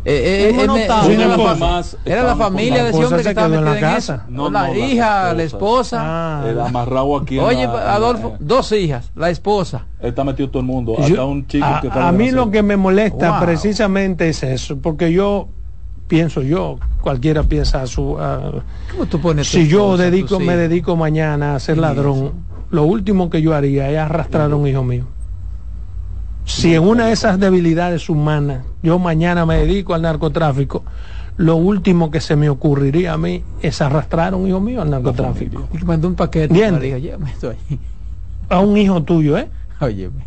eh, 0.05 0.53
eh, 0.61 0.67
notado. 0.67 1.11
era, 1.11 1.37
la, 1.37 1.55
más, 1.57 1.97
era 2.05 2.37
familia 2.37 2.85
de 2.85 2.91
ese 2.91 3.05
hombre 3.05 3.23
que 3.23 3.29
estaba 3.31 3.49
quedó 3.49 3.59
en 3.59 3.65
la 3.65 3.71
metida 3.73 3.89
en 3.89 3.95
casa. 3.95 4.15
eso. 4.15 4.25
No, 4.29 4.51
la 4.51 4.69
no, 4.69 4.75
hija, 4.75 5.35
la 5.35 5.43
esposa. 5.43 5.99
Ah. 6.01 6.45
El 6.49 6.61
amarrado 6.61 7.17
aquí. 7.17 7.39
Oye, 7.39 7.57
la- 7.59 7.63
en 7.65 7.73
la- 7.73 7.95
Adolfo, 7.95 8.37
dos 8.39 8.71
hijas, 8.73 9.11
la 9.17 9.31
esposa. 9.31 9.87
Está 10.01 10.23
metido 10.25 10.49
todo 10.51 10.61
el 10.61 10.67
mundo. 10.67 10.95
Yo- 10.99 11.05
Hasta 11.05 11.25
un 11.25 11.47
chico 11.47 11.65
a, 11.67 11.81
que 11.81 11.89
está 11.89 12.09
a 12.09 12.13
de 12.13 12.19
mí 12.19 12.31
lo 12.31 12.51
que 12.51 12.63
me 12.63 12.77
molesta 12.77 13.33
Wow. 13.33 13.41
precisamente 13.47 14.29
es 14.29 14.43
eso, 14.45 14.77
porque 14.79 15.13
yo 15.13 15.49
pienso 16.07 16.41
yo, 16.43 16.79
cualquiera 17.01 17.43
piensa 17.43 17.83
a 17.83 17.87
su... 17.89 18.17
a- 18.19 18.63
¿Cómo 18.93 19.07
tú 19.07 19.21
pones 19.21 19.51
tu 19.51 19.59
si 19.59 19.67
yo 19.67 19.87
esposa, 19.95 20.03
dedico, 20.05 20.39
me 20.41 20.57
dedico 20.57 20.95
mañana 20.95 21.57
a 21.57 21.59
ser 21.61 21.79
ladrón, 21.79 22.33
lo 22.77 22.85
último 22.85 23.31
que 23.31 23.41
yo 23.41 23.55
haría 23.55 23.91
es 23.91 23.97
arrastrar 23.97 24.53
a 24.53 24.55
un 24.55 24.67
hijo 24.67 24.85
mío. 24.85 25.07
Si 26.45 26.75
en 26.75 26.83
una 26.83 27.07
de 27.07 27.13
esas 27.13 27.41
debilidades 27.41 28.11
humanas 28.11 28.65
yo 28.83 28.99
mañana 28.99 29.47
me 29.47 29.57
dedico 29.57 29.95
al 29.95 30.03
narcotráfico, 30.03 30.85
lo 31.39 31.57
último 31.57 32.11
que 32.11 32.21
se 32.21 32.37
me 32.37 32.51
ocurriría 32.51 33.15
a 33.15 33.19
mí 33.19 33.43
es 33.63 33.81
arrastrar 33.81 34.35
a 34.35 34.37
un 34.37 34.47
hijo 34.47 34.61
mío 34.61 34.83
al 34.83 34.91
narcotráfico. 34.91 35.69
Y 35.73 35.85
mandó 35.87 36.07
un 36.09 36.17
paquete. 36.17 36.53
A 38.51 38.61
un 38.61 38.77
hijo 38.77 39.03
tuyo, 39.03 39.39
¿eh? 39.39 39.49
Óyeme. 39.81 40.25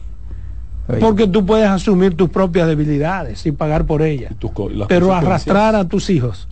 Porque 1.00 1.28
tú 1.28 1.46
puedes 1.46 1.70
asumir 1.70 2.18
tus 2.18 2.30
propias 2.30 2.68
debilidades 2.68 3.46
y 3.46 3.52
pagar 3.52 3.86
por 3.86 4.02
ellas. 4.02 4.34
Pero 4.88 5.14
arrastrar 5.14 5.76
a 5.76 5.88
tus 5.88 6.10
hijos 6.10 6.49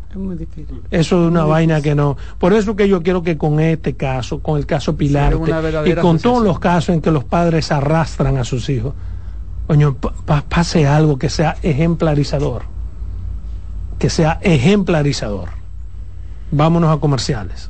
Eso 0.89 1.22
es 1.22 1.30
una 1.30 1.45
vaina 1.45 1.82
que 1.82 1.95
no. 1.95 2.18
Por 2.38 2.53
eso 2.53 2.76
que 2.76 2.88
yo 2.88 3.03
quiero 3.03 3.24
que 3.24 3.38
con 3.38 3.60
este 3.60 3.95
caso, 3.95 4.39
con 4.39 4.58
el 4.58 4.66
caso 4.66 4.95
Pilar 4.95 5.36
y 5.86 5.93
con 5.95 6.20
todos 6.20 6.43
los 6.43 6.60
casos 6.60 6.95
en 6.95 7.01
que 7.01 7.12
los 7.12 7.24
padres 7.24 7.72
arrastran 7.72 8.38
a 8.38 8.43
sus 8.43 8.70
hijos, 8.70 8.93
coño, 9.68 9.95
pase 10.49 10.88
algo 10.88 11.18
que 11.18 11.30
sea 11.30 11.58
ejemplarizador. 11.62 12.64
Que 13.99 14.10
sea 14.10 14.39
ejemplarizador. 14.41 15.49
Vámonos 16.51 16.95
a 16.95 16.99
comerciales. 16.99 17.70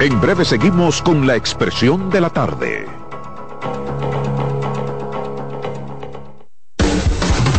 En 0.00 0.20
breve 0.20 0.44
seguimos 0.44 1.00
con 1.02 1.26
la 1.26 1.36
expresión 1.36 2.10
de 2.10 2.20
la 2.20 2.30
tarde. 2.30 3.03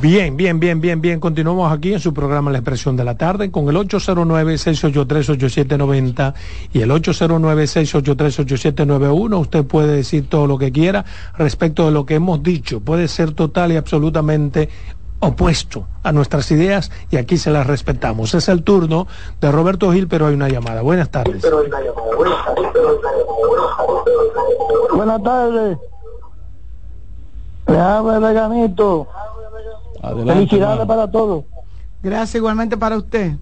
Bien, 0.00 0.34
bien, 0.34 0.58
bien, 0.58 0.80
bien, 0.80 1.02
bien. 1.02 1.20
Continuamos 1.20 1.70
aquí 1.70 1.92
en 1.92 2.00
su 2.00 2.14
programa 2.14 2.50
La 2.50 2.56
Expresión 2.56 2.96
de 2.96 3.04
la 3.04 3.18
Tarde 3.18 3.50
con 3.50 3.68
el 3.68 3.76
809-683-8790 3.76 6.32
y 6.72 6.80
el 6.80 6.90
809-683-8791. 6.90 9.38
Usted 9.38 9.66
puede 9.66 9.96
decir 9.96 10.26
todo 10.26 10.46
lo 10.46 10.56
que 10.56 10.72
quiera 10.72 11.04
respecto 11.36 11.84
de 11.84 11.92
lo 11.92 12.06
que 12.06 12.14
hemos 12.14 12.42
dicho. 12.42 12.80
Puede 12.80 13.08
ser 13.08 13.32
total 13.32 13.72
y 13.72 13.76
absolutamente 13.76 14.70
opuesto 15.18 15.86
a 16.02 16.12
nuestras 16.12 16.50
ideas 16.50 16.90
y 17.10 17.18
aquí 17.18 17.36
se 17.36 17.50
las 17.50 17.66
respetamos. 17.66 18.32
Es 18.32 18.48
el 18.48 18.62
turno 18.62 19.06
de 19.38 19.52
Roberto 19.52 19.92
Gil, 19.92 20.08
pero 20.08 20.28
hay 20.28 20.34
una 20.34 20.48
llamada. 20.48 20.80
Buenas 20.80 21.10
tardes. 21.10 21.44
Buenas 24.94 25.22
tardes. 25.22 25.76
Le 27.66 27.78
habla 27.78 28.18
Veganito. 28.18 29.06
Felicidades 30.00 30.86
para 30.86 31.10
todos. 31.10 31.44
Gracias 32.02 32.36
igualmente 32.36 32.76
para 32.76 32.96
usted. 32.96 33.32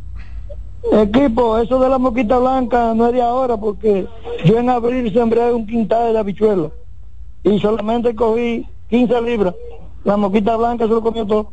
Equipo, 0.92 1.58
eso 1.58 1.78
de 1.78 1.88
la 1.88 1.98
moquita 1.98 2.38
blanca 2.38 2.94
no 2.94 3.06
es 3.08 3.12
de 3.12 3.22
ahora 3.22 3.56
porque 3.56 4.06
yo 4.44 4.58
en 4.58 4.70
abril 4.70 5.12
sembré 5.12 5.52
un 5.52 5.66
quintal 5.66 6.12
de 6.12 6.18
habichuelas 6.18 6.72
y 7.42 7.58
solamente 7.58 8.14
cogí 8.14 8.66
15 8.88 9.22
libras. 9.22 9.54
La 10.04 10.16
moquita 10.16 10.56
blanca 10.56 10.84
se 10.84 10.90
lo 10.90 11.02
comió 11.02 11.26
todo. 11.26 11.52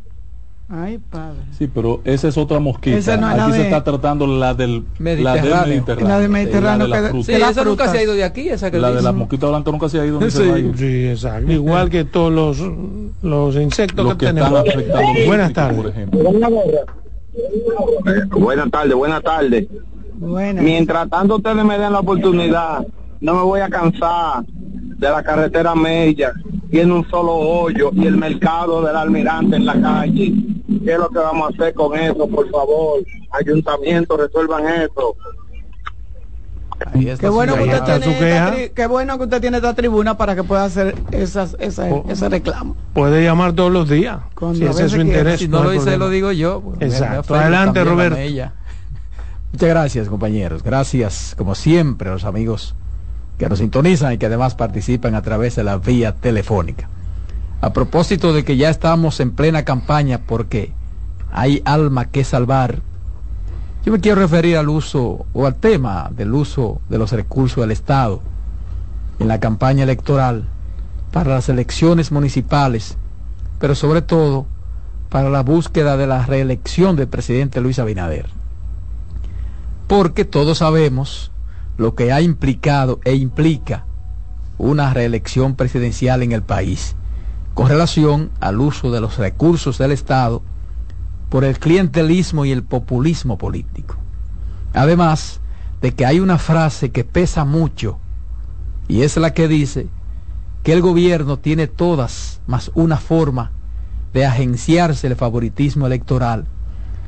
Ay, 0.68 0.98
padre. 0.98 1.38
Sí, 1.56 1.68
pero 1.72 2.00
esa 2.04 2.26
es 2.26 2.36
otra 2.36 2.58
mosquita. 2.58 2.96
aquí 2.96 3.52
se 3.52 3.62
está 3.62 3.84
tratando 3.84 4.26
la 4.26 4.52
del 4.52 4.84
Mediterráneo. 4.98 5.50
La 5.50 5.60
del 5.60 5.68
Mediterráneo. 5.68 6.08
La 6.08 6.18
del 6.18 6.28
Mediterráneo. 6.28 6.86
La 6.88 7.02
de 7.02 7.22
sí, 7.22 7.32
esa 7.32 7.64
nunca 7.64 7.88
se 7.88 7.98
ha 7.98 8.02
ido 8.02 8.14
de 8.14 8.24
aquí. 8.24 8.48
Esa 8.48 8.70
que 8.70 8.78
la 8.78 8.90
de 8.90 9.00
la 9.00 9.12
mosquita 9.12 9.48
blanca 9.48 9.70
nunca 9.70 9.88
se 9.88 10.00
ha 10.00 10.06
ido. 10.06 10.20
Sí, 10.28 10.72
sí, 10.76 11.08
exacto. 11.08 11.52
Igual 11.52 11.88
que 11.88 12.04
todos 12.04 12.32
los, 12.32 12.60
los 13.22 13.54
insectos 13.54 14.16
que, 14.16 14.26
tenemos. 14.26 14.64
Buenas 15.26 15.52
tardes. 15.52 15.76
Por 15.76 15.90
ejemplo. 15.90 16.20
Buenas 18.38 18.70
tardes, 18.70 18.94
buenas 18.94 19.22
tardes. 19.22 19.68
Buenas. 20.14 20.64
Mientras 20.64 21.08
tanto 21.10 21.36
ustedes 21.36 21.64
me 21.64 21.78
den 21.78 21.92
la 21.92 22.00
oportunidad, 22.00 22.84
no 23.20 23.34
me 23.34 23.42
voy 23.42 23.60
a 23.60 23.68
cansar 23.68 24.44
de 24.46 25.10
la 25.10 25.22
carretera 25.22 25.74
Mella, 25.74 26.32
tiene 26.70 26.92
un 26.92 27.08
solo 27.08 27.32
hoyo 27.32 27.90
y 27.92 28.06
el 28.06 28.16
mercado 28.16 28.82
del 28.82 28.96
almirante 28.96 29.56
en 29.56 29.66
la 29.66 29.80
calle. 29.80 30.34
¿Qué 30.84 30.92
es 30.92 30.98
lo 30.98 31.08
que 31.08 31.18
vamos 31.18 31.50
a 31.50 31.54
hacer 31.54 31.74
con 31.74 31.98
eso? 31.98 32.26
Por 32.28 32.50
favor, 32.50 33.00
ayuntamiento, 33.30 34.16
resuelvan 34.16 34.66
eso. 34.66 35.16
Qué 37.18 37.28
bueno, 37.28 37.54
que 37.54 37.64
usted 37.64 37.84
tiene 37.84 38.36
esta, 38.36 38.74
qué 38.74 38.86
bueno 38.86 39.16
que 39.16 39.24
usted 39.24 39.40
tiene 39.40 39.56
esta 39.56 39.72
tribuna 39.74 40.18
para 40.18 40.34
que 40.34 40.44
pueda 40.44 40.64
hacer 40.64 40.94
esas, 41.10 41.56
oh. 41.90 42.04
ese 42.08 42.28
reclamo. 42.28 42.76
Puede 42.92 43.24
llamar 43.24 43.54
todos 43.54 43.72
los 43.72 43.88
días, 43.88 44.18
si 44.54 44.64
ese 44.64 44.84
es 44.84 44.92
su 44.92 45.00
interés. 45.00 45.40
Si 45.40 45.48
no, 45.48 45.64
lo 45.64 45.70
dice, 45.70 45.96
lo 45.96 46.10
digo 46.10 46.32
yo. 46.32 46.60
Pues, 46.60 46.92
Exacto. 46.92 47.34
Adelante, 47.34 47.82
Roberto. 47.82 48.18
Muchas 49.52 49.68
gracias, 49.68 50.08
compañeros. 50.08 50.62
Gracias, 50.62 51.34
como 51.36 51.54
siempre, 51.54 52.10
a 52.10 52.12
los 52.12 52.24
amigos 52.24 52.74
que 53.38 53.48
nos 53.48 53.58
sintonizan 53.58 54.12
y 54.12 54.18
que 54.18 54.26
además 54.26 54.54
participan 54.54 55.14
a 55.14 55.22
través 55.22 55.56
de 55.56 55.64
la 55.64 55.78
vía 55.78 56.14
telefónica. 56.14 56.88
A 57.60 57.72
propósito 57.72 58.32
de 58.32 58.44
que 58.44 58.56
ya 58.56 58.70
estamos 58.70 59.20
en 59.20 59.32
plena 59.32 59.64
campaña 59.64 60.20
porque 60.26 60.72
hay 61.32 61.62
alma 61.64 62.06
que 62.06 62.24
salvar, 62.24 62.80
yo 63.84 63.92
me 63.92 64.00
quiero 64.00 64.20
referir 64.20 64.56
al 64.56 64.68
uso 64.68 65.26
o 65.32 65.46
al 65.46 65.54
tema 65.54 66.10
del 66.10 66.34
uso 66.34 66.80
de 66.88 66.98
los 66.98 67.12
recursos 67.12 67.62
del 67.62 67.70
Estado 67.70 68.20
en 69.18 69.28
la 69.28 69.40
campaña 69.40 69.84
electoral 69.84 70.48
para 71.12 71.34
las 71.34 71.48
elecciones 71.48 72.12
municipales, 72.12 72.96
pero 73.58 73.74
sobre 73.74 74.02
todo 74.02 74.46
para 75.08 75.30
la 75.30 75.42
búsqueda 75.42 75.96
de 75.96 76.06
la 76.06 76.26
reelección 76.26 76.96
del 76.96 77.08
presidente 77.08 77.60
Luis 77.60 77.78
Abinader. 77.78 78.26
Porque 79.86 80.24
todos 80.24 80.58
sabemos 80.58 81.30
lo 81.76 81.94
que 81.94 82.12
ha 82.12 82.20
implicado 82.20 83.00
e 83.04 83.14
implica 83.14 83.84
una 84.58 84.94
reelección 84.94 85.54
presidencial 85.54 86.22
en 86.22 86.32
el 86.32 86.42
país 86.42 86.96
con 87.54 87.68
relación 87.68 88.30
al 88.40 88.60
uso 88.60 88.90
de 88.90 89.00
los 89.00 89.18
recursos 89.18 89.78
del 89.78 89.92
Estado 89.92 90.42
por 91.28 91.44
el 91.44 91.58
clientelismo 91.58 92.44
y 92.44 92.52
el 92.52 92.62
populismo 92.62 93.38
político. 93.38 93.96
Además 94.74 95.40
de 95.80 95.94
que 95.94 96.06
hay 96.06 96.20
una 96.20 96.38
frase 96.38 96.90
que 96.90 97.04
pesa 97.04 97.44
mucho 97.44 97.98
y 98.88 99.02
es 99.02 99.16
la 99.16 99.32
que 99.32 99.48
dice 99.48 99.88
que 100.62 100.72
el 100.72 100.82
gobierno 100.82 101.38
tiene 101.38 101.66
todas 101.66 102.40
más 102.46 102.70
una 102.74 102.96
forma 102.96 103.52
de 104.12 104.24
agenciarse 104.26 105.06
el 105.06 105.16
favoritismo 105.16 105.86
electoral 105.86 106.46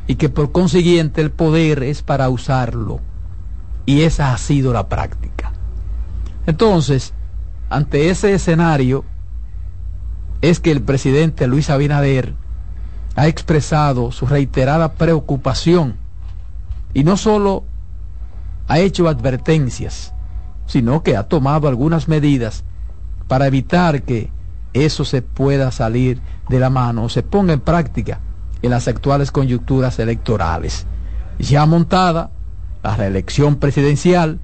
y 0.07 0.17
que 0.17 0.29
por 0.29 0.53
consiguiente 0.53 1.21
el 1.21 1.31
poder 1.31 1.83
es 1.83 2.03
para 2.03 2.29
usarlo. 2.29 3.01
Y 3.89 4.03
esa 4.03 4.35
ha 4.35 4.37
sido 4.37 4.75
la 4.75 4.87
práctica. 4.91 5.51
Entonces, 6.45 7.15
ante 7.71 8.11
ese 8.11 8.35
escenario, 8.35 9.07
es 10.43 10.61
que 10.61 10.71
el 10.71 10.83
presidente 10.83 11.47
Luis 11.47 11.71
Abinader 11.71 12.35
ha 13.17 13.29
expresado 13.29 14.13
su 14.13 14.27
reiterada 14.27 14.93
preocupación 14.93 15.97
y 16.93 17.03
no 17.03 17.17
solo 17.17 17.65
ha 18.67 18.79
hecho 18.79 19.09
advertencias, 19.09 20.13
sino 20.67 21.03
que 21.03 21.17
ha 21.17 21.23
tomado 21.23 21.67
algunas 21.67 22.09
medidas 22.09 22.65
para 23.27 23.47
evitar 23.47 24.03
que 24.03 24.31
eso 24.75 25.07
se 25.07 25.23
pueda 25.23 25.73
salir 25.73 26.21
de 26.51 26.61
la 26.61 26.69
mano 26.69 27.05
o 27.05 27.09
se 27.09 27.23
ponga 27.23 27.55
en 27.55 27.61
práctica 27.61 28.21
en 28.61 28.69
las 28.69 28.87
actuales 28.87 29.31
coyunturas 29.31 29.99
electorales. 29.99 30.85
Ya 31.39 31.65
montada 31.65 32.33
la 32.83 32.97
reelección 32.97 33.57
presidencial 33.57 34.41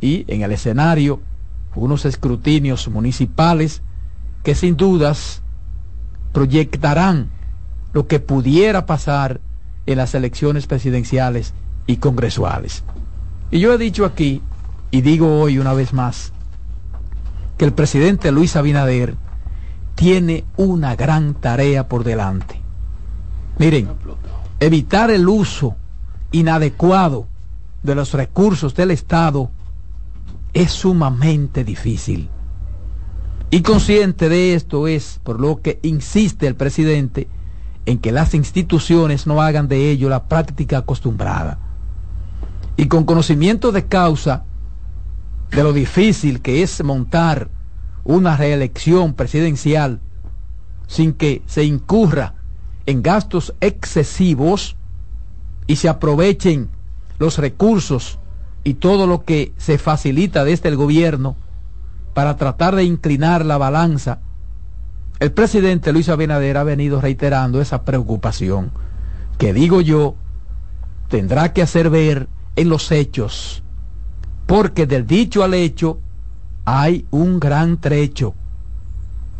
y 0.00 0.24
en 0.28 0.42
el 0.42 0.52
escenario 0.52 1.20
unos 1.74 2.04
escrutinios 2.04 2.88
municipales 2.88 3.82
que 4.42 4.54
sin 4.54 4.76
dudas 4.76 5.42
proyectarán 6.32 7.30
lo 7.92 8.06
que 8.06 8.20
pudiera 8.20 8.86
pasar 8.86 9.40
en 9.86 9.98
las 9.98 10.14
elecciones 10.14 10.66
presidenciales 10.66 11.54
y 11.86 11.96
congresuales. 11.96 12.84
Y 13.50 13.60
yo 13.60 13.72
he 13.72 13.78
dicho 13.78 14.04
aquí, 14.04 14.42
y 14.90 15.00
digo 15.02 15.40
hoy 15.40 15.58
una 15.58 15.72
vez 15.72 15.92
más, 15.92 16.32
que 17.58 17.64
el 17.64 17.72
presidente 17.72 18.32
Luis 18.32 18.56
Abinader 18.56 19.16
tiene 19.94 20.44
una 20.56 20.96
gran 20.96 21.34
tarea 21.34 21.88
por 21.88 22.04
delante. 22.04 22.60
Miren, 23.58 23.88
evitar 24.60 25.10
el 25.10 25.28
uso 25.28 25.76
inadecuado 26.32 27.26
de 27.82 27.94
los 27.94 28.12
recursos 28.12 28.74
del 28.74 28.90
Estado 28.90 29.50
es 30.52 30.72
sumamente 30.72 31.64
difícil. 31.64 32.28
Y 33.50 33.62
consciente 33.62 34.28
de 34.28 34.54
esto 34.54 34.86
es 34.88 35.20
por 35.22 35.40
lo 35.40 35.60
que 35.60 35.78
insiste 35.82 36.46
el 36.46 36.54
presidente 36.54 37.28
en 37.84 37.98
que 37.98 38.12
las 38.12 38.34
instituciones 38.34 39.26
no 39.26 39.42
hagan 39.42 39.68
de 39.68 39.90
ello 39.90 40.08
la 40.08 40.28
práctica 40.28 40.78
acostumbrada. 40.78 41.58
Y 42.76 42.86
con 42.86 43.04
conocimiento 43.04 43.72
de 43.72 43.86
causa 43.86 44.44
de 45.50 45.62
lo 45.62 45.72
difícil 45.72 46.40
que 46.40 46.62
es 46.62 46.82
montar 46.82 47.50
una 48.04 48.36
reelección 48.36 49.14
presidencial 49.14 50.00
sin 50.86 51.12
que 51.12 51.42
se 51.46 51.64
incurra 51.64 52.34
en 52.86 53.02
gastos 53.02 53.54
excesivos 53.60 54.76
y 55.66 55.76
se 55.76 55.88
aprovechen 55.88 56.70
los 57.22 57.38
recursos 57.38 58.18
y 58.64 58.74
todo 58.74 59.06
lo 59.06 59.24
que 59.24 59.52
se 59.56 59.78
facilita 59.78 60.44
desde 60.44 60.68
el 60.68 60.76
gobierno 60.76 61.36
para 62.14 62.36
tratar 62.36 62.74
de 62.76 62.84
inclinar 62.84 63.46
la 63.46 63.58
balanza, 63.58 64.18
el 65.20 65.32
presidente 65.32 65.92
Luis 65.92 66.08
Abinader 66.08 66.56
ha 66.56 66.64
venido 66.64 67.00
reiterando 67.00 67.60
esa 67.60 67.84
preocupación 67.84 68.72
que 69.38 69.52
digo 69.54 69.80
yo 69.80 70.16
tendrá 71.08 71.52
que 71.52 71.62
hacer 71.62 71.90
ver 71.90 72.28
en 72.56 72.68
los 72.68 72.90
hechos, 72.90 73.62
porque 74.46 74.86
del 74.86 75.06
dicho 75.06 75.44
al 75.44 75.54
hecho 75.54 76.00
hay 76.64 77.06
un 77.10 77.38
gran 77.38 77.80
trecho. 77.80 78.34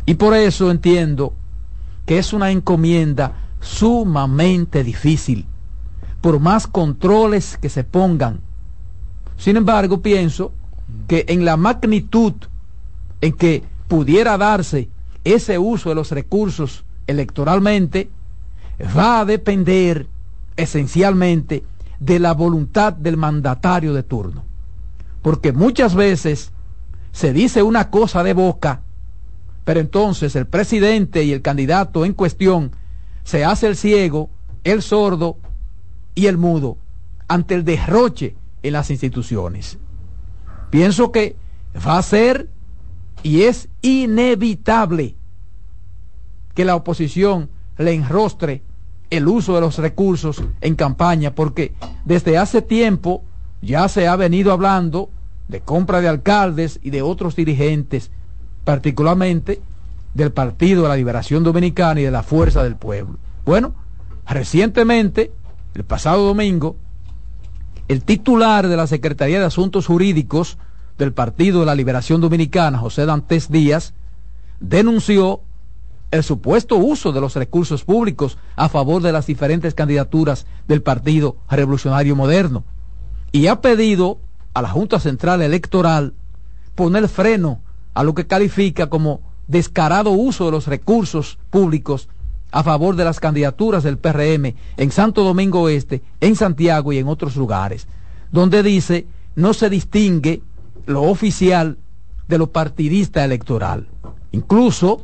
Y 0.05 0.15
por 0.15 0.33
eso 0.35 0.71
entiendo 0.71 1.33
que 2.05 2.17
es 2.17 2.33
una 2.33 2.51
encomienda 2.51 3.33
sumamente 3.59 4.83
difícil, 4.83 5.47
por 6.23 6.39
más 6.39 6.67
controles 6.67 7.57
que 7.57 7.67
se 7.67 7.83
pongan. 7.83 8.39
Sin 9.35 9.57
embargo, 9.57 10.01
pienso 10.01 10.53
que 11.05 11.25
en 11.27 11.43
la 11.43 11.57
magnitud 11.57 12.31
en 13.19 13.33
que 13.33 13.61
pudiera 13.89 14.37
darse 14.37 14.87
ese 15.25 15.59
uso 15.59 15.89
de 15.89 15.95
los 15.95 16.11
recursos 16.11 16.85
electoralmente, 17.07 18.09
va 18.97 19.19
a 19.19 19.25
depender 19.25 20.07
esencialmente 20.55 21.65
de 21.99 22.19
la 22.19 22.33
voluntad 22.33 22.93
del 22.93 23.17
mandatario 23.17 23.93
de 23.93 24.03
turno. 24.03 24.45
Porque 25.21 25.51
muchas 25.51 25.93
veces 25.93 26.53
se 27.11 27.33
dice 27.33 27.63
una 27.63 27.89
cosa 27.89 28.23
de 28.23 28.33
boca, 28.33 28.79
pero 29.65 29.81
entonces 29.81 30.37
el 30.37 30.45
presidente 30.45 31.25
y 31.25 31.33
el 31.33 31.41
candidato 31.41 32.05
en 32.05 32.13
cuestión 32.13 32.71
se 33.25 33.43
hace 33.43 33.67
el 33.67 33.75
ciego, 33.75 34.29
el 34.63 34.81
sordo 34.81 35.37
y 36.15 36.27
el 36.27 36.37
mudo 36.37 36.77
ante 37.27 37.55
el 37.55 37.65
derroche 37.65 38.35
en 38.61 38.73
las 38.73 38.89
instituciones. 38.89 39.77
Pienso 40.69 41.11
que 41.11 41.35
va 41.85 41.97
a 41.97 42.03
ser 42.03 42.49
y 43.23 43.43
es 43.43 43.69
inevitable 43.81 45.15
que 46.53 46.65
la 46.65 46.75
oposición 46.75 47.49
le 47.77 47.93
enrostre 47.93 48.61
el 49.09 49.27
uso 49.27 49.55
de 49.55 49.61
los 49.61 49.77
recursos 49.77 50.43
en 50.61 50.75
campaña, 50.75 51.35
porque 51.35 51.73
desde 52.05 52.37
hace 52.37 52.61
tiempo 52.61 53.23
ya 53.61 53.87
se 53.87 54.07
ha 54.07 54.15
venido 54.15 54.51
hablando 54.51 55.09
de 55.47 55.61
compra 55.61 56.01
de 56.01 56.07
alcaldes 56.07 56.79
y 56.83 56.89
de 56.89 57.01
otros 57.01 57.35
dirigentes, 57.35 58.11
particularmente 58.63 59.61
del 60.13 60.31
Partido 60.31 60.83
de 60.83 60.89
la 60.89 60.95
Liberación 60.95 61.43
Dominicana 61.43 62.01
y 62.01 62.03
de 62.03 62.11
la 62.11 62.23
Fuerza 62.23 62.63
del 62.63 62.75
Pueblo. 62.75 63.17
Bueno, 63.45 63.73
recientemente, 64.27 65.31
el 65.75 65.83
pasado 65.83 66.25
domingo, 66.25 66.75
el 67.87 68.03
titular 68.03 68.67
de 68.67 68.77
la 68.77 68.87
Secretaría 68.87 69.39
de 69.39 69.45
Asuntos 69.45 69.87
Jurídicos 69.87 70.57
del 70.97 71.13
Partido 71.13 71.61
de 71.61 71.65
la 71.65 71.75
Liberación 71.75 72.21
Dominicana, 72.21 72.77
José 72.77 73.05
Dantes 73.05 73.51
Díaz, 73.51 73.93
denunció 74.59 75.41
el 76.11 76.23
supuesto 76.23 76.77
uso 76.77 77.11
de 77.11 77.19
los 77.19 77.35
recursos 77.35 77.83
públicos 77.83 78.37
a 78.55 78.69
favor 78.69 79.01
de 79.01 79.11
las 79.11 79.25
diferentes 79.25 79.73
candidaturas 79.73 80.45
del 80.67 80.83
Partido 80.83 81.37
Revolucionario 81.49 82.15
Moderno 82.15 82.63
y 83.31 83.47
ha 83.47 83.61
pedido 83.61 84.19
a 84.53 84.61
la 84.61 84.69
Junta 84.69 84.99
Central 84.99 85.41
Electoral 85.41 86.13
poner 86.75 87.07
freno 87.09 87.61
a 87.95 88.03
lo 88.03 88.13
que 88.13 88.27
califica 88.27 88.89
como 88.89 89.21
descarado 89.47 90.11
uso 90.11 90.45
de 90.45 90.51
los 90.51 90.67
recursos 90.67 91.39
públicos 91.49 92.09
a 92.53 92.63
favor 92.63 92.95
de 92.95 93.03
las 93.03 93.19
candidaturas 93.19 93.83
del 93.83 93.97
PRM 93.97 94.53
en 94.77 94.91
Santo 94.91 95.23
Domingo 95.23 95.63
Oeste, 95.63 96.03
en 96.21 96.35
Santiago 96.35 96.93
y 96.93 96.99
en 96.99 97.07
otros 97.07 97.35
lugares, 97.35 97.87
donde 98.31 98.61
dice 98.63 99.07
no 99.35 99.53
se 99.53 99.69
distingue 99.69 100.43
lo 100.85 101.01
oficial 101.01 101.79
de 102.27 102.37
lo 102.37 102.51
partidista 102.51 103.25
electoral. 103.25 103.87
Incluso, 104.31 105.01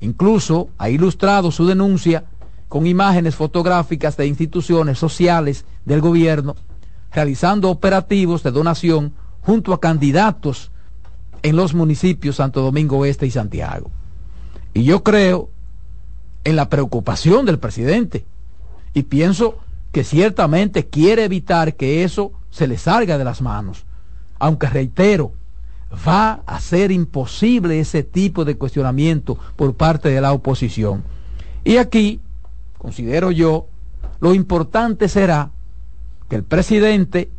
incluso 0.00 0.70
ha 0.78 0.90
ilustrado 0.90 1.52
su 1.52 1.64
denuncia 1.64 2.24
con 2.68 2.86
imágenes 2.86 3.36
fotográficas 3.36 4.16
de 4.16 4.26
instituciones 4.26 4.98
sociales 4.98 5.64
del 5.84 6.00
gobierno 6.00 6.56
realizando 7.12 7.70
operativos 7.70 8.42
de 8.42 8.50
donación 8.50 9.12
junto 9.42 9.72
a 9.72 9.80
candidatos 9.80 10.70
en 11.42 11.56
los 11.56 11.72
municipios 11.74 12.36
Santo 12.36 12.62
Domingo 12.62 12.98
Oeste 12.98 13.26
y 13.26 13.30
Santiago. 13.30 13.90
Y 14.74 14.84
yo 14.84 15.02
creo 15.02 15.50
en 16.44 16.56
la 16.56 16.68
preocupación 16.68 17.46
del 17.46 17.58
presidente 17.58 18.24
y 18.94 19.04
pienso 19.04 19.58
que 19.92 20.04
ciertamente 20.04 20.86
quiere 20.86 21.24
evitar 21.24 21.74
que 21.74 22.04
eso 22.04 22.32
se 22.50 22.66
le 22.66 22.78
salga 22.78 23.18
de 23.18 23.24
las 23.24 23.40
manos 23.42 23.84
aunque 24.40 24.68
reitero, 24.68 25.32
va 26.06 26.42
a 26.46 26.58
ser 26.60 26.90
imposible 26.90 27.78
ese 27.78 28.02
tipo 28.02 28.44
de 28.44 28.56
cuestionamiento 28.56 29.38
por 29.54 29.74
parte 29.74 30.08
de 30.08 30.20
la 30.20 30.32
oposición. 30.32 31.04
Y 31.62 31.76
aquí, 31.76 32.20
considero 32.78 33.30
yo, 33.30 33.66
lo 34.18 34.34
importante 34.34 35.08
será 35.08 35.50
que 36.28 36.36
el 36.36 36.42
presidente, 36.42 37.30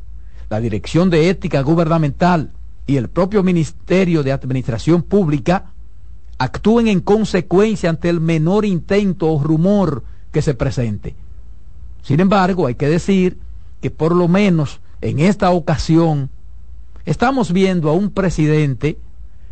la 0.49 0.59
Dirección 0.59 1.09
de 1.09 1.29
Ética 1.29 1.61
Gubernamental 1.61 2.51
y 2.85 2.97
el 2.97 3.09
propio 3.09 3.41
Ministerio 3.41 4.21
de 4.21 4.31
Administración 4.31 5.01
Pública 5.01 5.73
actúen 6.41 6.87
en 6.87 7.01
consecuencia 7.01 7.91
ante 7.91 8.09
el 8.09 8.19
menor 8.19 8.65
intento 8.65 9.31
o 9.31 9.43
rumor 9.43 10.03
que 10.31 10.41
se 10.41 10.55
presente. 10.55 11.13
Sin 12.01 12.19
embargo, 12.19 12.65
hay 12.65 12.73
que 12.73 12.89
decir 12.89 13.37
que 13.79 13.91
por 13.91 14.15
lo 14.15 14.27
menos 14.27 14.79
en 15.01 15.19
esta 15.19 15.51
ocasión 15.51 16.31
estamos 17.05 17.53
viendo 17.53 17.89
a 17.89 17.93
un 17.93 18.09
presidente 18.09 18.97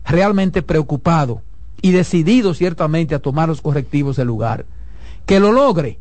realmente 0.03 0.63
preocupado 0.63 1.43
y 1.79 1.91
decidido 1.91 2.55
ciertamente 2.55 3.13
a 3.13 3.19
tomar 3.19 3.49
los 3.49 3.61
correctivos 3.61 4.15
del 4.15 4.27
lugar. 4.27 4.65
Que 5.27 5.39
lo 5.39 5.51
logre, 5.51 5.99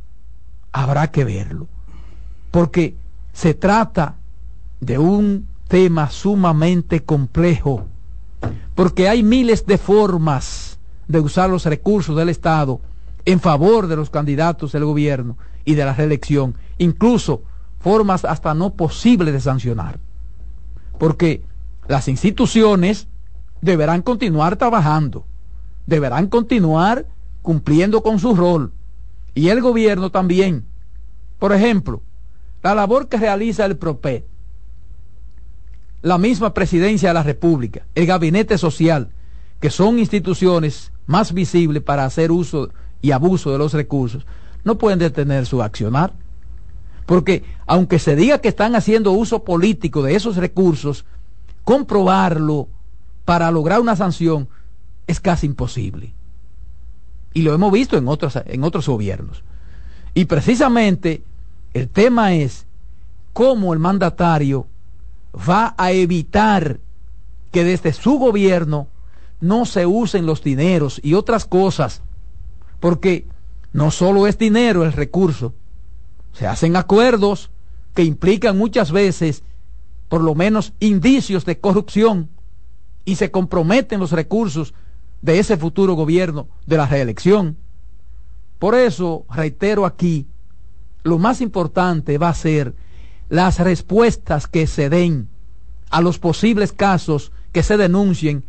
habrá 0.72 1.10
que 1.10 1.24
verlo. 1.24 1.66
Porque 2.50 2.94
se 3.34 3.52
trata 3.52 4.16
de 4.80 4.96
un 4.96 5.48
tema 5.68 6.08
sumamente 6.08 7.04
complejo. 7.04 7.86
Porque 8.74 9.06
hay 9.06 9.22
miles 9.22 9.66
de 9.66 9.76
formas 9.76 10.67
de 11.08 11.20
usar 11.20 11.50
los 11.50 11.64
recursos 11.64 12.14
del 12.16 12.28
Estado 12.28 12.80
en 13.24 13.40
favor 13.40 13.88
de 13.88 13.96
los 13.96 14.10
candidatos 14.10 14.72
del 14.72 14.84
gobierno 14.84 15.36
y 15.64 15.74
de 15.74 15.84
la 15.84 15.94
reelección. 15.94 16.54
Incluso 16.78 17.42
formas 17.80 18.24
hasta 18.24 18.54
no 18.54 18.74
posibles 18.74 19.34
de 19.34 19.40
sancionar. 19.40 19.98
Porque 20.98 21.42
las 21.88 22.08
instituciones 22.08 23.08
deberán 23.60 24.02
continuar 24.02 24.56
trabajando, 24.56 25.26
deberán 25.86 26.28
continuar 26.28 27.06
cumpliendo 27.42 28.02
con 28.02 28.18
su 28.18 28.36
rol. 28.36 28.72
Y 29.34 29.48
el 29.48 29.60
gobierno 29.60 30.10
también. 30.10 30.66
Por 31.38 31.52
ejemplo, 31.52 32.02
la 32.62 32.74
labor 32.74 33.08
que 33.08 33.16
realiza 33.16 33.64
el 33.64 33.76
PROPE, 33.76 34.26
la 36.02 36.18
misma 36.18 36.52
presidencia 36.52 37.10
de 37.10 37.14
la 37.14 37.22
República, 37.22 37.86
el 37.94 38.06
gabinete 38.06 38.58
social, 38.58 39.10
que 39.60 39.70
son 39.70 39.98
instituciones 39.98 40.92
más 41.06 41.32
visibles 41.32 41.82
para 41.82 42.04
hacer 42.04 42.30
uso 42.30 42.70
y 43.00 43.10
abuso 43.10 43.50
de 43.50 43.58
los 43.58 43.72
recursos, 43.72 44.26
no 44.64 44.78
pueden 44.78 44.98
detener 44.98 45.46
su 45.46 45.62
accionar. 45.62 46.12
Porque 47.06 47.44
aunque 47.66 47.98
se 47.98 48.16
diga 48.16 48.40
que 48.40 48.48
están 48.48 48.76
haciendo 48.76 49.12
uso 49.12 49.42
político 49.42 50.02
de 50.02 50.14
esos 50.14 50.36
recursos, 50.36 51.04
comprobarlo 51.64 52.68
para 53.24 53.50
lograr 53.50 53.80
una 53.80 53.96
sanción 53.96 54.48
es 55.06 55.20
casi 55.20 55.46
imposible. 55.46 56.12
Y 57.32 57.42
lo 57.42 57.54
hemos 57.54 57.72
visto 57.72 57.96
en 57.96 58.08
otros, 58.08 58.38
en 58.44 58.62
otros 58.64 58.88
gobiernos. 58.88 59.42
Y 60.14 60.26
precisamente 60.26 61.22
el 61.72 61.88
tema 61.88 62.34
es 62.34 62.66
cómo 63.32 63.72
el 63.72 63.78
mandatario 63.78 64.66
va 65.48 65.74
a 65.78 65.92
evitar 65.92 66.80
que 67.52 67.64
desde 67.64 67.92
su 67.92 68.18
gobierno 68.18 68.88
no 69.40 69.64
se 69.64 69.86
usen 69.86 70.26
los 70.26 70.42
dineros 70.42 71.00
y 71.02 71.14
otras 71.14 71.44
cosas, 71.44 72.02
porque 72.80 73.26
no 73.72 73.90
solo 73.90 74.26
es 74.26 74.38
dinero 74.38 74.84
el 74.84 74.92
recurso, 74.92 75.54
se 76.32 76.46
hacen 76.46 76.76
acuerdos 76.76 77.50
que 77.94 78.04
implican 78.04 78.56
muchas 78.56 78.92
veces 78.92 79.42
por 80.08 80.22
lo 80.22 80.34
menos 80.34 80.72
indicios 80.80 81.44
de 81.44 81.58
corrupción 81.58 82.30
y 83.04 83.16
se 83.16 83.30
comprometen 83.30 84.00
los 84.00 84.12
recursos 84.12 84.74
de 85.22 85.38
ese 85.38 85.56
futuro 85.56 85.94
gobierno 85.94 86.48
de 86.66 86.76
la 86.76 86.86
reelección. 86.86 87.56
Por 88.58 88.74
eso, 88.74 89.24
reitero 89.30 89.86
aquí, 89.86 90.26
lo 91.02 91.18
más 91.18 91.40
importante 91.40 92.18
va 92.18 92.28
a 92.28 92.34
ser 92.34 92.74
las 93.28 93.58
respuestas 93.58 94.46
que 94.46 94.66
se 94.66 94.88
den 94.88 95.28
a 95.90 96.00
los 96.00 96.18
posibles 96.18 96.72
casos 96.72 97.32
que 97.52 97.62
se 97.62 97.76
denuncien 97.76 98.44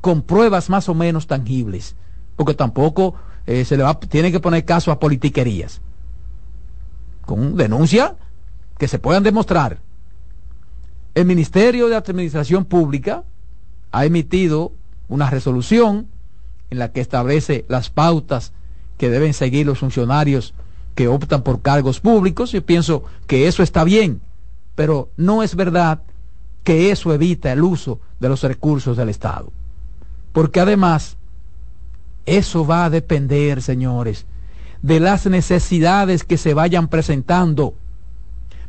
con 0.00 0.22
pruebas 0.22 0.70
más 0.70 0.88
o 0.88 0.94
menos 0.94 1.26
tangibles, 1.26 1.96
porque 2.36 2.54
tampoco 2.54 3.14
eh, 3.46 3.64
se 3.64 3.76
le 3.76 3.82
va, 3.82 3.98
tiene 3.98 4.30
que 4.30 4.40
poner 4.40 4.64
caso 4.64 4.92
a 4.92 5.00
politiquerías. 5.00 5.80
Con 7.24 7.56
denuncia 7.56 8.16
que 8.78 8.88
se 8.88 8.98
puedan 8.98 9.22
demostrar. 9.22 9.78
El 11.14 11.26
Ministerio 11.26 11.88
de 11.88 11.96
Administración 11.96 12.64
Pública 12.64 13.24
ha 13.90 14.04
emitido 14.04 14.72
una 15.08 15.28
resolución 15.30 16.06
en 16.70 16.78
la 16.78 16.92
que 16.92 17.00
establece 17.00 17.64
las 17.68 17.90
pautas 17.90 18.52
que 18.98 19.10
deben 19.10 19.34
seguir 19.34 19.66
los 19.66 19.78
funcionarios 19.78 20.54
que 20.94 21.08
optan 21.08 21.42
por 21.42 21.62
cargos 21.62 22.00
públicos. 22.00 22.52
Yo 22.52 22.64
pienso 22.64 23.04
que 23.26 23.48
eso 23.48 23.62
está 23.62 23.84
bien, 23.84 24.20
pero 24.74 25.10
no 25.16 25.42
es 25.42 25.54
verdad 25.54 26.02
que 26.64 26.90
eso 26.90 27.12
evita 27.12 27.52
el 27.52 27.62
uso 27.62 28.00
de 28.20 28.28
los 28.28 28.42
recursos 28.42 28.96
del 28.96 29.08
Estado. 29.08 29.52
Porque 30.32 30.60
además, 30.60 31.16
eso 32.26 32.66
va 32.66 32.84
a 32.84 32.90
depender, 32.90 33.62
señores, 33.62 34.26
de 34.82 35.00
las 35.00 35.26
necesidades 35.26 36.24
que 36.24 36.36
se 36.36 36.54
vayan 36.54 36.88
presentando. 36.88 37.74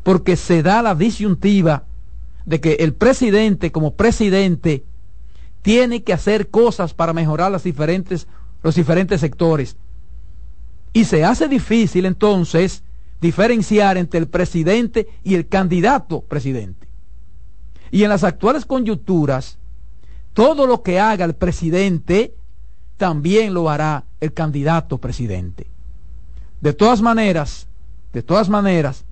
Porque 0.03 0.35
se 0.35 0.63
da 0.63 0.81
la 0.81 0.95
disyuntiva 0.95 1.83
de 2.45 2.59
que 2.61 2.73
el 2.79 2.93
presidente 2.93 3.71
como 3.71 3.93
presidente 3.93 4.83
tiene 5.61 6.03
que 6.03 6.13
hacer 6.13 6.49
cosas 6.49 6.93
para 6.93 7.13
mejorar 7.13 7.51
las 7.51 7.63
diferentes, 7.63 8.27
los 8.63 8.75
diferentes 8.75 9.21
sectores. 9.21 9.75
Y 10.93 11.05
se 11.05 11.23
hace 11.23 11.47
difícil 11.47 12.05
entonces 12.05 12.83
diferenciar 13.21 13.97
entre 13.97 14.19
el 14.19 14.27
presidente 14.27 15.07
y 15.23 15.35
el 15.35 15.47
candidato 15.47 16.21
presidente. 16.21 16.87
Y 17.91 18.03
en 18.03 18.09
las 18.09 18.23
actuales 18.23 18.65
coyunturas, 18.65 19.58
todo 20.39 20.67
lo 20.67 20.83
que 20.83 21.01
haga 21.01 21.25
el 21.25 21.33
presidente, 21.33 22.33
también 22.95 23.53
lo 23.53 23.69
hará 23.69 24.05
el 24.21 24.31
candidato 24.31 24.97
presidente. 24.97 25.67
De 26.61 26.71
todas 26.71 27.01
maneras, 27.01 27.67
de 28.13 28.23
todas 28.23 28.47
maneras, 28.47 29.03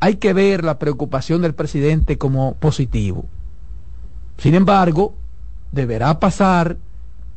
hay 0.00 0.16
que 0.16 0.32
ver 0.32 0.64
la 0.64 0.78
preocupación 0.78 1.42
del 1.42 1.54
presidente 1.54 2.16
como 2.16 2.54
positivo. 2.54 3.26
Sin 4.38 4.54
embargo, 4.54 5.12
deberá 5.70 6.18
pasar 6.18 6.78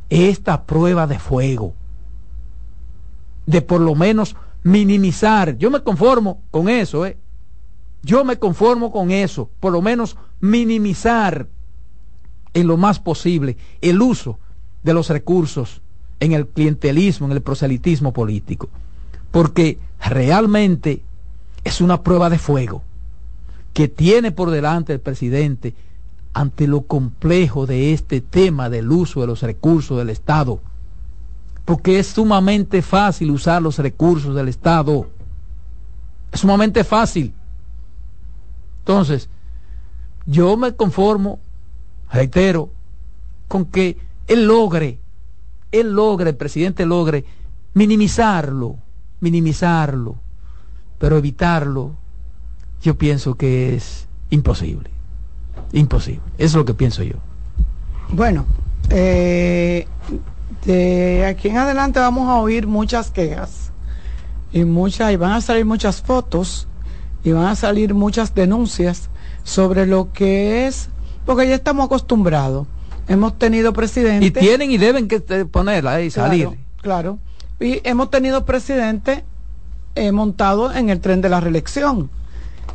esta 0.10 0.64
prueba 0.64 1.06
de 1.06 1.20
fuego, 1.20 1.74
de 3.46 3.62
por 3.62 3.82
lo 3.82 3.94
menos 3.94 4.38
minimizar. 4.64 5.58
Yo 5.58 5.70
me 5.70 5.84
conformo 5.84 6.44
con 6.50 6.70
eso, 6.70 7.06
¿eh? 7.06 7.18
Yo 8.04 8.24
me 8.24 8.40
conformo 8.40 8.90
con 8.90 9.12
eso, 9.12 9.50
por 9.60 9.74
lo 9.74 9.82
menos 9.82 10.16
minimizar 10.40 11.50
en 12.54 12.68
lo 12.68 12.78
más 12.78 13.00
posible 13.00 13.58
el 13.82 14.02
uso 14.02 14.40
de 14.84 14.94
los 14.94 15.10
recursos 15.10 15.82
en 16.20 16.34
el 16.34 16.48
clientelismo, 16.48 17.28
en 17.28 17.34
el 17.34 17.42
proselitismo 17.42 18.14
político. 18.14 18.70
Porque 19.32 19.80
realmente 20.00 21.02
es 21.64 21.82
una 21.82 22.02
prueba 22.04 22.30
de 22.30 22.38
fuego 22.38 22.84
que 23.74 23.88
tiene 23.88 24.32
por 24.32 24.52
delante 24.52 24.94
el 24.94 25.00
presidente 25.00 25.74
ante 26.34 26.68
lo 26.68 26.82
complejo 26.82 27.66
de 27.66 27.94
este 27.94 28.22
tema 28.22 28.70
del 28.70 28.92
uso 28.92 29.22
de 29.22 29.28
los 29.28 29.42
recursos 29.42 29.98
del 29.98 30.10
Estado. 30.10 30.60
Porque 31.66 32.00
es 32.00 32.08
sumamente 32.08 32.82
fácil 32.82 33.32
usar 33.32 33.62
los 33.62 33.78
recursos 33.78 34.36
del 34.36 34.48
Estado. 34.48 35.08
Es 36.32 36.40
sumamente 36.40 36.84
fácil. 36.84 37.34
Entonces, 38.80 39.30
yo 40.26 40.58
me 40.58 40.74
conformo, 40.74 41.40
reitero, 42.12 42.70
con 43.48 43.66
que 43.66 43.98
él 44.28 44.48
logre, 44.48 45.00
él 45.72 45.94
logre, 45.94 46.32
el 46.32 46.36
presidente 46.36 46.86
logre 46.86 47.26
minimizarlo, 47.74 48.78
minimizarlo, 49.20 50.16
pero 50.98 51.18
evitarlo, 51.18 51.96
yo 52.82 52.98
pienso 52.98 53.36
que 53.36 53.76
es 53.76 54.08
imposible. 54.30 54.90
Imposible. 55.74 56.22
Eso 56.38 56.48
es 56.48 56.56
lo 56.56 56.66
que 56.66 56.74
pienso 56.74 57.04
yo. 57.04 57.16
Bueno, 58.10 58.46
eh, 58.90 59.88
de 60.66 61.26
aquí 61.26 61.50
en 61.50 61.58
adelante 61.58 62.00
vamos 62.00 62.28
a 62.28 62.36
oír 62.36 62.68
muchas 62.68 63.10
quejas 63.10 63.72
y 64.52 64.66
muchas 64.66 65.14
y 65.14 65.16
van 65.16 65.32
a 65.32 65.42
salir 65.42 65.66
muchas 65.66 66.02
fotos 66.02 66.68
y 67.24 67.32
van 67.32 67.46
a 67.46 67.56
salir 67.56 67.94
muchas 67.94 68.36
denuncias 68.36 69.10
sobre 69.44 69.86
lo 69.86 70.12
que 70.12 70.68
es 70.68 70.90
porque 71.26 71.48
ya 71.48 71.56
estamos 71.56 71.86
acostumbrados 71.86 72.68
hemos 73.08 73.38
tenido 73.38 73.74
presidentes 73.74 74.28
y 74.28 74.32
tienen 74.32 74.72
y 74.72 74.78
deben 74.78 75.08
que 75.08 75.20
ponerla 75.46 76.02
y 76.02 76.12
salir 76.12 76.50
claro 76.82 77.20
y 77.60 77.82
hemos 77.84 78.10
tenido 78.10 78.46
presidentes 78.46 79.24
eh, 79.96 80.12
montados 80.12 80.76
en 80.76 80.90
el 80.90 81.00
tren 81.00 81.22
de 81.22 81.30
la 81.30 81.40
reelección 81.40 82.10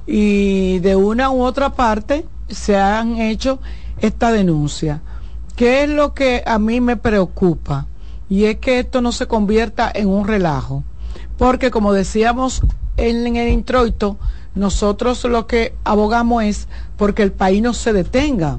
y 0.07 0.79
de 0.79 0.97
una 0.97 1.31
u 1.31 1.43
otra 1.43 1.71
parte 1.71 2.25
se 2.49 2.77
han 2.77 3.17
hecho 3.17 3.59
esta 3.99 4.33
denuncia. 4.33 5.03
¿Qué 5.57 5.85
es 5.85 5.91
lo 5.91 6.15
que 6.15 6.43
a 6.47 6.59
mí 6.59 6.81
me 6.81 6.97
preocupa? 6.97 7.87
Y 8.29 8.45
es 8.45 8.59
que 8.59 8.81
esto 8.81 9.01
no 9.01 9.13
se 9.13 9.27
convierta 9.27 9.91
en 9.93 10.09
un 10.09 10.27
relajo. 10.27 10.85
Porque 11.39 11.71
como 11.71 11.93
decíamos 11.93 12.63
en, 12.97 13.37
el 13.37 13.49
introito, 13.49 14.17
nosotros 14.55 15.25
lo 15.25 15.47
que 15.47 15.75
abogamos 15.85 16.45
es 16.45 16.69
porque 16.97 17.23
el 17.23 17.33
país 17.33 17.63
no 17.63 17.75
se 17.75 17.93
detenga, 17.93 18.59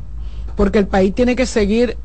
porque 0.56 0.80
el 0.80 0.88
país 0.88 1.14
tiene 1.14 1.36
que 1.36 1.46
seguir 1.46 1.98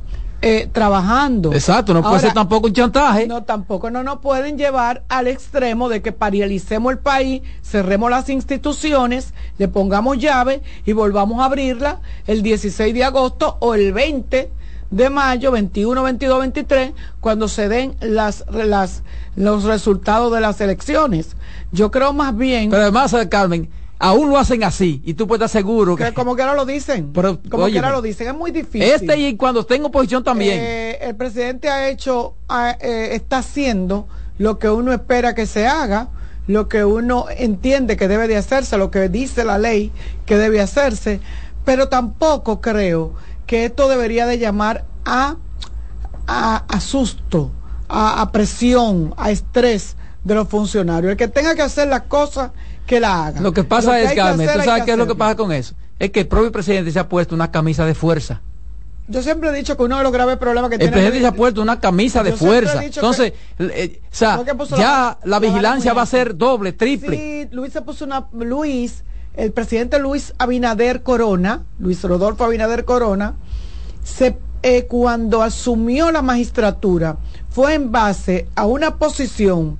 eh, 0.45 0.69
trabajando. 0.73 1.53
Exacto, 1.53 1.95
no 1.95 2.03
puede 2.03 2.19
ser 2.19 2.33
tampoco 2.33 2.67
un 2.67 2.73
chantaje. 2.73 3.29
No, 3.29 3.45
tampoco 3.45 3.91
no 3.91 4.03
nos 4.03 4.19
pueden 4.19 4.59
llevar 4.59 5.05
al 5.09 5.29
extremo 5.29 5.89
de 5.89 6.03
que 6.03 6.11
paralicemos 6.11 6.93
el 6.93 6.99
país, 6.99 7.43
cerremos 7.63 8.11
las 8.11 8.29
instituciones, 8.29 9.35
le 9.59 9.69
pongamos 9.69 10.19
llave 10.19 10.63
y 10.85 10.93
volvamos 10.95 11.41
a 11.41 11.45
abrirla 11.45 12.01
el 12.27 12.43
16 12.43 12.93
de 12.93 13.05
agosto 13.05 13.57
o 13.61 13.75
el 13.75 13.93
20 13.93 14.51
de 14.91 15.11
mayo, 15.11 15.53
21, 15.53 16.03
22, 16.03 16.41
23, 16.41 16.93
cuando 17.21 17.47
se 17.47 17.69
den 17.69 17.95
las, 18.01 18.45
las, 18.51 19.05
los 19.37 19.63
resultados 19.63 20.33
de 20.33 20.41
las 20.41 20.61
elecciones. 20.61 21.37
Yo 21.71 21.93
creo 21.93 22.13
más 22.13 22.37
bien... 22.37 22.69
Pero 22.69 22.83
además, 22.83 23.15
Carmen, 23.31 23.71
aún 24.03 24.31
lo 24.31 24.37
hacen 24.37 24.65
así 24.65 25.01
y 25.05 25.15
tú 25.15 25.29
puedes 25.29 25.47
estar 25.47 25.61
seguro 25.61 25.95
que, 25.95 26.13
como 26.13 26.35
que 26.35 26.43
ahora 26.43 26.57
lo 26.57 26.67
dicen 26.67 27.13
pero, 27.13 27.39
como 27.49 27.67
que 27.69 27.79
ahora 27.79 27.93
lo 27.93 28.03
dicen 28.03 28.27
es 28.27 28.35
muy 28.35 28.51
difícil. 28.51 28.83
este 28.83 29.17
y 29.17 29.37
cuando 29.37 29.65
tengo 29.65 29.87
oposición 29.87 30.25
también. 30.25 30.59
Eh, 30.61 30.99
el 31.03 31.15
presidente 31.15 31.71
ha 31.71 31.89
hecho 31.89 32.35
eh, 32.81 33.11
está 33.13 33.39
haciendo 33.39 34.09
lo 34.39 34.59
que 34.59 34.69
uno 34.69 34.93
espera 34.93 35.37
que 35.37 35.47
se 35.47 35.69
haga 35.69 36.09
lo 36.49 36.69
que 36.69 36.85
uno 36.85 37.27
entiende 37.31 37.97
que 37.97 38.09
debe 38.09 38.27
de 38.27 38.37
hacerse 38.37 38.77
lo 38.77 38.91
que 38.91 39.09
dice 39.09 39.45
la 39.45 39.57
ley 39.57 39.93
que 40.27 40.37
debe 40.37 40.61
hacerse 40.61 41.21
pero 41.65 41.89
tampoco 41.89 42.61
creo 42.61 43.15
que 43.47 43.67
esto 43.67 43.89
debería 43.89 44.27
de 44.27 44.39
llamar 44.39 44.85
a 45.05 45.37
a, 46.27 46.81
susto 46.81 47.53
a, 47.89 48.21
a 48.21 48.33
presión 48.33 49.15
a 49.17 49.31
estrés 49.31 49.97
de 50.25 50.35
los 50.35 50.49
funcionarios. 50.49 51.11
El 51.11 51.17
que 51.17 51.29
tenga 51.29 51.55
que 51.55 51.63
hacer 51.63 51.89
las 51.89 52.03
cosas 52.03 52.53
que 52.87 53.01
la 53.01 53.27
haga. 53.27 53.41
Lo 53.41 53.53
que 53.53 53.65
pasa 53.65 54.01
es, 54.01 54.13
Carmen, 54.13 54.49
¿tú 54.53 54.63
sabes 54.63 54.85
qué 54.85 54.93
es 54.93 54.99
lo 54.99 55.07
que 55.07 55.15
pasa 55.15 55.37
con 55.37 55.53
eso? 55.53 55.75
Es 55.99 56.11
que 56.11 56.21
el 56.21 56.29
propio 56.29 56.51
presidente 56.51 56.91
se 56.91 56.99
ha 56.99 57.09
puesto 57.09 57.35
una 57.35 57.51
camisa 57.51 57.87
de 57.87 57.95
fuerza. 57.95 58.41
Yo 59.09 59.23
siempre 59.23 59.51
he 59.51 59.53
dicho 59.53 59.77
que 59.77 59.83
uno 59.83 59.99
de 59.99 60.05
los 60.05 60.13
graves 60.13 60.37
problemas 60.39 60.69
que 60.69 60.77
el 60.77 60.81
tiene... 60.81 60.97
El 60.97 61.03
presidente 61.03 61.21
se 61.21 61.27
ha 61.27 61.35
puesto 61.37 61.61
una 61.61 61.81
camisa 61.81 62.23
de 62.23 62.33
fuerza. 62.33 62.85
Entonces, 62.85 63.33
eh, 63.59 64.01
o 64.05 64.15
sea, 64.15 64.41
ya 64.77 65.19
la, 65.25 65.39
vigilancia 65.39 65.93
va 65.93 66.03
a 66.03 66.07
ser 66.07 66.37
doble, 66.37 66.73
triple. 66.73 67.17
Sí, 67.17 67.49
Luis 67.55 67.73
se 67.73 67.83
puso 67.83 68.05
una... 68.05 68.27
Luis, 68.33 69.03
el 69.35 69.53
presidente 69.53 69.99
Luis 69.99 70.35
Abinader 70.39 71.03
Corona, 71.03 71.63
Luis 71.79 72.03
Rodolfo 72.03 72.45
Abinader 72.45 72.85
Corona, 72.85 73.35
se, 74.05 74.39
eh, 74.63 74.87
cuando 74.87 75.43
asumió 75.43 76.13
la 76.13 76.23
magistratura, 76.23 77.17
fue 77.51 77.75
en 77.75 77.91
base 77.91 78.49
a 78.55 78.67
una 78.67 78.97
posición 78.97 79.79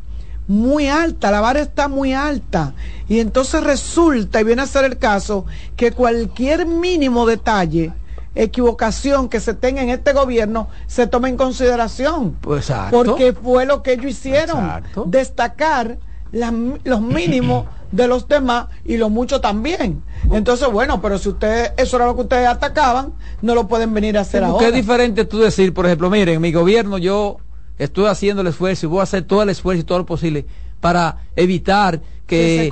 muy 0.53 0.89
alta, 0.89 1.31
la 1.31 1.41
vara 1.41 1.61
está 1.61 1.89
muy 1.89 2.13
alta. 2.13 2.75
Y 3.09 3.21
entonces 3.21 3.65
resulta, 3.65 4.41
y 4.41 4.45
viene 4.45 4.63
a 4.63 4.67
ser 4.67 4.85
el 4.85 4.99
caso, 4.99 5.47
que 5.77 5.93
cualquier 5.93 6.67
mínimo 6.67 7.27
detalle, 7.27 7.93
equivocación 8.35 9.31
que 9.31 9.41
se 9.41 9.55
tenga 9.55 9.83
en 9.83 9.89
este 9.89 10.13
gobierno, 10.13 10.69
se 10.87 11.07
tome 11.07 11.31
en 11.31 11.39
consideración. 11.39 12.37
Pues 12.41 12.71
porque 12.91 13.33
fue 13.33 13.65
lo 13.65 13.83
que 13.83 13.95
ellos 13.95 14.11
hicieron, 14.11 14.83
destacar 15.07 15.99
los 16.33 17.01
mínimos 17.01 17.67
de 17.91 18.07
los 18.07 18.29
demás 18.29 18.67
y 18.85 18.99
lo 18.99 19.09
mucho 19.09 19.41
también. 19.41 20.03
Entonces, 20.33 20.71
bueno, 20.71 21.01
pero 21.01 21.17
si 21.19 21.31
ustedes, 21.31 21.73
eso 21.79 21.97
era 21.97 22.07
lo 22.07 22.15
que 22.15 22.23
ustedes 22.23 22.47
atacaban, 22.47 23.15
no 23.41 23.55
lo 23.55 23.69
pueden 23.69 23.95
venir 23.95 24.19
a 24.19 24.21
hacer 24.21 24.45
ahora. 24.45 24.59
¿Qué 24.59 24.69
es 24.69 24.75
diferente 24.75 25.25
tú 25.25 25.39
decir, 25.39 25.73
por 25.73 25.87
ejemplo, 25.87 26.11
miren, 26.11 26.43
mi 26.43 26.53
gobierno 26.53 26.99
yo 26.99 27.39
estoy 27.85 28.07
haciendo 28.07 28.43
el 28.43 28.49
esfuerzo 28.49 28.87
y 28.87 28.89
voy 28.89 29.01
a 29.01 29.03
hacer 29.05 29.23
todo 29.25 29.43
el 29.43 29.49
esfuerzo 29.49 29.81
y 29.81 29.85
todo 29.85 29.99
lo 29.99 30.07
posible 30.07 30.47
para 30.81 31.19
evitar 31.37 32.01
que, 32.27 32.69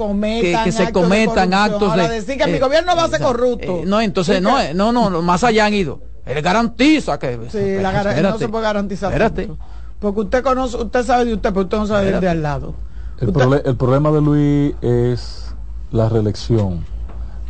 que 0.64 0.72
se 0.72 0.92
cometan, 0.92 1.54
actos, 1.54 1.94
de, 1.94 2.08
decir 2.08 2.38
que 2.38 2.46
mi 2.46 2.54
eh, 2.54 2.60
gobierno 2.60 2.96
va 2.96 3.04
a 3.04 3.08
ser 3.08 3.20
corrupto. 3.20 3.78
Eh, 3.78 3.82
no, 3.86 4.00
entonces, 4.00 4.40
no, 4.42 4.58
no, 4.74 4.92
no, 4.92 5.22
más 5.22 5.44
allá 5.44 5.66
han 5.66 5.74
ido. 5.74 6.00
Él 6.26 6.42
garantiza 6.42 7.18
que... 7.18 7.38
Sí, 7.50 7.82
la 7.82 8.22
no 8.22 8.38
se 8.38 8.48
puede 8.48 8.64
garantizar. 8.64 9.12
Espérate. 9.12 9.50
Porque 9.98 10.20
usted 10.20 10.42
conoce, 10.42 10.76
usted 10.76 11.04
sabe 11.04 11.26
de 11.26 11.34
usted, 11.34 11.50
pero 11.50 11.62
usted 11.62 11.76
no 11.76 11.86
sabe 11.86 12.20
de 12.20 12.28
al 12.28 12.42
lado. 12.42 12.74
El, 13.20 13.28
el 13.64 13.76
problema 13.76 14.10
de 14.10 14.20
Luis 14.20 14.74
es 14.80 15.54
la 15.92 16.08
reelección. 16.08 16.84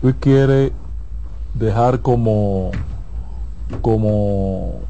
Luis 0.03 0.17
quiere 0.19 0.73
dejar 1.55 2.01
como 2.01 2.73
como 3.83 4.81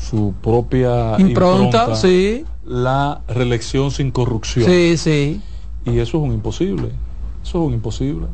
su 0.00 0.34
propia 0.42 1.16
impronta, 1.18 1.94
sí. 1.94 2.44
la 2.64 3.20
reelección 3.28 3.90
sin 3.90 4.10
corrupción. 4.10 4.66
Sí, 4.66 4.96
sí. 4.96 5.40
Y 5.84 5.98
eso 5.98 6.18
es 6.18 6.24
un 6.24 6.32
imposible. 6.32 6.88
Eso 7.42 7.62
es 7.62 7.68
un 7.68 7.74
imposible. 7.74 8.26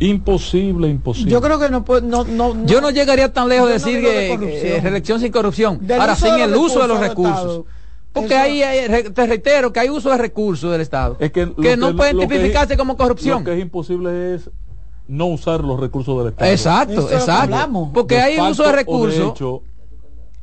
Imposible, 0.00 0.88
imposible. 0.88 1.30
Yo 1.30 1.40
creo 1.40 1.58
que 1.58 1.68
no, 1.68 1.84
no, 2.02 2.24
no 2.24 2.66
Yo 2.66 2.80
no 2.80 2.90
llegaría 2.90 3.32
tan 3.32 3.48
lejos 3.48 3.68
de 3.68 3.74
decir 3.74 4.00
que, 4.00 4.80
reelección 4.82 5.20
sin 5.20 5.30
corrupción. 5.30 5.80
Ahora, 5.98 6.16
sin 6.16 6.34
el 6.34 6.54
uso 6.54 6.80
de 6.80 6.88
los 6.88 7.00
recursos. 7.00 7.64
Porque 8.12 8.34
ahí, 8.34 8.62
te 9.14 9.26
reitero, 9.26 9.72
que 9.72 9.80
hay 9.80 9.88
uso 9.88 10.10
de 10.10 10.18
recursos 10.18 10.72
del 10.72 10.80
Estado. 10.80 11.16
que, 11.18 11.76
no 11.76 11.94
pueden 11.94 12.18
tipificarse 12.18 12.76
como 12.76 12.96
corrupción. 12.96 13.40
Lo 13.40 13.44
que 13.44 13.56
es 13.56 13.62
imposible 13.62 14.34
es 14.34 14.50
no 15.06 15.26
usar 15.26 15.62
los 15.62 15.78
recursos 15.78 16.18
del 16.18 16.28
Estado. 16.28 16.50
Exacto, 16.50 17.10
exacto. 17.10 17.90
Porque 17.92 18.18
hay 18.18 18.38
uso 18.40 18.64
de 18.64 18.72
recursos 18.72 19.62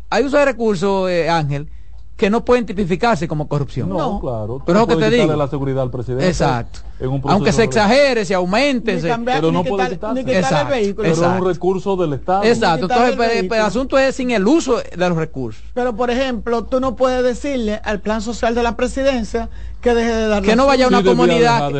hay 0.09 0.23
uso 0.23 0.37
de 0.37 0.45
recursos, 0.45 1.09
eh, 1.09 1.29
Ángel, 1.29 1.69
que 2.17 2.31
no 2.31 2.43
pueden 2.43 2.65
tipificarse 2.65 3.27
como 3.27 3.47
corrupción. 3.47 3.89
No, 3.89 4.19
claro. 4.19 4.63
Pero 4.65 4.81
es 4.81 4.87
que 4.87 4.95
te 4.95 5.09
digo. 5.11 5.35
la 5.35 5.47
seguridad 5.47 5.83
al 5.83 5.91
presidente. 5.91 6.27
Exacto. 6.27 6.79
Aunque 7.25 7.53
se 7.53 7.63
exagere, 7.63 8.25
se 8.25 8.33
aumente. 8.33 8.99
pero 9.23 9.51
no 9.51 9.63
puede 9.63 9.91
quitarse. 9.91 10.21
Exacto, 10.21 10.73
el 10.73 10.81
vehículo. 10.81 11.09
Pero 11.09 11.13
es 11.13 11.39
un 11.39 11.45
recurso 11.45 11.95
del 11.95 12.13
Estado. 12.13 12.43
Exacto. 12.43 12.87
Entonces, 12.89 13.39
el, 13.39 13.45
el, 13.45 13.61
asunto 13.61 13.99
es 13.99 14.15
sin 14.15 14.31
el 14.31 14.47
uso 14.47 14.77
de 14.77 15.09
los 15.09 15.15
recursos. 15.15 15.63
Pero, 15.75 15.95
por 15.95 16.09
ejemplo, 16.09 16.63
tú 16.63 16.79
no 16.79 16.95
puedes 16.95 17.23
decirle 17.23 17.79
al 17.83 17.99
plan 17.99 18.21
social 18.23 18.55
de 18.55 18.63
la 18.63 18.75
presidencia 18.75 19.49
que 19.81 19.93
deje 19.93 20.11
de 20.11 20.27
dar 20.27 20.41
Que 20.41 20.55
no 20.55 20.65
vaya 20.65 20.85
a 20.85 20.87
una 20.87 21.03
comunidad. 21.03 21.71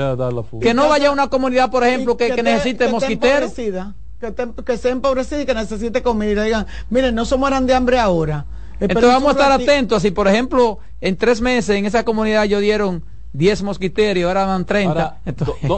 que 0.61 0.73
no 0.75 0.87
vaya 0.87 1.09
a 1.09 1.11
una 1.11 1.29
comunidad, 1.29 1.71
por 1.71 1.83
ejemplo, 1.83 2.15
que, 2.15 2.35
que, 2.35 2.43
necesite 2.43 2.89
mosquiteros 2.89 3.53
que, 4.19 4.33
que 4.65 4.77
sea 4.77 4.91
empobrecida 4.91 5.41
y 5.41 5.45
que 5.45 5.53
necesite 5.53 6.01
comida. 6.01 6.43
Digan, 6.43 6.67
miren, 6.89 7.15
no 7.15 7.25
se 7.25 7.37
mueran 7.37 7.65
de 7.65 7.73
hambre 7.73 7.99
ahora. 7.99 8.45
Entonces 8.79 9.11
vamos 9.11 9.29
a 9.29 9.31
estar 9.31 9.51
atentos. 9.51 10.01
Si, 10.01 10.11
por 10.11 10.27
ejemplo, 10.27 10.79
en 11.01 11.15
tres 11.17 11.41
meses 11.41 11.75
en 11.75 11.85
esa 11.85 12.03
comunidad 12.03 12.45
yo 12.45 12.59
dieron 12.59 13.03
10 13.33 13.63
mosquiterios, 13.63 14.27
ahora 14.27 14.45
dan 14.45 14.65
30. 14.65 15.19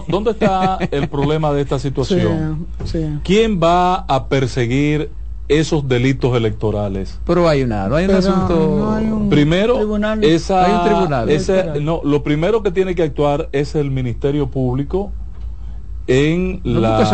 ¿Dónde 0.07 0.31
está 0.31 0.77
el 0.91 1.07
problema 1.07 1.51
de 1.53 1.61
esta 1.61 1.79
situación? 1.79 2.67
¿Quién 3.23 3.59
va 3.61 3.95
a 3.95 4.27
perseguir 4.27 5.11
esos 5.47 5.87
delitos 5.87 6.35
electorales? 6.35 7.19
Pero 7.25 7.47
hay 7.47 7.63
una, 7.63 7.87
no 7.87 7.95
hay 7.95 8.05
un 8.05 8.15
asunto. 8.15 9.27
primero, 9.29 9.97
esa, 10.21 10.65
hay 10.65 10.73
un 10.73 10.83
tribunal. 10.83 11.83
no, 11.83 12.01
lo 12.03 12.23
primero 12.23 12.63
que 12.63 12.71
tiene 12.71 12.95
que 12.95 13.03
actuar 13.03 13.49
es 13.51 13.75
el 13.75 13.91
Ministerio 13.91 14.47
Público 14.47 15.11
en 16.09 16.61
la 16.63 17.05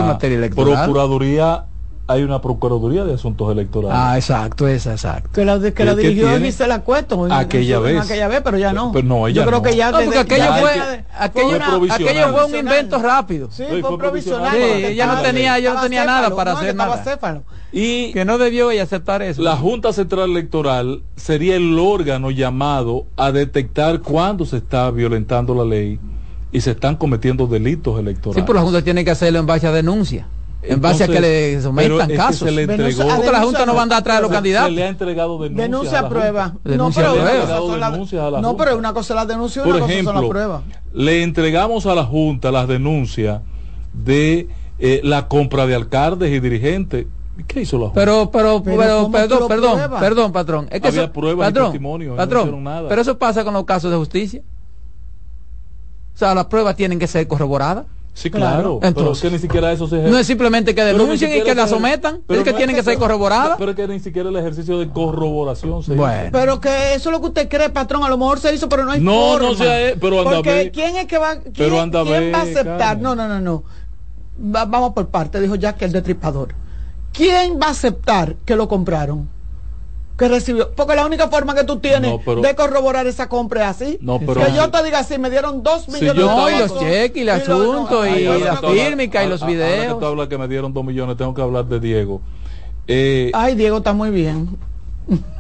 Procuraduría 0.56 1.66
hay 2.08 2.22
una 2.22 2.40
Procuraduría 2.40 3.04
de 3.04 3.16
Asuntos 3.16 3.52
Electorales. 3.52 3.98
Ah, 4.00 4.16
exacto, 4.16 4.68
esa, 4.68 4.92
exacto. 4.92 5.30
Que 5.34 5.44
la, 5.44 5.60
que 5.60 5.86
la 5.86 5.96
dirigió 5.96 6.28
la 6.68 6.82
Cueto. 6.82 7.28
Aquella 7.32 7.80
vez. 7.80 8.00
Aquella 8.00 8.28
vez, 8.28 8.42
pero 8.44 8.58
ya 8.58 8.74
no. 8.74 8.92
Pero 8.92 9.08
no, 9.08 9.28
Yo 9.30 9.46
creo 9.46 9.62
que 9.62 9.76
ya... 9.76 9.92
No, 9.92 10.00
porque 10.02 10.20
aquello, 10.20 10.54
fue, 10.60 11.04
aquello, 11.18 11.94
aquello 11.94 12.30
fue 12.32 12.46
un 12.46 12.56
invento 12.56 13.00
rápido. 13.00 13.50
Sí, 13.52 13.64
fue, 13.82 13.98
provisional. 13.98 14.56
Sí, 14.56 14.96
ya 14.96 15.08
no 15.08 15.22
tenía, 15.22 15.58
ya 15.60 15.74
no 15.74 15.82
tenía 15.82 16.06
nada 16.06 16.36
para 16.36 16.54
hacer 16.54 16.76
nada. 16.76 17.04
Y 17.72 18.14
que 18.14 18.24
no 18.24 18.38
debió 18.38 18.72
ella 18.72 18.84
aceptar 18.84 19.22
eso. 19.22 19.42
La 19.42 19.58
Junta 19.58 19.92
Central 19.92 20.30
Electoral 20.30 21.02
sería 21.16 21.56
el 21.56 21.78
órgano 21.80 22.30
llamado 22.32 23.08
a 23.18 23.32
detectar 23.32 24.02
cuándo 24.02 24.46
se 24.46 24.58
está 24.58 24.92
violentando 24.92 25.56
la 25.56 25.66
ley 25.66 26.00
y 26.56 26.62
se 26.62 26.72
están 26.72 26.96
cometiendo 26.96 27.48
delitos 27.48 28.00
electorales. 28.00 28.42
Sí, 28.42 28.44
pero 28.48 28.60
la 28.60 28.62
Junta 28.62 28.82
tiene 28.82 29.04
que 29.04 29.12
hacerlo 29.12 29.40
en 29.40 29.46
base 29.46 29.68
a 29.68 29.74
denuncia. 29.74 30.26
En 30.64 30.80
base 30.80 31.04
a 31.04 31.08
que 31.08 31.20
le 31.20 31.62
sometan 31.62 32.10
casos. 32.16 32.50
le 32.50 32.62
entregó, 32.62 33.06
porque 33.14 33.30
la 33.30 33.42
Junta 33.42 33.66
no 33.66 33.74
va 33.74 33.82
a 33.82 33.84
andar 33.84 34.00
atrás 34.00 34.18
de 34.18 34.22
los 34.22 34.32
candidatos. 34.32 34.70
Se 34.70 34.76
le 34.76 34.84
ha 34.86 34.88
entregado 34.88 35.38
denuncia. 35.38 35.64
Denuncia 35.64 36.00
a, 36.00 36.10
prueba. 36.10 36.56
Denuncia 36.64 37.04
no, 37.04 37.14
pero, 37.14 38.42
no, 38.42 38.56
pero 38.56 38.78
una 38.78 38.94
cosa 38.94 39.14
es 39.14 39.16
la 39.18 39.26
denuncia 39.26 39.64
y 39.66 39.70
una 39.70 39.80
cosa 39.82 40.04
son 40.04 40.16
las 40.16 40.24
pruebas. 40.24 40.62
Le 40.94 41.24
entregamos 41.24 41.86
a 41.88 41.94
la 41.94 42.06
Junta 42.06 42.52
las 42.54 42.70
denuncias 42.70 43.42
de 43.92 44.48
eh, 44.80 45.02
la 45.04 45.28
compra 45.28 45.68
de 45.68 45.76
alcaldes 45.76 46.32
y 46.32 46.40
dirigentes. 46.40 47.06
¿Qué 47.48 47.64
hizo 47.64 47.78
la 47.78 47.88
Junta? 47.88 48.00
Pero, 48.00 48.32
pero, 48.32 48.64
pero, 48.64 49.12
perdón, 49.12 49.48
perdón, 49.50 49.80
perdón, 50.00 50.32
patrón. 50.32 50.68
Es 50.72 50.80
que 50.80 50.88
Había 50.88 51.12
pruebas 51.12 51.50
patrón, 51.50 51.66
y 51.66 51.72
testimonios. 51.72 52.16
Patrón, 52.16 52.38
no 52.38 52.44
hicieron 52.44 52.64
nada. 52.64 52.88
Pero 52.88 53.02
eso 53.02 53.18
pasa 53.18 53.44
con 53.44 53.54
los 53.54 53.66
casos 53.66 53.92
de 53.92 53.98
justicia. 53.98 54.42
O 56.16 56.18
sea, 56.18 56.34
las 56.34 56.46
pruebas 56.46 56.76
tienen 56.76 56.98
que 56.98 57.08
ser 57.08 57.28
corroboradas. 57.28 57.86
Sí, 58.14 58.32
claro. 58.32 58.80
Entonces, 58.82 59.20
pero 59.22 59.30
que 59.30 59.36
ni 59.36 59.42
siquiera 59.42 59.74
eso 59.74 59.88
se 59.88 59.98
No 60.04 60.18
es 60.18 60.26
simplemente 60.26 60.74
que 60.74 60.86
denuncien 60.86 61.38
y 61.38 61.44
que 61.44 61.54
la 61.54 61.68
sometan, 61.68 62.22
es 62.30 62.44
que 62.44 62.54
tienen 62.54 62.74
que, 62.74 62.82
ser 62.82 62.98
corroboradas. 62.98 63.58
Pero, 63.58 63.76
que 63.76 63.86
ni 63.90 64.00
siquiera 64.00 64.30
el 64.30 64.36
ejercicio 64.38 64.80
de 64.80 64.88
corroboración 64.90 65.84
se 65.84 65.96
bueno. 65.96 66.30
Pero 66.32 66.62
que 66.62 66.94
eso 66.94 67.10
es 67.10 67.14
lo 67.14 67.20
que 67.20 67.28
usted 67.28 67.50
cree, 67.50 67.70
patrón, 67.70 68.06
a 68.06 68.10
lo 68.10 68.18
mejor 68.18 68.40
se 68.40 68.56
hizo, 68.56 68.70
pero 68.70 68.86
no 68.86 68.92
hay 68.92 69.02
no, 69.02 69.12
forma. 69.12 69.40
No, 69.40 69.50
no 69.50 69.56
sea, 69.58 69.96
pero 70.00 70.20
anda 70.22 70.36
Porque 70.36 70.72
¿quién 70.74 70.96
es 70.96 71.08
que 71.08 71.18
va, 71.18 71.36
quién, 71.42 71.54
pero 71.58 71.82
anda 71.82 72.04
¿quién 72.06 72.34
va 72.34 72.38
a 72.38 72.44
aceptar? 72.44 72.98
No, 73.00 73.16
no, 73.16 73.28
no, 73.28 73.42
no. 73.42 73.64
vamos 74.38 74.94
por 74.94 75.08
parte, 75.10 75.42
dijo 75.42 75.56
Jack 75.56 75.82
el 75.82 75.92
destripador. 75.92 76.56
¿Quién 77.12 77.60
va 77.62 77.68
a 77.68 77.72
aceptar 77.72 78.38
que 78.46 78.56
lo 78.56 78.70
compraron? 78.70 79.35
Que 80.18 80.28
recibió. 80.30 80.72
Porque 80.74 80.96
la 80.96 81.06
única 81.06 81.28
forma 81.28 81.54
que 81.56 81.64
tú 81.66 81.80
tienes 81.80 82.10
No, 82.12 82.20
pero- 82.24 82.42
de 82.42 82.56
corroborar 82.56 83.06
esa 83.08 83.28
compra 83.30 83.64
es 83.64 83.68
así. 83.82 83.98
No, 84.02 84.20
pero- 84.20 84.36
que 84.36 84.54
yo 84.54 84.70
te 84.72 84.84
diga 84.84 85.00
así, 85.00 85.18
me 85.18 85.30
dieron 85.30 85.62
dos 85.64 85.84
Si 85.84 85.92
millones 85.92 86.16
yo 86.16 86.46
de 86.46 86.56
y 86.56 86.60
los 86.60 86.80
cheques 86.80 87.18
y 87.18 87.22
el 87.22 87.30
asunto 87.30 88.06
y 88.08 88.24
la 88.24 88.56
fírmica 88.58 89.24
y 89.26 89.30
los 89.30 89.42
Ahora 89.42 89.52
que 89.52 89.58
videos. 89.58 90.00
tú 90.00 90.06
hablas 90.06 90.28
que 90.28 90.38
me 90.38 90.48
dieron 90.48 90.74
dos 90.74 90.86
millones, 90.86 91.18
tengo 91.18 91.34
que 91.34 91.42
hablar 91.42 91.66
de 91.66 91.80
Diego. 91.80 92.22
Eh, 92.88 93.32
Ay, 93.34 93.56
Diego 93.56 93.78
está 93.78 93.94
muy 93.94 94.10
bien. 94.12 94.58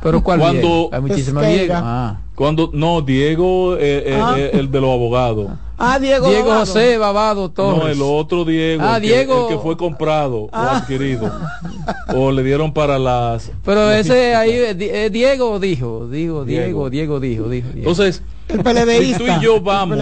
Pero 0.03 0.21
¿cuál 0.23 0.39
Cuando- 0.39 0.61
Diego? 0.61 0.89
Hay 0.91 1.01
Pesqueira. 1.01 1.47
Diego. 1.47 1.73
Ah. 1.77 2.21
cuando 2.35 2.69
no, 2.73 3.01
Diego, 3.01 3.75
eh, 3.77 4.03
eh, 4.07 4.19
Ah. 4.21 4.35
eh, 4.37 4.51
el 4.53 4.69
de 4.69 4.81
los 4.81 4.91
abogados. 4.91 5.47
Ah, 5.49 5.57
Diego. 5.99 6.27
Diego 6.29 6.47
Babado. 6.47 6.65
José 6.65 6.97
Babado 6.97 7.49
Torres. 7.51 7.79
No, 7.83 7.87
el 7.87 8.01
otro 8.01 8.45
Diego, 8.45 8.81
Ah, 8.85 8.97
el, 8.97 9.01
que, 9.03 9.07
Diego. 9.09 9.47
el 9.49 9.55
que 9.55 9.61
fue 9.61 9.75
comprado 9.77 10.37
o 10.43 10.49
Ah. 10.53 10.77
adquirido. 10.77 11.31
o 12.15 12.31
le 12.31 12.43
dieron 12.43 12.73
para 12.73 12.97
las... 12.97 13.51
Pero 13.63 13.85
las 13.89 14.05
ese 14.05 14.35
ahí, 14.35 14.51
eh, 14.51 14.75
eh, 14.79 15.09
Diego 15.11 15.59
dijo, 15.59 16.07
digo, 16.07 16.45
Diego. 16.45 16.89
Diego, 16.89 16.89
Diego 16.89 17.19
dijo, 17.19 17.49
dijo. 17.49 17.67
Diego. 17.69 17.89
Entonces, 17.89 18.23
El 18.47 18.57
si 18.57 18.63
PLDista. 18.63 19.17
tú 19.17 19.23
y 19.25 19.43
yo 19.43 19.59
vamos, 19.61 19.97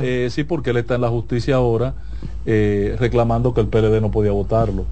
eh, 0.00 0.28
sí, 0.30 0.44
porque 0.44 0.70
él 0.70 0.76
está 0.76 0.94
en 0.94 1.00
la 1.00 1.08
justicia 1.08 1.56
ahora, 1.56 1.94
eh, 2.46 2.96
reclamando 3.00 3.54
que 3.54 3.60
el 3.60 3.66
PLD 3.68 4.00
no 4.00 4.10
podía 4.10 4.32
votarlo. 4.32 4.84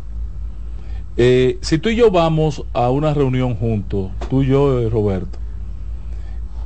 Eh, 1.18 1.58
si 1.62 1.78
tú 1.78 1.88
y 1.88 1.96
yo 1.96 2.10
vamos 2.10 2.64
a 2.74 2.90
una 2.90 3.14
reunión 3.14 3.54
juntos, 3.54 4.10
tú 4.28 4.42
y 4.42 4.48
yo, 4.48 4.80
eh, 4.80 4.90
Roberto, 4.90 5.38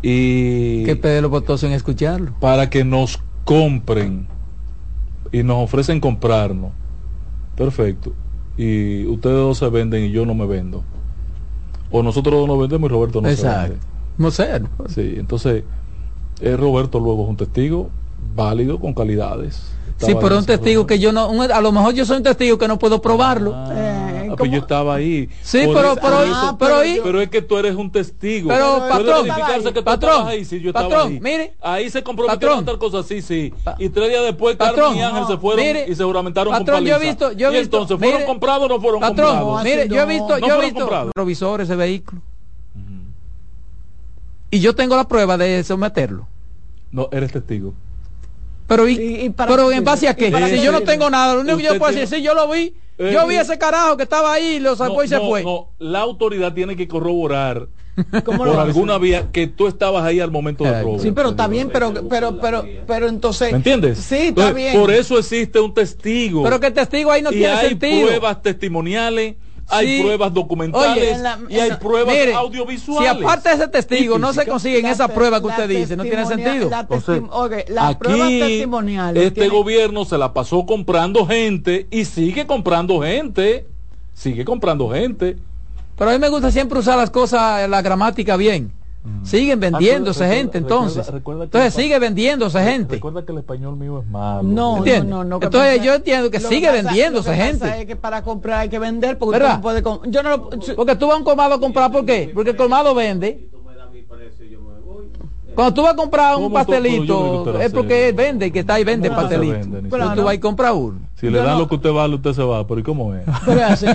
y 0.02 0.84
que 0.84 0.96
Pedro 0.96 1.28
votó 1.28 1.58
sin 1.58 1.72
escucharlo. 1.72 2.32
para 2.40 2.70
que 2.70 2.84
nos 2.84 3.20
compren 3.44 4.28
y 5.32 5.42
nos 5.42 5.64
ofrecen 5.64 6.00
comprarnos, 6.00 6.72
perfecto, 7.54 8.12
y 8.56 9.06
ustedes 9.06 9.36
dos 9.36 9.58
se 9.58 9.68
venden 9.68 10.04
y 10.04 10.10
yo 10.10 10.26
no 10.26 10.34
me 10.34 10.46
vendo, 10.46 10.84
o 11.90 12.02
nosotros 12.02 12.34
dos 12.34 12.48
nos 12.48 12.60
vendemos 12.60 12.90
y 12.90 12.92
Roberto 12.92 13.20
no 13.20 13.28
se 13.28 13.34
Exacto. 13.34 13.72
vende. 13.72 13.86
No 14.16 14.30
sé. 14.30 14.60
Sí, 14.88 15.14
entonces 15.16 15.64
eh, 16.40 16.56
Roberto 16.56 17.00
luego 17.00 17.24
es 17.24 17.30
un 17.30 17.36
testigo 17.36 17.90
válido 18.34 18.78
con 18.78 18.94
calidades. 18.94 19.79
Sí, 20.00 20.14
pero 20.20 20.38
un 20.38 20.46
testigo 20.46 20.86
que 20.86 20.98
yo 20.98 21.12
no, 21.12 21.28
un- 21.28 21.50
a 21.52 21.60
lo 21.60 21.72
mejor 21.72 21.92
yo 21.94 22.04
soy 22.06 22.16
un 22.18 22.22
testigo 22.22 22.56
que 22.56 22.66
no 22.66 22.78
puedo 22.78 23.02
probarlo. 23.02 23.52
Ah, 23.54 23.68
Eh, 23.72 24.28
ah, 24.30 24.34
pues 24.36 24.38
¿cómo? 24.38 24.52
yo 24.52 24.58
estaba 24.60 24.94
ahí. 24.94 25.28
Sí, 25.42 25.62
Por 25.66 25.74
pero- 25.76 25.92
eso- 25.92 26.00
pero- 26.00 26.16
pero- 26.18 26.56
pero, 26.58 27.02
pero 27.04 27.20
es 27.20 27.28
que 27.28 27.42
tú 27.42 27.58
eres 27.58 27.74
un 27.76 27.90
testigo. 27.92 28.48
Pero, 28.48 28.78
patrón, 28.88 29.24
verificarse 29.24 29.72
que 29.74 29.82
patrón, 29.82 30.26
ahí, 30.28 30.44
sí, 30.44 30.60
yo 30.60 30.72
patrón, 30.72 31.08
ahí. 31.12 31.20
mire, 31.20 31.54
ahí 31.60 31.90
se 31.90 32.02
comprometieron 32.02 32.58
patrón. 32.60 32.64
tal 32.64 32.78
cosa, 32.78 33.06
sí, 33.06 33.20
sí. 33.20 33.52
Y 33.78 33.88
tres 33.90 34.08
días 34.08 34.22
después 34.24 34.56
Patrón, 34.56 34.76
Carmen 34.94 34.98
y 34.98 35.02
Ángel 35.02 35.20
no, 35.22 35.28
se 35.28 35.36
fueron 35.36 35.64
mire, 35.66 35.86
y 35.88 35.94
se 35.94 36.04
juramentaron 36.04 36.52
patrón, 36.52 36.76
con 36.78 36.84
yo 36.86 36.90
he 36.90 36.94
paliza. 36.98 37.10
visto- 37.10 37.32
yo 37.32 37.48
he 37.48 37.56
y 37.56 37.60
visto- 37.60 37.76
entonces, 37.76 37.98
¿fueron 37.98 38.14
mire, 38.16 38.26
comprados 38.26 38.64
o 38.64 38.68
no 38.68 38.80
fueron 38.80 39.00
Patrón, 39.00 39.26
comprados? 39.36 39.64
mire, 39.64 39.80
así 39.82 39.88
yo 39.90 39.96
he 39.96 40.00
no. 40.00 40.06
visto, 40.06 40.38
No 40.38 40.46
yo 40.48 40.54
he 40.54 40.64
visto 40.64 40.80
comprados. 40.80 41.12
provisores 41.14 41.68
de 41.68 41.76
vehículo. 41.76 42.22
Y 44.50 44.60
yo 44.60 44.74
tengo 44.74 44.96
la 44.96 45.06
prueba 45.06 45.36
de 45.36 45.62
someterlo. 45.62 46.26
No, 46.90 47.08
eres 47.12 47.30
testigo. 47.32 47.72
Pero, 48.70 48.86
y, 48.86 48.92
Y- 48.92 49.20
y 49.26 49.30
para 49.30 49.50
pero 49.50 49.72
en 49.72 49.82
base 49.82 50.06
a 50.06 50.14
qué? 50.14 50.28
¿Y 50.28 50.30
para 50.30 50.46
Si 50.48 50.54
qué 50.54 50.62
yo 50.62 50.70
no 50.70 50.82
tengo 50.82 51.10
nada, 51.10 51.34
lo 51.34 51.40
único 51.40 51.56
que 51.56 51.64
yo 51.64 51.76
puedo 51.76 51.92
decir, 51.92 52.06
sí, 52.06 52.22
yo 52.22 52.34
lo 52.34 52.48
vi. 52.48 52.72
Eh, 52.98 53.10
yo 53.12 53.26
vi 53.26 53.34
eh, 53.34 53.40
ese 53.40 53.58
carajo 53.58 53.96
que 53.96 54.04
estaba 54.04 54.32
ahí, 54.32 54.60
lo 54.60 54.76
sacó 54.76 54.94
No, 54.94 55.02
y 55.04 55.08
se 55.08 55.16
no, 55.16 55.26
fue. 55.28 55.42
no, 55.42 55.70
la 55.80 55.98
autoridad 55.98 56.52
tiene 56.54 56.76
que 56.76 56.86
corroborar 56.86 57.66
¿Cómo 58.24 58.44
por 58.44 58.60
alguna 58.60 58.96
vía 58.98 59.32
que 59.32 59.48
tú 59.48 59.66
estabas 59.66 60.04
ahí 60.04 60.20
al 60.20 60.30
momento 60.30 60.62
del 60.62 60.74
Eh, 60.74 60.82
robo. 60.82 60.98
Sí, 61.00 61.10
pero 61.10 61.30
está 61.30 61.48
bien, 61.48 61.68
pero, 61.72 61.92
pero, 62.08 62.38
pero, 62.40 62.64
pero 62.86 63.08
entonces. 63.08 63.50
¿Me 63.50 63.56
entiendes? 63.56 63.98
Sí, 63.98 64.14
está 64.14 64.26
Entonces, 64.28 64.54
bien. 64.54 64.80
Por 64.80 64.90
eso 64.92 65.18
existe 65.18 65.58
un 65.58 65.74
testigo. 65.74 66.44
Pero 66.44 66.60
que 66.60 66.68
el 66.68 66.72
testigo 66.74 67.10
ahí 67.10 67.22
no 67.22 67.30
y 67.32 67.38
tiene 67.38 67.48
hay 67.48 67.68
sentido. 67.70 68.06
pruebas 68.06 68.40
testimoniales, 68.42 69.34
hay 69.70 69.96
Sí. 69.96 70.02
pruebas 70.02 70.32
documentales 70.34 70.96
Oye, 70.98 71.10
en 71.12 71.22
la- 71.22 71.38
y 71.48 71.58
hay 71.58 71.70
pruebas 71.72 72.14
Mire, 72.14 72.34
audiovisuales. 72.34 73.12
si 73.12 73.24
aparte 73.24 73.48
de 73.50 73.54
ese 73.54 73.68
testigo 73.68 74.18
no 74.18 74.32
se 74.32 74.46
consiguen 74.46 74.86
esa 74.86 75.08
prueba 75.08 75.40
que 75.40 75.46
usted 75.46 75.68
dice, 75.68 75.96
no 75.96 76.02
tiene 76.02 76.26
sentido. 76.26 76.68
la 76.70 76.80
Entonces, 76.80 77.22
oye, 77.30 77.64
las 77.68 77.84
aquí, 77.90 77.98
pruebas 77.98 78.28
testimoniales. 78.28 79.24
Este 79.24 79.48
gobierno 79.48 80.04
se 80.04 80.18
la 80.18 80.32
pasó 80.32 80.66
comprando 80.66 81.26
gente 81.26 81.86
y 81.90 82.04
sigue 82.04 82.46
comprando 82.46 83.00
gente. 83.00 83.66
Sigue 84.14 84.44
comprando 84.44 84.90
gente. 84.90 85.36
Pero 85.96 86.10
a 86.10 86.12
mí 86.14 86.18
me 86.18 86.28
gusta 86.28 86.50
siempre 86.50 86.78
usar 86.78 86.96
las 86.98 87.10
cosas, 87.10 87.68
la 87.68 87.80
gramática 87.82 88.36
bien. 88.36 88.72
Siguen 89.24 89.60
vendiéndose 89.60 90.24
Ah, 90.24 90.28
recuerda- 90.28 90.36
gente 90.36 90.58
recuerda- 90.58 90.84
entonces. 90.84 91.12
recuerda 91.14 91.44
entonces 91.44 91.74
sigue 91.74 91.98
vendiéndose 91.98 92.62
gente. 92.62 92.94
Recuerda 92.96 93.24
que 93.24 93.32
el 93.32 93.38
español 93.38 93.76
mío 93.76 94.00
es 94.00 94.06
malo. 94.06 94.42
No, 94.42 94.52
no, 94.72 94.76
¿Entiendes? 94.78 95.04
no, 95.08 95.22
Entonces, 95.22 95.50
pasa- 95.78 95.84
yo 95.84 95.94
entiendo 95.94 96.30
que 96.30 96.40
sigue 96.40 96.66
pasa- 96.68 96.82
vendiéndose 96.82 97.28
lo 97.30 97.34
que 97.34 97.40
pasa 97.52 97.66
gente. 97.66 97.80
es 97.80 97.86
que 97.86 97.96
para 97.96 98.22
comprar 98.22 98.60
hay 98.60 98.68
que 98.68 98.78
vender 98.78 99.16
porque 99.18 99.38
¿Verdad? 99.38 99.48
usted 99.52 99.56
no 99.58 99.62
puede 99.62 99.82
com- 99.82 100.00
yo 100.10 100.22
no 100.22 100.30
lo- 100.30 100.50
Porque 100.76 100.96
tú 100.96 101.06
vas 101.06 101.14
a 101.14 101.18
un 101.18 101.24
colmado 101.24 101.54
a 101.54 101.60
comprar, 101.60 101.90
¿por 101.90 102.04
qué? 102.04 102.30
Porque 102.34 102.50
el 102.50 102.56
colmado 102.56 102.94
vende. 102.94 103.48
Cuando 105.60 105.74
tú 105.74 105.82
vas 105.82 105.92
a 105.92 105.96
comprar 105.96 106.36
un 106.36 106.44
¿Cómo 106.44 106.48
tú- 106.48 106.64
pero 106.70 106.82
pastelito, 106.82 107.60
es 107.60 107.70
porque 107.70 108.08
él 108.08 108.14
vende, 108.14 108.50
que 108.50 108.60
está 108.60 108.74
ahí 108.74 108.84
vende 108.84 109.08
el 109.08 109.14
¿Cómo 109.14 109.22
no 109.24 109.28
se 109.28 109.34
pastelito. 109.34 109.58
vende, 109.58 109.68
ni 109.82 109.84
Entonces 109.84 109.98
siquiera? 110.08 110.14
tú 110.22 110.24
vas 110.24 110.34
y 110.34 110.38
compras 110.38 110.72
uno. 110.74 111.00
Si 111.16 111.28
le 111.28 111.38
dan 111.38 111.46
no- 111.52 111.58
lo 111.58 111.68
que 111.68 111.74
usted 111.74 111.92
vale, 111.92 112.14
usted 112.14 112.32
se 112.32 112.42
va. 112.42 112.66
Pero 112.66 112.80
¿y 112.80 112.82
cómo 112.82 113.14
es? 113.14 113.24
pero 113.44 113.64
así- 113.66 113.86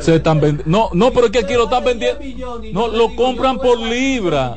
se 0.00 0.16
están 0.16 0.40
vendi- 0.40 0.62
no, 0.66 0.90
no, 0.92 1.12
pero 1.12 1.26
es 1.26 1.32
que 1.32 1.38
aquí 1.38 1.54
lo 1.54 1.64
están 1.64 1.84
vendiendo. 1.84 2.18
No, 2.72 2.88
lo 2.88 3.14
compran 3.14 3.58
por 3.58 3.78
libra. 3.78 4.54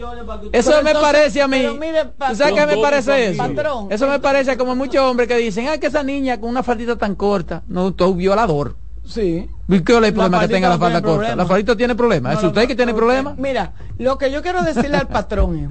Eso 0.51 0.72
Pero 0.72 0.84
me 0.84 0.93
parece 0.95 1.41
a 1.41 1.47
mí. 1.47 1.57
pero 1.59 1.76
mire, 1.76 2.03
¿Tú 2.05 2.36
sabes 2.36 2.53
qué 2.53 2.65
me 2.65 2.78
parece 2.82 3.30
eso? 3.30 3.38
patrón. 3.38 3.88
Eso 3.91 4.07
me 4.07 4.19
parece 4.19 4.57
como 4.57 4.76
muchos 4.76 5.01
hombres 5.03 5.28
que 5.28 5.38
dicen, 5.38 5.67
ah, 5.67 5.78
que 5.78 5.88
esa 5.88 6.03
niña 6.03 6.39
con 6.39 6.49
una 6.49 6.63
faldita 6.63 6.95
tan 6.95 7.15
corta, 7.15 7.61
no, 7.67 7.93
un 7.99 8.17
violador. 8.17 8.76
Sí. 9.12 9.49
¿Y 9.68 9.80
¿Qué 9.82 9.93
es 9.93 10.03
el 10.03 10.14
problema 10.14 10.39
que 10.39 10.47
tenga 10.47 10.70
la 10.70 10.78
falda 10.78 11.01
corta? 11.01 11.16
problema. 11.16 11.36
La 11.36 11.45
faldita 11.45 11.76
tiene 11.76 11.95
problemas. 11.95 12.36
¿Es 12.36 12.41
No, 12.41 12.49
usted 12.49 12.62
no, 12.62 12.68
que 12.68 12.76
tiene 12.76 12.93
problemas? 12.93 13.38
Mira, 13.38 13.74
lo 13.97 14.18
que 14.18 14.32
yo 14.32 14.41
quiero 14.41 14.64
decirle 14.64 14.97
al 14.97 15.07
patrón 15.07 15.57
es 15.57 15.70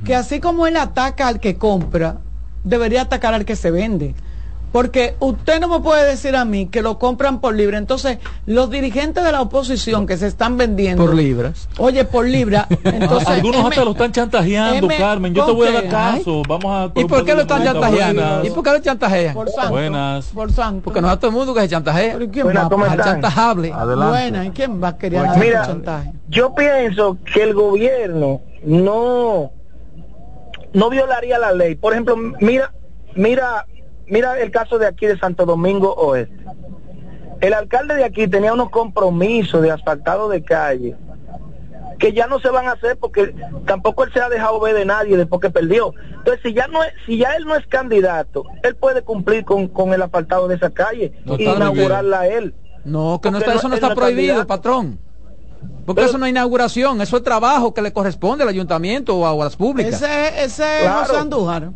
que 0.04 0.14
así 0.14 0.40
como 0.40 0.66
él 0.66 0.76
ataca 0.76 1.28
al 1.28 1.40
que 1.40 1.56
compra, 1.56 2.18
debería 2.64 3.02
atacar 3.02 3.34
al 3.34 3.44
que 3.44 3.56
se 3.56 3.70
vende. 3.70 4.14
Porque 4.76 5.14
usted 5.20 5.58
no 5.58 5.68
me 5.68 5.80
puede 5.80 6.04
decir 6.04 6.36
a 6.36 6.44
mí 6.44 6.66
que 6.66 6.82
lo 6.82 6.98
compran 6.98 7.40
por 7.40 7.54
libre. 7.54 7.78
Entonces, 7.78 8.18
los 8.44 8.68
dirigentes 8.68 9.24
de 9.24 9.32
la 9.32 9.40
oposición 9.40 10.06
que 10.06 10.18
se 10.18 10.26
están 10.26 10.58
vendiendo. 10.58 11.02
Por 11.02 11.14
libras. 11.14 11.66
Oye, 11.78 12.04
por 12.04 12.26
libra. 12.26 12.66
Entonces, 12.84 13.26
Algunos 13.26 13.64
hasta 13.64 13.86
lo 13.86 13.92
están 13.92 14.12
chantajeando, 14.12 14.84
M- 14.86 14.98
Carmen. 14.98 15.32
Yo 15.32 15.44
te 15.44 15.52
¿con 15.52 15.56
voy 15.56 15.68
a 15.68 15.72
dar 15.72 15.82
qué? 15.84 15.88
caso. 15.88 16.42
Vamos 16.46 16.66
a. 16.94 17.00
¿Y 17.00 17.06
por 17.06 17.24
qué 17.24 17.34
lo 17.34 17.40
están 17.40 17.60
Buenas. 17.64 17.72
chantajeando? 17.80 18.46
¿Y 18.46 18.50
por 18.50 18.62
qué 18.64 18.70
lo 18.72 18.78
chantajean? 18.80 19.32
Por 19.34 19.48
santo. 19.48 19.70
Buenas. 19.70 20.26
Por 20.26 20.52
santo. 20.52 20.82
Porque 20.84 21.00
no 21.00 21.06
es 21.06 21.14
a 21.14 21.16
todo 21.20 21.30
el 21.30 21.36
mundo 21.38 21.54
que 21.54 21.60
se 21.62 21.68
chantajea. 21.70 22.12
Pero 22.12 22.24
¿y 22.26 22.28
quién 22.28 22.44
Buenas, 22.44 22.64
va 22.66 22.68
¿cómo 22.68 22.84
a- 22.84 22.96
chantajable. 22.98 23.72
Adelante. 23.72 24.10
Buena, 24.10 24.44
¿y 24.44 24.50
quién 24.50 24.82
va 24.84 24.88
a 24.88 24.98
querer 24.98 25.20
Pues 25.24 25.32
de 25.32 25.46
mira, 25.46 25.64
chantaje? 25.64 26.12
yo 26.28 26.54
pienso 26.54 27.16
que 27.32 27.42
el 27.44 27.54
gobierno 27.54 28.42
no 28.62 29.52
no 30.74 30.90
violaría 30.90 31.38
la 31.38 31.52
ley. 31.52 31.76
Por 31.76 31.94
ejemplo, 31.94 32.14
mira, 32.42 32.74
mira, 33.14 33.64
mira 34.08 34.38
el 34.40 34.50
caso 34.50 34.78
de 34.78 34.86
aquí 34.86 35.06
de 35.06 35.18
Santo 35.18 35.44
Domingo 35.46 35.92
Oeste. 35.94 36.34
El 37.40 37.52
alcalde 37.52 37.94
de 37.96 38.04
aquí 38.04 38.26
tenía 38.28 38.52
unos 38.54 38.70
compromisos 38.70 39.60
de 39.62 39.70
asfaltado 39.70 40.28
de 40.28 40.42
calle 40.42 40.96
que 41.98 42.12
ya 42.12 42.26
no 42.26 42.38
se 42.40 42.50
van 42.50 42.66
a 42.68 42.72
hacer 42.72 42.98
porque 42.98 43.34
tampoco 43.66 44.04
él 44.04 44.10
se 44.12 44.20
ha 44.20 44.28
dejado 44.28 44.60
ver 44.60 44.74
de 44.74 44.84
nadie 44.84 45.16
después 45.16 45.40
que 45.40 45.48
perdió. 45.50 45.92
Entonces, 46.18 46.40
si 46.42 46.52
ya 46.52 46.66
no 46.66 46.82
es, 46.82 46.90
si 47.06 47.16
ya 47.18 47.30
él 47.36 47.44
no 47.46 47.54
es 47.56 47.66
candidato, 47.66 48.44
él 48.62 48.74
puede 48.76 49.02
cumplir 49.02 49.44
con, 49.44 49.68
con 49.68 49.92
el 49.94 50.02
asfaltado 50.02 50.46
de 50.48 50.56
esa 50.56 50.70
calle 50.70 51.12
y 51.14 51.24
Totalmente. 51.26 51.44
inaugurarla 51.56 52.26
él. 52.28 52.54
No, 52.84 53.20
que 53.22 53.30
no 53.30 53.38
Porque 53.38 53.50
está, 53.50 53.58
eso 53.58 53.68
no 53.68 53.74
está 53.74 53.88
es 53.88 53.94
prohibido, 53.94 54.34
candidato. 54.34 54.46
patrón. 54.46 54.98
Porque 55.86 56.00
Pero- 56.00 56.08
eso 56.08 56.18
no 56.18 56.26
es 56.26 56.30
inauguración, 56.30 57.00
eso 57.00 57.16
es 57.16 57.22
trabajo 57.22 57.72
que 57.72 57.80
le 57.82 57.92
corresponde 57.92 58.42
al 58.44 58.48
ayuntamiento 58.50 59.16
o 59.16 59.24
a, 59.26 59.32
o 59.32 59.40
a 59.40 59.44
las 59.46 59.56
públicas. 59.56 59.94
Ese, 60.02 60.44
ese 60.44 60.64
Claro. 60.82 61.00
José 61.06 61.16
Andújar. 61.18 61.70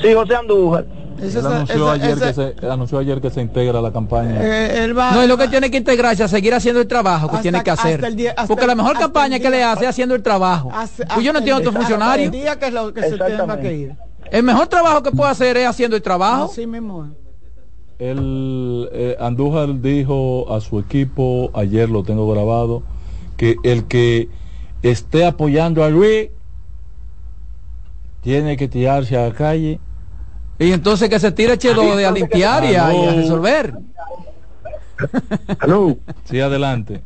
Sí, 0.00 0.12
José 0.14 0.34
Andújar. 0.36 0.84
Él 1.22 1.46
anunció, 1.46 1.90
ayer 1.90 2.18
que 2.18 2.32
se, 2.34 2.54
anunció 2.68 2.98
ayer 2.98 3.20
que 3.20 3.30
se 3.30 3.40
integra 3.40 3.78
a 3.78 3.82
la 3.82 3.92
campaña. 3.92 4.42
eh, 4.42 4.84
él 4.84 4.96
va- 4.98 5.12
No, 5.12 5.22
es 5.22 5.28
lo 5.28 5.36
que 5.36 5.48
tiene 5.48 5.70
que 5.70 5.76
integrarse 5.76 6.22
a 6.24 6.28
seguir 6.28 6.54
haciendo 6.54 6.80
el 6.80 6.86
trabajo 6.88 7.26
que 7.28 7.32
Hasta- 7.36 7.42
tiene 7.42 7.62
que 7.62 7.70
hacer. 7.70 7.94
hasta 7.94 8.06
el 8.06 8.16
día- 8.16 8.30
hasta 8.30 8.46
Porque 8.46 8.62
el- 8.64 8.68
la 8.68 8.74
mejor 8.74 8.92
hasta 8.92 9.04
campaña 9.06 9.36
el 9.36 9.42
que 9.42 9.50
le 9.50 9.62
hace 9.64 9.84
es 9.84 9.90
haciendo 9.90 10.14
el 10.14 10.22
trabajo. 10.22 10.70
Pues 10.70 11.24
yo 11.24 11.32
no 11.32 11.38
entiendo 11.40 11.60
el- 11.62 11.68
otro 11.68 11.78
funcionario. 11.80 12.24
El 12.26 12.30
día 12.30 12.58
que, 12.58 12.66
es 12.66 12.72
lo 12.72 12.92
que 12.94 13.02
se 13.02 13.18
tenga 13.18 13.60
que 13.60 13.74
ir. 13.74 13.96
El 14.30 14.42
mejor 14.44 14.66
trabajo 14.68 15.02
que 15.02 15.10
puede 15.10 15.30
hacer 15.30 15.56
es 15.56 15.66
haciendo 15.66 15.96
el 15.96 16.02
trabajo. 16.02 16.44
Así 16.44 16.66
mismo. 16.66 17.04
es. 17.04 17.10
Él, 17.98 18.88
eh, 18.92 19.16
Andújar 19.20 19.80
dijo 19.82 20.46
a 20.54 20.60
su 20.60 20.78
equipo, 20.78 21.50
ayer 21.52 21.90
lo 21.90 22.02
tengo 22.02 22.30
grabado, 22.32 22.82
que 23.36 23.56
el 23.62 23.84
que 23.84 24.28
esté 24.82 25.26
apoyando 25.26 25.84
a 25.84 25.90
Luis 25.90 26.30
tiene 28.22 28.56
que 28.56 28.68
tirarse 28.68 29.16
a 29.16 29.28
la 29.28 29.34
calle. 29.34 29.80
Y 30.60 30.72
entonces 30.72 31.08
que 31.08 31.18
se 31.18 31.32
tire 31.32 31.56
Chedo 31.58 31.96
de 31.96 32.06
a 32.06 32.12
limpiar 32.12 32.62
y 32.64 32.68
a, 32.68 32.70
y 32.70 32.76
a 32.76 32.86
Aló. 32.86 33.12
resolver. 33.16 33.74
Aló. 35.58 35.96
Sí, 36.24 36.38
adelante. 36.38 37.00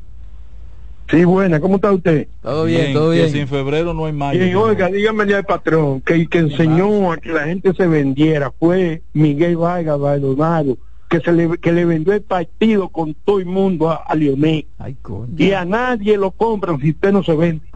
Sí, 1.08 1.22
buena, 1.24 1.60
¿cómo 1.60 1.76
está 1.76 1.92
usted? 1.92 2.26
Todo 2.42 2.64
bien, 2.64 2.92
todo 2.92 3.10
que 3.12 3.18
bien. 3.18 3.30
sin 3.30 3.46
febrero 3.48 3.94
no 3.94 4.06
hay 4.06 4.12
mayo. 4.12 4.40
Bien, 4.40 4.56
oiga, 4.56 4.88
dígame 4.88 5.32
al 5.34 5.44
patrón 5.44 6.00
que 6.00 6.14
el 6.14 6.28
que 6.28 6.38
enseñó 6.38 7.12
a 7.12 7.18
que 7.18 7.28
la 7.30 7.44
gente 7.44 7.72
se 7.74 7.86
vendiera 7.86 8.50
fue 8.58 9.02
Miguel 9.12 9.56
Vargas 9.58 10.00
Baldonado, 10.00 10.76
que 11.08 11.20
se 11.20 11.30
le, 11.30 11.58
que 11.58 11.72
le 11.72 11.84
vendió 11.84 12.14
el 12.14 12.22
partido 12.22 12.88
con 12.88 13.14
todo 13.14 13.38
el 13.38 13.46
mundo 13.46 13.90
a, 13.90 13.96
a 13.96 14.14
Lionel. 14.16 14.66
y 15.36 15.52
a 15.52 15.64
nadie 15.64 16.16
lo 16.16 16.30
compran 16.32 16.80
si 16.80 16.90
usted 16.90 17.12
no 17.12 17.22
se 17.22 17.34
vende. 17.34 17.66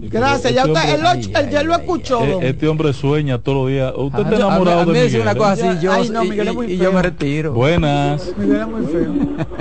Gracias, 0.00 0.54
ya 0.54 0.64
usted, 0.64 0.94
él, 0.94 1.02
lo, 1.02 1.10
él 1.10 1.50
ya 1.50 1.62
lo 1.64 1.74
escuchó. 1.74 2.20
Este 2.40 2.68
hombre 2.68 2.92
sueña 2.92 3.38
todos 3.38 3.58
los 3.58 3.68
días. 3.68 3.92
Usted 3.96 4.20
está 4.20 4.36
enamorado 4.36 4.80
a 4.80 4.84
mí- 4.84 4.90
a 4.90 4.92
mí 4.94 4.98
de 5.00 5.04
Miguel. 5.06 5.22
una 5.22 5.34
cosa 5.34 5.52
así, 5.52 5.66
yo- 5.80 5.92
Ay, 5.92 6.08
no, 6.10 6.22
y- 6.24 6.40
es 6.40 6.54
muy 6.54 6.76
yo 6.76 6.92
me 6.92 7.02
retiro. 7.02 7.52
Buenas. 7.52 8.32
Miguel 8.36 8.60
es 8.60 8.66
muy 8.68 8.86
feo. 8.86 9.12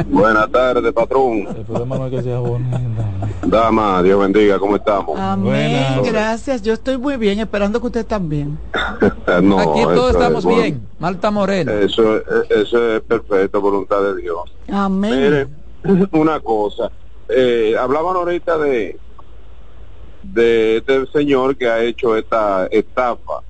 Buenas 0.09 0.51
tardes, 0.51 0.93
patrón. 0.93 1.47
El 1.57 1.65
problema 1.65 1.97
no 1.97 2.05
es 2.07 2.11
que 2.11 2.21
sea 2.21 2.39
bonita. 2.39 2.81
Dama, 3.47 4.03
Dios 4.03 4.19
bendiga, 4.19 4.59
¿cómo 4.59 4.75
estamos? 4.75 5.19
Amén, 5.19 5.43
Buenas. 5.95 6.11
gracias. 6.11 6.61
Yo 6.61 6.73
estoy 6.73 6.97
muy 6.97 7.17
bien, 7.17 7.39
esperando 7.39 7.79
que 7.81 7.87
usted 7.87 8.05
también. 8.05 8.59
no, 9.43 9.59
Aquí 9.59 9.83
todos 9.83 10.09
es 10.11 10.15
estamos 10.17 10.43
bueno. 10.43 10.61
bien. 10.61 10.81
Malta 10.99 11.31
Moreno. 11.31 11.71
Eso, 11.71 12.17
eso 12.49 12.95
es 12.95 13.01
perfecto, 13.01 13.59
voluntad 13.59 14.01
de 14.03 14.21
Dios. 14.21 14.37
Amén. 14.71 15.47
Mire, 15.83 16.07
una 16.11 16.39
cosa. 16.39 16.91
Eh, 17.29 17.75
hablaban 17.77 18.15
ahorita 18.15 18.57
de 18.59 18.97
de 20.33 20.77
este 20.77 21.05
señor 21.07 21.55
que 21.57 21.67
ha 21.67 21.83
hecho 21.83 22.15
esta 22.15 22.67
estafa. 22.67 23.41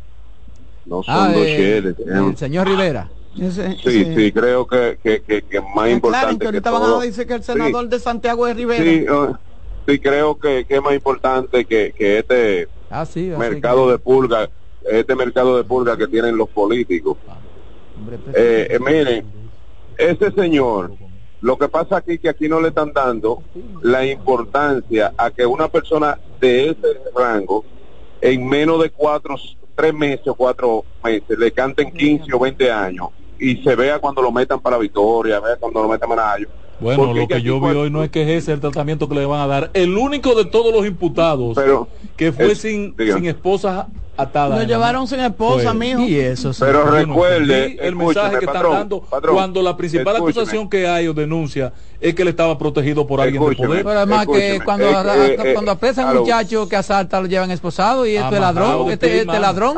No 0.85 1.03
son 1.03 1.13
Ah, 1.15 1.31
dos 1.33 1.45
eh, 1.45 1.55
cheles. 1.57 1.95
el 1.99 2.37
señor 2.37 2.67
Rivera. 2.67 3.11
Ese- 3.39 3.77
Sí, 3.83 4.01
ese- 4.01 4.15
sí, 4.15 4.31
creo 4.31 4.65
que, 4.65 4.97
que, 5.03 5.21
que, 5.21 5.41
que 5.43 5.61
más 5.75 5.89
importante 5.89 6.39
que 6.39 6.45
ahorita 6.45 6.69
que 6.69 6.73
van 6.73 6.81
todo- 6.83 6.99
a 7.01 7.03
decir 7.05 7.27
que 7.27 7.33
el 7.33 7.43
senador 7.43 7.87
de 7.89 7.99
Santiago 7.99 8.47
es 8.47 8.55
Rivera. 8.55 8.83
Sí, 8.83 9.05
eh, 9.07 9.33
sí, 9.87 9.99
creo 9.99 10.37
que, 10.39 10.65
que 10.65 10.75
es 10.77 10.81
más 10.81 10.93
importante 10.93 11.65
que, 11.65 11.93
que 11.95 12.19
este 12.19 12.69
Ah, 12.89 13.05
sí. 13.05 13.31
mercado 13.37 13.91
de 13.91 13.99
pulga, 13.99 14.49
este 14.89 15.15
mercado 15.15 15.57
de 15.57 15.63
pulga 15.65 15.97
que 15.97 16.07
tienen 16.07 16.37
los 16.37 16.47
políticos. 16.49 17.17
Eh, 18.33 18.67
eh, 18.71 18.79
miren, 18.79 19.31
ese 19.97 20.31
señor, 20.31 20.93
lo 21.41 21.57
que 21.57 21.67
pasa 21.67 21.97
aquí 21.97 22.17
que 22.17 22.29
aquí 22.29 22.49
no 22.49 22.59
le 22.59 22.69
están 22.69 22.91
dando 22.93 23.43
la 23.81 24.05
importancia 24.05 25.13
a 25.17 25.31
que 25.31 25.45
una 25.45 25.67
persona 25.67 26.19
de 26.39 26.69
ese 26.69 27.01
rango 27.15 27.63
en 28.21 28.47
menos 28.47 28.81
de 28.81 28.89
cuatro, 28.89 29.35
tres 29.75 29.93
meses 29.93 30.27
o 30.27 30.35
cuatro 30.35 30.83
meses 31.03 31.37
le 31.37 31.51
canten 31.51 31.91
15 31.91 32.33
o 32.33 32.39
20 32.39 32.71
años 32.71 33.09
y 33.39 33.57
se 33.63 33.75
vea 33.75 33.99
cuando 33.99 34.21
lo 34.21 34.31
metan 34.31 34.59
para 34.59 34.77
Victoria, 34.77 35.39
vea 35.39 35.57
cuando 35.57 35.83
lo 35.83 35.89
metan 35.89 36.09
para 36.09 36.25
Mayo. 36.25 36.49
Bueno, 36.79 37.05
Porque 37.05 37.19
lo 37.21 37.27
que 37.27 37.41
yo 37.41 37.59
vi 37.59 37.75
hoy 37.75 37.89
no 37.89 38.03
es 38.03 38.11
que 38.11 38.21
ese 38.21 38.37
es 38.37 38.47
el 38.49 38.59
tratamiento 38.59 39.09
que 39.09 39.15
le 39.15 39.25
van 39.25 39.41
a 39.41 39.47
dar. 39.47 39.71
El 39.73 39.97
único 39.97 40.35
de 40.35 40.45
todos 40.45 40.71
los 40.73 40.85
imputados 40.85 41.55
Pero, 41.55 41.87
que 42.15 42.31
fue 42.31 42.51
es- 42.51 42.59
sin, 42.59 42.95
diga. 42.95 43.15
sin 43.15 43.25
esposa 43.25 43.87
atada. 44.15 44.57
Lo 44.57 44.63
llevaron 44.63 45.07
sin 45.07 45.19
esposa, 45.21 45.71
Fue. 45.73 45.73
mijo. 45.73 46.01
Y 46.01 46.15
eso 46.19 46.53
sí. 46.53 46.59
Pero 46.63 46.85
recuerde, 46.85 47.77
el 47.81 47.95
mensaje 47.95 48.37
que 48.39 48.45
patrón, 48.45 48.65
están 48.73 48.79
dando 48.89 49.01
patrón, 49.01 49.35
cuando 49.35 49.61
la 49.63 49.75
principal 49.75 50.15
escúcheme. 50.17 50.41
acusación 50.41 50.69
que 50.69 50.87
hay 50.87 51.07
o 51.07 51.13
denuncia 51.13 51.73
es 51.99 52.13
que 52.13 52.21
él 52.21 52.27
estaba 52.27 52.57
protegido 52.59 53.07
por 53.07 53.21
alguien 53.21 53.41
de 53.41 53.49
Escúcheme. 53.51 53.67
poder. 53.69 53.83
Pero 53.83 53.97
además 53.97 54.27
que 54.27 54.59
cuando, 54.63 54.85
eh, 54.87 55.37
eh, 55.43 55.53
cuando 55.53 55.71
apresan 55.71 56.07
a 56.07 56.11
un 56.11 56.17
muchacho 56.19 56.69
que 56.69 56.75
asalta 56.75 57.19
lo 57.21 57.27
llevan 57.27 57.49
esposado 57.51 58.05
y 58.05 58.15
este 58.17 58.35
es 58.35 58.41
ladrón, 58.41 58.91
este, 58.91 59.19
este 59.21 59.39
ladrón. 59.39 59.75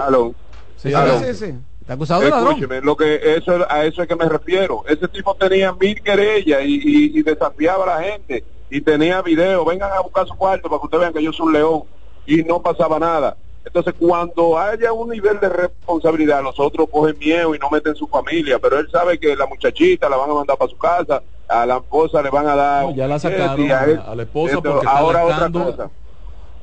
Sí. 0.77 0.89
Sí, 0.91 1.33
sí. 1.33 1.53
Está 1.89 1.93
acusado 1.95 2.21
de 2.21 2.29
ladrón. 2.29 2.51
Escúcheme, 2.53 2.81
lo 2.81 2.95
que 2.95 3.19
eso 3.35 3.65
a 3.69 3.85
eso 3.85 4.01
es 4.01 4.07
que 4.07 4.15
me 4.15 4.29
refiero. 4.29 4.83
Ese 4.87 5.07
tipo 5.07 5.35
tenía 5.35 5.73
mil 5.73 6.01
querellas 6.01 6.61
y, 6.63 6.75
y- 6.75 7.19
y 7.19 7.23
desafiaba 7.23 7.83
a 7.83 7.99
la 7.99 8.03
gente 8.03 8.43
y 8.69 8.81
tenía 8.81 9.21
video. 9.21 9.65
Vengan 9.65 9.91
a 9.93 10.01
buscar 10.01 10.27
su 10.27 10.35
cuarto 10.35 10.69
para 10.69 10.79
que 10.79 10.85
ustedes 10.85 11.01
vean 11.01 11.13
que 11.13 11.23
yo 11.23 11.33
soy 11.33 11.47
un 11.47 11.53
león 11.53 11.83
y 12.25 12.43
no 12.43 12.61
pasaba 12.61 12.99
nada. 12.99 13.35
Entonces, 13.65 13.93
cuando 13.99 14.57
haya 14.57 14.93
un 14.93 15.09
nivel 15.09 15.39
de 15.39 15.49
responsabilidad, 15.49 16.41
los 16.41 16.59
otros 16.59 16.87
cogen 16.91 17.17
miedo 17.19 17.53
y 17.53 17.59
no 17.59 17.69
meten 17.69 17.93
su 17.95 18.07
familia, 18.07 18.57
pero 18.59 18.79
él 18.79 18.87
sabe 18.91 19.19
que 19.19 19.35
la 19.35 19.45
muchachita 19.47 20.07
la 20.09 20.17
van 20.17 20.29
a 20.29 20.33
mandar 20.33 20.57
para 20.57 20.71
su 20.71 20.77
casa, 20.77 21.21
a 21.47 21.65
la 21.65 21.77
esposa 21.77 22.21
le 22.21 22.29
van 22.29 22.47
a 22.47 22.55
dar. 22.55 22.85
No, 22.85 22.95
ya 22.95 23.07
la 23.07 23.19
sacaron 23.19 23.71
a, 23.71 23.83
él- 23.85 24.01
a 24.07 24.15
la 24.15 24.23
esposa 24.23 24.53
porque 24.61 24.85
está 24.85 24.97
ahora 24.97 25.19
otra 25.25 25.37
cosa. 25.65 25.91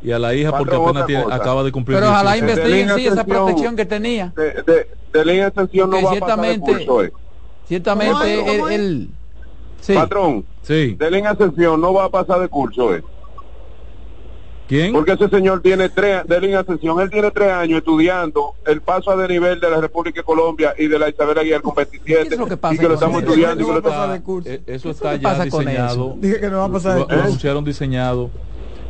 Y 0.03 0.13
a 0.13 0.19
la 0.19 0.35
hija 0.35 0.57
porque 0.57 0.77
apenas 0.77 1.07
tiene- 1.07 1.25
acaba 1.33 1.65
de 1.65 1.73
cumplir 1.73 1.99
Pero 1.99 2.11
ojalá 2.11 2.35
18. 2.35 2.53
investiguen 2.53 2.95
sí 2.97 3.07
esa 3.07 3.25
protección 3.25 3.77
que 3.77 3.87
tenía. 3.87 4.33
De, 4.37 4.63
de, 4.63 4.89
de 5.13 5.25
línea 5.25 5.43
de 5.45 5.49
extensión 5.49 5.91
no 5.91 5.97
va 6.03 6.11
a 6.13 6.15
pasar 6.15 6.39
de 6.39 6.45
ciertamente- 6.47 6.73
curso, 6.87 7.03
eh. 7.05 7.13
Ciertamente 7.67 8.75
él. 8.75 9.11
Patrón, 9.95 10.45
Sí. 10.63 10.95
de 10.99 11.11
línea 11.11 11.33
de 11.35 11.45
extensión 11.45 11.81
no 11.81 11.93
va 11.95 12.05
a 12.05 12.09
pasar 12.11 12.41
de 12.41 12.49
curso, 12.49 12.95
eh. 12.95 13.03
¿Quién? 14.69 14.93
Porque 14.93 15.13
ese 15.13 15.29
señor 15.29 15.63
tiene 15.63 15.89
tres, 15.89 16.27
de 16.27 16.41
línea 16.41 16.57
de 16.57 16.63
ascensión, 16.63 17.01
él 17.01 17.09
tiene 17.09 17.31
tres 17.31 17.53
años 17.53 17.79
estudiando 17.79 18.55
el 18.67 18.81
paso 18.81 19.13
a 19.13 19.17
desnivel 19.17 19.61
de 19.61 19.71
la 19.71 19.81
República 19.81 20.21
de 20.21 20.25
Colombia 20.25 20.75
y 20.77 20.89
de 20.89 20.99
la 20.99 21.09
Isabel 21.09 21.39
Aguilar 21.39 21.63
con 21.63 21.77
27 21.77 22.27
¿Qué 22.29 22.35
es 22.35 22.41
lo 22.41 22.47
que 22.49 22.57
pasa 22.57 22.75
y 22.75 22.79
que 22.79 22.89
lo 22.89 22.95
estamos 22.95 23.23
eso? 23.23 23.29
estudiando 23.31 23.63
y 23.63 23.67
que 23.67 23.73
No 23.73 23.79
lo 23.79 23.83
va 23.83 23.89
a 23.89 23.91
estamos... 23.91 24.07
pasar 24.09 24.19
de 24.19 24.25
curso. 24.25 24.51
Eso 24.67 24.83
¿Qué 24.83 24.91
está 24.91 25.17
ya 25.17 25.45
diseñado. 25.45 25.93
eso? 25.93 26.17
Dije 26.19 26.41
que 26.41 26.49
no 26.51 26.59
va 26.59 26.65
a 26.65 26.69
pasar 26.73 26.93
de 26.95 26.99
Lo, 26.99 27.05
lo 27.05 27.07
curso. 27.09 27.23
anunciaron 27.25 27.65
diseñado. 27.65 28.31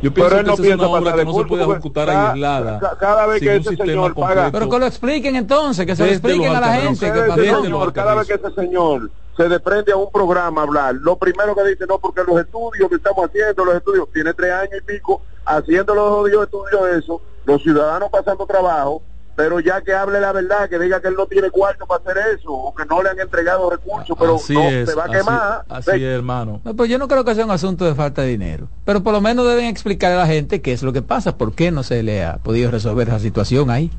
Yo 0.01 0.13
Pero 0.13 0.27
pienso 0.29 0.35
él 0.37 0.41
que 0.43 0.47
no 0.47 0.53
esa 0.53 0.61
es 0.61 0.67
piensa 0.67 0.87
una 0.87 0.97
obra 0.97 1.03
pasar 1.11 1.19
que 1.19 1.25
no 1.25 1.31
se 1.33 1.45
puede 1.45 1.65
porque 1.65 1.77
ejecutar 1.79 2.07
cada- 2.07 2.31
aislada. 2.33 2.79
ca- 2.79 2.97
cada 2.99 3.25
vez 3.25 3.39
que 3.39 3.55
ese 3.55 3.75
señor 3.75 4.13
paga-. 4.13 4.51
Pero 4.51 4.69
que 4.69 4.79
lo 4.79 4.85
expliquen 4.85 5.35
entonces, 5.35 5.85
que 5.85 5.95
se 5.95 6.01
lo 6.03 6.09
Desde 6.09 6.17
expliquen 6.17 6.55
a 6.55 6.59
la 6.61 6.73
gente. 6.73 7.11
Que 7.11 7.61
señor, 7.63 7.93
cada 7.93 8.15
vez 8.15 8.27
que 8.27 8.33
ese 8.35 8.51
señor 8.53 9.09
se 9.35 9.47
desprende 9.49 9.91
a 9.91 9.95
un 9.97 10.11
programa 10.11 10.61
a 10.61 10.63
hablar, 10.65 10.95
lo 10.95 11.15
primero 11.15 11.55
que 11.55 11.63
dice, 11.63 11.85
no, 11.87 11.99
porque 11.99 12.21
los 12.27 12.39
estudios 12.39 12.89
que 12.89 12.95
estamos 12.95 13.25
haciendo, 13.25 13.65
los 13.65 13.75
estudios, 13.75 14.07
tiene 14.13 14.33
tres 14.33 14.51
años 14.51 14.73
y 14.79 14.81
pico 14.93 15.21
haciendo 15.45 15.93
los 15.95 16.43
estudios 16.43 17.03
eso, 17.03 17.21
los 17.45 17.61
ciudadanos 17.61 18.09
pasando 18.11 18.45
trabajo, 18.45 19.01
pero 19.37 19.59
ya 19.59 19.81
que 19.81 19.93
hable 19.93 20.19
la 20.19 20.31
verdad, 20.31 20.67
que 20.67 20.79
diga 20.79 20.99
que 20.99 21.09
él 21.09 21.13
no 21.15 21.27
tiene 21.27 21.51
cuarto 21.51 21.85
para 21.85 22.01
hacer 22.01 22.17
eso, 22.35 22.51
o 22.51 22.73
que 22.73 22.83
no 22.85 23.03
le 23.03 23.09
han 23.09 23.19
entregado 23.19 23.69
recursos, 23.69 24.17
pero 24.19 24.37
así 24.37 24.55
no 24.55 24.63
es, 24.63 24.89
se 24.89 24.95
va 24.95 25.05
a 25.05 25.09
quemar. 25.09 25.63
Así, 25.69 25.91
es, 25.91 26.01
hermano. 26.01 26.59
No, 26.63 26.75
pues 26.75 26.89
yo 26.89 26.97
no 26.97 27.07
creo 27.07 27.23
que 27.23 27.35
sea 27.35 27.45
un 27.45 27.51
asunto 27.51 27.85
de 27.85 27.93
falta 27.93 28.23
de 28.23 28.29
dinero. 28.29 28.67
Pero 28.83 29.03
por 29.03 29.13
lo 29.13 29.21
menos 29.21 29.47
deben 29.47 29.65
explicar 29.65 30.11
a 30.11 30.17
la 30.17 30.25
gente 30.25 30.63
qué 30.63 30.73
es 30.73 30.81
lo 30.81 30.91
que 30.91 31.03
pasa, 31.03 31.37
por 31.37 31.53
qué 31.53 31.69
no 31.69 31.83
se 31.83 32.01
le 32.01 32.25
ha 32.25 32.37
podido 32.37 32.71
resolver 32.71 33.09
esa 33.09 33.19
situación 33.19 33.69
ahí. 33.69 33.91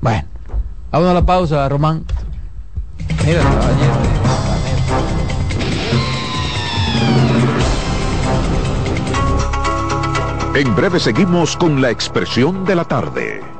Bueno, 0.00 0.26
vámonos 0.90 1.12
a 1.12 1.14
la 1.14 1.24
pausa, 1.26 1.68
Román. 1.68 2.04
Mira, 3.24 3.42
caballero. 3.42 3.94
En 10.56 10.74
breve 10.74 10.98
seguimos 10.98 11.56
con 11.56 11.80
la 11.80 11.90
expresión 11.90 12.64
de 12.64 12.74
la 12.74 12.84
tarde. 12.84 13.59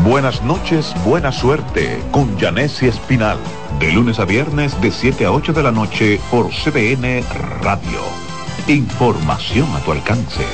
Buenas 0.00 0.42
noches, 0.42 0.92
buena 1.04 1.30
suerte 1.30 2.02
con 2.10 2.36
Janessi 2.38 2.86
Espinal. 2.86 3.38
De 3.78 3.92
lunes 3.92 4.18
a 4.18 4.24
viernes 4.24 4.80
de 4.80 4.90
7 4.90 5.26
a 5.26 5.32
8 5.32 5.52
de 5.52 5.62
la 5.62 5.70
noche 5.70 6.20
por 6.30 6.50
CBN 6.50 7.22
Radio. 7.62 8.00
Información 8.66 9.68
a 9.76 9.80
tu 9.80 9.92
alcance. 9.92 10.44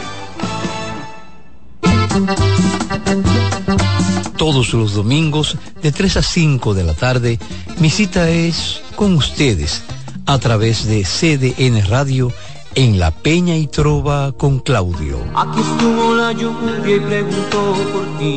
Todos 4.37 4.75
los 4.75 4.95
domingos 4.95 5.57
de 5.83 5.93
3 5.93 6.19
a 6.19 6.23
5 6.23 6.75
de 6.75 6.85
la 6.85 6.95
tarde, 6.95 7.39
mi 7.81 7.89
cita 7.89 8.29
es 8.29 8.83
con 8.97 9.15
ustedes 9.15 9.83
a 10.27 10.39
través 10.39 10.87
de 10.87 11.05
CDN 11.05 11.89
Radio 11.89 12.31
en 12.75 12.99
La 12.99 13.11
Peña 13.11 13.57
y 13.57 13.67
Trova 13.67 14.33
con 14.33 14.61
Claudio. 14.61 15.19
Aquí 15.35 15.61
estuvo 15.61 16.15
la 16.15 16.33
lluvia 16.33 16.97
y 16.97 17.01
preguntó 17.01 17.75
por 17.93 18.19
ti. 18.19 18.37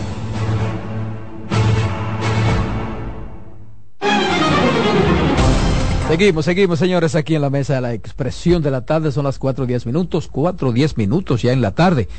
Seguimos, 6.11 6.43
seguimos, 6.43 6.77
señores, 6.77 7.15
aquí 7.15 7.35
en 7.35 7.41
la 7.41 7.49
mesa 7.49 7.75
de 7.75 7.79
la 7.79 7.93
expresión 7.93 8.61
de 8.61 8.69
la 8.69 8.81
tarde. 8.81 9.13
Son 9.13 9.23
las 9.23 9.39
4.10 9.39 9.85
minutos, 9.85 10.29
4.10 10.29 10.97
minutos 10.97 11.41
ya 11.41 11.53
en 11.53 11.61
la 11.61 11.71
tarde. 11.71 12.09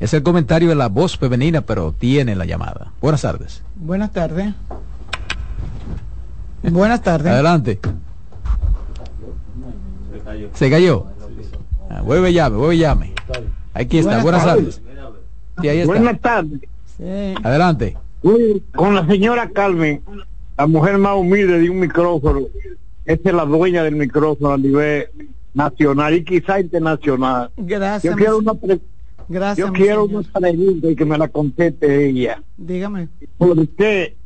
Es 0.00 0.14
el 0.14 0.22
comentario 0.22 0.70
de 0.70 0.74
la 0.74 0.88
voz 0.88 1.18
femenina, 1.18 1.60
pero 1.60 1.92
tiene 1.92 2.34
la 2.34 2.46
llamada. 2.46 2.92
Buenas 3.02 3.20
tardes. 3.20 3.62
Buenas 3.76 4.10
tardes. 4.10 4.54
Buenas 6.62 7.02
tardes. 7.02 7.30
Adelante. 7.30 7.78
Se 10.54 10.70
cayó. 10.70 11.08
Ah, 11.90 12.00
vuelve 12.00 12.32
llame, 12.32 12.56
vuelve 12.56 12.78
llame. 12.78 13.12
Aquí 13.74 13.98
está, 13.98 14.22
buenas, 14.22 14.46
tardes. 14.46 14.80
Buenas 15.84 16.20
tardes. 16.22 16.62
Adelante. 17.42 17.98
Con 18.74 18.94
la 18.94 19.06
señora 19.06 19.50
Carmen, 19.50 20.00
la 20.56 20.66
mujer 20.66 20.96
más 20.96 21.16
humilde 21.16 21.60
de 21.60 21.68
un 21.68 21.80
micrófono 21.80 22.40
esta 23.04 23.28
es 23.28 23.34
la 23.34 23.44
dueña 23.44 23.82
del 23.82 23.96
micrófono 23.96 24.52
a 24.52 24.58
nivel 24.58 25.08
nacional 25.54 26.14
y 26.14 26.24
quizá 26.24 26.60
internacional. 26.60 27.50
Gracias. 27.56 28.12
Yo 28.12 28.16
quiero 28.16 28.38
una, 28.38 28.52
Gracias, 29.28 29.66
yo 29.66 29.72
quiero 29.72 30.04
una 30.04 30.22
pregunta 30.22 30.88
y 30.88 30.96
que 30.96 31.04
me 31.04 31.18
la 31.18 31.28
conteste 31.28 32.08
ella. 32.08 32.42
Dígame. 32.56 33.08
¿Por 33.38 33.68
qué, 33.68 34.16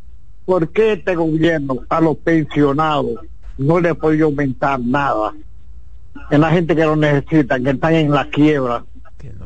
¿Por 0.45 0.71
qué 0.71 0.95
este 0.95 1.15
gobierno 1.15 1.79
a 1.89 2.01
los 2.01 2.17
pensionados 2.19 3.21
no 3.59 3.81
le 3.81 3.91
ha 3.91 3.95
podido 3.95 4.27
aumentar 4.27 4.81
nada? 4.81 5.35
En 6.31 6.41
la 6.41 6.51
gente 6.51 6.75
que 6.75 6.85
lo 6.85 6.97
necesita, 6.97 7.61
que 7.61 7.71
están 7.71 7.95
en 7.95 8.11
la 8.11 8.29
quiebra, 8.31 8.85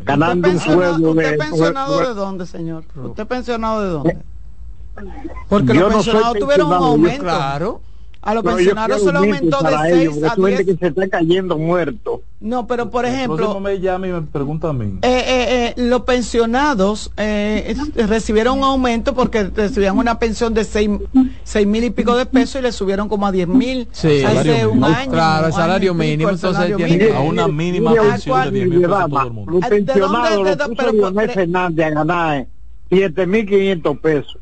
ganando 0.05 0.49
un 0.49 0.59
sueldo 0.59 1.11
¿Usted 1.11 1.37
pensionado 1.37 1.99
de 2.01 2.15
dónde, 2.15 2.47
señor? 2.47 2.85
¿Usted 2.95 3.27
pensionado 3.27 3.83
de 3.83 3.89
dónde? 3.89 4.17
Porque 5.49 5.75
los 5.75 5.95
pensionados 5.95 6.39
tuvieron 6.39 6.69
un 6.69 6.75
aumento. 6.75 7.23
claro. 7.23 7.81
A 8.23 8.35
los 8.35 8.45
pensionados 8.45 9.03
se 9.03 9.13
lo 9.13 9.21
aumentó 9.21 9.59
de 9.63 10.09
6 10.11 10.25
a 10.25 10.37
10. 10.37 10.67
que 10.67 10.77
se 10.77 10.87
está 10.89 11.09
cayendo 11.09 11.57
muerto. 11.57 12.23
No, 12.39 12.67
pero 12.67 12.91
por 12.91 13.07
ejemplo... 13.07 13.59
me 13.61 13.81
llama 13.81 14.09
y 14.09 14.13
me 14.13 14.23
pregunta 14.23 14.69
a 14.69 14.73
mí. 14.75 14.99
Eh, 15.01 15.09
eh, 15.09 15.47
eh, 15.49 15.75
los 15.77 16.03
pensionados 16.03 17.13
eh, 17.17 17.75
recibieron 17.95 18.59
un 18.59 18.65
aumento 18.65 19.15
porque 19.15 19.45
recibían 19.45 19.97
una 19.97 20.19
pensión 20.19 20.53
de 20.53 20.65
6 20.65 21.67
mil 21.67 21.85
y 21.85 21.91
pico 21.91 22.15
de 22.15 22.27
pesos 22.27 22.61
y 22.61 22.63
le 22.63 22.73
subieron 22.73 23.09
como 23.09 23.27
a 23.27 23.33
10 23.33 23.49
mil 23.49 23.89
sí, 23.91 24.23
hace 24.23 24.67
un 24.67 24.85
año. 24.85 25.13
Claro, 25.13 25.47
el 25.47 25.53
salario 25.55 25.95
mínimo, 25.95 26.29
entonces 26.29 26.77
tiene 26.77 27.13
a 27.13 27.21
una 27.21 27.49
mínima 27.49 27.95
pensión 27.95 28.45
de 28.45 28.51
10 28.51 28.69
mil 28.69 28.81
pesos 28.83 29.09
todo 29.09 29.27
el 29.27 29.33
mundo. 29.33 29.53
Los 29.53 29.67
pensionados 29.67 30.59
los 30.93 31.33
Fernández 31.33 31.87
a 31.87 31.91
ganar 31.91 32.47
7 32.91 33.27
mil 33.27 33.47
500 33.47 33.99
pesos. 33.99 34.39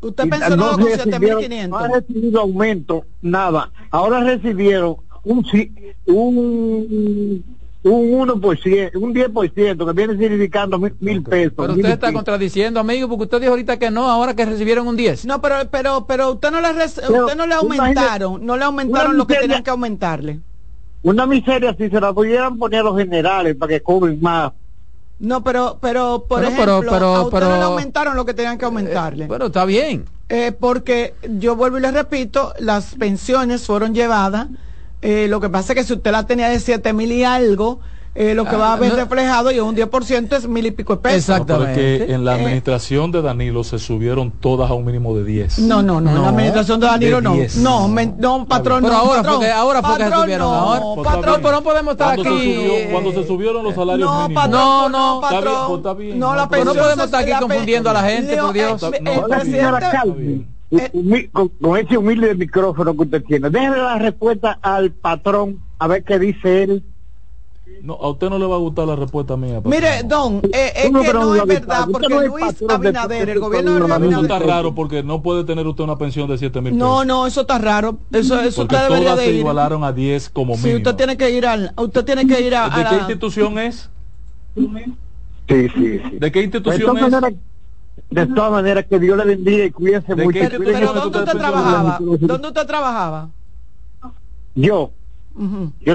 Usted 0.00 0.28
pensionado 0.28 0.76
no 0.76 0.84
con 0.84 0.92
7.500. 0.92 1.68
No 1.68 1.76
ha 1.76 1.88
recibido 1.88 2.40
aumento, 2.40 3.04
nada. 3.20 3.70
Ahora 3.90 4.22
recibieron 4.22 4.96
un, 5.24 5.44
un, 6.06 7.44
un 7.82 8.28
1%, 8.28 8.96
un 8.96 9.14
10%, 9.14 9.86
que 9.86 9.92
viene 9.92 10.16
significando 10.16 10.78
mil, 10.78 11.22
pesos. 11.22 11.54
Pero 11.56 11.72
usted 11.72 11.90
está 11.90 12.12
contradiciendo, 12.12 12.78
amigo, 12.78 13.08
porque 13.08 13.24
usted 13.24 13.40
dijo 13.40 13.50
ahorita 13.50 13.78
que 13.78 13.90
no, 13.90 14.08
ahora 14.08 14.34
que 14.34 14.44
recibieron 14.44 14.86
un 14.86 14.96
10. 14.96 15.26
No, 15.26 15.40
pero 15.40 15.56
pero 15.70 16.06
pero 16.06 16.32
usted 16.32 16.50
no 16.50 16.60
le, 16.60 16.84
usted 16.84 17.36
no 17.36 17.46
le 17.46 17.54
aumentaron, 17.54 18.44
no 18.44 18.56
le 18.56 18.64
aumentaron 18.64 19.16
lo 19.16 19.26
que 19.26 19.34
tenían 19.34 19.62
que 19.62 19.70
aumentarle. 19.70 20.40
Una 21.02 21.26
miseria 21.26 21.74
si 21.76 21.88
se 21.90 22.00
la 22.00 22.12
pudieran 22.12 22.58
poner 22.58 22.80
a 22.80 22.84
los 22.84 22.98
generales 22.98 23.56
para 23.56 23.74
que 23.74 23.80
cobren 23.80 24.20
más 24.20 24.52
no, 25.18 25.42
pero, 25.42 25.78
pero 25.80 26.24
por 26.28 26.44
ejemplo, 26.44 26.80
pero, 26.88 27.14
a 27.14 27.22
usted 27.22 27.40
no 27.40 27.56
le 27.56 27.62
aumentaron 27.62 28.16
lo 28.16 28.24
que 28.24 28.34
tenían 28.34 28.56
que 28.56 28.64
aumentarle. 28.64 29.26
pero 29.26 29.46
está 29.46 29.64
bien. 29.64 30.04
Eh, 30.28 30.52
porque 30.52 31.14
yo 31.28 31.56
vuelvo 31.56 31.78
y 31.78 31.80
le 31.80 31.90
repito, 31.90 32.52
las 32.58 32.94
pensiones 32.94 33.66
fueron 33.66 33.94
llevadas. 33.94 34.48
Eh, 35.02 35.26
lo 35.28 35.40
que 35.40 35.48
pasa 35.48 35.72
es 35.72 35.78
que 35.78 35.84
si 35.84 35.94
usted 35.94 36.12
la 36.12 36.26
tenía 36.26 36.48
de 36.48 36.60
siete 36.60 36.92
mil 36.92 37.10
y 37.10 37.24
algo, 37.24 37.80
eh, 38.14 38.34
lo 38.34 38.44
que 38.44 38.56
va 38.56 38.70
a 38.70 38.72
haber 38.72 38.92
ah, 38.92 38.96
reflejado 38.96 39.52
y 39.52 39.60
un 39.60 39.76
10% 39.76 40.36
es 40.36 40.48
mil 40.48 40.66
y 40.66 40.70
pico 40.70 40.96
de 40.96 41.02
pesos. 41.02 41.18
Exactamente. 41.18 41.98
porque 41.98 42.12
en 42.12 42.24
la 42.24 42.34
administración 42.34 43.12
de 43.12 43.22
Danilo 43.22 43.62
se 43.62 43.78
subieron 43.78 44.30
todas 44.30 44.70
a 44.70 44.74
un 44.74 44.84
mínimo 44.84 45.16
de 45.16 45.24
10. 45.24 45.60
No, 45.60 45.82
no, 45.82 46.00
no, 46.00 46.10
en 46.10 46.22
la 46.22 46.28
administración 46.30 46.80
de 46.80 46.86
Danilo 46.86 47.20
no. 47.20 47.36
No, 47.58 47.88
no, 47.88 48.46
patrón, 48.46 48.82
pero 48.82 48.94
no. 48.94 48.98
Ahora, 48.98 49.22
patrón, 49.22 49.34
porque 49.34 49.50
ahora 49.50 49.82
fue 49.82 49.96
que 49.98 50.04
se 50.04 50.10
subieron. 50.10 50.46
ahora, 50.54 51.02
patrón, 51.10 51.40
pero 51.42 51.52
no 51.52 51.62
podemos 51.62 51.92
estar 51.92 52.14
cuando 52.16 52.34
aquí. 52.34 52.54
Se 52.54 52.54
subió, 52.54 52.90
cuando 52.90 53.12
se 53.12 53.26
subieron 53.26 53.64
los 53.64 53.74
salarios 53.74 54.10
no, 54.10 54.22
mínimos. 54.22 54.42
Patrón, 54.42 54.60
no, 54.60 54.88
no, 54.88 55.20
patrón. 55.20 55.76
Está 55.76 55.94
bien, 55.94 56.18
no, 56.18 56.34
la 56.34 56.42
no 56.42 56.74
podemos 56.74 57.04
estar 57.04 57.22
aquí 57.22 57.32
confundiendo 57.38 57.90
a 57.90 57.92
la 57.92 58.02
gente, 58.02 58.36
por 58.36 58.52
Dios. 58.52 58.82
El 58.82 59.20
presidente... 59.28 60.46
Con, 61.32 61.48
con, 61.48 61.78
ese 61.78 61.96
humilde 61.96 62.34
micrófono 62.34 62.94
que 62.94 63.00
usted 63.00 63.24
tiene, 63.24 63.48
déjeme 63.48 63.78
la 63.78 63.98
respuesta 63.98 64.58
al 64.60 64.90
patrón 64.90 65.60
a 65.78 65.86
ver 65.86 66.04
qué 66.04 66.18
dice 66.18 66.64
él 66.64 66.84
no, 67.82 67.94
a 67.94 68.10
usted 68.10 68.28
no 68.28 68.38
le 68.38 68.46
va 68.46 68.56
a 68.56 68.58
gustar 68.58 68.86
la 68.86 68.96
respuesta 68.96 69.36
mía. 69.36 69.60
Mire, 69.64 70.02
Don, 70.04 70.40
eh, 70.52 70.72
es 70.74 70.84
que 70.84 70.90
no 70.90 71.34
es 71.34 71.46
verdad, 71.46 71.86
porque 71.90 72.08
Luis 72.08 72.62
Abinader, 72.68 73.30
el 73.30 73.40
gobierno 73.40 73.74
de 73.74 73.80
Luis 73.80 73.92
Abinader... 73.92 74.24
Eso 74.24 74.34
está 74.34 74.38
raro 74.46 74.74
porque 74.74 75.02
no 75.02 75.22
puede 75.22 75.44
tener 75.44 75.66
usted 75.66 75.84
una 75.84 75.96
pensión 75.96 76.28
de 76.28 76.38
7 76.38 76.60
mil 76.60 76.72
pesos. 76.72 76.78
No, 76.78 77.04
no, 77.04 77.26
eso 77.26 77.42
está 77.42 77.58
raro. 77.58 77.98
Eso, 78.12 78.40
eso 78.40 78.62
porque 78.62 78.74
usted 78.74 78.88
debería 78.88 79.10
todas 79.10 79.18
de 79.18 79.24
se 79.24 79.30
ir. 79.32 79.38
igualaron 79.38 79.84
a 79.84 79.92
10 79.92 80.28
como 80.30 80.56
mínimo. 80.56 80.68
Sí, 80.68 80.76
usted 80.76 80.94
tiene 80.96 81.16
que 81.16 81.30
ir 81.30 81.46
al... 81.46 81.72
Usted 81.76 82.04
tiene 82.04 82.26
que 82.26 82.40
ir 82.40 82.54
a... 82.54 82.68
¿De 82.68 82.80
a 82.82 82.88
qué 82.90 82.96
la... 82.96 83.00
institución 83.02 83.58
es? 83.58 83.90
Sí, 84.54 84.68
sí, 85.48 85.68
sí. 85.76 86.00
¿De 86.18 86.32
qué 86.32 86.42
institución 86.42 86.94
de 86.94 87.00
es? 87.00 87.10
Manera, 87.10 87.36
de 88.10 88.26
todas 88.26 88.50
maneras, 88.50 88.86
que 88.88 88.98
Dios 88.98 89.16
le 89.18 89.24
bendiga 89.24 89.64
y 89.64 89.70
cuídense 89.70 90.14
mucho. 90.14 90.38
Pero, 90.38 90.58
pero 90.64 90.92
¿dónde 90.92 91.18
usted 91.18 91.38
trabajaba? 91.38 91.98
¿Dónde 92.00 92.48
usted 92.48 92.66
trabajaba? 92.66 93.28
Yo. 94.54 94.90
Uh 95.34 95.44
-huh. 95.44 95.72
Yo 95.80 95.94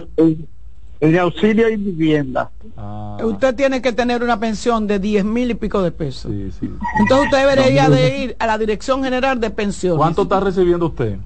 de 1.11 1.19
auxilio 1.19 1.69
y 1.69 1.75
vivienda. 1.75 2.49
Ah. 2.77 3.17
Usted 3.23 3.55
tiene 3.55 3.81
que 3.81 3.91
tener 3.91 4.23
una 4.23 4.39
pensión 4.39 4.87
de 4.87 4.99
10 4.99 5.25
mil 5.25 5.51
y 5.51 5.53
pico 5.55 5.81
de 5.81 5.91
pesos. 5.91 6.31
Sí, 6.31 6.51
sí. 6.59 6.69
Entonces 6.99 7.25
usted 7.25 7.47
debería 7.47 7.89
de 7.89 8.17
ir 8.19 8.35
a 8.39 8.47
la 8.47 8.57
Dirección 8.57 9.03
General 9.03 9.39
de 9.39 9.49
Pensiones. 9.49 9.97
¿Cuánto 9.97 10.23
está 10.23 10.39
recibiendo 10.39 10.87
usted? 10.87 11.17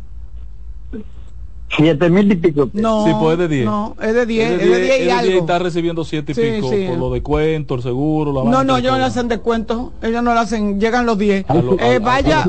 Siete 1.75 2.09
mil 2.09 2.31
y 2.31 2.35
pico. 2.35 2.69
No, 2.73 3.05
sí, 3.05 3.11
pues 3.19 3.33
es 3.33 3.39
de 3.39 3.47
10. 3.49 3.65
No, 3.65 3.95
es 4.01 4.13
de 4.13 4.25
10, 4.25 4.51
es 4.51 4.57
de 4.57 4.65
10, 4.65 4.71
es 4.71 4.77
de 4.77 4.95
10 4.95 5.05
y 5.05 5.09
algo. 5.09 5.39
está 5.41 5.59
recibiendo 5.59 6.05
7 6.05 6.31
y 6.31 6.35
sí, 6.35 6.41
pico 6.41 6.69
sí. 6.69 6.85
por 6.87 6.97
lo 6.97 7.11
de 7.11 7.21
cuento, 7.21 7.75
el 7.75 7.83
seguro, 7.83 8.31
la 8.31 8.49
No, 8.49 8.63
no, 8.63 8.77
ellos 8.77 8.93
no 8.93 8.97
le 8.97 9.03
hacen 9.03 9.27
descuento, 9.27 9.91
ellos 10.01 10.23
no 10.23 10.33
le 10.33 10.39
hacen, 10.39 10.79
llegan 10.79 11.05
los 11.05 11.17
10. 11.17 11.45
Eh, 11.79 11.99
vaya. 12.01 12.45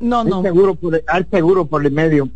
no, 0.00 0.24
no. 0.24 0.42
Seguro 0.42 0.74
por, 0.74 1.00
al 1.06 1.26
seguro 1.30 1.66
por 1.66 1.86
el 1.86 1.92
medio. 1.92 2.28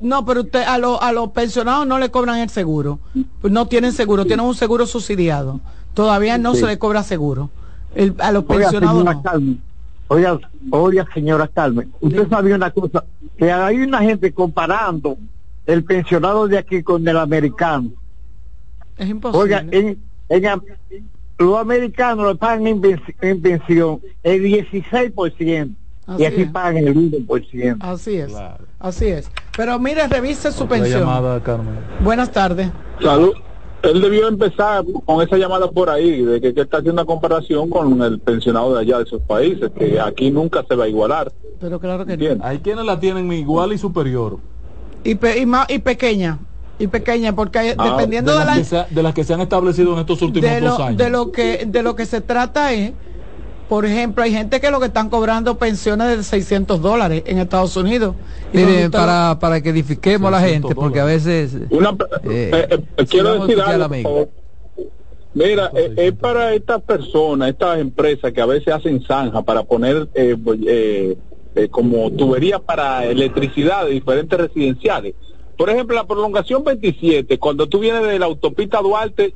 No, 0.00 0.24
pero 0.26 0.42
usted 0.42 0.62
a, 0.62 0.78
lo, 0.78 1.00
a 1.00 1.12
los 1.12 1.30
pensionados 1.30 1.86
no 1.86 1.98
le 1.98 2.10
cobran 2.10 2.38
el 2.38 2.50
seguro. 2.50 2.98
No 3.42 3.66
tienen 3.66 3.92
seguro, 3.92 4.24
tienen 4.24 4.44
un 4.44 4.54
seguro 4.54 4.86
subsidiado. 4.86 5.60
Todavía 5.94 6.36
no 6.38 6.54
sí. 6.54 6.60
se 6.60 6.66
le 6.66 6.78
cobra 6.78 7.02
seguro. 7.02 7.50
El, 7.94 8.14
a 8.18 8.32
los 8.32 8.44
oiga, 8.48 8.64
pensionados 8.64 8.98
señora 8.98 9.14
no. 9.14 9.22
Carmen, 9.22 9.62
oiga, 10.08 10.40
oiga, 10.70 11.06
señora 11.14 11.48
Carmen, 11.48 11.92
usted 12.00 12.28
sabía 12.28 12.56
una 12.56 12.70
cosa, 12.72 13.04
que 13.36 13.52
hay 13.52 13.78
una 13.78 14.00
gente 14.00 14.32
comparando 14.32 15.16
el 15.64 15.84
pensionado 15.84 16.48
de 16.48 16.58
aquí 16.58 16.82
con 16.82 17.06
el 17.06 17.16
americano. 17.16 17.92
Es 18.96 19.08
imposible. 19.08 19.42
Oiga, 19.42 19.64
en, 19.70 19.98
en, 20.28 20.62
los 21.38 21.58
americanos 21.58 22.26
lo 22.26 22.36
pagan 22.36 22.66
en, 22.66 22.82
en 23.20 23.42
pensión 23.42 24.00
el 24.22 24.42
16%. 24.42 25.74
Así 26.06 26.22
y 26.22 26.26
aquí 26.26 26.42
es. 26.42 26.50
pagan 26.50 26.76
el 26.86 26.94
1%. 26.94 27.76
Así 27.80 28.16
es. 28.16 28.26
Claro. 28.32 28.64
Así 28.78 29.06
es. 29.06 29.30
Pero 29.56 29.78
mire, 29.78 30.06
revise 30.08 30.52
su 30.52 30.64
Otra 30.64 30.76
pensión. 30.78 31.00
llamada, 31.00 31.42
Carmen. 31.42 31.74
Buenas 32.00 32.30
tardes. 32.30 32.68
Salud. 33.02 33.32
Él 33.82 34.00
debió 34.00 34.28
empezar 34.28 34.82
con 35.04 35.20
esa 35.22 35.36
llamada 35.36 35.70
por 35.70 35.90
ahí, 35.90 36.22
de 36.22 36.40
que, 36.40 36.54
que 36.54 36.62
está 36.62 36.78
haciendo 36.78 37.02
una 37.02 37.06
comparación 37.06 37.68
con 37.68 38.00
el 38.02 38.18
pensionado 38.18 38.74
de 38.74 38.80
allá 38.80 38.96
de 38.98 39.04
esos 39.04 39.20
países, 39.22 39.70
que 39.78 40.00
aquí 40.00 40.30
nunca 40.30 40.64
se 40.66 40.74
va 40.74 40.84
a 40.84 40.88
igualar. 40.88 41.30
Pero 41.60 41.78
claro 41.78 42.06
que 42.06 42.16
Bien. 42.16 42.38
no. 42.38 42.44
Hay 42.46 42.58
quienes 42.60 42.86
la 42.86 42.98
tienen 42.98 43.30
igual 43.32 43.74
y 43.74 43.78
superior. 43.78 44.38
Y, 45.04 45.16
pe- 45.16 45.38
y, 45.38 45.44
ma- 45.44 45.66
y 45.68 45.80
pequeña. 45.80 46.38
Y 46.78 46.86
pequeña, 46.86 47.36
porque 47.36 47.58
hay- 47.58 47.74
Ah, 47.76 47.90
dependiendo 47.90 48.32
de, 48.32 48.38
de, 48.38 48.44
las 48.46 48.56
la, 48.56 48.62
que 48.62 48.64
se, 48.88 48.94
de 48.94 49.02
las 49.02 49.14
que 49.14 49.24
se 49.24 49.34
han 49.34 49.40
establecido 49.42 49.92
en 49.92 49.98
estos 50.00 50.22
últimos 50.22 50.50
de, 50.50 50.60
dos 50.62 50.80
años. 50.80 50.96
de 50.96 51.10
lo 51.10 51.30
que 51.30 51.66
de 51.66 51.82
lo 51.82 51.94
que 51.94 52.06
se 52.06 52.20
trata 52.22 52.72
es 52.72 52.92
por 53.68 53.86
ejemplo 53.86 54.22
hay 54.22 54.32
gente 54.32 54.60
que 54.60 54.70
lo 54.70 54.80
que 54.80 54.86
están 54.86 55.08
cobrando 55.10 55.56
pensiones 55.58 56.16
de 56.16 56.22
600 56.22 56.80
dólares 56.80 57.22
en 57.26 57.38
Estados 57.38 57.76
Unidos 57.76 58.14
Mire, 58.52 58.86
usted 58.86 58.90
para, 58.90 59.38
para 59.38 59.60
que 59.60 59.70
edifiquemos 59.70 60.28
a 60.28 60.30
la 60.32 60.40
600 60.40 60.68
gente, 60.68 60.80
porque 60.80 61.00
a 61.00 61.04
veces... 61.04 61.56
Una, 61.70 61.90
Eh, 62.24 62.50
eh, 62.70 62.78
eh, 62.96 63.06
quiero 63.06 63.46
decir 63.46 63.60
algo. 63.60 64.28
Mira, 65.34 65.68
eh, 65.74 65.92
es 65.96 66.12
para 66.12 66.54
estas 66.54 66.80
personas, 66.82 67.48
estas 67.48 67.80
empresas 67.80 68.32
que 68.32 68.40
a 68.40 68.46
veces 68.46 68.72
hacen 68.72 69.02
zanja 69.02 69.42
para 69.42 69.64
poner 69.64 70.08
eh, 70.14 70.36
eh, 70.68 71.16
eh, 71.56 71.68
como 71.68 72.10
tuberías 72.12 72.60
para 72.60 73.04
electricidad 73.04 73.84
de 73.84 73.92
diferentes 73.92 74.38
residenciales. 74.38 75.14
Por 75.58 75.70
ejemplo, 75.70 75.96
la 75.96 76.06
prolongación 76.06 76.62
27, 76.62 77.38
cuando 77.38 77.68
tú 77.68 77.80
vienes 77.80 78.02
de 78.04 78.18
la 78.18 78.26
autopista 78.26 78.80
Duarte, 78.80 79.34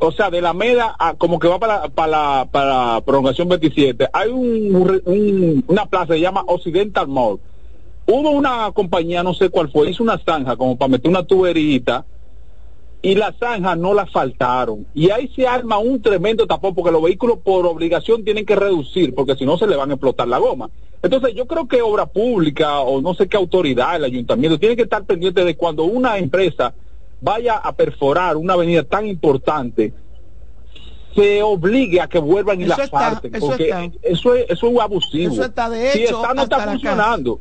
o 0.00 0.12
sea, 0.12 0.30
de 0.30 0.40
la 0.40 0.52
Meda 0.54 0.96
a, 0.98 1.14
como 1.14 1.38
que 1.38 1.48
va 1.48 1.58
para, 1.58 1.88
para, 1.88 2.08
la, 2.08 2.48
para 2.50 2.66
la 2.94 3.00
prolongación 3.02 3.48
27, 3.48 4.08
hay 4.12 4.30
un, 4.30 5.00
un- 5.04 5.64
una 5.68 5.86
plaza 5.86 6.06
que 6.08 6.12
se 6.14 6.20
llama 6.20 6.44
Occidental 6.46 7.06
Mall. 7.08 7.38
Hubo 8.06 8.30
una 8.30 8.70
compañía, 8.72 9.22
no 9.22 9.34
sé 9.34 9.50
cuál 9.50 9.70
fue, 9.70 9.90
hizo 9.90 10.02
una 10.02 10.18
zanja 10.18 10.56
como 10.56 10.76
para 10.76 10.88
meter 10.90 11.10
una 11.10 11.22
tuberita 11.22 12.04
y 13.02 13.14
las 13.14 13.36
zanjas 13.38 13.78
no 13.78 13.94
las 13.94 14.10
faltaron. 14.10 14.86
Y 14.94 15.10
ahí 15.10 15.28
se 15.34 15.46
arma 15.46 15.78
un 15.78 16.02
tremendo 16.02 16.46
tapón 16.46 16.74
porque 16.74 16.90
los 16.90 17.02
vehículos 17.02 17.38
por 17.44 17.66
obligación 17.66 18.24
tienen 18.24 18.44
que 18.44 18.56
reducir 18.56 19.14
porque 19.14 19.36
si 19.36 19.44
no 19.46 19.56
se 19.58 19.66
le 19.66 19.76
van 19.76 19.90
a 19.90 19.94
explotar 19.94 20.26
la 20.28 20.38
goma. 20.38 20.70
Entonces 21.02 21.34
yo 21.34 21.46
creo 21.46 21.66
que 21.68 21.80
obra 21.80 22.06
pública 22.06 22.80
o 22.80 23.00
no 23.00 23.14
sé 23.14 23.28
qué 23.28 23.36
autoridad, 23.36 23.96
el 23.96 24.04
ayuntamiento, 24.04 24.58
tiene 24.58 24.76
que 24.76 24.82
estar 24.82 25.04
pendiente 25.04 25.44
de 25.44 25.56
cuando 25.56 25.84
una 25.84 26.18
empresa 26.18 26.74
vaya 27.20 27.56
a 27.56 27.72
perforar 27.74 28.36
una 28.36 28.54
avenida 28.54 28.82
tan 28.82 29.06
importante, 29.06 29.92
se 31.14 31.42
obligue 31.42 32.00
a 32.00 32.06
que 32.08 32.18
vuelvan 32.18 32.60
y 32.60 32.64
Eso 32.64 32.76
la 32.76 32.84
está, 32.84 32.98
parten, 32.98 33.34
eso 33.34 33.46
porque 33.48 33.64
está. 33.68 33.84
eso 34.02 34.34
es, 34.34 34.46
eso 34.48 34.68
es 34.68 34.80
abusivo. 34.80 35.32
Eso 35.32 35.44
está 35.44 35.68
de 35.68 35.92
si 35.92 36.04
hecho 36.04 36.22
está, 36.22 36.34
no 36.34 36.42
está 36.42 36.58
la 36.58 36.64
funcionando. 36.72 37.40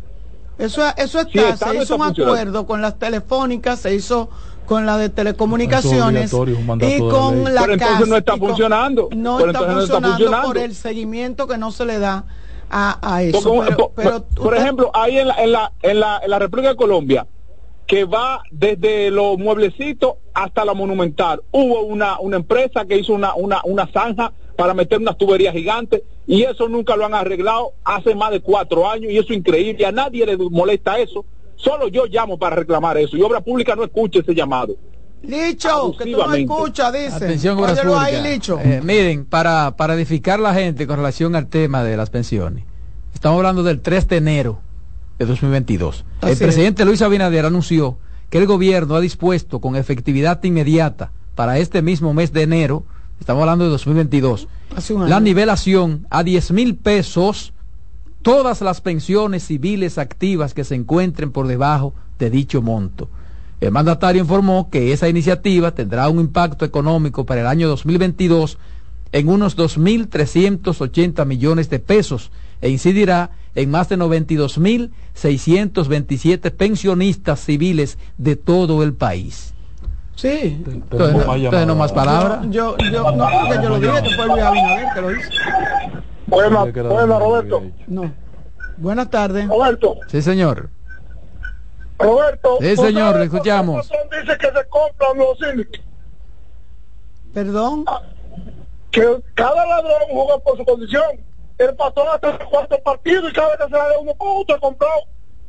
Eso, 0.57 0.81
eso 0.97 1.19
Sí, 1.22 1.38
está, 1.39 1.49
está, 1.49 1.68
se 1.69 1.73
no 1.76 1.84
hizo 1.84 1.95
está 1.95 1.95
un 1.95 2.01
acuerdo 2.01 2.65
con 2.65 2.81
las 2.81 2.97
telefónicas, 2.99 3.80
se 3.80 3.93
hizo 3.95 4.30
con 4.65 4.85
la 4.85 4.97
de 4.97 5.10
telecomunicaciones 5.10 6.31
y 6.34 6.35
la 6.35 7.10
con 7.10 7.43
ley. 7.43 7.53
la 7.53 7.61
Pero 7.61 7.73
entonces 7.73 8.07
no 8.07 8.18
está 8.18 8.38
funcionando. 8.38 9.10
No 9.15 9.38
Pero 9.38 9.51
está 9.51 9.64
entonces 9.64 9.89
no 9.89 9.95
está 9.97 10.07
funcionando 10.10 10.47
por 10.47 10.57
el 10.57 10.76
seguimiento 10.76 11.47
que 11.47 11.57
no 11.57 11.72
se 11.72 11.85
le 11.85 11.99
da 11.99 12.26
a, 12.69 13.15
a 13.15 13.23
eso. 13.23 13.41
Porque, 13.41 13.72
pero, 13.72 13.77
por, 13.77 13.91
pero 13.95 14.23
por 14.26 14.56
ejemplo, 14.57 14.91
ahí 14.93 15.18
en 15.18 15.27
la, 15.30 15.43
en, 15.43 15.51
la, 15.51 15.72
en, 15.81 15.99
la, 15.99 16.19
en 16.23 16.30
la 16.30 16.39
República 16.39 16.69
de 16.69 16.76
Colombia, 16.76 17.26
que 17.89 18.05
va 18.05 18.43
desde 18.51 19.09
los 19.09 19.39
mueblecitos 19.39 20.17
hasta 20.35 20.63
la 20.63 20.75
monumental, 20.75 21.41
hubo 21.49 21.81
una, 21.81 22.19
una 22.19 22.35
empresa 22.35 22.85
que 22.85 22.99
hizo 22.99 23.13
una, 23.13 23.33
una, 23.33 23.61
una 23.63 23.91
zanja 23.91 24.31
para 24.55 24.75
meter 24.75 24.99
unas 24.99 25.17
tuberías 25.17 25.55
gigantes 25.55 26.03
y 26.27 26.43
eso 26.43 26.69
nunca 26.69 26.95
lo 26.95 27.07
han 27.07 27.15
arreglado 27.15 27.73
hace 27.83 28.13
más 28.13 28.29
de 28.29 28.41
cuatro 28.41 28.87
años 28.87 29.11
y 29.11 29.17
eso 29.17 29.33
es 29.33 29.39
increíble, 29.39 29.87
a 29.87 29.91
nadie 29.91 30.23
le 30.23 30.37
molesta 30.37 30.99
eso, 30.99 31.25
solo 31.55 31.87
yo 31.87 32.05
llamo 32.05 32.37
para 32.37 32.57
reclamar 32.57 32.95
eso 32.99 33.17
y 33.17 33.23
Obra 33.23 33.41
Pública 33.41 33.75
no 33.75 33.83
escucha 33.83 34.19
ese 34.19 34.35
llamado. 34.35 34.75
Licho, 35.23 35.95
que 35.97 36.11
tú 36.11 36.17
no 36.17 36.33
escuchas, 36.35 36.93
dice. 36.93 37.15
Atención, 37.15 37.59
ahí. 37.97 38.21
Licho. 38.21 38.59
Eh, 38.59 38.81
miren, 38.83 39.25
para, 39.25 39.75
para 39.75 39.95
edificar 39.95 40.39
la 40.39 40.53
gente 40.53 40.85
con 40.85 40.97
relación 40.97 41.35
al 41.35 41.47
tema 41.47 41.83
de 41.83 41.97
las 41.97 42.11
pensiones, 42.11 42.65
estamos 43.15 43.37
hablando 43.37 43.63
del 43.63 43.81
3 43.81 44.07
de 44.07 44.17
enero 44.17 44.68
de 45.19 45.25
2022. 45.25 46.05
Así 46.21 46.27
el 46.27 46.31
es. 46.31 46.39
presidente 46.39 46.85
Luis 46.85 47.01
Abinader 47.01 47.45
anunció 47.45 47.97
que 48.29 48.39
el 48.39 48.47
gobierno 48.47 48.95
ha 48.95 49.01
dispuesto 49.01 49.59
con 49.59 49.75
efectividad 49.75 50.43
inmediata 50.43 51.11
para 51.35 51.59
este 51.59 51.81
mismo 51.81 52.13
mes 52.13 52.33
de 52.33 52.43
enero, 52.43 52.85
estamos 53.19 53.41
hablando 53.41 53.65
de 53.65 53.71
2022, 53.71 54.47
Hace 54.75 54.93
un 54.93 55.09
la 55.09 55.19
nivelación 55.19 56.07
a 56.09 56.23
10 56.23 56.51
mil 56.51 56.75
pesos 56.75 57.53
todas 58.21 58.61
las 58.61 58.81
pensiones 58.81 59.43
civiles 59.43 59.97
activas 59.97 60.53
que 60.53 60.63
se 60.63 60.75
encuentren 60.75 61.31
por 61.31 61.47
debajo 61.47 61.93
de 62.17 62.29
dicho 62.29 62.61
monto. 62.61 63.09
El 63.61 63.71
mandatario 63.71 64.21
informó 64.21 64.69
que 64.69 64.93
esa 64.93 65.09
iniciativa 65.09 65.71
tendrá 65.71 66.07
un 66.09 66.19
impacto 66.19 66.65
económico 66.65 67.25
para 67.25 67.41
el 67.41 67.47
año 67.47 67.67
2022 67.67 68.57
en 69.11 69.27
unos 69.27 69.57
2.380 69.57 71.25
millones 71.25 71.69
de 71.69 71.79
pesos 71.79 72.31
e 72.61 72.69
incidirá 72.69 73.31
en 73.60 73.69
más 73.72 73.90
de 73.90 73.98
92.627 73.98 76.52
pensionistas 76.52 77.41
civiles 77.41 77.98
de 78.18 78.38
todo 78.38 78.84
el 78.84 78.94
país. 78.94 79.53
Sí. 80.15 80.64
Entonces, 80.65 81.26
no, 81.26 81.36
entonces 81.36 81.68
no 81.68 81.76
más 81.76 81.91
palabras. 81.91 82.45
Yo, 82.49 82.77
yo, 82.77 83.11
no, 83.11 83.27
porque 83.48 83.64
yo 83.64 83.69
lo 83.69 83.80
dije, 83.80 84.02
que 84.03 84.15
fue 84.15 84.27
Luis 84.27 84.44
Abinader 84.44 84.88
que 84.94 85.02
lo 85.02 85.11
hizo. 85.11 85.30
Buenas, 86.27 86.72
buenas, 86.73 87.19
Roberto. 87.19 87.64
No. 87.88 88.14
Buenas 88.77 89.10
tardes. 89.10 89.48
Roberto, 89.48 89.98
Sí, 90.07 90.22
señor. 90.22 90.69
Roberto. 91.98 92.57
Sí, 92.61 92.76
¿tú 92.76 92.84
señor, 92.84 93.18
le 93.18 93.23
escuchamos. 93.26 93.88
Dice 93.88 94.38
que 94.38 94.48
se 94.48 94.68
compran 94.69 95.18
los 95.18 95.38
cínicos. 95.38 95.81
Perdón. 97.34 97.84
Que 98.91 99.06
cada 99.36 99.65
ladrón 99.65 99.99
juega 100.11 100.40
por 100.40 100.56
su 100.57 100.64
condición. 100.64 101.03
El 101.60 101.76
patrón 101.76 102.07
hace 102.11 102.45
cuatro 102.49 102.80
partidos 102.84 103.30
y 103.30 103.34
cada 103.34 103.49
vez 103.49 103.57
que 103.57 103.65
se 103.65 103.72
la 103.72 103.90
de 103.90 103.98
uno 104.02 104.14
con 104.15 104.27
otro 104.41 104.60
comprado. 104.60 104.94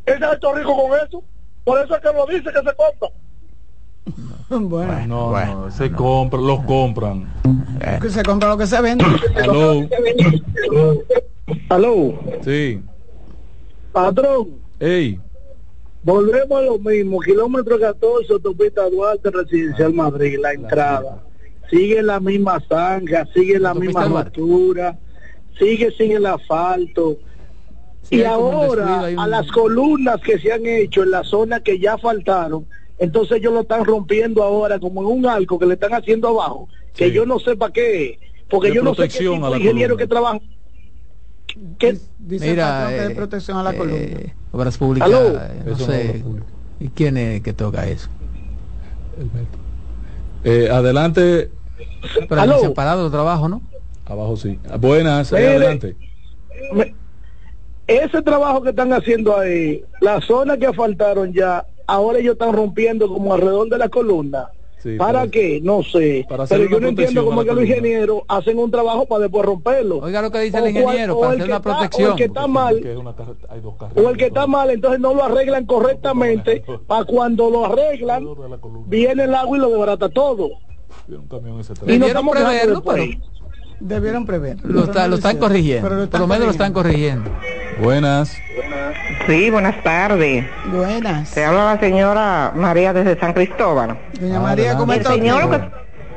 Ha 0.06 0.34
hecho 0.34 0.52
rico 0.54 0.76
con 0.76 0.98
eso. 1.06 1.22
Por 1.64 1.80
eso 1.84 1.94
es 1.94 2.00
que 2.02 2.12
lo 2.12 2.26
dice 2.26 2.44
que 2.52 2.68
se 2.70 2.76
compra. 2.76 3.08
Bueno, 4.52 5.06
No, 5.06 5.30
no, 5.46 5.70
se 5.70 5.92
compran, 5.92 6.44
los 6.44 6.64
compran. 6.64 7.32
que 8.02 8.10
se 8.10 8.24
compra 8.24 8.48
lo 8.48 8.58
que 8.58 8.66
se 8.66 8.80
vende. 8.82 9.04
Aló, 9.40 9.86
Aló, 11.68 12.18
sí. 12.42 12.82
patrón. 13.92 14.48
Ey, 14.80 15.20
Volvemos 16.02 16.58
a 16.58 16.62
lo 16.62 16.78
mismo, 16.78 17.20
kilómetro 17.20 17.78
14, 17.78 18.32
autopista 18.32 18.88
Duarte, 18.88 19.30
Residencial 19.30 19.92
Madrid, 19.92 20.38
la 20.40 20.52
entrada. 20.54 21.22
Sigue 21.70 22.02
la 22.02 22.18
misma 22.18 22.58
zanja, 22.68 23.26
sigue 23.34 23.58
la 23.58 23.74
misma 23.74 24.06
Duarte. 24.06 24.40
Sigue 25.60 25.92
sin 25.92 26.10
el 26.12 26.26
asfalto. 26.26 27.18
Sí, 28.02 28.16
y 28.16 28.18
descuido, 28.18 28.50
ahora, 28.56 29.02
un- 29.08 29.18
a 29.20 29.26
las 29.28 29.46
columnas 29.52 30.20
que 30.20 30.38
se 30.40 30.52
han 30.52 30.66
hecho 30.66 31.04
en 31.04 31.12
la 31.12 31.22
zona 31.22 31.60
que 31.60 31.78
ya 31.78 31.96
faltaron, 31.98 32.66
entonces 32.98 33.38
ellos 33.38 33.52
lo 33.52 33.60
están 33.60 33.84
rompiendo 33.84 34.42
ahora 34.42 34.80
como 34.80 35.02
en 35.02 35.06
un 35.18 35.26
arco 35.26 35.58
que 35.58 35.66
le 35.66 35.74
están 35.74 35.94
haciendo 35.94 36.26
abajo, 36.28 36.68
que 36.94 37.12
yo 37.12 37.24
no 37.24 37.38
sé 37.38 37.54
para 37.56 37.72
qué, 37.72 38.04
es, 38.10 38.18
porque 38.48 38.68
De 38.70 38.74
yo 38.74 38.82
no 38.82 38.94
sé 38.96 39.08
qué 39.08 39.18
tipo 39.18 39.50
de 39.50 39.58
ingeniero 39.58 39.94
columna. 39.94 39.96
que 39.96 40.06
trabaja. 40.08 40.40
¿Qué? 41.78 41.98
Dice 42.18 42.44
el 42.46 42.50
Mira, 42.50 42.66
patrón 42.66 42.90
que 42.94 43.00
de 43.00 43.06
eh, 43.06 43.14
protección 43.14 43.58
a 43.58 43.62
la 43.62 43.72
eh, 43.72 43.76
columna. 43.76 44.20
Obras 44.52 44.76
públicas, 44.78 45.08
Aló. 45.08 45.18
eh, 45.36 45.62
no 45.66 45.76
sé. 45.78 46.24
¿Y 46.80 46.88
quién 46.88 47.16
es 47.16 47.42
que 47.42 47.52
toca 47.52 47.86
eso? 47.86 48.08
eh, 50.44 50.68
adelante, 50.70 51.50
Pero 52.28 52.40
Aló. 52.40 52.54
han 52.54 52.60
separado 52.60 53.06
el 53.06 53.12
trabajo, 53.12 53.48
¿no? 53.48 53.62
Abajo 54.10 54.36
sí. 54.36 54.58
Buenas, 54.78 55.32
Mire. 55.32 55.48
adelante. 55.48 55.96
Me- 56.72 56.94
ese 57.86 58.22
trabajo 58.22 58.62
que 58.62 58.70
están 58.70 58.92
haciendo 58.92 59.36
ahí, 59.36 59.82
la 60.00 60.20
zona 60.20 60.56
que 60.56 60.72
faltaron 60.72 61.32
ya, 61.32 61.66
ahora 61.86 62.18
ellos 62.18 62.34
están 62.34 62.52
rompiendo 62.52 63.08
como 63.08 63.34
alrededor 63.34 63.68
de 63.68 63.78
la 63.78 63.88
columna. 63.88 64.48
Sí, 64.78 64.96
¿Para 64.96 65.20
para- 65.20 65.30
qué? 65.30 65.60
No 65.62 65.82
sé. 65.82 66.24
para 66.26 66.44
hacer 66.44 66.56
Pero 66.58 66.70
yo 66.70 66.80
no 66.80 66.88
entiendo 66.88 67.22
cómo 67.24 67.42
es 67.42 67.48
que 67.48 67.54
los 67.54 67.64
ingenieros 67.64 68.22
hacen 68.28 68.58
un 68.58 68.70
trabajo 68.70 69.04
para 69.04 69.22
después 69.22 69.44
romperlo. 69.44 69.98
Oiga 69.98 70.22
lo 70.22 70.30
que 70.30 70.40
dice 70.40 70.58
O 70.58 70.64
el 70.64 70.70
ingeniero, 70.70 71.18
o 71.18 71.20
para 71.20 71.34
el 71.34 71.40
hacer 71.40 71.46
que 71.46 71.50
una 71.52 71.56
está- 71.58 71.70
protección. 71.74 72.08
O 72.08 72.12
el 72.12 72.16
que 72.16 72.24
está 72.24 72.46
mal, 72.46 72.74
o 73.96 74.08
el 74.08 74.16
que 74.16 74.24
está 74.26 74.46
mal, 74.46 74.70
entonces 74.70 75.00
no 75.00 75.12
lo 75.14 75.24
arreglan 75.24 75.66
correctamente. 75.66 76.64
Para 76.86 77.04
cuando 77.04 77.50
lo 77.50 77.66
arreglan, 77.66 78.26
viene 78.86 79.24
el 79.24 79.34
agua 79.34 79.58
y 79.58 79.60
lo 79.60 79.68
desbarata 79.68 80.08
todo. 80.08 80.48
Viene 81.06 81.22
un 81.24 81.28
camión 81.28 81.60
ese 81.60 81.74
Y 81.86 81.98
no 81.98 82.06
estamos 82.06 82.34
preverlo, 82.34 82.82
pero 82.82 83.04
Debieron 83.80 84.26
prever. 84.26 84.56
lo, 84.62 84.84
está- 84.84 85.08
lo 85.08 85.16
están 85.16 85.38
corrigiendo. 85.38 85.88
Pero 85.88 86.00
lo 86.02 86.10
Por 86.10 86.20
lo 86.20 86.26
menos 86.26 86.44
lo 86.46 86.50
están 86.52 86.72
corrigiendo. 86.72 87.30
Buenas. 87.82 88.36
Sí, 89.26 89.50
buenas 89.50 89.82
tardes. 89.82 90.44
Buenas. 90.72 91.30
Te 91.32 91.44
habla 91.44 91.74
la 91.74 91.80
señora 91.80 92.52
María 92.54 92.92
desde 92.92 93.18
San 93.18 93.32
Cristóbal. 93.32 93.98
Doña 94.20 94.40
María, 94.40 94.76
¿cómo 94.76 94.92
El 94.92 95.00
está 95.00 95.14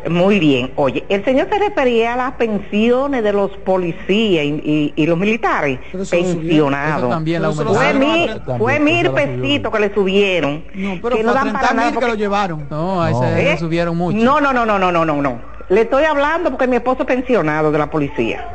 muy 0.10 0.38
bien. 0.40 0.72
Oye, 0.76 1.06
el 1.08 1.24
señor 1.24 1.48
se 1.50 1.58
refería 1.60 2.14
a 2.14 2.18
las 2.18 2.34
pensiones 2.34 3.24
de 3.24 3.32
los 3.32 3.52
policías 3.60 4.44
y, 4.44 4.50
y- 4.66 4.94
y 4.98 5.06
los 5.06 5.18
militares 5.18 5.80
pensionados. 6.12 6.98
Eso 7.04 7.08
también 7.10 7.42
la 7.42 7.50
Pero 7.52 7.62
eso 7.62 7.64
lo 7.64 7.74
Fue 7.80 7.94
mil, 7.94 8.42
fue 8.58 8.80
mil 8.82 9.10
pesitos 9.12 9.72
que 9.72 9.80
le 9.80 9.94
subieron. 9.94 10.66
No, 10.76 10.96
pero 11.02 11.16
que 11.16 11.24
fue 11.24 11.24
no 11.24 11.34
dan 11.34 11.44
30 11.44 11.60
para 11.62 11.74
nada 11.74 11.86
mil 11.88 11.94
que 11.94 11.94
porque- 11.94 12.08
lo 12.12 12.16
llevaron. 12.16 12.68
No, 12.70 13.02
a 13.02 13.12
ese 13.12 13.42
¿Eh? 13.42 13.44
le 13.54 13.58
subieron 13.58 13.96
mucho. 13.96 14.18
No, 14.18 14.42
no, 14.42 14.52
no, 14.52 14.66
no, 14.66 14.78
no, 14.78 14.92
no, 14.92 15.06
no, 15.06 15.22
no. 15.22 15.53
Le 15.74 15.82
estoy 15.82 16.04
hablando 16.04 16.52
porque 16.52 16.68
mi 16.68 16.76
esposo 16.76 17.02
es 17.02 17.08
pensionado 17.08 17.72
de 17.72 17.80
la 17.80 17.90
policía. 17.90 18.46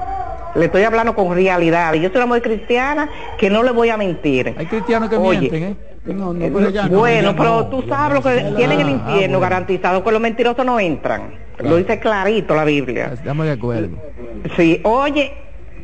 Le 0.54 0.66
estoy 0.66 0.84
hablando 0.84 1.16
con 1.16 1.34
realidad. 1.34 1.92
Y 1.94 2.00
yo 2.00 2.08
soy 2.10 2.18
una 2.18 2.26
mujer 2.26 2.42
cristiana 2.42 3.10
que 3.36 3.50
no 3.50 3.64
le 3.64 3.72
voy 3.72 3.88
a 3.88 3.96
mentir. 3.96 4.54
Hay 4.56 4.66
cristianos 4.66 5.08
que 5.10 5.16
Oye, 5.16 5.40
mienten, 5.40 5.62
¿eh? 5.64 5.76
No, 6.04 6.32
no, 6.32 6.38
pero 6.56 6.70
ya 6.70 6.86
no. 6.88 6.98
bueno, 7.00 7.34
pero 7.36 7.66
tú 7.66 7.82
sabes 7.88 8.14
lo 8.14 8.22
que 8.22 8.52
tienen 8.56 8.80
el 8.80 8.86
Ah, 8.86 8.90
infierno 8.92 9.38
bueno. 9.38 9.40
garantizado, 9.40 10.04
que 10.04 10.12
los 10.12 10.20
mentirosos 10.20 10.64
no 10.64 10.78
entran. 10.78 11.34
Lo 11.58 11.76
dice 11.76 11.98
clarito 11.98 12.54
la 12.54 12.64
Biblia. 12.64 13.10
Estamos 13.12 13.46
de 13.46 13.52
acuerdo. 13.52 13.98
Sí, 14.56 14.80
oye, 14.84 15.32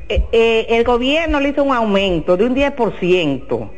eh, 0.08 0.22
eh, 0.30 0.66
el 0.70 0.84
gobierno 0.84 1.40
le 1.40 1.48
hizo 1.48 1.64
un 1.64 1.74
aumento 1.74 2.36
de 2.36 2.44
un 2.46 2.54
10%, 2.54 3.70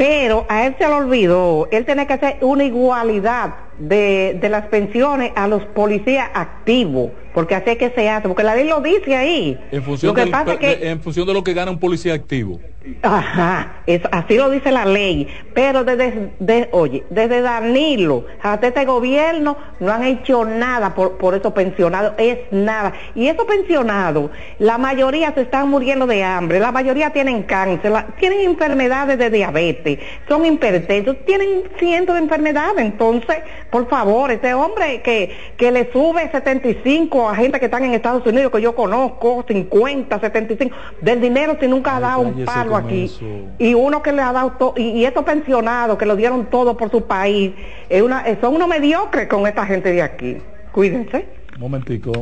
pero 0.00 0.46
a 0.48 0.64
él 0.66 0.74
se 0.78 0.88
le 0.88 0.94
olvidó, 0.94 1.68
él 1.70 1.84
tiene 1.84 2.06
que 2.06 2.14
hacer 2.14 2.38
una 2.40 2.64
igualdad 2.64 3.50
de, 3.78 4.38
de 4.40 4.48
las 4.48 4.64
pensiones 4.68 5.30
a 5.36 5.46
los 5.46 5.62
policías 5.66 6.30
activos, 6.32 7.10
porque 7.34 7.54
así 7.54 7.68
es 7.68 7.76
que 7.76 7.90
se 7.90 8.08
hace, 8.08 8.26
porque 8.26 8.42
la 8.42 8.54
ley 8.54 8.66
lo 8.66 8.80
dice 8.80 9.14
ahí. 9.14 9.60
En 9.70 9.82
función, 9.82 10.08
Lo 10.08 10.14
que 10.14 10.22
del- 10.22 10.30
pasa 10.30 10.54
es 10.54 10.58
que- 10.58 10.88
en 10.88 11.02
función 11.02 11.26
de 11.26 11.34
lo 11.34 11.44
que 11.44 11.52
gana 11.52 11.70
un 11.70 11.78
policía 11.78 12.14
activo. 12.14 12.60
Ajá, 13.02 13.82
es, 13.86 14.00
así 14.10 14.36
lo 14.36 14.48
dice 14.48 14.70
la 14.72 14.86
ley. 14.86 15.28
Pero 15.54 15.84
desde, 15.84 16.30
de- 16.38 16.68
oye, 16.72 17.04
desde 17.10 17.42
Danilo 17.42 18.24
hasta 18.42 18.68
este 18.68 18.84
gobierno 18.86 19.56
no 19.80 19.92
han 19.92 20.04
hecho 20.04 20.44
nada 20.46 20.94
por, 20.94 21.18
por 21.18 21.34
esos 21.34 21.52
pensionados, 21.52 22.14
es 22.16 22.38
nada. 22.50 22.92
Y 23.14 23.28
esos 23.28 23.44
pensionados, 23.44 24.30
la 24.58 24.78
mayoría 24.78 25.32
se 25.34 25.42
están 25.42 25.68
muriendo 25.68 26.06
de 26.06 26.24
hambre, 26.24 26.58
la 26.58 26.72
mayoría 26.72 27.10
tienen 27.10 27.42
cáncer, 27.42 27.90
la- 27.90 28.06
tienen 28.18 28.40
enfermedades 28.40 29.18
de 29.18 29.28
diabetes, 29.28 29.98
son 30.26 30.46
hipertensos, 30.46 31.16
tienen 31.26 31.64
cientos 31.78 32.14
de 32.16 32.22
enfermedades. 32.22 32.78
Entonces, 32.84 33.38
por 33.70 33.88
favor, 33.90 34.30
ese 34.30 34.54
hombre 34.54 35.02
que, 35.02 35.36
que 35.58 35.70
le 35.70 35.92
sube 35.92 36.30
75 36.30 37.28
a 37.28 37.34
gente 37.34 37.58
que 37.60 37.66
están 37.66 37.84
en 37.84 37.92
Estados 37.92 38.26
Unidos, 38.26 38.50
que 38.50 38.62
yo 38.62 38.74
conozco, 38.74 39.44
50, 39.46 40.18
75, 40.18 40.74
del 41.02 41.20
dinero 41.20 41.56
si 41.60 41.68
nunca 41.68 41.96
ha 41.96 42.00
dado 42.00 42.20
un 42.22 42.44
palo 42.46 42.69
aquí. 42.76 43.04
eso. 43.04 43.24
Y 43.58 43.74
uno 43.74 44.02
que 44.02 44.12
le 44.12 44.22
ha 44.22 44.32
dado 44.32 44.52
todo, 44.52 44.74
y, 44.76 44.82
y 44.90 45.04
estos 45.04 45.24
pensionados 45.24 45.98
que 45.98 46.06
lo 46.06 46.16
dieron 46.16 46.46
todo 46.46 46.76
por 46.76 46.90
su 46.90 47.02
país, 47.04 47.52
es 47.88 48.02
una, 48.02 48.26
eh, 48.28 48.38
son 48.40 48.54
unos 48.54 48.68
mediocres 48.68 49.28
con 49.28 49.46
esta 49.46 49.66
gente 49.66 49.92
de 49.92 50.02
aquí. 50.02 50.36
Cuídense. 50.72 51.28
Un 51.54 51.60
momentico. 51.60 52.12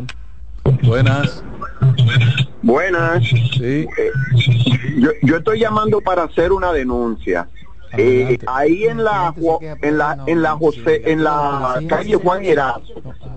Buenas. 0.82 1.42
Buenas. 2.62 3.22
Sí. 3.58 3.86
Yo, 4.98 5.10
yo 5.22 5.36
estoy 5.36 5.60
llamando 5.60 6.00
para 6.00 6.24
hacer 6.24 6.52
una 6.52 6.72
denuncia. 6.72 7.48
Eh, 7.96 8.36
ahí 8.46 8.84
en 8.84 9.02
la 9.02 9.32
en 9.80 9.96
la 9.96 10.18
en 10.26 10.42
la 10.42 10.50
José 10.56 11.10
en 11.10 11.24
la 11.24 11.80
calle 11.88 12.16
Juan 12.16 12.44
Erazo, 12.44 12.82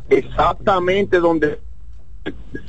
exactamente 0.09 1.19
donde 1.19 1.59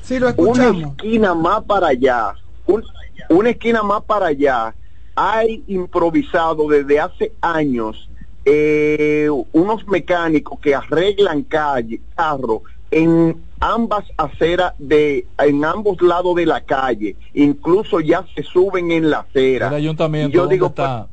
Sí, 0.00 0.20
lo 0.20 0.32
una 0.36 0.68
esquina 0.70 1.34
más 1.34 1.62
para 1.64 1.88
allá, 1.88 2.34
un- 2.66 2.84
una 3.32 3.50
esquina 3.50 3.82
más 3.82 4.02
para 4.02 4.26
allá, 4.26 4.74
hay 5.14 5.62
improvisado 5.66 6.68
desde 6.68 7.00
hace 7.00 7.32
años 7.40 8.08
eh, 8.44 9.28
unos 9.52 9.86
mecánicos 9.86 10.58
que 10.60 10.74
arreglan 10.74 11.42
calle, 11.42 12.00
carro 12.16 12.62
en 12.90 13.42
ambas 13.58 14.04
aceras 14.18 14.74
de, 14.78 15.26
en 15.38 15.64
ambos 15.64 16.00
lados 16.02 16.36
de 16.36 16.44
la 16.44 16.60
calle, 16.60 17.16
incluso 17.32 18.00
ya 18.00 18.24
se 18.34 18.42
suben 18.42 18.90
en 18.90 19.10
la 19.10 19.20
acera. 19.20 19.68
El 19.68 19.74
ayuntamiento, 19.74 20.34
yo 20.34 20.40
¿dónde 20.42 20.54
digo, 20.56 20.66
está? 20.66 21.08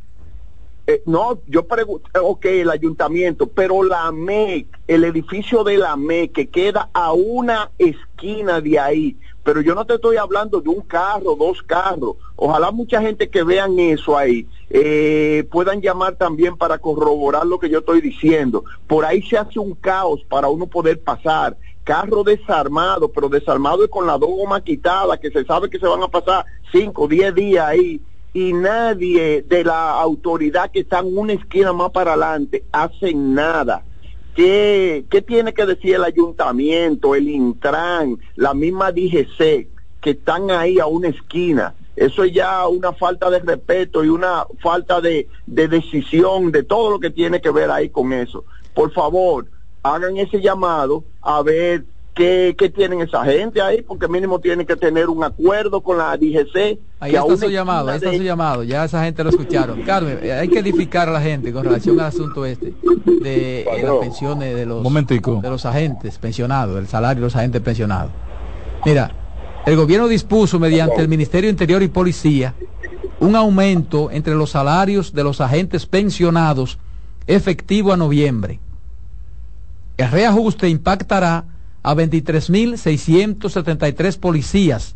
eh, 0.87 1.01
no, 1.05 1.39
yo 1.47 1.65
pregunto, 1.67 2.09
ok, 2.21 2.45
el 2.45 2.69
ayuntamiento, 2.69 3.47
pero 3.47 3.81
la 3.83 4.11
MEC, 4.11 4.67
el 4.87 5.05
edificio 5.05 5.63
de 5.63 5.77
la 5.77 5.95
MEC 5.95 6.33
que 6.33 6.49
queda 6.49 6.89
a 6.93 7.13
una 7.13 7.71
esquina 7.77 8.59
de 8.59 8.77
ahí, 8.77 9.17
pero 9.49 9.61
yo 9.61 9.73
no 9.73 9.83
te 9.83 9.95
estoy 9.95 10.17
hablando 10.17 10.61
de 10.61 10.69
un 10.69 10.81
carro, 10.81 11.35
dos 11.35 11.63
carros. 11.63 12.17
Ojalá 12.35 12.69
mucha 12.69 13.01
gente 13.01 13.31
que 13.31 13.41
vean 13.41 13.79
eso 13.79 14.15
ahí 14.15 14.45
eh, 14.69 15.43
puedan 15.49 15.81
llamar 15.81 16.17
también 16.17 16.55
para 16.55 16.77
corroborar 16.77 17.47
lo 17.47 17.57
que 17.57 17.67
yo 17.67 17.79
estoy 17.79 17.99
diciendo. 17.99 18.63
Por 18.85 19.05
ahí 19.05 19.23
se 19.23 19.39
hace 19.39 19.57
un 19.57 19.73
caos 19.73 20.21
para 20.29 20.49
uno 20.49 20.67
poder 20.67 21.01
pasar. 21.01 21.57
Carro 21.83 22.23
desarmado, 22.23 23.09
pero 23.09 23.27
desarmado 23.27 23.83
y 23.83 23.87
con 23.87 24.05
la 24.05 24.19
dos 24.19 24.29
gomas 24.29 24.61
quitadas, 24.61 25.17
que 25.19 25.31
se 25.31 25.43
sabe 25.45 25.67
que 25.67 25.79
se 25.79 25.87
van 25.87 26.03
a 26.03 26.09
pasar 26.09 26.45
cinco, 26.71 27.07
diez 27.07 27.33
días 27.33 27.65
ahí 27.65 27.99
y 28.31 28.53
nadie 28.53 29.41
de 29.41 29.63
la 29.63 29.99
autoridad 29.99 30.69
que 30.69 30.81
está 30.81 30.99
en 30.99 31.17
una 31.17 31.33
esquina 31.33 31.73
más 31.73 31.89
para 31.89 32.11
adelante 32.11 32.65
hacen 32.71 33.33
nada. 33.33 33.83
¿Qué, 34.35 35.05
qué 35.09 35.21
tiene 35.21 35.53
que 35.53 35.65
decir 35.65 35.95
el 35.95 36.03
ayuntamiento, 36.03 37.15
el 37.15 37.29
Intran, 37.29 38.17
la 38.35 38.53
misma 38.53 38.91
DGC, 38.91 39.67
que 40.01 40.11
están 40.11 40.51
ahí 40.51 40.79
a 40.79 40.85
una 40.85 41.09
esquina? 41.09 41.73
Eso 41.95 42.23
es 42.23 42.33
ya 42.33 42.65
una 42.67 42.93
falta 42.93 43.29
de 43.29 43.39
respeto 43.39 44.05
y 44.05 44.09
una 44.09 44.45
falta 44.61 45.01
de, 45.01 45.27
de 45.45 45.67
decisión 45.67 46.51
de 46.51 46.63
todo 46.63 46.91
lo 46.91 46.99
que 46.99 47.09
tiene 47.09 47.41
que 47.41 47.51
ver 47.51 47.69
ahí 47.69 47.89
con 47.89 48.13
eso. 48.13 48.45
Por 48.73 48.93
favor, 48.93 49.47
hagan 49.83 50.17
ese 50.17 50.39
llamado 50.39 51.03
a 51.21 51.41
ver 51.41 51.83
qué, 52.15 52.55
qué 52.57 52.69
tienen 52.69 53.01
esa 53.01 53.23
gente 53.23 53.61
ahí, 53.61 53.81
porque 53.81 54.07
mínimo 54.07 54.39
tienen 54.39 54.65
que 54.65 54.75
tener 54.75 55.07
un 55.09 55.23
acuerdo 55.23 55.81
con 55.81 55.97
la 55.97 56.15
DGC. 56.17 56.79
Ahí 56.99 57.15
está 57.15 57.37
su 57.37 57.49
llamado, 57.49 57.89
ahí 57.89 57.97
está 57.97 58.09
de- 58.11 58.17
su 58.17 58.23
llamado, 58.23 58.63
ya 58.63 58.83
esa 58.85 59.03
gente 59.03 59.23
lo 59.23 59.29
escucharon. 59.29 59.81
Carmen, 59.83 60.19
hay 60.31 60.47
que 60.49 60.59
edificar 60.59 61.07
a 61.07 61.11
la 61.13 61.21
gente 61.21 61.53
con 61.53 61.63
relación 61.63 61.99
al 61.99 62.07
asunto 62.07 62.45
este 62.45 62.73
de 63.21 63.61
eh, 63.61 63.83
las 63.83 63.95
pensiones 64.01 64.55
de 64.55 64.65
los, 64.65 64.83
Momentico. 64.83 65.39
de 65.41 65.49
los 65.49 65.65
agentes 65.65 66.17
pensionados, 66.17 66.77
el 66.77 66.87
salario 66.87 67.21
de 67.21 67.27
los 67.27 67.35
agentes 67.35 67.61
pensionados. 67.61 68.11
Mira, 68.85 69.11
el 69.65 69.75
gobierno 69.75 70.07
dispuso 70.07 70.59
mediante 70.59 71.01
el 71.01 71.07
Ministerio 71.07 71.49
Interior 71.49 71.81
y 71.83 71.87
Policía 71.87 72.53
un 73.21 73.35
aumento 73.35 74.09
entre 74.11 74.33
los 74.35 74.51
salarios 74.51 75.13
de 75.13 75.23
los 75.23 75.41
agentes 75.41 75.85
pensionados 75.85 76.79
efectivo 77.27 77.91
a 77.93 77.97
noviembre. 77.97 78.59
El 79.97 80.09
reajuste 80.09 80.69
impactará 80.69 81.43
a 81.83 81.93
23.673 81.95 84.17
policías, 84.17 84.95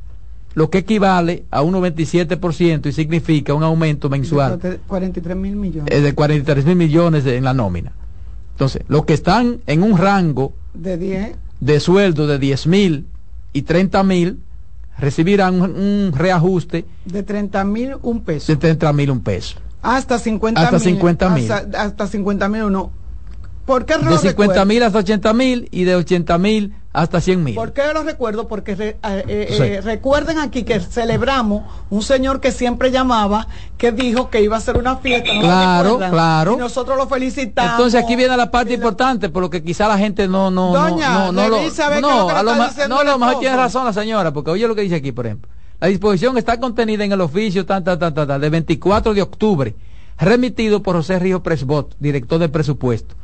lo 0.56 0.70
que 0.70 0.80
equivale 0.80 1.46
a 1.50 1.62
un 1.62 1.74
97% 1.74 2.88
y 2.88 2.92
significa 2.92 3.54
un 3.54 3.64
aumento 3.64 4.10
mensual 4.10 4.60
43 4.88 5.38
mil 5.38 5.56
millones. 5.56 5.96
eh, 5.96 6.02
de 6.02 6.14
43 6.14 6.66
mil 6.66 6.76
millones 6.76 7.24
de- 7.24 7.38
en 7.38 7.44
la 7.44 7.54
nómina. 7.54 7.92
Entonces, 8.52 8.84
los 8.88 9.06
que 9.06 9.14
están 9.14 9.62
en 9.66 9.82
un 9.82 9.98
rango 9.98 10.54
De 10.76 10.98
10. 10.98 11.36
de 11.60 11.80
sueldo 11.80 12.28
de 12.28 12.38
10 12.38 12.68
mil 12.68 13.08
y 13.52 13.64
30 13.64 14.04
mil 14.04 14.40
recibirán 15.00 15.60
un, 15.60 15.72
un 15.76 16.12
reajuste 16.16 16.86
De 17.06 17.24
30 17.24 17.64
mil 17.66 17.96
un 18.04 18.22
peso. 18.22 18.52
de 18.52 18.58
30 18.58 18.94
mil 18.94 19.10
un 19.10 19.22
peso. 19.22 19.56
Hasta 19.82 20.20
50 20.20 20.62
Hasta 20.62 20.78
mil. 20.80 21.00
50.000. 21.00 21.52
Hasta, 21.52 21.82
hasta 21.82 22.08
50 22.08 22.48
mil 22.48 22.64
uno. 22.64 22.92
¿Por 23.66 23.86
qué 23.86 23.98
De 23.98 24.04
lo 24.04 24.18
50 24.18 24.28
recuerdo? 24.28 24.66
mil 24.66 24.84
hasta 24.84 25.00
80 25.00 25.34
mil 25.34 25.70
y 25.72 25.84
de 25.86 25.96
80 25.96 26.38
mil 26.38 26.76
hasta 26.92 27.22
100 27.22 27.44
mil. 27.44 27.56
¿Por 27.56 27.72
qué 27.74 27.82
lo 27.94 28.04
recuerdo? 28.04 28.48
Porque 28.48 28.76
re- 28.76 28.98
eh, 29.04 29.24
eh, 29.28 29.48
Sí. 29.56 29.64
eh, 29.64 29.82
recuerden 29.82 30.38
aquí 30.38 30.64
que 30.64 30.80
celebramos 30.80 31.64
un 31.90 32.04
señor 32.04 32.40
que 32.40 32.52
siempre 32.52 32.92
llamaba, 32.92 33.48
que 33.78 33.92
dijo 33.92 34.30
que 34.30 34.42
iba 34.44 34.58
a 34.58 34.60
hacer 34.60 34.78
una 34.78 34.98
fiesta. 34.98 35.34
¿no 35.34 35.40
Claro, 35.42 35.98
claro. 35.98 36.54
Y 36.54 36.58
nosotros 36.58 36.98
lo 36.98 37.08
felicitamos. 37.08 37.72
Entonces 37.72 38.04
aquí 38.04 38.16
viene 38.16 38.36
la 38.38 38.52
parte 38.52 38.74
importante, 38.74 39.30
por 39.30 39.42
lo 39.42 39.50
que 39.50 39.64
quizá 39.64 39.88
la 39.88 39.98
gente 39.98 40.28
no 40.28 40.52
no 40.52 40.74
Doña, 40.74 41.10
no 41.14 41.32
no 41.32 41.32
no 41.32 41.42
no, 41.42 41.50
lo 41.50 41.56
que 41.72 41.82
a 41.82 42.44
lo 42.44 42.88
no, 42.90 43.04
lo 43.04 43.18
mejor 43.18 43.40
tiene 43.40 43.56
razón 43.56 43.86
la 43.86 43.94
señora, 43.94 44.32
porque 44.34 44.52
oye 44.52 44.68
lo 44.68 44.76
que 44.76 44.82
dice 44.82 44.96
aquí, 44.96 45.12
por 45.12 45.26
ejemplo. 45.26 45.50
La 45.80 45.88
disposición 45.88 46.38
está 46.38 46.60
contenida 46.60 47.04
en 47.04 47.12
el 47.12 47.22
oficio 47.22 47.66
tan, 47.66 47.84
tan, 47.84 47.98
tan, 47.98 48.14
tan, 48.14 48.28
tan, 48.28 48.40
de 48.40 48.50
24 48.50 49.14
de 49.14 49.22
octubre, 49.22 49.76
remitido 50.18 50.84
por 50.84 50.96
José 50.96 51.18
Río 51.20 51.42
Presbot, 51.44 51.96
director 52.00 52.40
de 52.40 52.50
presupuesto, 52.50 53.16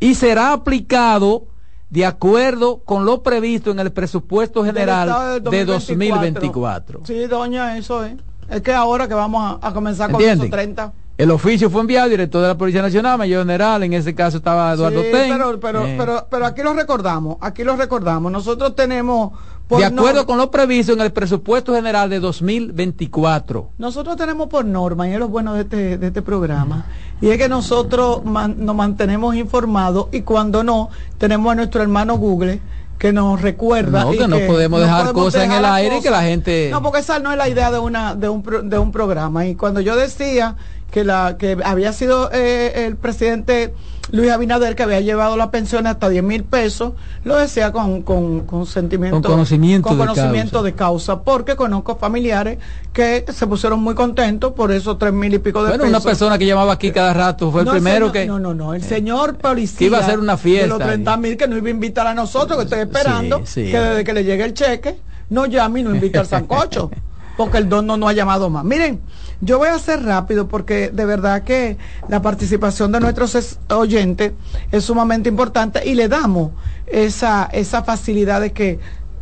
y 0.00 0.14
será 0.14 0.52
aplicado 0.52 1.44
de 1.90 2.06
acuerdo 2.06 2.78
con 2.84 3.04
lo 3.04 3.22
previsto 3.22 3.70
en 3.70 3.80
el 3.80 3.92
presupuesto 3.92 4.64
general 4.64 5.42
de 5.42 5.64
2024. 5.64 7.00
2024. 7.00 7.00
Sí, 7.04 7.26
doña, 7.26 7.76
eso 7.76 8.04
es. 8.04 8.14
Es 8.48 8.62
que 8.62 8.72
ahora 8.72 9.06
que 9.08 9.14
vamos 9.14 9.58
a, 9.62 9.68
a 9.68 9.72
comenzar 9.72 10.10
con 10.10 10.20
¿Entienden? 10.20 10.46
esos 10.46 10.50
30. 10.50 10.92
El 11.18 11.30
oficio 11.30 11.68
fue 11.68 11.82
enviado 11.82 12.08
director 12.08 12.40
de 12.40 12.48
la 12.48 12.56
Policía 12.56 12.80
Nacional, 12.80 13.18
mayor 13.18 13.42
general, 13.42 13.82
en 13.82 13.92
ese 13.92 14.14
caso 14.14 14.38
estaba 14.38 14.72
Eduardo 14.72 15.02
Sí, 15.02 15.08
Ten. 15.12 15.30
pero, 15.32 15.60
pero, 15.60 15.86
Eh, 15.86 15.94
pero, 15.98 16.26
pero 16.30 16.46
aquí 16.46 16.62
lo 16.62 16.72
recordamos, 16.72 17.36
aquí 17.40 17.62
lo 17.62 17.76
recordamos. 17.76 18.32
Nosotros 18.32 18.74
tenemos... 18.74 19.32
por 19.70 19.78
de 19.80 19.86
acuerdo 19.86 20.08
norma- 20.12 20.26
con 20.26 20.36
lo 20.38 20.50
previsto 20.50 20.92
en 20.92 21.00
el 21.00 21.12
presupuesto 21.12 21.74
general 21.74 22.10
de 22.10 22.20
2024. 22.20 23.70
Nosotros 23.78 24.16
tenemos 24.16 24.48
por 24.48 24.64
norma, 24.64 25.08
y 25.08 25.12
es 25.12 25.18
lo 25.18 25.28
bueno 25.28 25.54
de 25.54 25.62
este, 25.62 25.96
de 25.98 26.06
este 26.08 26.20
programa, 26.22 26.84
y 27.20 27.28
es 27.28 27.38
que 27.38 27.48
nosotros 27.48 28.24
man- 28.24 28.56
nos 28.58 28.74
mantenemos 28.76 29.34
informados 29.34 30.08
y 30.12 30.22
cuando 30.22 30.62
no, 30.64 30.90
tenemos 31.18 31.52
a 31.52 31.54
nuestro 31.54 31.82
hermano 31.82 32.16
Google 32.18 32.60
que 32.98 33.12
nos 33.14 33.40
recuerda. 33.40 34.04
No, 34.04 34.12
y 34.12 34.18
que 34.18 34.28
no 34.28 34.36
podemos 34.46 34.80
dejar 34.80 35.02
podemos 35.04 35.24
cosas 35.24 35.44
en 35.44 35.52
el 35.52 35.64
aire 35.64 35.98
y 35.98 36.00
que 36.02 36.10
la 36.10 36.22
gente- 36.22 36.68
No, 36.70 36.82
porque 36.82 36.98
esa 36.98 37.18
no 37.18 37.30
es 37.32 37.38
la 37.38 37.48
idea 37.48 37.70
de, 37.70 37.78
una, 37.78 38.14
de, 38.14 38.28
un, 38.28 38.42
de 38.68 38.78
un 38.78 38.92
programa. 38.92 39.46
Y 39.46 39.54
cuando 39.54 39.80
yo 39.80 39.96
decía 39.96 40.56
que, 40.90 41.04
la, 41.04 41.36
que 41.38 41.56
había 41.64 41.92
sido 41.92 42.30
eh, 42.32 42.86
el 42.86 42.96
presidente 42.96 43.72
Luis 44.12 44.30
Abinader 44.32 44.74
que 44.74 44.82
había 44.82 45.00
llevado 45.00 45.36
la 45.36 45.52
pensión 45.52 45.86
hasta 45.86 46.08
10 46.08 46.24
mil 46.24 46.42
pesos, 46.42 46.94
lo 47.22 47.36
decía 47.36 47.70
con, 47.70 48.02
con, 48.02 48.40
con 48.40 48.66
sentimiento, 48.66 49.20
Con 49.22 49.30
conocimiento 49.30 49.88
con 49.88 49.98
de 49.98 50.04
conocimiento 50.06 50.50
causa. 50.54 50.64
de 50.64 50.74
causa, 50.74 51.20
porque 51.22 51.54
conozco 51.54 51.94
familiares 51.96 52.58
que 52.92 53.24
se 53.32 53.46
pusieron 53.46 53.80
muy 53.80 53.94
contentos 53.94 54.52
por 54.52 54.72
esos 54.72 54.98
tres 54.98 55.12
mil 55.12 55.32
y 55.32 55.38
pico 55.38 55.62
de 55.62 55.68
Bueno, 55.68 55.84
pesos. 55.84 55.96
una 55.96 56.04
persona 56.04 56.38
que 56.38 56.46
llamaba 56.46 56.72
aquí 56.72 56.90
cada 56.90 57.12
rato 57.14 57.52
fue 57.52 57.60
el 57.60 57.66
No, 57.66 57.72
primero 57.72 58.06
señor- 58.08 58.12
que... 58.12 58.26
No, 58.26 58.40
no, 58.40 58.52
no, 58.52 58.74
el 58.74 58.82
señor 58.82 59.36
policía. 59.36 59.78
que 59.78 59.84
iba 59.84 59.98
a 59.98 60.00
hacer 60.00 60.18
una 60.18 60.36
fiesta. 60.36 60.64
De 60.64 60.68
los 60.70 60.78
30 60.80 61.16
mil 61.16 61.36
que 61.36 61.46
nos 61.46 61.58
iba 61.58 61.68
a 61.68 61.70
invitar 61.70 62.06
a 62.08 62.14
nosotros, 62.14 62.58
que 62.58 62.64
estoy 62.64 62.80
esperando, 62.80 63.38
Sí, 63.44 63.66
sí. 63.66 63.70
que 63.70 63.78
desde 63.78 64.02
que 64.02 64.12
le 64.12 64.24
llegue 64.24 64.42
el 64.44 64.54
cheque, 64.54 64.98
no 65.28 65.46
llame 65.46 65.80
y 65.80 65.82
no 65.84 65.94
invita 65.94 66.18
al 66.18 66.26
sancocho, 66.26 66.90
porque 67.36 67.58
el 67.58 67.68
don 67.68 67.86
no 67.86 67.96
nos 67.96 68.10
ha 68.10 68.12
llamado 68.12 68.50
más. 68.50 68.64
Miren, 68.64 69.00
Yo 69.42 69.58
voy 69.58 69.68
a 69.68 69.78
ser 69.78 70.02
rápido 70.04 70.48
porque 70.48 70.90
de 70.90 71.06
verdad 71.06 71.44
que 71.44 71.78
la 72.08 72.20
participación 72.20 72.92
de 72.92 73.00
nuestros 73.00 73.58
oyentes 73.70 74.32
es 74.70 74.84
sumamente 74.84 75.30
importante 75.30 75.88
y 75.88 75.94
le 75.94 76.08
damos 76.08 76.52
esa, 76.86 77.48
esa 77.52 77.82
facilidad 77.82 78.42
de 78.42 78.52
que 78.52 78.80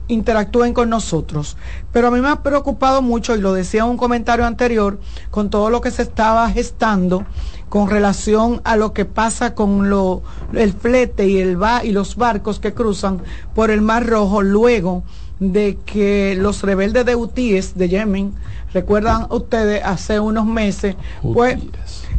interactúen 0.08 0.74
con 0.74 0.90
nosotros. 0.90 1.56
Pero 1.92 2.08
a 2.08 2.10
mí 2.10 2.20
me 2.20 2.28
ha 2.28 2.42
preocupado 2.42 3.00
mucho, 3.00 3.36
y 3.36 3.40
lo 3.40 3.52
decía 3.52 3.82
en 3.82 3.90
un 3.90 3.96
comentario 3.96 4.44
anterior, 4.44 4.98
con 5.30 5.50
todo 5.50 5.70
lo 5.70 5.80
que 5.80 5.90
se 5.90 6.02
estaba 6.02 6.50
gestando 6.50 7.24
con 7.68 7.88
relación 7.90 8.60
a 8.64 8.76
lo 8.76 8.92
que 8.94 9.04
pasa 9.04 9.54
con 9.54 9.90
lo, 9.90 10.22
el 10.54 10.72
flete 10.72 11.28
y, 11.28 11.38
el 11.38 11.58
y 11.84 11.92
los 11.92 12.16
barcos 12.16 12.60
que 12.60 12.72
cruzan 12.72 13.22
por 13.54 13.70
el 13.70 13.82
Mar 13.82 14.06
Rojo 14.06 14.42
luego 14.42 15.04
de 15.40 15.78
que 15.84 16.36
los 16.38 16.62
rebeldes 16.62 17.04
de 17.06 17.16
Utíes 17.16 17.76
de 17.76 17.88
Yemen, 17.88 18.34
recuerdan 18.72 19.26
ustedes 19.30 19.82
hace 19.84 20.20
unos 20.20 20.46
meses, 20.46 20.96
pues 21.22 21.58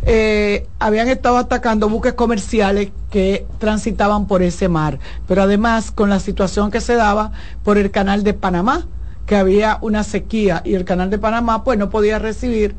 eh, 0.04 0.68
habían 0.80 1.10
estado 1.10 1.38
atacando 1.38 1.90
buques 1.90 2.14
comerciales 2.14 2.92
que 3.10 3.46
transitaban 3.60 4.28
por 4.28 4.42
ese 4.42 4.70
mar, 4.70 5.00
pero 5.28 5.44
además 5.44 5.92
con 5.92 6.10
la 6.10 6.20
situación 6.20 6.72
que 6.72 6.82
se 6.82 6.96
daba 6.96 7.32
por 7.64 7.78
el 7.78 7.92
canal 7.92 8.24
de 8.24 8.34
Panamá, 8.34 8.88
que 9.26 9.36
había 9.36 9.78
una 9.82 10.04
sequía 10.04 10.62
y 10.66 10.76
el 10.76 10.86
canal 10.86 11.10
de 11.10 11.20
Panamá 11.20 11.64
pues 11.64 11.78
no 11.78 11.90
podía 11.90 12.18
recibir 12.18 12.76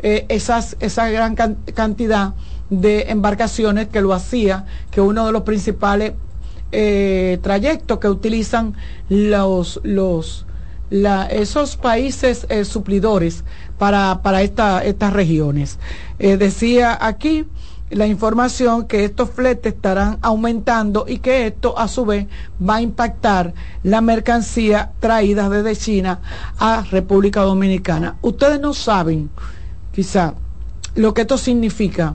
eh, 0.00 0.26
esas, 0.28 0.76
esa 0.80 1.08
gran 1.08 1.34
cantidad 1.34 2.34
de 2.68 3.10
embarcaciones 3.10 3.88
que 3.88 4.00
lo 4.00 4.12
hacía, 4.12 4.66
que 4.90 5.00
uno 5.00 5.26
de 5.26 5.32
los 5.32 5.42
principales 5.42 6.12
eh, 6.74 7.38
trayectos 7.42 7.98
que 7.98 8.08
utilizan 8.08 8.74
los, 9.08 9.80
los, 9.84 10.46
esos 11.30 11.76
países 11.76 12.46
eh, 12.48 12.64
suplidores 12.64 13.44
para, 13.78 14.22
para 14.22 14.42
estas 14.42 15.12
regiones. 15.12 15.78
decía 16.18 16.98
aquí 17.00 17.46
la 17.90 18.06
información 18.06 18.86
que 18.86 19.04
estos 19.04 19.30
fletes 19.30 19.74
estarán 19.74 20.18
aumentando 20.20 21.04
y 21.06 21.18
que 21.18 21.46
esto 21.46 21.78
a 21.78 21.86
su 21.86 22.04
vez 22.04 22.26
va 22.60 22.76
a 22.76 22.82
impactar 22.82 23.54
la 23.82 24.00
mercancía 24.00 24.92
traída 25.00 25.48
desde 25.48 25.76
China 25.76 26.20
a 26.58 26.82
República 26.90 27.42
Dominicana. 27.42 28.16
Ustedes 28.22 28.60
no 28.60 28.74
saben 28.74 29.30
quizá 29.92 30.34
lo 30.96 31.14
que 31.14 31.22
esto 31.22 31.38
significa 31.38 32.14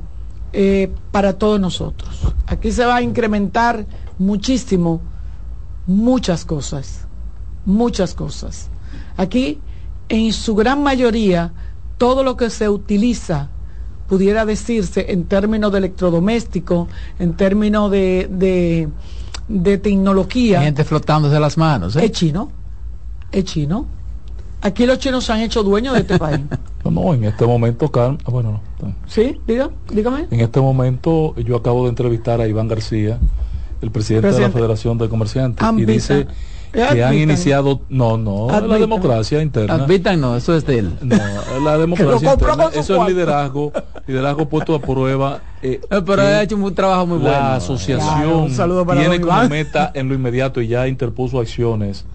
eh, 0.52 0.92
para 1.12 1.34
todos 1.34 1.60
nosotros. 1.60 2.34
Aquí 2.48 2.72
se 2.72 2.86
va 2.86 2.98
a 2.98 3.02
incrementar 3.02 3.86
muchísimo 4.20 5.02
muchas 5.90 6.46
cosas, 6.46 7.08
muchas 7.66 8.14
cosas. 8.14 8.70
Aquí, 9.18 9.60
en 10.08 10.32
su 10.34 10.54
gran 10.56 10.84
mayoría, 10.84 11.52
todo 11.98 12.24
lo 12.24 12.38
que 12.38 12.52
se 12.52 12.70
utiliza, 12.70 13.50
pudiera 14.08 14.46
decirse 14.46 15.08
en 15.10 15.26
términos 15.26 15.72
de 15.72 15.80
electrodoméstico, 15.80 16.88
en 17.18 17.34
términos 17.34 17.90
de, 17.90 18.88
de, 19.48 19.78
tecnología. 19.80 20.62
Gente 20.62 20.84
flotándose 20.84 21.40
las 21.40 21.58
manos. 21.58 21.96
¿eh? 21.96 22.06
Es 22.06 22.12
chino, 22.12 22.52
es 23.32 23.44
chino. 23.46 23.88
Aquí 24.62 24.86
los 24.86 25.00
chinos 25.00 25.26
se 25.26 25.34
han 25.34 25.40
hecho 25.40 25.64
dueños 25.64 25.96
de 25.96 26.02
este 26.02 26.20
país. 26.20 26.42
No, 26.84 27.14
en 27.14 27.24
este 27.24 27.46
momento, 27.46 27.92
Carmen, 27.92 28.20
ah, 28.26 28.32
bueno, 28.32 28.62
no. 28.82 28.94
Sí, 29.08 29.40
diga, 29.48 29.70
dígame. 29.92 30.28
En 30.30 30.40
este 30.40 30.62
momento 30.62 31.36
yo 31.36 31.56
acabo 31.56 31.84
de 31.84 31.90
entrevistar 31.90 32.42
a 32.42 32.48
Iván 32.48 32.68
García, 32.68 33.20
el 33.82 33.92
presidente, 33.92 34.32
de 34.32 34.40
la 34.40 34.50
Federación 34.50 34.98
de 34.98 35.10
Comerciantes, 35.10 35.66
y 35.78 35.86
dice 35.86 36.28
que 36.72 37.04
han 37.04 37.16
iniciado, 37.16 37.82
no, 37.90 38.18
no, 38.18 38.48
la 38.50 38.78
democracia 38.78 39.42
interna. 39.42 39.76
Advitan, 39.76 40.22
no, 40.22 40.36
eso 40.36 40.56
es 40.56 40.66
de 40.66 40.80
él. 40.80 40.94
No, 41.02 41.18
la 41.64 41.78
democracia 41.80 42.34
interna, 42.34 42.70
eso 42.74 43.02
es 43.02 43.10
liderazgo, 43.10 43.72
liderazgo 44.06 44.48
puesto 44.48 44.76
a 44.76 44.82
prueba. 44.82 45.42
Eh, 45.62 45.82
eh 45.90 46.02
pero 46.06 46.22
ha 46.22 46.44
hecho 46.44 46.56
un 46.56 46.76
trabajo 46.76 47.08
muy 47.08 47.18
bueno. 47.18 47.32
La 47.32 47.56
asociación 47.56 48.52
tiene 48.94 49.22
como 49.22 49.50
meta 49.50 49.92
en 49.94 50.10
lo 50.10 50.14
inmediato 50.14 50.62
y 50.62 50.68
ya 50.68 50.88
interpuso 50.88 51.40
acciones 51.40 52.06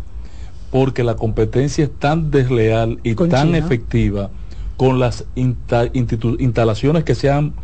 porque 0.74 1.04
la 1.04 1.14
competencia 1.14 1.84
es 1.84 1.98
tan 2.00 2.32
desleal 2.32 2.98
y 3.04 3.14
tan 3.14 3.54
efectiva 3.54 4.30
con 4.76 4.98
las 4.98 5.24
instalaciones 5.34 7.04
que 7.04 7.14
se 7.14 7.30
han 7.30 7.54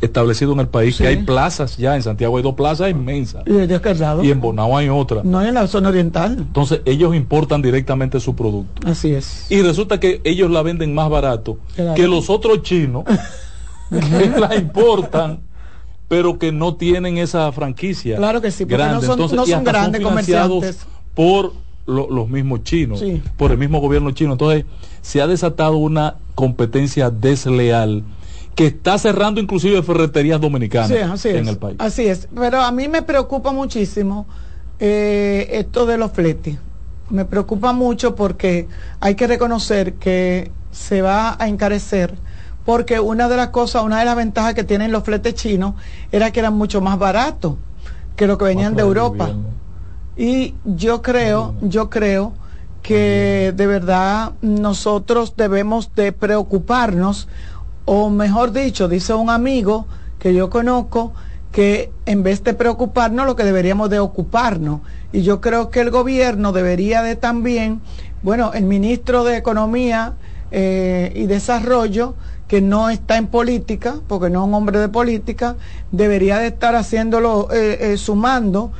establecido 0.00 0.52
en 0.52 0.60
el 0.60 0.68
país, 0.68 0.98
que 0.98 1.06
hay 1.06 1.16
plazas 1.18 1.76
ya, 1.76 1.96
en 1.96 2.02
Santiago 2.02 2.36
hay 2.36 2.42
dos 2.42 2.54
plazas 2.54 2.90
inmensas. 2.90 3.44
Y, 3.46 4.30
en 4.30 4.40
Bonao 4.40 4.76
hay 4.76 4.88
otra. 4.88 5.22
No 5.24 5.42
en 5.42 5.54
la 5.54 5.66
zona 5.66 5.88
oriental. 5.88 6.36
Entonces 6.38 6.80
ellos 6.84 7.14
importan 7.14 7.62
directamente 7.62 8.20
su 8.20 8.34
producto. 8.34 8.86
Así 8.88 9.14
es. 9.14 9.50
Y 9.50 9.62
resulta 9.62 10.00
que 10.00 10.20
ellos 10.24 10.50
la 10.50 10.62
venden 10.62 10.94
más 10.94 11.08
barato 11.08 11.58
que 11.96 12.06
los 12.06 12.30
otros 12.30 12.62
chinos 12.62 13.04
que 13.90 14.40
la 14.40 14.56
importan 14.56 15.40
pero 16.08 16.38
que 16.38 16.52
no 16.52 16.76
tienen 16.76 17.18
esa 17.18 17.50
franquicia. 17.52 18.16
Claro 18.16 18.40
que 18.40 18.50
sí, 18.50 18.66
porque 18.66 18.84
no 18.84 19.00
son, 19.00 19.18
no 19.34 19.46
son 19.46 19.64
grandes 19.64 20.00
comerciantes. 20.00 20.86
Por 21.14 21.52
los 21.86 22.28
mismos 22.28 22.62
chinos, 22.62 23.02
por 23.36 23.52
el 23.52 23.58
mismo 23.58 23.80
gobierno 23.80 24.10
chino. 24.12 24.32
Entonces, 24.32 24.64
se 25.02 25.20
ha 25.20 25.26
desatado 25.26 25.76
una 25.76 26.16
competencia 26.34 27.10
desleal 27.10 28.02
que 28.54 28.66
está 28.66 28.98
cerrando 28.98 29.40
inclusive 29.40 29.82
ferreterías 29.82 30.40
dominicanas 30.40 31.24
en 31.24 31.48
el 31.48 31.58
país. 31.58 31.76
Así 31.78 32.06
es, 32.06 32.28
pero 32.34 32.60
a 32.60 32.70
mí 32.70 32.88
me 32.88 33.02
preocupa 33.02 33.52
muchísimo 33.52 34.26
eh, 34.78 35.48
esto 35.52 35.86
de 35.86 35.98
los 35.98 36.12
fletes. 36.12 36.56
Me 37.10 37.24
preocupa 37.24 37.72
mucho 37.72 38.14
porque 38.14 38.68
hay 39.00 39.14
que 39.14 39.26
reconocer 39.26 39.94
que 39.94 40.50
se 40.70 41.02
va 41.02 41.36
a 41.38 41.48
encarecer 41.48 42.14
porque 42.64 42.98
una 42.98 43.28
de 43.28 43.36
las 43.36 43.48
cosas, 43.48 43.82
una 43.84 43.98
de 43.98 44.06
las 44.06 44.16
ventajas 44.16 44.54
que 44.54 44.64
tienen 44.64 44.90
los 44.90 45.04
fletes 45.04 45.34
chinos 45.34 45.74
era 46.12 46.30
que 46.30 46.40
eran 46.40 46.54
mucho 46.54 46.80
más 46.80 46.98
baratos 46.98 47.56
que 48.16 48.26
lo 48.26 48.38
que 48.38 48.46
venían 48.46 48.74
de 48.74 48.82
Europa. 48.82 49.30
Y 50.16 50.54
yo 50.64 51.02
creo, 51.02 51.54
yo 51.60 51.90
creo 51.90 52.32
que 52.82 53.52
de 53.56 53.66
verdad 53.66 54.32
nosotros 54.40 55.34
debemos 55.36 55.94
de 55.94 56.12
preocuparnos, 56.12 57.28
o 57.84 58.10
mejor 58.10 58.52
dicho, 58.52 58.88
dice 58.88 59.14
un 59.14 59.30
amigo 59.30 59.86
que 60.18 60.34
yo 60.34 60.50
conozco, 60.50 61.12
que 61.52 61.92
en 62.06 62.24
vez 62.24 62.42
de 62.42 62.54
preocuparnos, 62.54 63.26
lo 63.26 63.36
que 63.36 63.44
deberíamos 63.44 63.88
de 63.88 64.00
ocuparnos. 64.00 64.80
Y 65.12 65.22
yo 65.22 65.40
creo 65.40 65.70
que 65.70 65.80
el 65.80 65.90
gobierno 65.90 66.52
debería 66.52 67.02
de 67.02 67.14
también, 67.14 67.80
bueno, 68.22 68.52
el 68.54 68.64
ministro 68.64 69.22
de 69.22 69.36
Economía 69.36 70.14
eh, 70.50 71.12
y 71.14 71.26
Desarrollo, 71.26 72.14
que 72.48 72.60
no 72.60 72.90
está 72.90 73.18
en 73.18 73.28
política, 73.28 74.00
porque 74.08 74.30
no 74.30 74.42
es 74.42 74.48
un 74.48 74.54
hombre 74.54 74.80
de 74.80 74.88
política, 74.88 75.54
debería 75.92 76.38
de 76.38 76.48
estar 76.48 76.74
haciéndolo, 76.74 77.48
eh, 77.52 77.92
eh, 77.92 77.96
sumando 77.96 78.72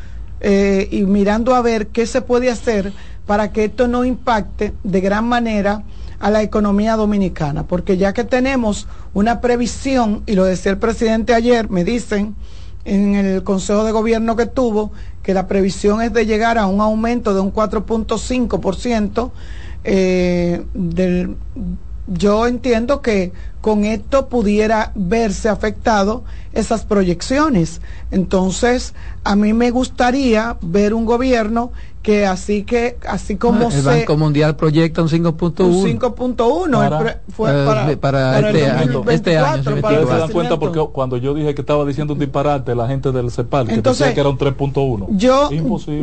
y 0.90 1.04
mirando 1.04 1.54
a 1.54 1.62
ver 1.62 1.86
qué 1.86 2.04
se 2.04 2.20
puede 2.20 2.50
hacer 2.50 2.92
para 3.24 3.50
que 3.50 3.64
esto 3.64 3.88
no 3.88 4.04
impacte 4.04 4.74
de 4.82 5.00
gran 5.00 5.26
manera 5.26 5.84
a 6.24 6.30
la 6.30 6.40
economía 6.40 6.96
dominicana, 6.96 7.66
porque 7.66 7.98
ya 7.98 8.14
que 8.14 8.24
tenemos 8.24 8.88
una 9.12 9.42
previsión, 9.42 10.22
y 10.24 10.32
lo 10.32 10.44
decía 10.44 10.72
el 10.72 10.78
presidente 10.78 11.34
ayer, 11.34 11.68
me 11.68 11.84
dicen 11.84 12.34
en 12.86 13.14
el 13.14 13.42
Consejo 13.42 13.84
de 13.84 13.92
Gobierno 13.92 14.34
que 14.34 14.46
tuvo, 14.46 14.90
que 15.22 15.34
la 15.34 15.46
previsión 15.46 16.00
es 16.00 16.14
de 16.14 16.24
llegar 16.24 16.56
a 16.56 16.66
un 16.66 16.80
aumento 16.80 17.34
de 17.34 17.40
un 17.40 17.52
4.5%, 17.52 19.32
eh, 19.84 20.64
del, 20.72 21.36
yo 22.06 22.46
entiendo 22.46 23.02
que 23.02 23.32
con 23.60 23.84
esto 23.84 24.30
pudiera 24.30 24.92
verse 24.94 25.50
afectado 25.50 26.24
esas 26.54 26.86
proyecciones. 26.86 27.82
Entonces, 28.10 28.94
a 29.24 29.36
mí 29.36 29.52
me 29.52 29.70
gustaría 29.70 30.56
ver 30.62 30.94
un 30.94 31.04
gobierno 31.04 31.70
que 32.04 32.26
así 32.26 32.64
que 32.64 32.98
así 33.08 33.36
como 33.36 33.70
el 33.70 33.82
Banco 33.82 34.18
Mundial 34.18 34.56
proyecta 34.56 35.00
un 35.00 35.08
5.1 35.08 35.64
un 35.64 35.98
5.1 35.98 37.16
fue 37.30 37.50
eh, 37.50 37.64
para, 37.64 37.96
para, 37.96 38.38
este, 38.40 38.66
año, 38.66 39.04
este 39.08 39.38
año 39.38 39.64
se 39.64 39.80
dan 39.80 40.30
cuenta 40.30 40.58
porque 40.58 40.80
cuando 40.92 41.16
yo 41.16 41.32
dije 41.32 41.54
que 41.54 41.62
estaba 41.62 41.82
diciendo 41.86 42.12
un 42.12 42.18
disparate 42.18 42.74
la 42.74 42.86
gente 42.86 43.10
del 43.10 43.30
CEPAL 43.30 43.68
que 43.68 43.80
decía 43.80 44.12
que 44.12 44.20
era 44.20 44.28
un 44.28 44.38
3.1 44.38 45.06
yo 45.16 45.48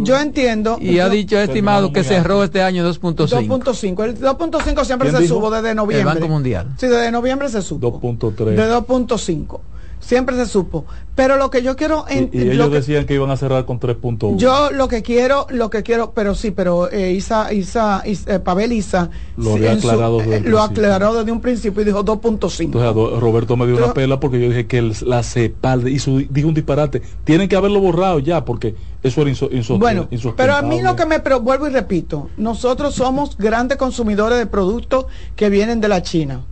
yo 0.02 0.20
entiendo. 0.20 0.78
Y 0.82 0.98
ha 1.00 1.08
dicho 1.08 1.38
estimado 1.38 1.94
que 1.94 2.04
cerró 2.04 2.44
este 2.44 2.64
año 2.64 2.84
2.5 2.92 3.28
2.5 3.28 4.04
el 4.04 4.20
2.5 4.20 4.84
siempre 4.84 5.12
se 5.12 5.28
subo 5.28 5.52
desde 5.52 5.76
noviembre 5.76 6.00
el 6.00 6.20
Banco 6.20 6.28
Mundial. 6.28 6.74
Sí 6.78 6.88
desde 6.88 7.12
noviembre 7.12 7.48
se 7.50 7.62
subo 7.62 8.02
2.3 8.02 8.56
de 8.56 8.74
2.5 8.74 9.60
siempre 10.02 10.36
se 10.36 10.46
supo. 10.46 10.86
Pero 11.16 11.38
lo 11.38 11.50
que 11.50 11.62
yo 11.62 11.76
quiero... 11.76 12.06
En, 12.10 12.30
y, 12.34 12.42
ellos 12.42 12.72
decían 12.72 13.06
que 13.06 13.14
iban 13.14 13.30
a 13.32 13.38
cerrar 13.38 13.66
con 13.66 13.80
3.1. 13.80 14.38
Yo 14.38 14.72
lo 14.72 14.88
que 14.88 15.02
quiero, 15.02 15.46
lo 15.50 15.70
que 15.70 15.84
quiero, 15.84 16.12
pero 16.12 16.36
sí, 16.36 16.52
pero 16.52 16.90
eh, 16.90 17.12
Isa, 17.12 17.54
Isa, 17.54 18.02
Isa 18.06 18.36
eh, 18.36 18.40
Pavel 18.40 18.74
Isa... 18.74 19.10
Lo 19.38 19.54
había 19.54 19.74
aclarado 19.74 20.20
desde 20.20 20.38
eh, 20.38 20.42
Lo 20.46 20.62
aclaró 20.62 21.14
desde 21.14 21.32
un 21.32 21.42
principio 21.42 21.82
y 21.82 21.86
dijo 21.86 22.04
2.5. 22.04 22.64
Entonces 22.66 23.20
Roberto 23.22 23.58
me 23.58 23.68
dio 23.68 23.78
una 23.78 23.94
pela 23.94 24.20
porque 24.20 24.40
yo 24.42 24.48
dije 24.48 24.68
que 24.68 24.82
la 25.06 25.22
CEPAL 25.24 25.88
hizo, 25.90 26.18
dijo 26.30 26.48
un 26.48 26.54
disparate. 26.54 27.02
Tienen 27.24 27.48
que 27.50 27.56
haberlo 27.56 27.82
borrado 27.82 28.20
ya 28.20 28.46
porque 28.46 28.76
eso 29.04 29.22
era 29.22 29.30
insostenible. 29.30 29.78
Bueno, 29.78 30.08
pero 30.36 30.56
a 30.56 30.62
mí 30.62 30.82
lo 30.82 30.96
que 30.96 31.06
me... 31.06 31.20
Pero 31.20 31.42
vuelvo 31.42 31.68
y 31.68 31.72
repito, 31.72 32.30
nosotros 32.38 32.96
somos 32.96 33.38
grandes 33.38 33.78
consumidores 33.78 34.40
de 34.40 34.46
productos 34.46 35.06
que 35.36 35.50
vienen 35.50 35.82
de 35.82 35.88
la 35.88 36.02
China 36.02 36.46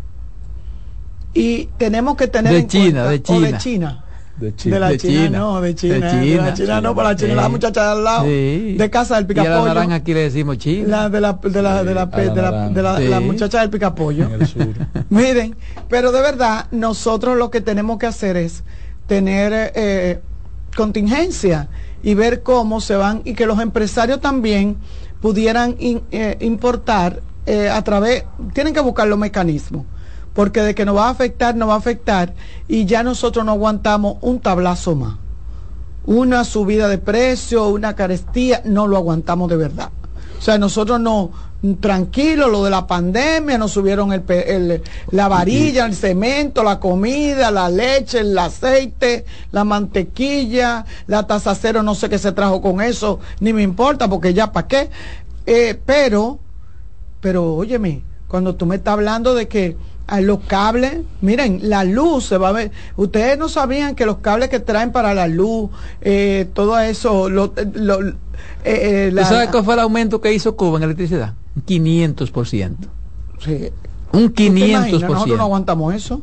y 1.34 1.65
tenemos 1.77 2.15
que 2.18 2.27
tener 2.27 2.53
De 2.53 2.60
en 2.60 2.68
China, 2.68 3.03
cuenta, 3.06 3.10
de 3.10 3.15
o 3.15 3.19
China. 3.22 3.47
de 3.51 3.57
China. 3.57 4.03
De 4.39 4.56
China. 4.56 4.76
De 4.76 4.80
la 4.80 4.89
De 4.89 4.97
China, 4.97 5.26
China. 5.26 5.38
no, 5.39 5.61
de 5.61 5.76
China. 5.76 5.93
De 5.93 5.99
De, 5.99 6.35
la 6.38 6.43
China. 6.43 6.53
China 6.56 6.81
no, 6.81 6.95
para 6.95 7.10
la 7.10 7.15
China, 7.18 7.30
Sí. 7.31 7.35
la 7.35 7.49
muchacha 7.49 7.84
de 7.84 7.89
al 7.91 8.03
lado. 8.06 8.23
Sí. 8.26 8.76
De 8.77 8.89
casa 8.89 9.15
del 9.15 9.23
Y 9.23 9.26
a 9.26 9.27
la 9.27 9.43
picapollo. 9.43 9.65
naranja 9.68 9.95
aquí 9.95 10.14
le 10.14 10.19
decimos 10.22 10.57
china. 10.57 10.88
La 10.88 11.10
de 11.10 11.19
la, 11.22 11.34
de 11.34 11.61
la, 11.61 11.84
de 11.84 11.93
la, 11.93 12.06
Sí, 12.06 12.11
a 12.14 12.18
la 12.18 12.69
de 12.69 12.81
la, 12.81 12.99
de 12.99 13.10
la- 13.10 13.19
muchacha 13.19 13.60
del 13.60 13.69
picapollo. 13.69 14.26
En 14.27 14.41
el 14.41 14.47
sur. 14.47 14.68
Miren, 15.10 15.56
pero 15.89 16.11
de 16.14 16.22
verdad, 16.22 16.68
nosotros 16.72 17.38
lo 17.38 17.51
que 17.51 17.60
tenemos 17.61 17.99
que 17.99 18.06
hacer 18.06 18.38
es 18.38 18.64
tener 19.07 19.73
eh, 19.76 20.19
contingencia 20.76 21.68
y 22.01 22.14
ver 22.14 22.41
cómo 22.41 22.80
se 22.80 22.95
van 22.95 23.22
y 23.26 23.34
que 23.34 23.45
los 23.45 23.60
empresarios 23.60 24.22
también 24.22 24.77
pudieran 25.22 25.76
in- 25.80 26.01
eh, 26.11 26.38
importar 26.39 27.22
eh, 27.45 27.68
a 27.69 27.81
través, 27.84 28.23
tienen 28.53 28.73
que 28.73 28.80
buscar 28.80 29.07
los 29.07 29.19
mecanismos, 29.19 29.85
porque 30.39 30.61
de 30.61 30.73
que 30.73 30.85
nos 30.85 30.95
va 30.95 31.07
a 31.07 31.09
afectar, 31.09 31.53
nos 31.53 31.67
va 31.67 31.73
a 31.73 31.77
afectar 31.79 32.33
y 32.69 32.85
ya 32.85 33.03
nosotros 33.03 33.43
no 33.43 33.51
aguantamos 33.51 34.19
un 34.21 34.39
tablazo 34.39 34.95
más. 34.95 35.17
Una 36.05 36.45
subida 36.45 36.87
de 36.87 36.97
precio, 36.97 37.67
una 37.67 37.93
carestía, 37.93 38.61
no 38.63 38.87
lo 38.87 38.95
aguantamos 38.95 39.49
de 39.49 39.57
verdad. 39.57 39.89
O 40.39 40.41
sea, 40.41 40.57
nosotros 40.57 40.97
no, 41.01 41.31
tranquilo, 41.81 42.47
lo 42.47 42.63
de 42.63 42.69
la 42.69 42.87
pandemia, 42.87 43.57
nos 43.57 43.71
subieron 43.71 44.13
el, 44.13 44.81
la 45.11 45.27
varilla, 45.27 45.85
el 45.85 45.93
cemento, 45.93 46.63
la 46.63 46.79
comida, 46.79 47.51
la 47.51 47.69
leche, 47.69 48.21
el 48.21 48.39
aceite, 48.39 49.25
la 49.51 49.65
mantequilla, 49.65 50.85
la 51.07 51.27
taza 51.27 51.53
cero, 51.53 51.83
no 51.83 51.95
sé 51.95 52.07
qué 52.07 52.17
se 52.17 52.31
trajo 52.31 52.61
con 52.61 52.79
eso, 52.79 53.19
ni 53.41 53.51
me 53.51 53.61
importa, 53.61 54.07
porque 54.07 54.33
ya 54.33 54.53
para 54.53 54.69
qué. 54.69 54.89
Eh, 55.45 55.77
pero, 55.85 56.39
pero 57.19 57.55
óyeme, 57.55 58.03
cuando 58.29 58.55
tú 58.55 58.65
me 58.65 58.77
estás 58.77 58.93
hablando 58.93 59.35
de 59.35 59.49
que 59.49 59.75
a 60.10 60.22
los 60.22 60.40
cables, 60.48 60.99
miren, 61.22 61.60
la 61.64 61.84
luz 61.84 62.26
se 62.26 62.38
va 62.38 62.49
a 62.49 62.52
ver. 62.52 62.72
Ustedes 62.95 63.38
no 63.38 63.48
sabían 63.49 63.95
que 63.95 64.06
los 64.06 64.18
cables 64.18 64.49
que 64.49 64.60
traen 64.60 64.91
para 64.91 65.14
la 65.14 65.27
luz, 65.27 65.69
eh, 66.02 66.48
todo 66.53 66.80
eso, 66.80 67.30
lo, 67.30 67.53
lo- 67.73 68.02
eh, 68.07 68.14
eh, 68.64 69.07
¿Tú 69.10 69.15
la- 69.15 69.26
sabes 69.26 69.49
cuál 69.49 69.64
fue 69.64 69.73
el 69.76 69.80
aumento 69.81 70.19
que 70.19 70.34
hizo 70.34 70.56
Cuba 70.56 70.77
en 70.77 70.84
electricidad? 70.84 71.34
Un 71.56 71.64
500%. 71.65 72.76
Sí. 73.40 73.69
Un 74.11 74.30
¿Tú 74.30 74.34
te 74.34 74.44
imaginas? 74.44 74.88
500%. 74.88 75.07
Nosotros 75.10 75.38
no 75.38 75.44
aguantamos 75.44 75.94
eso. 75.95 76.22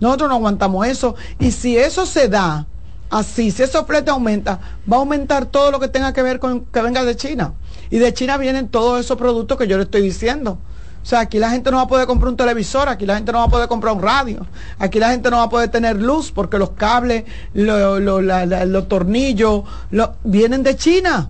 Nosotros 0.00 0.28
no 0.28 0.34
aguantamos 0.36 0.86
eso. 0.86 1.14
Y 1.38 1.50
si 1.52 1.76
eso 1.76 2.04
se 2.06 2.28
da 2.28 2.66
así, 3.10 3.50
si 3.50 3.62
esos 3.62 3.86
fletes 3.86 4.08
aumenta, 4.10 4.58
va 4.90 4.96
a 4.96 5.00
aumentar 5.00 5.46
todo 5.46 5.70
lo 5.70 5.80
que 5.80 5.88
tenga 5.88 6.12
que 6.12 6.22
ver 6.22 6.38
con 6.38 6.62
que 6.66 6.82
venga 6.82 7.04
de 7.04 7.16
China. 7.16 7.54
Y 7.90 7.98
de 7.98 8.12
China 8.14 8.36
vienen 8.36 8.68
todos 8.68 9.00
esos 9.00 9.16
productos 9.16 9.56
que 9.58 9.66
yo 9.66 9.76
le 9.76 9.84
estoy 9.84 10.02
diciendo. 10.02 10.58
O 11.02 11.04
sea, 11.04 11.20
aquí 11.20 11.38
la 11.40 11.50
gente 11.50 11.70
no 11.70 11.78
va 11.78 11.82
a 11.82 11.88
poder 11.88 12.06
comprar 12.06 12.30
un 12.30 12.36
televisor, 12.36 12.88
aquí 12.88 13.06
la 13.06 13.16
gente 13.16 13.32
no 13.32 13.38
va 13.38 13.44
a 13.44 13.48
poder 13.48 13.68
comprar 13.68 13.92
un 13.94 14.02
radio, 14.02 14.46
aquí 14.78 15.00
la 15.00 15.10
gente 15.10 15.30
no 15.30 15.38
va 15.38 15.42
a 15.44 15.48
poder 15.48 15.68
tener 15.68 16.00
luz 16.00 16.30
porque 16.30 16.58
los 16.58 16.70
cables, 16.70 17.24
los 17.54 18.88
tornillos, 18.88 19.64
lo- 19.90 20.14
vienen 20.22 20.62
de 20.62 20.76
China. 20.76 21.28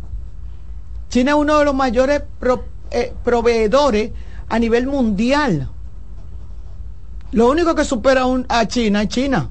China 1.09 1.31
es 1.33 1.37
uno 1.39 1.59
de 1.59 1.65
los 1.65 1.75
mayores 1.75 2.23
eh, 2.91 3.15
proveedores 3.25 4.13
a 4.49 4.59
nivel 4.59 4.87
mundial. 4.87 5.71
Lo 7.33 7.49
único 7.51 7.75
que 7.75 7.85
supera 7.85 8.25
a 8.49 8.67
China 8.69 9.03
es 9.03 9.09
China. 9.09 9.49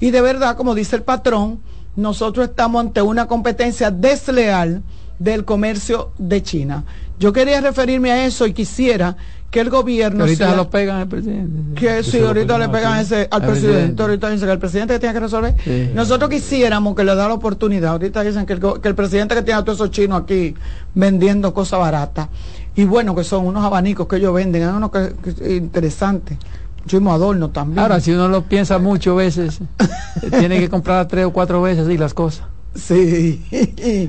Y 0.00 0.10
de 0.10 0.20
verdad, 0.20 0.56
como 0.56 0.74
dice 0.74 0.96
el 0.96 1.02
patrón, 1.02 1.62
nosotros 1.96 2.48
estamos 2.48 2.80
ante 2.84 3.00
una 3.00 3.26
competencia 3.26 3.90
desleal 3.90 4.82
del 5.22 5.44
comercio 5.44 6.10
de 6.18 6.42
China. 6.42 6.84
Yo 7.18 7.32
quería 7.32 7.60
referirme 7.60 8.10
a 8.10 8.24
eso 8.26 8.46
y 8.46 8.52
quisiera 8.52 9.16
que 9.50 9.60
el 9.60 9.66
Que 9.66 9.70
gobierno... 9.70 10.24
ahorita 10.24 10.44
sea- 10.46 10.50
se 10.52 10.56
lo 10.56 10.70
pegan 10.70 10.96
al 10.96 11.08
presidente. 11.08 11.80
que 11.80 12.02
si 12.02 12.18
ahorita 12.20 12.58
le 12.58 12.68
pegan 12.70 12.98
ese 12.98 13.28
al 13.30 13.42
Al 13.42 13.48
presidente, 13.48 13.68
presidente. 13.76 14.02
ahorita 14.02 14.30
dicen 14.30 14.46
que 14.48 14.52
el 14.52 14.58
presidente 14.58 14.94
que 14.94 15.00
tiene 15.00 15.12
que 15.14 15.20
resolver. 15.20 15.54
Sí. 15.62 15.90
Nosotros 15.94 16.30
quisiéramos 16.30 16.96
que 16.96 17.04
le 17.04 17.14
da 17.14 17.28
la 17.28 17.34
oportunidad. 17.34 17.92
Ahorita 17.92 18.22
dicen 18.22 18.46
que 18.46 18.54
el, 18.54 18.60
que 18.60 18.88
el 18.88 18.94
presidente 18.94 19.34
que 19.34 19.42
tiene 19.42 19.60
a 19.60 19.64
todos 19.64 19.78
esos 19.78 19.90
chinos 19.90 20.22
aquí 20.22 20.54
vendiendo 20.94 21.52
cosas 21.52 21.78
baratas. 21.80 22.28
Y 22.74 22.84
bueno, 22.84 23.14
que 23.14 23.22
son 23.24 23.46
unos 23.46 23.62
abanicos 23.64 24.06
que 24.08 24.16
ellos 24.16 24.32
venden, 24.34 24.62
hay 24.62 24.74
unos 24.74 24.90
que, 24.90 25.12
que- 25.22 25.54
interesantes. 25.56 26.38
Muchísimos 26.80 27.14
adornos 27.14 27.52
también. 27.52 27.78
Ahora, 27.78 28.00
si 28.00 28.10
uno 28.10 28.28
lo 28.28 28.42
piensa 28.42 28.78
mucho 28.78 29.14
veces, 29.14 29.60
tiene 30.30 30.58
que 30.58 30.68
comprar 30.70 31.06
tres 31.06 31.26
o 31.26 31.32
cuatro 31.32 31.60
veces 31.62 31.88
y 31.88 31.96
las 31.98 32.12
cosas. 32.14 32.46
Sí. 32.74 33.42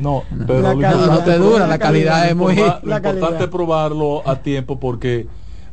No, 0.01 0.23
pero 0.47 0.61
La 0.61 0.73
lo 0.73 0.79
calidad. 0.79 0.91
importante- 0.91 1.09
No 1.09 1.23
te 1.25 1.37
dura, 1.37 1.67
la 1.67 1.77
calidad 1.79 2.29
es 2.29 2.35
muy- 2.35 2.55
Lo 2.55 2.95
importante 2.95 3.43
es 3.43 3.49
probarlo 3.49 4.27
a 4.27 4.37
tiempo 4.37 4.79
porque 4.79 5.27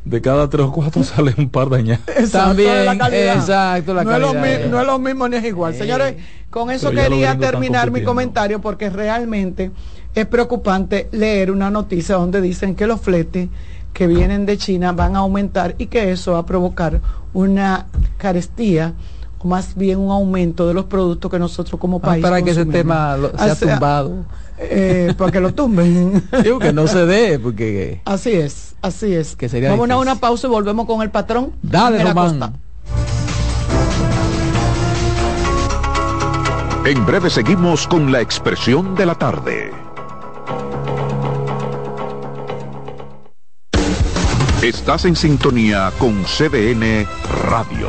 de 0.05 0.21
cada 0.21 0.49
tres 0.49 0.67
o 0.67 0.73
cuatro 0.73 1.03
sale 1.05 1.35
un 1.39 1.49
par 1.51 1.69
dañados. 1.71 2.03
Exacto, 2.09 2.49
También, 2.49 2.87
la 2.87 2.99
calidad. 2.99 3.37
exacto, 3.37 3.95
la 3.95 4.05
no, 4.05 4.13
es 4.15 4.21
lo 4.21 4.33
calidad, 4.33 4.43
mi- 4.59 4.65
eh. 4.65 4.69
no 4.71 4.81
es 4.81 4.87
lo 4.87 4.99
mismo 4.99 5.29
ni 5.29 5.37
es 5.37 5.45
igual. 5.45 5.75
Señores, 5.75 6.17
con 6.51 6.71
eso 6.71 6.91
Pero 6.91 7.03
quería 7.03 7.39
terminar 7.39 7.91
mi 7.91 8.03
comentario 8.03 8.61
porque 8.61 8.91
realmente 8.91 9.71
es 10.15 10.27
preocupante 10.27 11.09
leer 11.13 11.51
una 11.53 11.71
noticia 11.71 12.17
donde 12.17 12.41
dicen 12.41 12.75
que 12.75 12.87
los 12.87 13.01
fletes 13.01 13.49
que 13.93 14.07
vienen 14.07 14.47
de 14.47 14.57
China 14.59 14.93
van 14.93 15.15
a 15.17 15.21
aumentar 15.21 15.75
y 15.79 15.87
que 15.87 16.11
eso 16.13 16.33
va 16.33 16.39
a 16.41 16.47
provocar 16.47 17.01
una 17.35 17.87
carestía 18.19 18.95
o 19.43 19.49
más 19.49 19.75
bien 19.75 19.99
un 19.99 20.11
aumento 20.11 20.67
de 20.69 20.75
los 20.75 20.85
productos 20.85 21.31
que 21.31 21.39
nosotros 21.39 21.81
como 21.81 21.99
Ah, 21.99 22.09
país 22.09 22.23
para 22.23 22.43
que 22.43 22.51
ese 22.51 22.67
tema 22.67 23.17
lo- 23.17 23.37
sea 23.39 23.55
tumbado. 23.55 24.25
eh, 24.59 25.15
para 25.17 25.33
que 25.33 25.41
lo 25.41 25.55
tumben. 25.55 26.23
Digo 26.45 26.59
que 26.59 26.73
no 26.73 26.87
se 26.87 27.07
dé, 27.07 27.39
porque 27.39 28.01
Así 28.05 28.31
es, 28.33 28.75
así 28.83 29.15
es. 29.15 29.37
Que 29.37 29.49
sería 29.49 29.71
Vamos 29.71 29.89
a 29.91 29.97
una 29.99 30.17
pausa 30.17 30.47
y 30.47 30.51
volvemos 30.51 30.87
con 30.87 31.01
el 31.03 31.11
patrón. 31.11 31.53
Dale, 31.63 32.03
Román. 32.05 32.29
Costa. 32.39 32.53
En 36.85 37.05
breve 37.07 37.31
seguimos 37.31 37.87
con 37.87 38.11
la 38.11 38.21
expresión 38.21 38.95
de 38.95 39.07
la 39.07 39.15
tarde. 39.15 39.71
Estás 44.63 45.07
en 45.07 45.17
sintonía 45.17 45.91
con 45.99 46.23
CDN 46.25 47.07
Radio. 47.49 47.89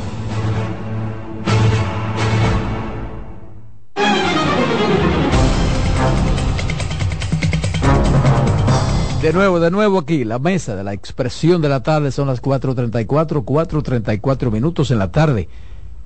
De 9.21 9.33
nuevo, 9.33 9.59
de 9.59 9.69
nuevo 9.69 9.99
aquí, 9.99 10.23
la 10.23 10.39
mesa 10.39 10.75
de 10.75 10.83
la 10.83 10.93
expresión 10.93 11.61
de 11.61 11.69
la 11.69 11.83
tarde 11.83 12.11
son 12.11 12.25
las 12.25 12.41
4.34, 12.41 13.45
4.34 13.45 14.51
minutos 14.51 14.89
en 14.89 14.97
la 14.97 15.11
tarde. 15.11 15.47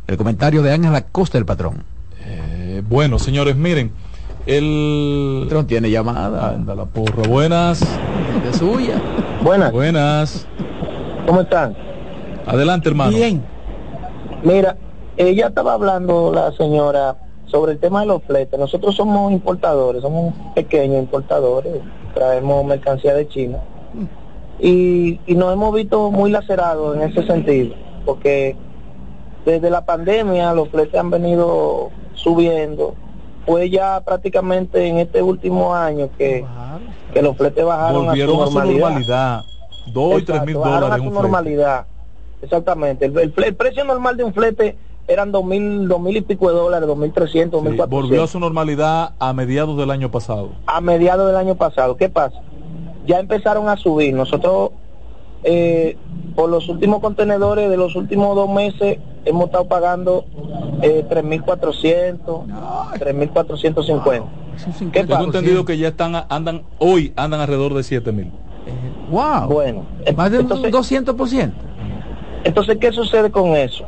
El 0.06 0.18
comentario 0.18 0.62
de 0.62 0.74
Ángel 0.74 0.94
Acosta, 0.94 1.38
el 1.38 1.46
patrón. 1.46 1.86
Eh, 2.26 2.84
bueno, 2.86 3.18
señores, 3.18 3.56
miren, 3.56 3.94
el... 4.46 5.44
patrón 5.46 5.66
tiene 5.66 5.90
llamada. 5.90 6.50
Anda 6.50 6.76
la 6.76 6.84
porra. 6.84 7.26
Buenas. 7.26 7.80
De 8.44 8.54
suya. 8.54 9.02
Buenas. 9.42 9.72
Buenas. 9.72 10.46
¿Cómo 11.26 11.40
están? 11.40 11.74
Adelante, 12.46 12.90
hermano. 12.90 13.16
Bien. 13.16 13.42
Mira, 14.44 14.76
ella 15.16 15.48
estaba 15.48 15.72
hablando, 15.76 16.34
la 16.34 16.52
señora, 16.52 17.16
sobre 17.46 17.72
el 17.72 17.80
tema 17.80 18.02
de 18.02 18.08
los 18.08 18.24
fletes. 18.24 18.60
Nosotros 18.60 18.94
somos 18.94 19.32
importadores, 19.32 20.02
somos 20.02 20.34
pequeños 20.54 21.00
importadores, 21.00 21.76
traemos 22.16 22.66
mercancía 22.66 23.14
de 23.14 23.28
China. 23.28 23.60
Y, 24.60 25.20
y 25.28 25.36
nos 25.36 25.54
hemos 25.54 25.76
visto 25.76 26.10
muy 26.12 26.32
lacerados 26.32 26.96
en 26.96 27.04
ese 27.04 27.28
sentido, 27.28 27.76
porque 28.06 28.56
desde 29.46 29.70
la 29.70 29.86
pandemia 29.86 30.54
los 30.54 30.70
fletes 30.70 31.00
han 31.00 31.12
venido 31.12 31.92
subiendo. 32.16 32.96
Fue 33.46 33.70
ya 33.70 34.02
prácticamente 34.02 34.88
en 34.88 34.98
este 34.98 35.22
último 35.22 35.76
año 35.76 36.10
que, 36.18 36.44
que 37.14 37.22
los 37.22 37.38
fletes 37.38 37.64
bajaron 37.64 38.08
Volvieron 38.08 38.42
a 38.42 38.48
su 38.48 38.54
normalidad. 38.54 39.44
Dos 39.94 40.22
y 40.22 40.26
tres 40.26 40.44
mil 40.46 40.56
dólares 40.56 40.90
a 40.90 40.98
su 40.98 41.04
un 41.04 41.10
flete. 41.10 41.22
normalidad. 41.22 41.86
Exactamente. 42.42 43.06
El, 43.06 43.18
el 43.20 43.36
fle- 43.36 43.46
el 43.48 43.56
precio 43.56 43.84
normal 43.84 44.18
de 44.18 44.24
un 44.24 44.34
flete 44.34 44.78
eran 45.08 45.32
dos 45.32 45.46
mil, 45.46 45.88
dos 45.88 46.00
mil 46.02 46.18
y 46.18 46.22
pico 46.22 46.50
de 46.50 46.56
dólares, 46.56 46.88
dos 46.88 46.98
mil 46.98 47.12
trescientos, 47.14 47.62
dos 47.62 47.64
mil 47.64 47.74
Volvió 47.80 47.84
a 47.86 47.90
cuatrocientos. 47.90 48.30
su 48.32 48.40
normalidad 48.40 49.12
a 49.20 49.34
mediados 49.34 49.78
del 49.78 49.92
año 49.92 50.10
pasado. 50.12 50.50
A 50.66 50.82
mediados 50.82 51.28
del 51.28 51.36
año 51.36 51.56
pasado. 51.56 51.96
¿Qué 51.98 52.10
pasa? 52.10 52.40
Ya 53.06 53.20
empezaron 53.20 53.70
a 53.70 53.78
subir. 53.78 54.14
Nosotros, 54.16 54.72
eh, 55.44 55.96
por 56.36 56.50
los 56.50 56.68
últimos 56.70 57.02
contenedores 57.02 57.70
de 57.70 57.78
los 57.78 57.96
últimos 57.96 58.36
dos 58.36 58.50
meses, 58.50 58.98
hemos 59.26 59.46
estado 59.46 59.66
pagando 59.68 60.26
eh, 60.82 61.06
3.400, 61.10 62.46
3.450. 63.00 64.24
¿Qué 64.92 65.02
Tengo 65.02 65.10
pasa? 65.14 65.24
entendido 65.26 65.66
que 65.66 65.78
ya 65.78 65.90
están 65.90 66.16
andan 66.30 66.64
hoy 66.80 67.14
andan 67.16 67.42
alrededor 67.42 67.74
de 67.74 67.84
siete 67.84 68.12
mil. 68.12 68.32
Wow. 69.12 69.48
Bueno, 69.50 69.86
Más 70.16 70.32
de 70.32 70.40
un 70.40 70.44
entonces- 70.52 70.72
200%. 70.72 71.52
Entonces, 72.44 72.78
¿qué 72.80 72.92
sucede 72.92 73.30
con 73.32 73.56
eso? 73.56 73.86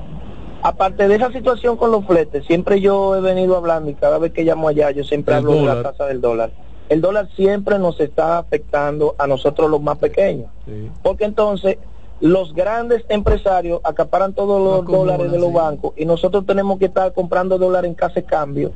Aparte 0.67 1.07
de 1.07 1.15
esa 1.15 1.31
situación 1.31 1.77
con 1.77 1.91
los 1.91 2.05
fletes, 2.05 2.45
siempre 2.45 2.81
yo 2.81 3.15
he 3.15 3.21
venido 3.21 3.55
hablando 3.55 3.89
y 3.89 3.93
cada 3.93 4.17
vez 4.17 4.33
que 4.33 4.43
llamo 4.43 4.67
allá, 4.67 4.91
yo 4.91 5.05
siempre 5.05 5.33
El 5.33 5.37
hablo 5.39 5.53
de 5.53 5.61
la 5.65 5.81
tasa 5.81 6.05
del 6.07 6.19
dólar. 6.19 6.51
El 6.89 6.99
dólar 6.99 7.29
siempre 7.37 7.79
nos 7.79 7.97
está 8.01 8.37
afectando 8.37 9.15
a 9.17 9.27
nosotros 9.27 9.69
los 9.69 9.81
más 9.81 9.97
pequeños. 9.97 10.49
Porque 11.01 11.23
entonces 11.23 11.77
los 12.19 12.53
grandes 12.53 13.05
empresarios 13.07 13.79
acaparan 13.85 14.33
todos 14.33 14.61
los 14.61 14.85
dólares 14.85 15.31
de 15.31 15.39
los 15.39 15.53
bancos 15.53 15.93
y 15.95 16.03
nosotros 16.03 16.45
tenemos 16.45 16.77
que 16.79 16.85
estar 16.85 17.13
comprando 17.13 17.57
dólares 17.57 17.87
en 17.87 17.95
casa 17.95 18.15
de 18.15 18.23
cambio 18.23 18.73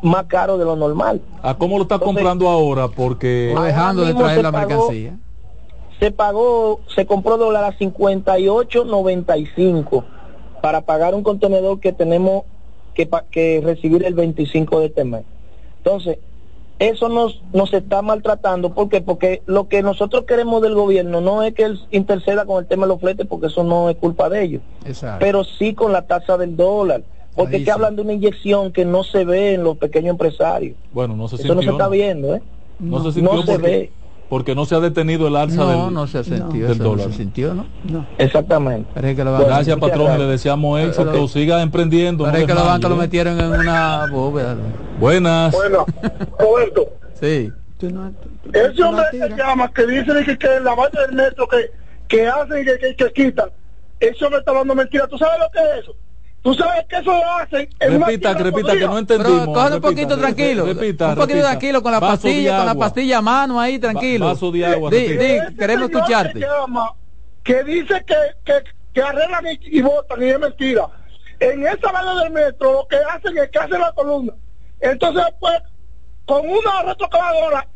más 0.00 0.24
caro 0.24 0.56
de 0.56 0.64
lo 0.64 0.74
normal. 0.74 1.20
¿A 1.42 1.54
cómo 1.54 1.76
lo 1.76 1.82
está 1.82 1.98
comprando 1.98 2.48
ahora? 2.48 2.88
Porque 2.88 3.54
dejando 3.62 4.06
de 4.06 4.14
traer 4.14 4.36
se 4.36 4.42
la 4.42 4.52
pagó- 4.52 4.68
mercancía. 4.68 5.18
se 6.00 6.10
pagó, 6.12 6.80
se 6.94 7.04
compró 7.04 7.36
dólar 7.36 7.64
a 7.64 7.76
58.95 7.76 10.04
para 10.64 10.80
pagar 10.80 11.14
un 11.14 11.22
contenedor 11.22 11.78
que 11.78 11.92
tenemos 11.92 12.44
que, 12.94 13.06
que 13.30 13.60
recibir 13.62 14.02
el 14.02 14.14
25 14.14 14.80
de 14.80 14.86
este 14.86 15.04
mes. 15.04 15.22
Entonces, 15.76 16.16
eso 16.78 17.10
nos, 17.10 17.42
nos 17.52 17.70
está 17.74 18.00
maltratando. 18.00 18.72
¿Por 18.72 18.88
qué? 18.88 19.02
Porque 19.02 19.42
lo 19.44 19.68
que 19.68 19.82
nosotros 19.82 20.24
queremos 20.24 20.62
del 20.62 20.74
gobierno 20.74 21.20
no 21.20 21.42
es 21.42 21.52
que 21.52 21.64
él 21.64 21.78
interceda 21.90 22.46
con 22.46 22.62
el 22.62 22.66
tema 22.66 22.86
de 22.86 22.94
los 22.94 23.00
fletes, 23.02 23.26
porque 23.26 23.48
eso 23.48 23.62
no 23.62 23.90
es 23.90 23.96
culpa 23.96 24.30
de 24.30 24.42
ellos, 24.42 24.62
Exacto. 24.86 25.18
pero 25.20 25.44
sí 25.44 25.74
con 25.74 25.92
la 25.92 26.06
tasa 26.06 26.38
del 26.38 26.56
dólar. 26.56 27.02
Porque 27.36 27.58
es 27.58 27.64
que 27.66 27.70
hablan 27.70 27.94
de 27.96 28.00
una 28.00 28.14
inyección 28.14 28.72
que 28.72 28.86
no 28.86 29.04
se 29.04 29.26
ve 29.26 29.52
en 29.52 29.64
los 29.64 29.76
pequeños 29.76 30.12
empresarios. 30.12 30.78
bueno, 30.94 31.14
no 31.14 31.28
se 31.28 31.36
Eso 31.36 31.54
no 31.54 31.60
se 31.60 31.68
está 31.68 31.90
viendo, 31.90 32.34
¿eh? 32.36 32.40
No, 32.78 33.12
se 33.12 33.20
No 33.20 33.42
se 33.42 33.52
porque, 33.52 33.68
ve. 33.68 33.92
Porque 34.28 34.54
no 34.54 34.64
se 34.64 34.74
ha 34.74 34.80
detenido 34.80 35.28
el 35.28 35.36
alza 35.36 35.56
No, 35.56 35.84
del, 35.86 35.94
no 35.94 36.06
se 36.06 36.18
ha 36.18 36.24
sentido 36.24 36.68
del 36.68 36.78
no 36.78 36.98
se 36.98 37.12
sintió, 37.12 37.54
¿no? 37.54 37.66
No. 37.84 38.06
Exactamente. 38.18 38.88
Parece 38.94 39.16
que 39.16 39.24
la 39.24 39.30
Bueno, 39.32 39.46
Gracias, 39.46 39.76
patrón, 39.78 40.00
y 40.00 40.04
le 40.04 40.08
gracias. 40.14 40.28
deseamos 40.30 40.80
éxito. 40.80 41.10
Pero- 41.12 41.28
Siga 41.28 41.62
emprendiendo. 41.62 42.24
no 42.24 42.30
Parece 42.32 42.46
que 42.48 42.54
la 42.54 42.62
banca 42.62 42.88
lo 42.88 42.94
¿eh? 42.94 42.98
metieron 42.98 43.38
en 43.38 43.52
una 43.52 44.06
bóveda. 44.10 44.56
Buenas. 44.98 45.52
Bueno, 45.52 45.84
Roberto, 46.38 46.88
Sí. 47.20 47.52
ese 48.52 48.82
hombre 48.82 49.04
que 49.12 49.28
llama, 49.36 49.70
que 49.72 49.86
dice 49.86 50.12
que, 50.24 50.38
que 50.38 50.60
la 50.60 50.74
vaina 50.74 51.00
del 51.02 51.12
metro 51.16 51.46
que, 51.48 51.70
que 52.08 52.26
hacen 52.26 52.62
y 52.62 52.64
que, 52.64 52.78
que, 52.78 52.96
que 52.96 53.12
quitan, 53.12 53.48
ese 54.00 54.24
hombre 54.24 54.38
está 54.40 54.50
hablando 54.52 54.74
mentira. 54.74 55.06
¿Tú 55.06 55.18
sabes 55.18 55.38
lo 55.38 55.46
que 55.52 55.58
es 55.78 55.82
eso? 55.84 55.94
¿Tú 56.44 56.52
sabes 56.54 56.84
que 56.90 56.96
eso 56.96 57.10
lo 57.10 57.30
hacen 57.36 57.68
en 57.80 57.96
una 57.96 58.06
Repita, 58.06 58.34
repita, 58.34 58.52
que 58.52 58.62
podrida? 58.66 58.86
no 58.88 58.98
entendimos. 58.98 59.40
Pero 59.40 59.52
coge 59.54 59.74
un 59.76 59.80
poquito 59.80 60.18
tranquilo. 60.18 60.66
Repita, 60.66 61.08
un 61.08 61.14
poquito 61.14 61.26
repita. 61.36 61.48
tranquilo 61.48 61.82
con 61.82 61.92
la 61.92 62.00
Vaso 62.00 62.12
pastilla, 62.12 62.56
con 62.58 62.66
la 62.66 62.74
pastilla 62.74 63.18
a 63.18 63.22
mano 63.22 63.58
ahí, 63.60 63.78
tranquilo. 63.78 64.26
vaso 64.26 64.52
de 64.52 64.66
agua, 64.66 64.90
Di, 64.90 65.08
di, 65.16 65.38
queremos 65.58 65.90
escucharte. 65.90 66.34
Que, 66.34 66.40
llama, 66.46 66.92
que 67.42 67.64
dice 67.64 68.04
que, 68.06 68.14
que, 68.44 68.62
que 68.92 69.00
arreglan 69.02 69.46
y, 69.46 69.58
y 69.78 69.80
votan 69.80 70.22
y 70.22 70.26
es 70.26 70.38
mentira. 70.38 70.86
En 71.40 71.66
esa 71.66 71.90
vaina 71.90 72.22
del 72.22 72.30
metro 72.32 72.72
lo 72.72 72.86
que 72.88 72.96
hacen 72.96 73.38
es 73.38 73.50
que 73.50 73.58
hacen 73.58 73.80
la 73.80 73.92
columna. 73.92 74.34
Entonces, 74.80 75.24
pues, 75.40 75.62
con 76.26 76.46
una 76.46 76.82
retrocavadora 76.82 77.66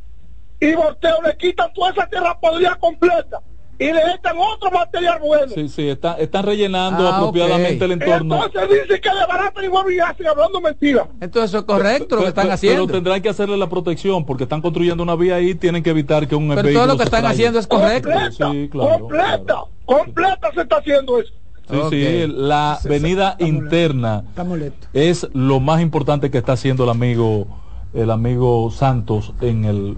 y 0.61 0.75
volteo 0.75 1.23
le 1.23 1.35
quitan 1.39 1.73
toda 1.73 1.91
esa 1.93 2.07
tierra 2.07 2.39
podrida 2.39 2.75
completa 2.75 3.41
y 3.79 3.85
le 3.93 4.01
echan 4.15 4.37
otro 4.37 4.71
material 4.71 5.19
bueno. 5.21 5.53
Sí, 5.55 5.69
sí, 5.69 5.89
está- 5.89 6.15
están 6.15 6.45
rellenando 6.45 7.07
Ah, 7.09 7.19
apropiadamente 7.19 7.85
el 7.85 7.93
entorno. 7.93 8.45
Entonces 8.47 8.69
dice 8.89 9.01
que 9.01 9.09
de 9.09 9.27
barato 9.27 9.61
y 9.63 9.99
hacen 10.01 10.27
hablando 10.27 10.61
mentira. 10.61 11.07
Entonces 11.21 11.51
eso 11.51 11.59
es 11.59 11.65
correcto 11.65 12.17
lo 12.17 12.23
que 12.23 12.29
están 12.29 12.45
Pero- 12.45 12.55
haciendo. 12.55 12.87
Pero 12.87 12.99
tendrán 12.99 13.23
que 13.23 13.29
hacerle 13.29 13.57
la 13.57 13.69
protección 13.69 14.25
porque 14.27 14.45
están 14.45 14.61
construyendo 14.61 15.03
una 15.03 15.15
vía 15.15 15.37
ahí 15.37 15.55
tienen 15.55 15.83
que 15.83 15.91
evitar 15.91 16.27
que 16.27 16.35
un 16.35 16.49
Pero 16.49 16.73
todo 16.73 16.87
lo 16.87 16.97
que 16.97 17.05
están 17.05 17.21
traiga. 17.21 17.29
haciendo 17.31 17.59
es 17.61 17.67
correcto. 17.67 18.11
Completa, 18.11 18.51
Sí, 18.51 18.69
claro, 18.71 18.99
completa, 18.99 19.55
completa 19.85 20.51
se 20.55 20.61
está 20.63 20.77
haciendo 20.79 21.21
eso. 21.21 21.33
Sí, 21.71 21.77
sí, 21.91 22.27
la 22.35 22.75
avenida 22.75 23.37
interna 23.41 24.25
molesto. 24.45 24.87
es 24.95 25.29
lo 25.35 25.61
más 25.61 25.83
importante 25.83 26.31
que 26.31 26.39
está 26.39 26.53
haciendo 26.53 26.85
el 26.85 26.91
amigo 26.91 27.47
el 27.95 28.11
amigo 28.11 28.71
Santos 28.71 29.33
en 29.41 29.65
el 29.65 29.97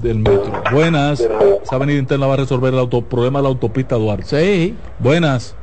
del 0.00 0.18
metro. 0.18 0.62
Buenas. 0.72 1.20
Esa 1.20 1.76
avenida 1.76 1.98
interna 1.98 2.26
va 2.26 2.34
a 2.34 2.38
resolver 2.38 2.72
el 2.72 2.78
auto, 2.78 3.02
problema 3.02 3.38
de 3.38 3.44
la 3.44 3.48
autopista 3.48 3.96
Duarte. 3.96 4.24
Sí. 4.24 4.76
Buenas. 4.98 5.56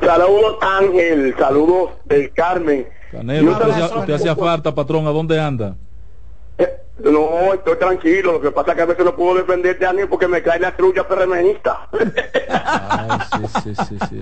Saludos 0.00 0.56
Ángel, 0.60 1.34
saludos 1.38 1.90
del 2.04 2.32
Carmen. 2.32 2.88
Canelo, 3.10 3.52
usted, 3.52 3.70
hacía- 3.70 3.98
usted 3.98 4.14
hacía 4.14 4.36
falta, 4.36 4.74
patrón. 4.74 5.06
¿A 5.06 5.10
dónde 5.10 5.40
anda? 5.40 5.74
No, 6.98 7.54
estoy 7.54 7.76
tranquilo, 7.76 8.32
lo 8.32 8.40
que 8.40 8.50
pasa 8.50 8.72
es 8.72 8.76
que 8.76 8.82
a 8.82 8.86
veces 8.86 9.04
no 9.04 9.14
puedo 9.14 9.36
defender 9.36 9.78
de 9.78 9.86
Ángel 9.86 10.08
porque 10.08 10.26
me 10.26 10.42
cae 10.42 10.58
la 10.58 10.74
trulla 10.74 11.06
perremenista. 11.06 11.88
Ay, 12.50 13.18
sí, 13.30 13.60
sí, 13.62 13.74
sí, 13.88 13.98
sí. 14.08 14.20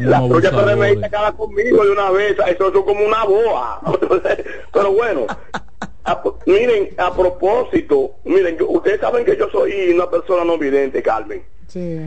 La 0.00 0.18
trulla 0.18 0.50
perremenista 0.50 1.06
acaba 1.06 1.30
conmigo 1.32 1.84
de 1.84 1.90
una 1.92 2.10
vez, 2.10 2.36
eso 2.48 2.66
es 2.68 2.72
como 2.84 3.06
una 3.06 3.24
boa. 3.24 3.80
Pero 4.72 4.92
bueno, 4.92 5.26
a- 6.08 6.22
miren, 6.46 6.90
a 6.96 7.14
propósito, 7.14 8.12
miren, 8.24 8.56
yo- 8.58 8.68
ustedes 8.68 9.00
saben 9.00 9.24
que 9.24 9.36
yo 9.36 9.48
soy 9.50 9.90
una 9.90 10.08
persona 10.10 10.44
no 10.44 10.58
vidente, 10.58 11.02
Carmen. 11.02 11.42
Sí. 11.66 11.98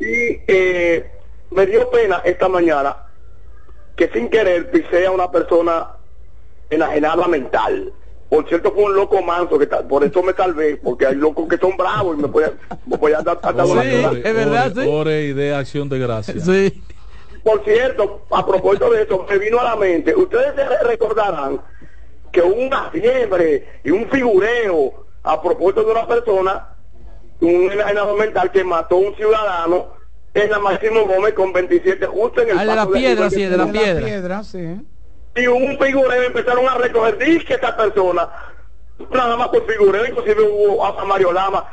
Y 0.00 0.40
eh, 0.46 1.10
me 1.50 1.66
dio 1.66 1.90
pena 1.90 2.22
esta 2.24 2.48
mañana 2.48 2.96
que 3.96 4.08
sin 4.08 4.28
querer 4.28 4.70
pisé 4.70 5.06
a 5.06 5.10
una 5.10 5.30
persona 5.30 5.88
enajenada 6.70 7.26
mental. 7.26 7.92
Por 8.30 8.46
cierto, 8.46 8.72
fue 8.72 8.84
un 8.84 8.94
loco 8.94 9.22
manso, 9.22 9.58
que 9.58 9.66
tal- 9.66 9.86
por 9.88 10.04
eso 10.04 10.22
me 10.22 10.34
salvé, 10.34 10.76
porque 10.76 11.06
hay 11.06 11.14
locos 11.14 11.48
que 11.48 11.56
son 11.56 11.76
bravos 11.76 12.16
y 12.18 12.22
me 12.22 12.28
pueden, 12.28 12.52
me 12.86 12.98
pueden 12.98 13.24
dar 13.24 13.38
hasta 13.42 13.64
ore, 13.64 13.90
ciudad. 13.90 14.16
es 14.16 14.34
verdad, 14.34 14.72
ore, 14.76 14.82
sí. 14.84 14.88
ore 14.92 15.22
y 15.24 15.32
de 15.32 15.54
acción 15.54 15.88
de 15.88 15.98
gracia. 15.98 16.34
Sí. 16.38 16.82
Por 17.42 17.64
cierto, 17.64 18.22
a 18.30 18.44
propósito 18.46 18.90
de 18.90 19.02
eso, 19.04 19.24
me 19.28 19.38
vino 19.38 19.58
a 19.58 19.64
la 19.64 19.76
mente, 19.76 20.14
ustedes 20.14 20.54
se 20.54 20.64
re- 20.64 20.82
recordarán 20.84 21.58
que 22.38 22.46
hubo 22.46 22.54
una 22.62 22.90
fiebre 22.90 23.80
y 23.82 23.90
un 23.90 24.08
figureo 24.08 25.06
a 25.24 25.42
propósito 25.42 25.82
de 25.84 25.90
una 25.90 26.06
persona, 26.06 26.68
un 27.40 27.70
enajenado 27.72 28.16
mental 28.16 28.52
que 28.52 28.62
mató 28.62 28.94
a 28.94 28.98
un 28.98 29.14
ciudadano 29.16 29.88
en 30.34 30.50
la 30.50 30.58
Máximo 30.60 31.04
Gómez 31.06 31.34
con 31.34 31.52
27 31.52 32.06
justo 32.06 32.42
en 32.42 32.50
el 32.50 32.58
Ah, 32.58 32.64
de 32.64 32.74
la 32.76 32.86
piedra, 32.86 33.28
sí, 33.30 33.44
de 33.44 33.56
la 33.56 33.66
piedra. 33.72 34.04
Piedra, 34.06 34.44
sí. 34.44 34.80
y 35.34 35.46
un 35.48 35.76
figureo 35.78 36.22
empezaron 36.22 36.68
a 36.68 36.76
recoger 36.76 37.18
disque 37.18 37.54
esta 37.54 37.76
persona 37.76 38.28
nada 39.12 39.36
más 39.36 39.48
por 39.48 39.66
figureo 39.66 40.06
inclusive 40.06 40.42
hubo 40.42 40.84
a, 40.84 41.00
a 41.00 41.04
Mario 41.04 41.32
Lama 41.32 41.68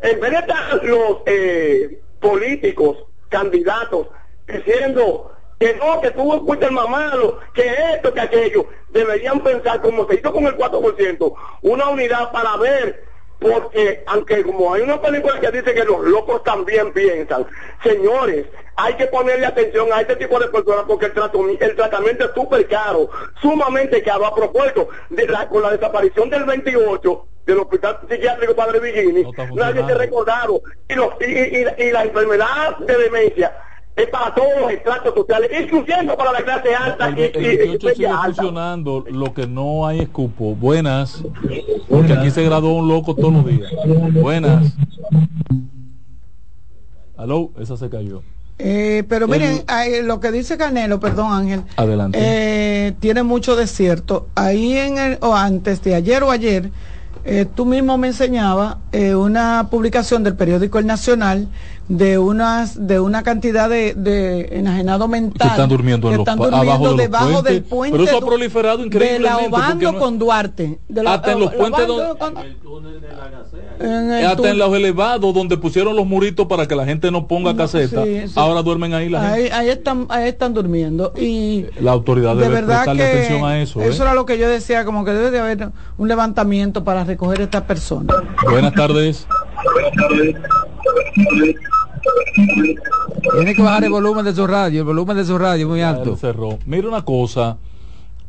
en 0.00 0.20
vez 0.20 0.30
de 0.30 0.36
estar 0.38 0.84
los 0.84 1.18
eh, 1.26 2.00
políticos 2.20 2.98
candidatos 3.28 4.08
diciendo 4.46 5.32
que 5.62 5.74
no, 5.74 6.00
que 6.00 6.10
fuiste 6.10 6.66
el 6.66 6.72
más 6.72 6.88
malo, 6.88 7.38
que 7.54 7.62
esto, 7.94 8.12
que 8.12 8.20
aquello, 8.20 8.66
deberían 8.88 9.38
pensar 9.44 9.80
como 9.80 10.08
se 10.08 10.16
hizo 10.16 10.32
con 10.32 10.44
el 10.46 10.56
4%, 10.56 11.34
una 11.62 11.88
unidad 11.88 12.32
para 12.32 12.56
ver 12.56 13.04
porque 13.38 14.02
aunque 14.06 14.42
como 14.44 14.72
hay 14.74 14.82
una 14.82 15.00
película 15.00 15.38
que 15.40 15.50
dice 15.50 15.72
que 15.74 15.84
los 15.84 16.00
locos 16.04 16.42
también 16.44 16.92
piensan, 16.92 17.46
señores, 17.82 18.46
hay 18.76 18.94
que 18.94 19.06
ponerle 19.06 19.46
atención 19.46 19.88
a 19.92 20.00
este 20.00 20.16
tipo 20.16 20.38
de 20.40 20.48
personas 20.48 20.84
porque 20.86 21.06
el, 21.06 21.12
trato- 21.12 21.48
el 21.48 21.76
tratamiento 21.76 22.24
es 22.26 22.30
súper 22.34 22.66
caro, 22.68 23.08
sumamente 23.40 24.02
caro. 24.02 24.26
A 24.26 24.34
propósito, 24.34 24.88
de 25.10 25.26
la- 25.28 25.48
con 25.48 25.62
la 25.62 25.70
desaparición 25.70 26.28
del 26.30 26.44
28 26.44 27.26
del 27.46 27.58
hospital 27.58 27.98
psiquiátrico 28.08 28.54
Padre 28.54 28.78
Vigini, 28.80 29.22
nadie 29.54 29.80
se 29.88 29.94
recordaron. 29.98 30.60
Y, 30.88 30.94
los, 30.94 31.08
y, 31.20 31.24
y- 31.32 31.66
y 31.86 31.90
la 31.90 32.02
enfermedad 32.04 32.78
de 32.78 32.96
demencia 32.96 33.56
es 33.94 34.08
para 34.08 34.34
todos 34.34 34.48
los 34.62 34.70
estratos 34.72 35.14
sociales, 35.14 35.50
incluyendo 35.62 36.16
para 36.16 36.32
la 36.32 36.42
clase 36.42 36.74
alta 36.74 37.10
y, 37.10 37.22
El 37.22 37.32
y- 37.42 37.46
y 37.48 37.56
28 37.58 37.94
sigue 37.94 38.06
alta. 38.08 38.24
funcionando, 38.42 39.04
lo 39.10 39.34
que 39.34 39.46
no 39.46 39.86
hay 39.86 40.00
es 40.00 40.08
cupo. 40.08 40.54
Buenas, 40.54 41.22
porque 41.88 42.12
aquí 42.14 42.30
se 42.30 42.42
graduó 42.44 42.74
un 42.74 42.88
loco 42.88 43.14
todos 43.14 43.32
los 43.34 43.46
días. 43.46 43.70
Buenas. 44.14 44.72
Aló, 47.16 47.50
esa 47.60 47.76
se 47.76 47.88
cayó. 47.88 48.22
Eh, 48.58 49.04
pero 49.08 49.26
miren, 49.28 49.62
lo 50.04 50.20
que 50.20 50.30
dice 50.30 50.56
Canelo, 50.56 51.00
perdón 51.00 51.32
Ángel, 51.32 51.62
Adelante. 51.76 52.18
eh, 52.20 52.92
tiene 53.00 53.22
mucho 53.22 53.56
desierto. 53.56 54.28
Ahí 54.34 54.76
en 54.76 54.98
el, 54.98 55.18
o 55.20 55.34
antes 55.34 55.82
de 55.82 55.94
ayer 55.94 56.22
o 56.22 56.30
ayer, 56.30 56.70
eh, 57.24 57.46
tú 57.54 57.64
mismo 57.66 57.98
me 57.98 58.08
enseñaba 58.08 58.78
eh, 58.92 59.14
una 59.14 59.68
publicación 59.70 60.22
del 60.22 60.34
periódico 60.36 60.78
El 60.78 60.86
Nacional 60.86 61.48
de 61.88 62.16
unas 62.16 62.86
de 62.86 63.00
una 63.00 63.22
cantidad 63.22 63.68
de, 63.68 63.92
de 63.94 64.48
enajenado 64.58 65.08
mental 65.08 65.40
Que 65.48 65.48
están 65.48 65.68
durmiendo, 65.68 66.08
que 66.08 66.14
están 66.14 66.38
durmiendo 66.38 66.70
abajo 66.72 66.94
de 66.94 67.02
debajo 67.02 67.24
puentes. 67.32 67.52
del 67.52 67.62
puente 67.64 67.98
Pero 67.98 68.08
eso 68.08 68.16
ha 68.18 68.26
proliferado 68.26 68.76
de 68.78 68.82
la 68.84 68.86
increíblemente. 68.86 69.46
Obando 69.48 69.92
no- 69.92 69.98
con 69.98 70.18
Duarte 70.18 70.78
de 70.88 71.02
la- 71.02 71.14
hasta 71.14 71.32
en 71.32 71.40
los 71.40 71.50
la 71.52 71.58
puentes 71.58 71.84
Obando 71.88 72.14
donde- 72.14 72.18
con- 72.18 72.36
en 73.80 74.12
el 74.12 74.24
hasta 74.26 74.30
en 74.30 74.36
túnel. 74.36 74.58
los 74.58 74.74
elevados 74.74 75.34
donde 75.34 75.56
pusieron 75.56 75.96
los 75.96 76.06
muritos 76.06 76.46
para 76.46 76.66
que 76.68 76.76
la 76.76 76.84
gente 76.84 77.10
no 77.10 77.26
ponga 77.26 77.56
caseta, 77.56 78.04
sí, 78.04 78.22
sí. 78.28 78.32
ahora 78.36 78.62
duermen 78.62 78.94
ahí 78.94 79.08
la 79.08 79.30
gente. 79.30 79.52
ahí, 79.52 79.68
están 79.70 80.06
ahí 80.08 80.28
están 80.28 80.54
durmiendo 80.54 81.12
y 81.16 81.66
La 81.80 81.90
autoridad 81.92 82.36
de 82.36 82.42
debe 82.42 82.54
verdad 82.54 82.76
prestarle 82.84 83.02
que 83.04 83.10
atención 83.10 83.44
a 83.44 83.60
eso. 83.60 83.80
¿eh? 83.82 83.90
era 83.94 84.14
lo 84.14 84.24
que 84.24 84.38
yo 84.38 84.48
decía 84.48 84.84
como 84.84 85.04
que 85.04 85.12
debe 85.12 85.30
de 85.30 85.40
haber 85.40 85.68
un 85.98 86.08
levantamiento 86.08 86.84
para 86.84 87.04
recoger 87.04 87.40
a 87.40 87.44
estas 87.44 87.62
personas 87.62 88.16
Buenas 88.48 88.72
tardes. 88.74 89.26
Tiene 93.34 93.54
que 93.54 93.62
bajar 93.62 93.84
el 93.84 93.90
volumen 93.90 94.24
de 94.24 94.34
su 94.34 94.46
radio, 94.46 94.80
el 94.80 94.86
volumen 94.86 95.16
de 95.16 95.24
su 95.24 95.38
radio 95.38 95.68
muy 95.68 95.80
alto. 95.82 96.16
cerró. 96.16 96.58
Mira 96.66 96.88
una 96.88 97.04
cosa. 97.04 97.58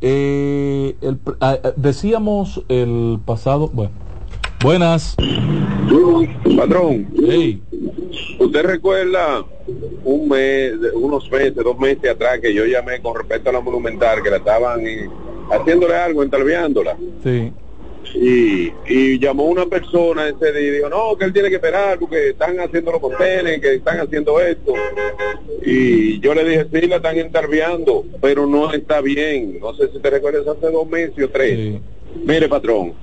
eh, 0.01 0.95
el 1.01 1.17
ah, 1.39 1.57
ah, 1.63 1.71
decíamos 1.75 2.61
el 2.69 3.19
pasado. 3.25 3.69
Bueno. 3.73 3.91
Buenas. 4.61 5.15
Patrón, 6.57 7.07
Hey. 7.27 7.61
¿usted 8.39 8.63
recuerda 8.63 9.43
un 10.05 10.29
mes, 10.29 10.73
unos 10.93 11.29
meses, 11.31 11.55
dos 11.55 11.77
meses 11.77 12.09
atrás 12.11 12.39
que 12.41 12.53
yo 12.53 12.65
llamé 12.65 13.01
con 13.01 13.15
respecto 13.15 13.49
a 13.49 13.53
la 13.53 13.59
monumental, 13.61 14.21
que 14.23 14.29
la 14.29 14.37
estaban 14.37 14.85
eh, 14.87 15.09
haciéndole 15.51 15.95
algo, 15.95 16.23
entalviándola? 16.23 16.95
Sí. 17.23 17.51
Y, 18.15 18.71
y 18.87 19.19
llamó 19.19 19.45
una 19.45 19.65
persona 19.65 20.27
ese 20.27 20.51
día 20.51 20.67
y 20.67 20.71
dijo, 20.71 20.89
no, 20.89 21.15
que 21.17 21.25
él 21.25 21.33
tiene 21.33 21.49
que 21.49 21.55
esperar 21.55 21.97
porque 21.99 22.29
están 22.29 22.59
haciendo 22.59 22.91
los 22.91 23.01
contenes, 23.01 23.59
que 23.59 23.75
están 23.75 23.99
haciendo 23.99 24.39
esto. 24.39 24.73
Y 25.65 26.19
yo 26.19 26.33
le 26.33 26.43
dije, 26.43 26.67
sí, 26.71 26.87
la 26.87 26.97
están 26.97 27.17
entalviando, 27.17 28.03
pero 28.21 28.45
no 28.45 28.71
está 28.73 29.01
bien. 29.01 29.59
No 29.59 29.73
sé 29.75 29.89
si 29.91 29.99
te 29.99 30.09
recuerdas 30.09 30.47
hace 30.47 30.71
dos 30.71 30.87
meses 30.87 31.23
o 31.23 31.29
tres. 31.29 31.79
Mire, 32.23 32.47
patrón, 32.49 32.93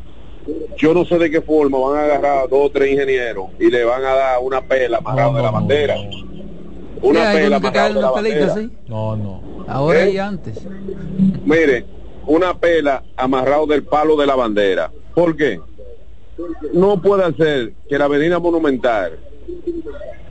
yo 0.77 0.95
no 0.95 1.05
sé 1.05 1.19
de 1.19 1.31
qué 1.31 1.41
forma 1.41 1.79
van 1.79 1.97
a 1.99 2.05
agarrar 2.05 2.39
a 2.45 2.47
dos 2.47 2.67
o 2.67 2.71
tres 2.71 2.93
ingenieros 2.93 3.47
y 3.59 3.71
le 3.71 3.85
van 3.85 4.05
a 4.05 4.15
dar 4.15 4.39
una 4.43 4.61
pela 4.63 4.99
amarrada 4.99 5.33
de 5.37 5.43
la 5.43 5.51
bandera. 5.51 5.97
Una 7.03 7.21
Sí, 7.21 7.27
hay 7.27 7.43
pela 7.45 7.57
amarrada 7.57 7.89
de 7.89 7.95
la 7.95 8.01
una 8.13 8.23
pelita 8.23 8.47
bandera. 8.47 8.53
así. 8.53 8.71
No, 8.89 9.17
no. 9.17 9.65
Ahora 9.67 10.05
¿Eh? 10.05 10.11
y 10.13 10.19
antes. 10.19 10.59
Mire, 11.45 11.85
una 12.27 12.59
pela 12.59 13.03
amarrado 13.17 13.67
del 13.67 13.83
palo 13.85 14.17
de 14.17 14.27
la 14.27 14.35
bandera. 14.37 14.91
¿Por 15.15 15.37
qué? 15.37 15.61
No 16.73 17.01
puede 17.01 17.33
ser 17.35 17.73
que 17.89 17.99
la 17.99 18.07
avenida 18.07 18.39
monumental 18.39 19.19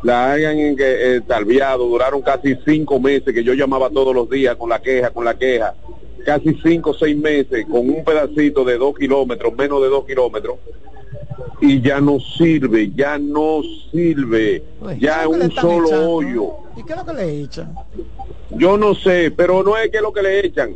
la 0.04 0.32
hayan 0.32 0.58
en 0.58 0.76
que, 0.78 1.16
eh, 1.18 1.22
talviado, 1.22 1.86
duraron 1.88 2.22
casi 2.22 2.56
cinco 2.66 3.00
meses 3.00 3.34
que 3.34 3.44
yo 3.44 3.54
llamaba 3.54 3.90
todos 3.90 4.16
los 4.16 4.30
días 4.30 4.56
con 4.56 4.70
la 4.70 4.82
queja, 4.82 5.12
con 5.12 5.26
la 5.26 5.38
queja, 5.38 5.76
casi 6.26 6.56
cinco 6.64 6.92
o 6.92 6.94
seis 6.94 7.18
meses 7.18 7.66
con 7.70 7.90
un 7.90 8.04
pedacito 8.04 8.64
de 8.64 8.78
dos 8.78 8.96
kilómetros, 8.98 9.54
menos 9.56 9.82
de 9.82 9.90
dos 9.90 10.06
kilómetros, 10.06 10.58
y 11.62 11.82
ya 11.82 12.00
no 12.00 12.20
sirve, 12.20 12.92
ya 12.96 13.18
no 13.18 13.62
sirve, 13.92 14.64
ya 15.00 15.24
es 15.24 15.28
¿Qué 15.28 15.38
le 15.38 15.46
un 15.46 15.52
solo 15.52 15.88
echando? 15.88 16.12
hoyo. 16.12 16.54
¿y 16.78 16.84
qué 16.84 16.94
es 16.94 17.00
lo 17.00 17.06
que 17.06 17.14
le 17.14 17.42
echan? 17.42 17.76
Yo 18.52 18.78
no 18.78 18.96
sé, 18.96 19.32
pero 19.36 19.64
no 19.64 19.78
es 19.78 19.90
que 19.92 20.00
lo 20.02 20.14
que 20.14 20.22
le 20.22 20.46
echan, 20.46 20.76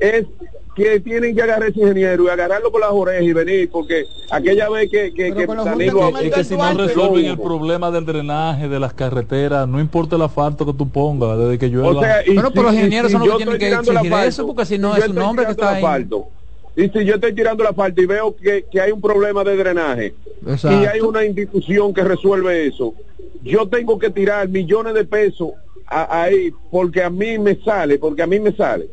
es 0.00 0.26
que 0.74 0.98
tienen 0.98 1.36
que 1.36 1.42
agarrar 1.42 1.68
ese 1.68 1.80
ingeniero 1.80 2.24
y 2.24 2.28
agarrarlo 2.28 2.70
por 2.72 2.80
las 2.80 2.90
orejas 2.90 3.22
y 3.22 3.32
venir, 3.32 3.70
porque 3.70 4.06
aquella 4.30 4.68
vez 4.68 4.90
que, 4.90 5.14
que, 5.14 5.32
que 5.32 5.46
Danilo 5.46 6.18
Es 6.18 6.34
que 6.34 6.44
si 6.44 6.56
no 6.56 6.74
resuelven 6.74 7.26
el 7.26 7.38
problema 7.38 7.90
del 7.92 8.04
drenaje 8.04 8.68
de 8.68 8.80
las 8.80 8.92
carreteras, 8.92 9.68
no 9.68 9.78
importa 9.80 10.16
el 10.16 10.22
asfalto 10.22 10.66
que 10.66 10.72
tú 10.74 10.88
pongas, 10.88 11.38
desde 11.38 11.58
que 11.58 11.68
llueva. 11.68 11.90
O 11.90 12.00
sea, 12.00 12.26
y 12.26 12.34
Bueno, 12.34 12.50
pero 12.50 12.64
los 12.64 12.74
ingenieros 12.74 13.12
si 13.12 13.18
son 13.18 13.28
los 13.28 13.38
que 13.38 13.44
tienen 13.44 13.54
estoy 13.54 13.68
que 13.68 13.74
exigir 13.74 13.98
asfalto, 14.12 14.28
eso, 14.28 14.46
porque 14.46 14.66
si 14.66 14.78
no 14.78 14.96
es 14.96 15.06
un 15.08 15.18
hombre 15.18 15.44
que 15.44 15.52
está 15.52 15.70
el 15.70 15.76
ahí. 15.76 15.84
asfalto, 15.84 16.28
Y 16.76 16.88
si 16.88 17.04
yo 17.04 17.14
estoy 17.14 17.34
tirando 17.34 17.62
la 17.62 17.72
falta 17.72 18.02
y 18.02 18.06
veo 18.06 18.34
que, 18.34 18.64
que 18.70 18.80
hay 18.80 18.90
un 18.90 19.00
problema 19.00 19.44
de 19.44 19.56
drenaje 19.56 20.14
Exacto. 20.44 20.82
y 20.82 20.86
hay 20.86 21.00
una 21.00 21.24
institución 21.24 21.94
que 21.94 22.02
resuelve 22.02 22.66
eso, 22.66 22.94
yo 23.42 23.68
tengo 23.68 23.96
que 23.98 24.10
tirar 24.10 24.48
millones 24.48 24.94
de 24.94 25.04
pesos 25.04 25.50
ahí 25.86 26.52
porque 26.70 27.02
a 27.02 27.10
mí 27.10 27.38
me 27.38 27.56
sale, 27.62 27.98
porque 27.98 28.22
a 28.22 28.26
mí 28.26 28.38
me 28.40 28.52
sale. 28.52 28.88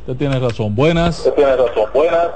Usted 0.00 0.16
tiene 0.18 0.38
razón. 0.38 0.74
Buenas. 0.74 1.30
tiene 1.34 1.56
razón. 1.56 1.84
Buenas. 1.92 2.28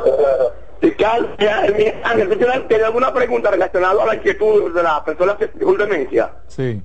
Ángel, 2.05 2.29
¿tú 2.29 2.37
tienes, 2.37 2.69
tienes 2.69 2.87
alguna 2.87 3.13
pregunta 3.13 3.51
relacionada 3.51 4.03
a 4.03 4.07
la 4.07 4.15
inquietud 4.17 4.75
de 4.75 4.83
la 4.83 5.05
persona 5.05 5.37
que 5.37 5.49
con 5.49 5.77
demencia? 5.77 6.33
Sí. 6.49 6.81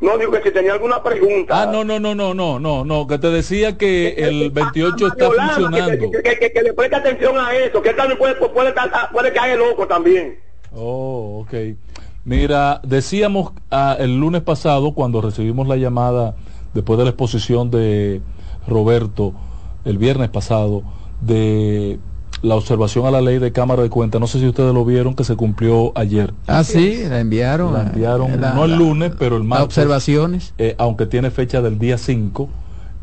No, 0.00 0.18
digo 0.18 0.30
que 0.32 0.42
si 0.42 0.50
tenía 0.50 0.74
alguna 0.74 1.02
pregunta. 1.02 1.62
Ah, 1.62 1.66
no, 1.66 1.82
no, 1.84 1.98
no, 1.98 2.14
no, 2.14 2.34
no, 2.34 2.58
no, 2.58 2.84
no, 2.84 3.06
que 3.06 3.18
te 3.18 3.28
decía 3.28 3.78
que 3.78 4.08
el 4.18 4.50
28 4.50 5.06
está 5.06 5.30
funcionando. 5.30 6.10
Que, 6.10 6.22
que- 6.22 6.38
que- 6.38 6.52
que 6.52 6.62
le 6.62 6.74
preste 6.74 6.96
atención 6.96 7.38
a 7.38 7.54
eso, 7.54 7.80
que 7.80 7.90
él 7.90 7.96
también 7.96 8.18
puede, 8.18 8.34
puede, 8.34 8.70
estar- 8.70 9.10
puede 9.10 9.32
caer 9.32 9.58
loco 9.58 9.86
también. 9.86 10.38
Oh, 10.74 11.40
ok. 11.46 11.54
Mira, 12.36 12.80
decíamos 12.82 13.52
ah, 13.70 13.96
el 14.00 14.18
lunes 14.18 14.42
pasado, 14.42 14.94
cuando 14.94 15.20
recibimos 15.20 15.68
la 15.68 15.76
llamada 15.76 16.34
después 16.74 16.98
de 16.98 17.04
la 17.04 17.10
exposición 17.10 17.70
de 17.70 18.20
Roberto, 18.66 19.32
el 19.84 19.96
viernes 19.96 20.28
pasado, 20.30 20.82
de 21.20 22.00
la 22.42 22.56
observación 22.56 23.06
a 23.06 23.12
la 23.12 23.20
ley 23.20 23.38
de 23.38 23.52
Cámara 23.52 23.82
de 23.84 23.90
Cuentas, 23.90 24.20
no 24.20 24.26
sé 24.26 24.40
si 24.40 24.48
ustedes 24.48 24.74
lo 24.74 24.84
vieron, 24.84 25.14
que 25.14 25.22
se 25.22 25.36
cumplió 25.36 25.92
ayer. 25.96 26.34
Ah, 26.48 26.64
sí, 26.64 26.98
la 27.08 27.20
enviaron. 27.20 27.72
La 27.72 27.82
enviaron, 27.84 28.40
La- 28.40 28.54
no 28.54 28.64
el 28.64 28.72
la- 28.72 28.76
lunes, 28.76 29.12
pero 29.16 29.36
el 29.36 29.42
las 29.42 29.48
martes. 29.48 29.66
observaciones. 29.66 30.52
eh, 30.58 30.74
aunque 30.78 31.06
tiene 31.06 31.30
fecha 31.30 31.62
del 31.62 31.78
día 31.78 31.96
5, 31.96 32.48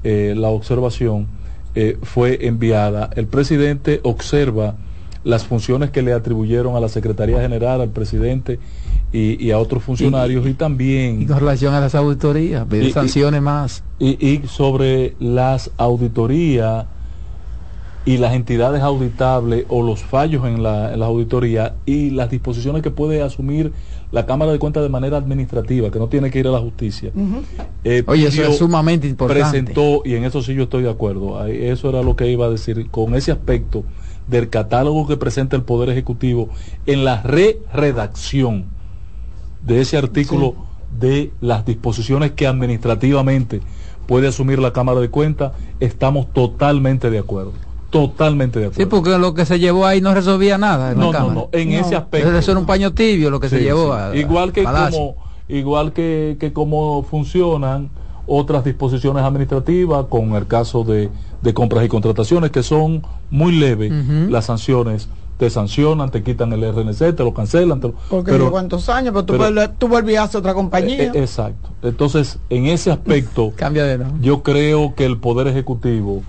eh, 0.04 0.34
la 0.36 0.50
observación 0.50 1.28
eh, 1.76 1.98
fue 2.04 2.46
enviada. 2.46 3.10
El 3.16 3.28
presidente 3.28 4.02
observa 4.04 4.76
las 5.24 5.46
funciones 5.46 5.92
que 5.92 6.02
le 6.02 6.12
atribuyeron 6.12 6.76
a 6.76 6.82
la 6.82 6.90
Secretaría 6.90 7.40
General, 7.40 7.80
al 7.80 7.90
presidente 7.90 8.60
y, 9.14 9.42
y 9.46 9.52
a 9.52 9.60
otros 9.60 9.84
funcionarios 9.84 10.46
y, 10.48 10.54
también 10.56 11.22
Y 11.22 11.26
con 11.28 11.40
relación 11.40 11.74
a 11.76 11.80
las 11.80 11.94
auditorías, 11.96 12.66
pedir 12.66 12.86
Y- 12.86 12.90
y- 12.90 12.92
sanciones 12.92 13.42
más. 13.42 13.84
y, 14.00 14.28
y 14.28 14.48
sobre 14.48 15.16
las 15.20 15.70
auditorías 15.78 16.88
y 18.06 18.18
las 18.18 18.34
entidades 18.34 18.82
auditables 18.82 19.66
o 19.70 19.82
los 19.82 20.02
fallos 20.04 20.46
en, 20.46 20.62
la, 20.62 20.92
en 20.94 21.00
las 21.00 21.08
auditorías 21.08 21.74
y 21.86 22.10
las 22.10 22.30
disposiciones 22.30 22.82
que 22.82 22.92
puede 22.92 23.22
asumir 23.22 23.72
la 24.12 24.26
Cámara 24.26 24.52
de 24.52 24.60
Cuentas 24.60 24.84
de 24.84 24.90
manera 24.90 25.16
administrativa, 25.18 25.90
que 25.90 26.00
no 26.00 26.08
tiene 26.08 26.30
que 26.30 26.40
ir 26.40 26.48
a 26.48 26.52
la 26.52 26.60
justicia. 26.60 27.12
Eh, 27.86 28.04
Oye, 28.08 28.28
eso 28.28 28.44
es 28.44 28.58
sumamente 28.58 29.08
importante. 29.08 29.42
presentó, 29.44 30.02
y 30.04 30.16
en 30.16 30.26
eso 30.26 30.42
sí 30.42 30.54
yo 30.54 30.64
estoy 30.64 30.84
de 30.84 30.90
acuerdo, 30.90 31.46
eso 31.48 31.90
era 31.90 32.02
lo 32.04 32.16
que 32.18 32.30
iba 32.30 32.46
a 32.46 32.50
decir, 32.50 32.90
con 32.92 33.16
ese 33.16 33.32
aspecto 33.32 33.86
del 34.28 34.50
catálogo 34.50 35.08
que 35.08 35.16
presenta 35.18 35.56
el 35.56 35.64
Poder 35.64 35.90
Ejecutivo 35.90 36.50
en 36.86 37.06
la 37.06 37.22
re-redacción 37.24 38.66
de 39.64 39.82
ese 39.82 39.98
artículo 39.98 40.56
de 41.00 41.32
las 41.42 41.66
disposiciones 41.66 42.32
que 42.32 42.46
administrativamente 42.48 43.62
puede 44.08 44.28
asumir 44.28 44.60
la 44.60 44.74
Cámara 44.74 45.00
de 45.00 45.10
Cuentas, 45.10 45.54
estamos 45.80 46.32
totalmente 46.34 47.10
de 47.10 47.20
acuerdo. 47.20 47.54
Totalmente 47.90 48.60
de 48.60 48.66
acuerdo. 48.66 48.84
Sí, 48.84 48.88
porque 48.90 49.18
lo 49.18 49.34
que 49.34 49.46
se 49.46 49.60
llevó 49.60 49.86
ahí 49.86 50.02
no 50.02 50.14
resolvía 50.14 50.58
nada. 50.58 50.92
En 50.92 50.98
No, 51.00 51.12
la 51.12 51.20
no, 51.20 51.26
Cámara. 51.28 51.34
no, 51.36 51.50
en 51.60 51.72
ese 51.74 51.96
aspecto. 51.96 52.36
Eso 52.38 52.52
era 52.52 52.60
un 52.60 52.66
paño 52.66 52.92
tibio 52.94 53.30
lo 53.30 53.40
que 53.40 53.50
se 53.50 53.62
llevó. 53.62 53.96
sí. 53.96 54.02
a- 54.02 54.16
igual 54.16 54.52
que 54.52 54.64
como 54.64 55.16
igual 55.48 55.94
que, 55.94 56.38
que 56.40 56.52
como 56.54 57.04
funcionan 57.04 57.90
otras 58.26 58.64
disposiciones 58.64 59.24
administrativas 59.24 60.06
con 60.08 60.34
el 60.36 60.48
caso 60.48 60.84
de, 60.84 61.10
de 61.42 61.54
compras 61.54 61.86
y 61.86 61.90
contrataciones 61.90 62.50
que 62.52 62.64
son 62.64 63.04
muy 63.30 63.52
leves 63.54 63.92
las 64.30 64.46
sanciones 64.46 65.10
te 65.38 65.50
sancionan, 65.50 66.12
te 66.12 66.24
quitan 66.24 66.54
el 66.54 66.64
RNC, 66.64 67.14
te 67.16 67.24
lo 67.24 67.34
cancelan. 67.34 67.80
Te 67.82 67.88
lo, 67.90 67.94
Porque 68.10 68.32
pero, 68.32 68.52
cuántos 68.52 68.88
años, 68.90 69.12
pero 69.14 69.26
tú, 69.26 69.34
pero- 69.34 69.44
vuelves- 69.46 69.72
tú 69.78 69.88
volvías 69.88 70.34
a 70.34 70.38
otra 70.38 70.54
compañía. 70.54 71.04
eh, 71.04 71.12
eh, 71.14 71.20
exacto. 71.20 71.70
Entonces, 71.82 72.40
en 72.50 72.68
ese 72.68 72.92
aspecto, 72.92 73.52
Cambia 73.56 73.84
de 73.86 73.98
nombre. 73.98 74.20
yo 74.22 74.44
creo 74.44 74.94
que 74.96 75.06
el 75.06 75.18
Poder 75.18 75.48
Ejecutivo 75.48 76.22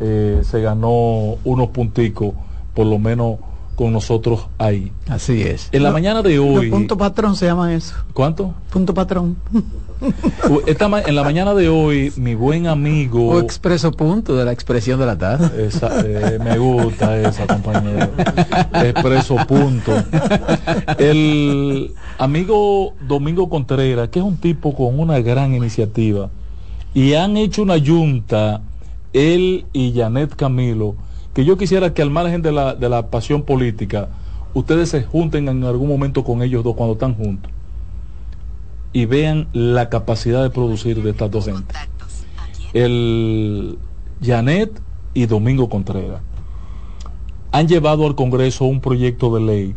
eh, 0.00 0.40
se 0.42 0.60
ganó 0.62 1.36
unos 1.44 1.68
punticos, 1.68 2.34
por 2.74 2.86
lo 2.86 2.98
menos 2.98 3.36
con 3.76 3.92
nosotros 3.92 4.46
ahí. 4.58 4.92
Así 5.08 5.42
es. 5.42 5.68
En 5.72 5.82
la 5.82 5.90
mañana 5.90 6.22
de 6.22 6.38
hoy, 6.38 6.70
punto 6.70 6.96
patrón 6.96 7.36
se 7.36 7.46
llaman 7.46 7.70
eso. 7.70 7.94
¿cuánto? 8.12 8.54
Punto 8.70 8.94
patrón. 8.94 9.36
U- 10.50 10.62
Esta 10.66 10.88
ma- 10.88 11.00
en 11.00 11.14
la 11.14 11.22
mañana 11.22 11.54
de 11.54 11.68
hoy, 11.68 12.12
mi 12.16 12.34
buen 12.34 12.66
amigo... 12.66 13.28
O 13.28 13.40
expreso 13.40 13.92
punto 13.92 14.36
de 14.36 14.44
la 14.44 14.52
expresión 14.52 14.98
de 14.98 15.06
la 15.06 15.16
tarde. 15.16 15.66
Esa, 15.66 16.00
eh, 16.04 16.38
me 16.42 16.58
gusta 16.58 17.16
esa, 17.18 17.46
compañero. 17.46 18.10
Expreso 18.74 19.36
punto. 19.46 19.92
El 20.98 21.92
amigo 22.18 22.94
Domingo 23.06 23.48
Contreras, 23.48 24.08
que 24.08 24.18
es 24.18 24.24
un 24.24 24.36
tipo 24.36 24.74
con 24.74 24.98
una 24.98 25.20
gran 25.20 25.54
iniciativa, 25.54 26.30
y 26.94 27.14
han 27.14 27.36
hecho 27.36 27.62
una 27.62 27.78
junta, 27.78 28.60
él 29.12 29.66
y 29.72 29.92
Janet 29.96 30.34
Camilo, 30.34 30.94
que 31.34 31.44
yo 31.44 31.56
quisiera 31.56 31.94
que 31.94 32.02
al 32.02 32.10
margen 32.10 32.42
de 32.42 32.52
la, 32.52 32.74
de 32.74 32.88
la 32.88 33.06
pasión 33.08 33.42
política, 33.42 34.08
ustedes 34.54 34.90
se 34.90 35.02
junten 35.02 35.48
en 35.48 35.64
algún 35.64 35.88
momento 35.88 36.24
con 36.24 36.42
ellos 36.42 36.62
dos 36.62 36.76
cuando 36.76 36.94
están 36.94 37.14
juntos 37.14 37.50
y 38.92 39.06
vean 39.06 39.48
la 39.52 39.88
capacidad 39.88 40.42
de 40.42 40.50
producir 40.50 41.02
de 41.02 41.10
estas 41.10 41.30
dos 41.30 41.46
gentes. 41.46 41.76
El 42.72 43.78
Janet 44.22 44.80
y 45.14 45.26
Domingo 45.26 45.68
Contreras 45.68 46.22
han 47.50 47.68
llevado 47.68 48.06
al 48.06 48.14
Congreso 48.14 48.64
un 48.64 48.80
proyecto 48.80 49.34
de 49.34 49.40
ley 49.40 49.74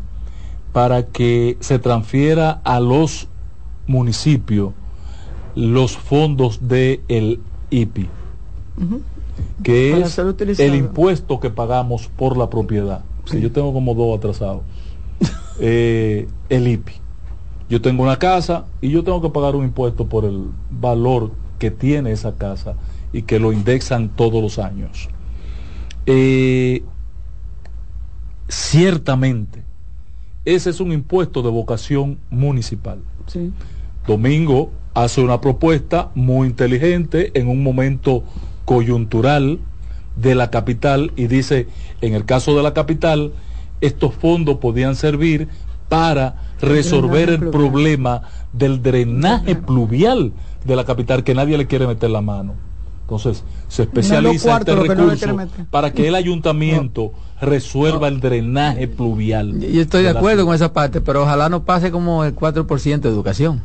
para 0.72 1.06
que 1.06 1.58
se 1.60 1.80
transfiera 1.80 2.62
a 2.64 2.80
los 2.80 3.28
municipios 3.88 4.74
los 5.56 5.96
fondos 5.96 6.68
del 6.68 7.02
el 7.08 7.40
IPI, 7.70 8.10
que 9.64 10.02
es 10.02 10.60
el 10.60 10.76
impuesto 10.76 11.40
que 11.40 11.50
pagamos 11.50 12.10
por 12.16 12.38
la 12.38 12.50
propiedad. 12.50 13.04
Si 13.26 13.40
yo 13.42 13.52
tengo 13.52 13.74
como 13.74 13.94
dos 13.94 14.18
atrasados. 14.18 14.62
Eh, 15.58 16.28
el 16.50 16.68
IPI. 16.68 17.05
Yo 17.70 17.82
tengo 17.82 18.04
una 18.04 18.18
casa 18.18 18.66
y 18.82 18.90
yo 18.90 19.04
tengo 19.04 19.22
que 19.22 19.30
pagar 19.30 19.56
un 19.56 19.66
impuesto 19.66 20.08
por 20.08 20.26
el 20.26 20.50
valor 20.70 21.32
que 21.60 21.72
tiene 21.72 22.12
esa 22.12 22.36
casa 22.36 22.76
y 23.12 23.24
que 23.24 23.40
lo 23.40 23.54
indexan 23.54 24.10
todos 24.10 24.42
los 24.42 24.60
años. 24.60 25.10
Eh, 26.06 26.84
ciertamente, 28.48 29.64
ese 30.46 30.70
es 30.70 30.80
un 30.80 30.92
impuesto 30.92 31.42
de 31.42 31.50
vocación 31.50 32.20
municipal. 32.30 33.00
Sí. 33.26 33.52
Domingo 34.06 34.72
hace 34.94 35.22
una 35.22 35.42
propuesta 35.42 36.12
muy 36.14 36.48
inteligente 36.48 37.32
en 37.34 37.48
un 37.48 37.64
momento 37.64 38.24
coyuntural 38.66 39.60
de 40.16 40.36
la 40.36 40.52
capital 40.52 41.12
y 41.16 41.28
dice, 41.28 41.68
en 42.02 42.14
el 42.14 42.26
caso 42.26 42.56
de 42.56 42.64
la 42.64 42.74
capital, 42.74 43.34
estos 43.82 44.14
fondos 44.14 44.58
podían 44.58 44.96
servir 44.96 45.50
para 45.90 46.36
resolver 46.62 47.30
el 47.30 47.50
problema 47.50 48.22
del 48.54 48.82
drenaje 48.82 49.56
pluvial 49.56 50.32
de 50.64 50.76
la 50.76 50.84
capital 50.86 51.24
que 51.24 51.36
nadie 51.36 51.58
le 51.58 51.68
quiere 51.68 51.86
meter 51.88 52.10
la 52.10 52.22
mano. 52.22 52.54
Entonces, 53.02 53.44
se 53.68 53.84
especializa 53.84 54.58
este 54.58 54.74
no 54.76 54.82
le 54.84 54.88
recurso 54.90 55.18
quiere 55.18 55.34
meter. 55.34 55.66
para 55.66 55.94
que 55.94 56.08
el 56.08 56.16
ayuntamiento 56.16 57.12
resuelva 57.40 58.08
el 58.08 58.20
drenaje 58.20 58.88
pluvial. 58.88 59.60
Yo 59.60 59.82
estoy 59.82 60.02
de 60.04 60.10
acuerdo 60.10 60.38
ciudad. 60.38 60.46
con 60.46 60.56
esa 60.56 60.74
parte, 60.74 61.02
pero 61.02 61.22
ojalá 61.22 61.48
no 61.50 61.64
pase 61.64 61.92
como 61.92 62.24
el 62.24 62.34
4% 62.36 63.02
de 63.02 63.10
educación. 63.10 63.62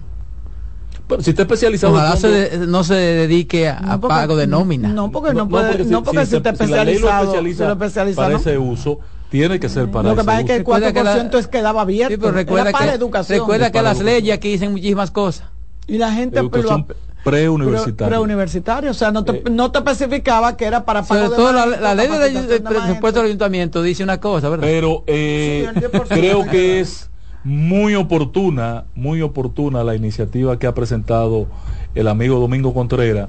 Pero 1.08 1.22
si 1.22 1.30
está 1.30 1.42
especializado 1.42 1.94
Ojalá 1.94 2.16
se 2.16 2.28
fondo- 2.50 2.60
de- 2.60 2.66
no 2.66 2.84
se 2.84 2.94
dedique 2.94 3.68
a, 3.68 3.78
a 3.78 3.80
No, 3.80 4.00
porque- 4.00 4.14
pago 4.14 4.36
de 4.36 4.46
nómina. 4.46 4.88
No, 4.88 5.10
porque 5.10 5.30
no, 5.32 5.40
No, 5.44 5.48
puede, 5.48 5.68
porque 5.72 5.84
no, 5.84 6.02
porque 6.04 6.26
si, 6.26 6.36
está 6.36 6.54
si 6.54 6.66
la 6.70 6.84
ley 6.84 6.98
lo 6.98 7.08
especializado, 7.08 7.22
especializa 7.24 7.64
si 7.64 7.66
lo 7.66 7.72
especializa, 7.72 8.16
para 8.16 8.34
¿no? 8.34 8.36
ese 8.40 8.58
uso, 8.58 8.98
tiene 9.30 9.60
que 9.60 9.68
ser 9.68 9.90
para 9.90 10.10
Lo 10.10 10.16
que 10.16 10.24
pasa 10.24 10.40
es 10.40 10.46
que 10.46 10.56
el 10.56 10.62
uso. 10.62 10.70
4% 10.72 10.80
Recuerda 10.80 10.92
que 10.92 11.02
la- 11.32 11.38
es 11.40 11.46
quedaba 11.48 11.80
abierto. 11.82 12.14
Sí, 12.14 12.20
pero 12.20 12.32
recuerda 12.32 12.62
Era 12.62 12.72
para 12.72 12.84
que, 12.84 12.90
la 12.90 12.96
educación. 12.96 13.38
recuerda 13.38 13.70
que 13.70 13.82
las 13.82 13.96
educación. 13.98 14.06
leyes 14.16 14.34
aquí 14.36 14.48
dicen 14.52 14.72
muchísimas 14.72 15.10
cosas. 15.10 15.46
y 15.86 15.98
la 15.98 16.12
gente 16.12 16.38
Educación 16.38 16.84
pero- 16.86 16.98
preuniversitaria. 17.24 17.96
pre- 17.96 18.06
preuniversitaria, 18.08 18.90
o 18.90 18.94
sea, 18.94 19.10
no 19.10 19.24
te, 19.24 19.42
no 19.50 19.70
te 19.72 19.78
especificaba 19.78 20.56
que 20.56 20.64
era 20.64 20.84
para 20.84 21.02
pago 21.02 21.26
Sobre 21.26 21.30
de 21.30 21.36
todo 21.36 21.52
la, 21.52 21.94
ley 21.94 22.06
del 22.08 22.46
de 22.48 22.60
presupuesto 22.60 23.20
del 23.20 23.26
ayuntamiento 23.28 23.82
dice 23.82 24.02
una 24.04 24.20
cosa, 24.20 24.48
¿verdad? 24.48 24.66
Pero 24.66 25.04
eh, 25.06 25.68
Sí, 25.74 25.78
el 25.84 25.90
10% 25.92 26.08
creo 26.08 26.46
que 26.46 26.80
es 26.80 27.10
muy 27.44 27.94
oportuna, 27.94 28.84
muy 28.94 29.20
oportuna 29.22 29.82
la 29.84 29.94
iniciativa 29.96 30.58
que 30.58 30.66
ha 30.66 30.74
presentado 30.74 31.46
el 31.94 32.06
amigo 32.08 32.38
Domingo 32.38 32.72
Contreras. 32.72 33.28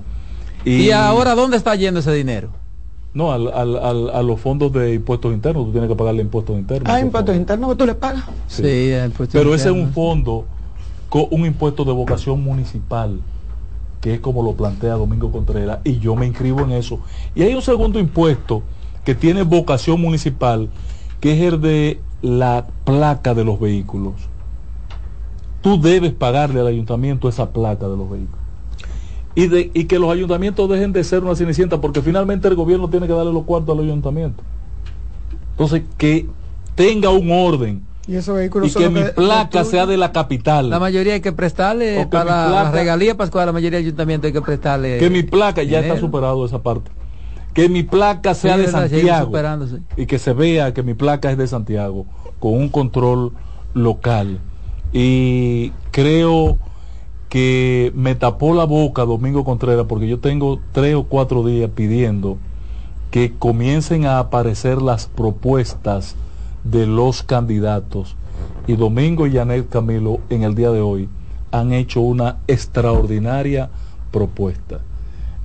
y, 0.65 0.91
ahora, 0.91 1.33
¿dónde 1.35 1.57
está 1.57 1.75
yendo 1.75 1.99
ese 2.01 2.13
dinero? 2.13 2.49
No, 3.13 3.31
al- 3.33 3.51
al- 3.53 3.77
al- 3.77 4.09
a 4.09 4.21
los 4.23 4.39
fondos 4.39 4.71
de 4.71 4.93
impuestos 4.93 5.33
internos, 5.33 5.65
tú 5.65 5.71
tienes 5.71 5.89
que 5.89 5.95
pagarle 5.95 6.21
impuestos 6.21 6.57
internos. 6.57 6.89
Ah, 6.89 6.99
impuestos 6.99 7.35
fondos. 7.35 7.41
internos 7.41 7.69
que 7.71 7.75
tú 7.75 7.85
le 7.85 7.95
pagas. 7.95 8.23
Sí. 8.47 8.63
el 8.65 9.05
impuesto 9.07 9.37
Pero 9.37 9.53
ese 9.53 9.69
es 9.69 9.75
un 9.75 9.91
fondo 9.91 10.45
con 11.09 11.25
un 11.29 11.45
impuesto 11.45 11.83
de 11.83 11.91
vocación 11.91 12.41
municipal, 12.41 13.19
que 13.99 14.13
es 14.13 14.19
como 14.21 14.41
lo 14.43 14.53
plantea 14.53 14.93
Domingo 14.93 15.29
Contreras, 15.31 15.79
y 15.83 15.99
yo 15.99 16.15
me 16.15 16.25
inscribo 16.25 16.61
en 16.61 16.71
eso. 16.71 16.99
Y 17.35 17.43
hay 17.43 17.53
un 17.53 17.61
segundo 17.61 17.99
impuesto 17.99 18.63
que 19.03 19.13
tiene 19.13 19.43
vocación 19.43 19.99
municipal, 19.99 20.69
que 21.19 21.33
es 21.33 21.53
el 21.53 21.59
de 21.59 21.99
la 22.21 22.67
placa 22.85 23.33
de 23.33 23.43
los 23.43 23.59
vehículos. 23.59 24.13
Tú 25.61 25.79
debes 25.81 26.13
pagarle 26.13 26.61
al 26.61 26.67
ayuntamiento 26.67 27.27
esa 27.27 27.49
placa 27.51 27.87
de 27.89 27.97
los 27.97 28.09
vehículos. 28.09 28.40
Y, 29.35 29.47
de, 29.47 29.71
y 29.73 29.85
que 29.85 29.97
los 29.99 30.11
ayuntamientos 30.11 30.69
dejen 30.69 30.91
de 30.93 31.03
ser 31.03 31.23
una 31.23 31.35
cenicienta, 31.35 31.79
porque 31.79 32.01
finalmente 32.01 32.47
el 32.47 32.55
gobierno 32.55 32.89
tiene 32.89 33.07
que 33.07 33.13
darle 33.13 33.31
los 33.31 33.43
cuartos 33.45 33.77
al 33.77 33.83
ayuntamiento. 33.85 34.43
Entonces, 35.51 35.83
que 35.97 36.27
tenga 36.75 37.09
un 37.09 37.31
orden 37.31 37.83
Y 38.07 38.15
esos 38.15 38.35
vehículos 38.35 38.69
y 38.69 38.77
que 38.77 38.89
mi 38.89 39.03
placa 39.15 39.63
sea 39.63 39.85
de 39.85 39.97
la 39.97 40.11
capital. 40.11 40.69
La 40.69 40.79
mayoría 40.79 41.13
hay 41.13 41.21
que 41.21 41.31
prestarle 41.31 41.97
que 41.97 42.05
para 42.07 42.23
mi 42.47 42.51
la 42.53 42.61
placa- 42.63 42.71
regalía 42.71 43.15
pascual, 43.15 43.45
la 43.45 43.51
mayoría 43.53 43.77
del 43.77 43.85
ayuntamiento 43.87 44.27
hay 44.27 44.33
que 44.33 44.41
prestarle. 44.41 44.97
que 44.97 45.09
mi 45.09 45.23
placa 45.23 45.63
ya 45.63 45.79
está 45.79 45.99
superado 45.99 46.45
esa 46.45 46.61
parte. 46.61 46.91
Que 47.53 47.67
mi 47.69 47.83
placa 47.83 48.33
sea 48.33 48.55
Sí, 48.55 48.61
de 48.61 48.67
Santiago 48.69 49.31
y 49.97 50.05
que 50.05 50.19
se 50.19 50.31
vea 50.33 50.73
que 50.73 50.83
mi 50.83 50.93
placa 50.93 51.31
es 51.31 51.37
de 51.37 51.47
Santiago 51.47 52.05
con 52.39 52.53
un 52.53 52.69
control 52.69 53.33
local. 53.73 54.39
Y 54.93 55.71
creo 55.91 56.57
que 57.31 57.93
me 57.95 58.13
tapó 58.13 58.53
la 58.53 58.65
boca 58.65 59.05
Domingo 59.05 59.45
Contreras 59.45 59.85
porque 59.87 60.05
yo 60.05 60.19
tengo 60.19 60.59
tres 60.73 60.95
o 60.95 61.03
cuatro 61.03 61.45
días 61.45 61.71
pidiendo 61.73 62.37
que 63.09 63.31
comiencen 63.39 64.05
a 64.05 64.19
aparecer 64.19 64.81
las 64.81 65.05
propuestas 65.05 66.17
de 66.65 66.85
los 66.85 67.23
candidatos. 67.23 68.17
Y 68.67 68.75
Domingo 68.75 69.27
y 69.27 69.31
Janet 69.31 69.69
Camilo 69.69 70.19
en 70.29 70.43
el 70.43 70.55
día 70.55 70.71
de 70.71 70.81
hoy 70.81 71.07
han 71.51 71.71
hecho 71.71 72.01
una 72.01 72.39
extraordinaria 72.47 73.69
propuesta. 74.11 74.81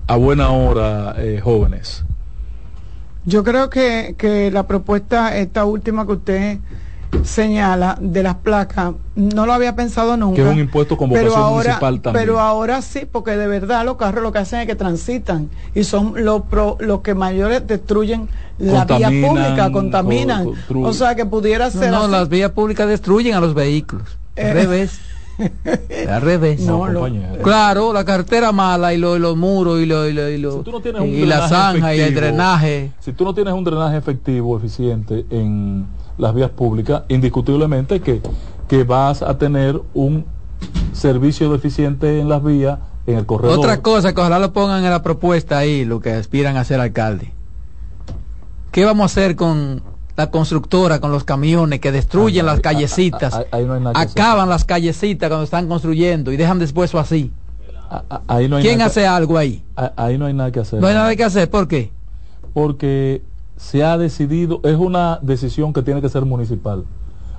A 0.08 0.16
buena 0.16 0.50
hora, 0.50 1.14
eh, 1.18 1.40
jóvenes. 1.40 2.04
Yo 3.26 3.44
creo 3.44 3.70
que, 3.70 4.16
que 4.18 4.50
la 4.50 4.66
propuesta, 4.66 5.36
esta 5.36 5.64
última 5.64 6.04
que 6.04 6.12
usted 6.12 6.58
señala 7.24 7.96
de 8.00 8.22
las 8.22 8.36
placas, 8.36 8.94
no 9.14 9.46
lo 9.46 9.52
había 9.52 9.74
pensado 9.76 10.16
nunca. 10.16 10.36
Que 10.36 10.42
es 10.48 10.52
un 10.54 10.58
impuesto 10.60 10.96
con 10.96 11.10
pero 11.10 11.24
vocación 11.30 11.42
ahora, 11.44 11.64
municipal 11.64 12.00
también. 12.00 12.24
Pero 12.26 12.40
ahora 12.40 12.82
sí, 12.82 13.06
porque 13.10 13.36
de 13.36 13.46
verdad 13.46 13.84
los 13.84 13.96
carros 13.96 14.22
lo 14.22 14.32
que 14.32 14.38
hacen 14.38 14.60
es 14.60 14.66
que 14.66 14.74
transitan 14.74 15.50
y 15.74 15.84
son 15.84 16.24
los 16.24 16.42
pro- 16.42 16.76
los 16.80 17.00
que 17.00 17.14
mayores 17.14 17.66
destruyen 17.66 18.28
la 18.58 18.84
vía 18.84 19.08
pública, 19.08 19.70
contaminan. 19.72 20.48
O 20.74 20.92
sea 20.92 21.14
que 21.14 21.26
pudiera 21.26 21.66
No, 21.66 21.70
ser 21.70 21.90
no, 21.90 22.02
así. 22.02 22.10
las 22.12 22.28
vías 22.28 22.50
públicas 22.52 22.88
destruyen 22.88 23.34
a 23.34 23.40
los 23.40 23.54
vehículos. 23.54 24.18
Eh. 24.36 24.48
Al 24.48 24.52
revés. 24.54 24.98
Al 26.08 26.22
revés. 26.22 26.60
No, 26.60 26.86
lo-. 26.88 27.06
Claro, 27.42 27.92
la 27.92 28.04
cartera 28.04 28.52
mala 28.52 28.94
y, 28.94 28.98
lo- 28.98 29.16
y 29.16 29.18
los 29.18 29.36
muros 29.36 29.80
y, 29.80 29.86
lo- 29.86 30.08
y, 30.08 30.12
lo- 30.12 30.28
y, 30.28 30.38
lo- 30.38 30.58
Si 30.58 30.64
tú 30.64 30.72
no 30.72 30.80
tienes 30.80 31.02
un 31.02 31.08
y 31.08 31.26
la 31.26 31.48
zanja 31.48 31.94
y 31.94 32.00
el 32.00 32.14
drenaje. 32.14 32.92
Si 33.00 33.12
tú 33.12 33.24
no 33.24 33.34
tienes 33.34 33.52
un 33.54 33.64
drenaje 33.64 33.96
efectivo, 33.96 34.56
eficiente 34.56 35.26
en 35.30 35.86
las 36.18 36.34
vías 36.34 36.50
públicas, 36.50 37.02
indiscutiblemente 37.08 38.00
que, 38.00 38.20
que 38.68 38.84
vas 38.84 39.22
a 39.22 39.36
tener 39.38 39.80
un 39.94 40.24
servicio 40.92 41.52
deficiente 41.52 42.18
en 42.20 42.28
las 42.28 42.42
vías, 42.42 42.78
en 43.06 43.18
el 43.18 43.26
corredor. 43.26 43.58
Otra 43.58 43.82
cosa 43.82 44.14
que 44.14 44.20
ojalá 44.20 44.38
lo 44.38 44.52
pongan 44.52 44.82
en 44.84 44.90
la 44.90 45.02
propuesta 45.02 45.58
ahí, 45.58 45.84
lo 45.84 46.00
que 46.00 46.12
aspiran 46.12 46.56
a 46.56 46.64
ser 46.64 46.80
alcalde. 46.80 47.32
¿Qué 48.72 48.84
vamos 48.84 49.04
a 49.04 49.06
hacer 49.06 49.36
con 49.36 49.82
la 50.16 50.30
constructora, 50.30 50.98
con 51.00 51.12
los 51.12 51.24
camiones 51.24 51.80
que 51.80 51.92
destruyen 51.92 52.46
las 52.46 52.60
callecitas? 52.60 53.38
no 53.52 53.92
que 53.92 53.98
acaban 53.98 54.48
las 54.48 54.64
callecitas 54.64 55.28
cuando 55.28 55.44
están 55.44 55.68
construyendo 55.68 56.32
y 56.32 56.36
dejan 56.36 56.58
después 56.58 56.90
eso 56.90 56.98
así. 56.98 57.30
A- 57.90 58.02
a- 58.10 58.22
ahí 58.28 58.48
no 58.48 58.56
hay 58.56 58.62
¿Quién 58.64 58.80
hace 58.82 59.06
algo 59.06 59.36
ahí? 59.38 59.62
que, 59.76 59.80
a- 59.82 59.92
ahí 59.96 60.18
no 60.18 60.26
hay 60.26 60.32
nada 60.34 60.50
que 60.50 60.60
hacer. 60.60 60.80
No 60.80 60.86
hay 60.86 60.94
nada 60.94 61.14
que 61.14 61.22
hacer, 61.24 61.50
¿por 61.50 61.68
qué? 61.68 61.92
Porque 62.54 63.22
se 63.56 63.84
ha 63.84 63.96
decidido, 63.98 64.60
es 64.64 64.76
una 64.76 65.18
decisión 65.22 65.72
que 65.72 65.82
tiene 65.82 66.00
que 66.00 66.08
ser 66.08 66.24
municipal, 66.24 66.84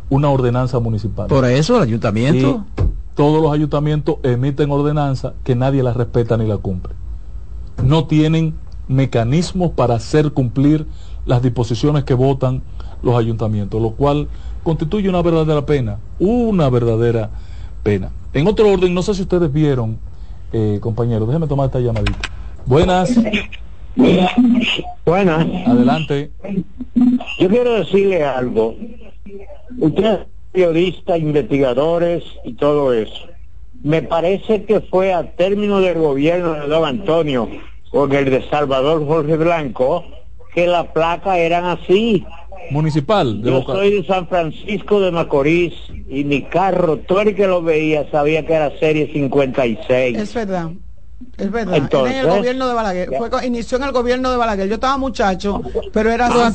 una 0.09 0.29
ordenanza 0.29 0.79
municipal. 0.79 1.27
Por 1.27 1.45
eso 1.45 1.77
el 1.77 1.83
ayuntamiento. 1.83 2.63
Y 2.77 2.81
todos 3.15 3.41
los 3.41 3.51
ayuntamientos 3.51 4.17
emiten 4.23 4.69
ordenanza 4.71 5.33
que 5.43 5.55
nadie 5.55 5.81
la 5.83 5.93
respeta 5.93 6.37
ni 6.37 6.45
la 6.47 6.57
cumple. 6.57 6.93
No 7.83 8.05
tienen 8.05 8.53
mecanismos 8.87 9.71
para 9.71 9.95
hacer 9.95 10.31
cumplir 10.31 10.87
las 11.27 11.41
disposiciones 11.43 12.03
que 12.03 12.13
votan 12.13 12.63
los 13.03 13.15
ayuntamientos, 13.15 13.81
lo 13.81 13.91
cual 13.91 14.27
constituye 14.63 15.09
una 15.09 15.21
verdadera 15.21 15.65
pena, 15.65 15.99
una 16.19 16.69
verdadera 16.69 17.29
pena. 17.83 18.11
En 18.33 18.47
otro 18.47 18.71
orden, 18.71 18.93
no 18.93 19.03
sé 19.03 19.13
si 19.13 19.21
ustedes 19.21 19.51
vieron, 19.51 19.99
eh, 20.51 20.79
compañeros, 20.81 21.27
déjenme 21.27 21.47
tomar 21.47 21.67
esta 21.67 21.79
llamadita. 21.79 22.17
Buenas. 22.65 23.13
Buenas. 25.05 25.45
Adelante. 25.67 26.31
Yo 27.39 27.49
quiero 27.49 27.73
decirle 27.73 28.23
algo. 28.23 28.75
Ustedes 29.79 30.19
periodistas, 30.51 31.19
investigadores 31.19 32.23
y 32.43 32.53
todo 32.53 32.93
eso. 32.93 33.27
Me 33.83 34.01
parece 34.01 34.63
que 34.63 34.81
fue 34.81 35.13
a 35.13 35.35
término 35.35 35.79
del 35.81 35.99
gobierno 35.99 36.53
de 36.53 36.67
Don 36.67 36.85
Antonio 36.85 37.47
con 37.91 38.11
el 38.13 38.25
de 38.25 38.49
Salvador 38.49 39.05
Jorge 39.05 39.37
Blanco 39.37 40.03
que 40.57 40.65
la 40.65 40.91
placa 40.91 41.38
eran 41.38 41.65
así. 41.65 42.25
Municipal. 42.71 43.43
De 43.43 43.51
Yo 43.51 43.61
soy 43.61 43.91
de 43.91 44.07
San 44.07 44.27
Francisco 44.27 44.99
de 44.99 45.11
Macorís 45.11 45.75
y 46.09 46.23
mi 46.23 46.41
carro, 46.41 46.97
todo 46.97 47.21
el 47.21 47.35
que 47.35 47.45
lo 47.45 47.61
veía 47.61 48.09
sabía 48.09 48.43
que 48.43 48.53
era 48.53 48.71
serie 48.79 49.07
56. 49.13 50.17
Es 50.17 50.34
verdad. 50.34 50.71
Es 51.38 51.51
verdad, 51.51 51.77
en 51.77 52.15
el 52.15 52.27
gobierno 52.27 52.68
de 52.68 52.73
Balaguer. 52.73 53.09
Fue, 53.15 53.30
inició 53.45 53.77
en 53.77 53.84
el 53.84 53.91
gobierno 53.91 54.31
de 54.31 54.38
Balaguer. 54.38 54.68
Yo 54.68 54.76
estaba 54.76 54.97
muchacho, 54.97 55.61
pero 55.93 56.09
era 56.09 56.30
ah, 56.31 56.51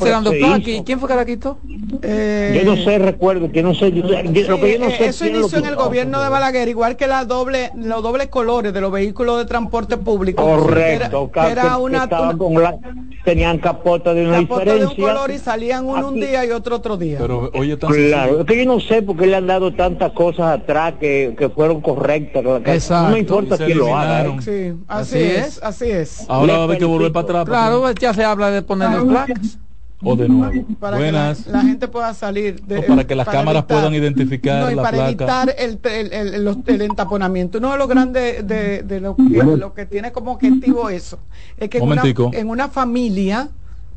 ¿Quién 0.85 0.99
fue 0.99 1.07
que 1.07 1.15
la 1.15 1.25
quitó? 1.25 1.57
Eh, 2.01 2.61
yo 2.63 2.75
no 2.75 2.83
sé, 2.83 2.99
recuerdo, 2.99 3.49
que 3.49 3.63
no 3.63 3.73
sé. 3.73 3.93
Yo, 3.93 4.03
lo 4.03 4.59
que 4.59 4.73
yo 4.73 4.79
no 4.79 4.91
sé 4.91 5.05
eso 5.05 5.25
inició 5.25 5.59
en 5.59 5.67
el 5.67 5.75
gobierno 5.75 6.21
de 6.21 6.27
Balaguer, 6.27 6.67
igual 6.67 6.97
que 6.97 7.07
la 7.07 7.23
doble, 7.23 7.71
los 7.75 8.03
dobles 8.03 8.27
colores 8.27 8.73
de 8.73 8.81
los 8.81 8.91
vehículos 8.91 9.37
de 9.37 9.45
transporte 9.45 9.95
público. 9.97 10.43
Correcto, 10.43 11.31
era, 11.33 11.49
era 11.49 11.77
una, 11.77 12.09
con 12.09 12.61
la, 12.61 12.77
tenían 13.23 13.59
capota 13.59 14.13
de 14.13 14.27
una 14.27 14.41
capota 14.41 14.75
de 14.75 14.85
un 14.85 14.95
color 14.95 15.31
y 15.31 15.37
salían 15.37 15.85
uno 15.85 16.09
un 16.09 16.19
día 16.19 16.45
y 16.45 16.51
otro 16.51 16.75
otro 16.75 16.97
día. 16.97 17.19
Pero 17.19 17.51
oye, 17.53 17.77
claro, 17.77 18.41
es 18.41 18.45
que 18.45 18.57
yo 18.57 18.65
no 18.65 18.79
sé 18.79 19.01
por 19.01 19.17
qué 19.17 19.27
le 19.27 19.37
han 19.37 19.47
dado 19.47 19.73
tantas 19.73 20.11
cosas 20.11 20.59
atrás 20.59 20.95
que, 20.99 21.35
que 21.37 21.49
fueron 21.49 21.81
correctas. 21.81 22.43
Exacto. 22.65 23.07
No 23.07 23.13
me 23.13 23.19
importa 23.19 23.57
quién 23.57 23.77
lo 23.77 23.95
haga. 23.95 24.25
¿eh? 24.25 24.37
Sí, 24.41 24.72
así, 24.87 25.19
es, 25.19 25.61
así 25.63 25.89
es. 25.89 26.25
Ahora 26.27 26.53
va 26.53 26.59
a 26.59 26.63
haber 26.63 26.77
que 26.77 26.85
volver 26.85 27.11
para 27.11 27.41
atrás. 27.41 27.45
Claro, 27.45 27.91
ya 27.91 28.13
se 28.13 28.23
habla 28.23 28.51
de 28.51 28.61
poner 28.61 29.01
placas 29.03 29.57
o 30.03 30.15
de 30.15 30.27
nuevo. 30.27 30.65
Para 30.79 30.97
Buenas. 30.97 31.43
que 31.43 31.51
la, 31.51 31.61
gente 31.61 31.87
pueda 31.87 32.13
salir. 32.13 32.61
De, 32.63 32.81
para 32.83 33.07
que 33.07 33.15
las 33.15 33.27
cámaras 33.27 33.63
puedan 33.65 33.93
identificar 33.93 34.65
no, 34.65 34.71
y 34.71 34.75
para 34.75 35.09
evitar 35.09 35.55
el, 35.57 35.79
el, 35.83 36.63
el, 36.65 36.81
entaponamiento. 36.81 37.57
Uno 37.57 37.71
de 37.71 37.77
los 37.77 37.87
grandes 37.87 38.47
de, 38.47 38.83
de 38.83 38.99
lo, 38.99 39.15
que, 39.15 39.43
lo, 39.43 39.73
que, 39.73 39.85
tiene 39.85 40.11
como 40.11 40.33
objetivo 40.33 40.89
eso 40.89 41.19
es 41.57 41.69
que 41.69 41.77
en 41.77 41.83
una, 41.83 42.03
en 42.33 42.49
una, 42.49 42.69
familia 42.69 43.49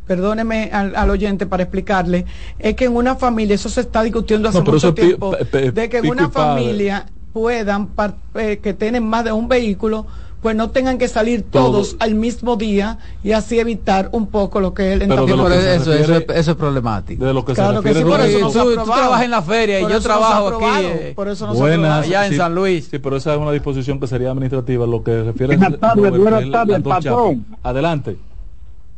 perdóneme 0.06 0.70
al, 0.72 1.10
oyente 1.10 1.46
para 1.46 1.64
explicarle, 1.64 2.26
es 2.58 2.74
que 2.76 2.84
en 2.84 2.94
una 2.94 3.16
familia, 3.16 3.56
eso 3.56 3.68
se 3.68 3.80
está 3.80 4.02
discutiendo 4.02 4.48
hace 4.48 4.60
mucho 4.60 4.94
tiempo, 4.94 5.34
de 5.34 5.88
que 5.88 5.98
en 5.98 6.08
una 6.08 6.30
familia 6.30 7.06
puedan, 7.32 7.90
eh, 8.34 8.60
que 8.62 8.72
tienen 8.72 9.04
más 9.04 9.24
de 9.24 9.32
un 9.32 9.48
vehículo, 9.48 10.06
pues 10.40 10.54
no 10.54 10.70
tengan 10.70 10.98
que 10.98 11.08
salir 11.08 11.42
todos 11.42 11.96
al 11.98 12.14
mismo 12.14 12.56
día 12.56 12.98
y 13.24 13.32
así 13.32 13.58
evitar 13.58 14.10
un 14.12 14.26
poco 14.26 14.60
lo 14.60 14.74
que 14.74 14.94
es 14.94 15.00
el 15.00 15.08
Pero 15.08 15.48
eso, 15.50 15.92
eso, 15.92 16.22
es 16.34 16.54
problemático. 16.54 17.24
De 17.24 17.32
lo 17.32 17.44
que 17.44 17.54
claro 17.54 17.82
se 17.82 17.88
refiere 17.88 18.08
por 18.08 18.20
eso 18.20 18.50
tú, 18.50 18.74
tú, 18.76 18.84
trabajas 18.84 19.24
en 19.24 19.30
la 19.30 19.42
feria 19.42 19.80
y 19.80 19.88
yo 19.88 20.00
trabajo 20.00 20.48
aquí. 20.48 20.86
Eh, 20.86 21.12
por 21.16 21.28
eso 21.28 21.46
no 21.46 21.54
buenas, 21.54 22.06
allá 22.06 22.26
en 22.26 22.36
San 22.36 22.54
Luis. 22.54 22.88
Sí, 22.90 22.98
pero 22.98 23.16
esa 23.16 23.34
es 23.34 23.40
una 23.40 23.52
disposición 23.52 23.98
que 23.98 24.06
sería 24.06 24.30
administrativa. 24.30 24.86
Lo 24.86 25.02
que 25.02 25.22
refiere 25.22 25.56
buenas 25.56 25.80
tardes, 25.80 26.18
buenas 26.18 26.50
tardes, 26.50 26.80
patrón. 26.82 27.46
Adelante. 27.62 28.16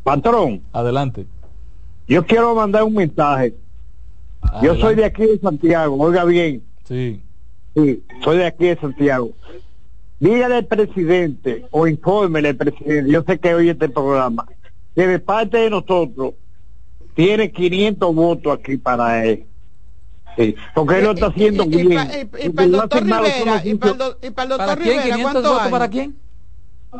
Patrón. 0.02 0.62
Adelante. 0.72 1.26
Yo 2.08 2.24
quiero 2.26 2.54
mandar 2.54 2.84
un 2.84 2.94
mensaje. 2.94 3.54
Yo 4.62 4.76
soy 4.76 4.94
de 4.94 5.04
aquí 5.04 5.22
de 5.26 5.38
Santiago, 5.38 5.96
oiga 5.98 6.24
bien. 6.24 6.62
Sí. 6.84 7.20
Sí, 7.74 8.02
soy 8.24 8.38
de 8.38 8.46
aquí 8.46 8.66
de 8.66 8.76
Santiago. 8.76 9.30
Dígale 10.20 10.56
al 10.56 10.66
presidente 10.66 11.66
o 11.70 11.86
infórmele 11.86 12.48
al 12.48 12.56
presidente, 12.56 13.10
yo 13.10 13.22
sé 13.22 13.38
que 13.38 13.54
oye 13.54 13.70
este 13.70 13.88
programa, 13.88 14.46
que 14.94 15.06
de 15.06 15.18
parte 15.20 15.58
de 15.58 15.70
nosotros 15.70 16.34
tiene 17.14 17.52
500 17.52 18.14
votos 18.14 18.58
aquí 18.58 18.76
para 18.76 19.24
él. 19.24 19.44
Sí, 20.36 20.54
porque 20.74 20.98
él 20.98 21.04
lo 21.04 21.12
está 21.12 21.26
haciendo 21.26 21.64
y, 21.64 21.86
bien. 21.86 22.28
Y, 22.42 22.48
para 22.50 22.64
el 22.64 22.72
doctor 22.72 23.02
Rivera, 23.02 23.62
y 23.64 23.74
para 23.74 23.92
el, 23.92 24.48
doctor 24.48 24.78
Rivera, 24.78 25.16
¿cuánto 25.22 25.60
hay? 25.60 25.70
¿Para 25.70 25.88
quién? 25.88 26.16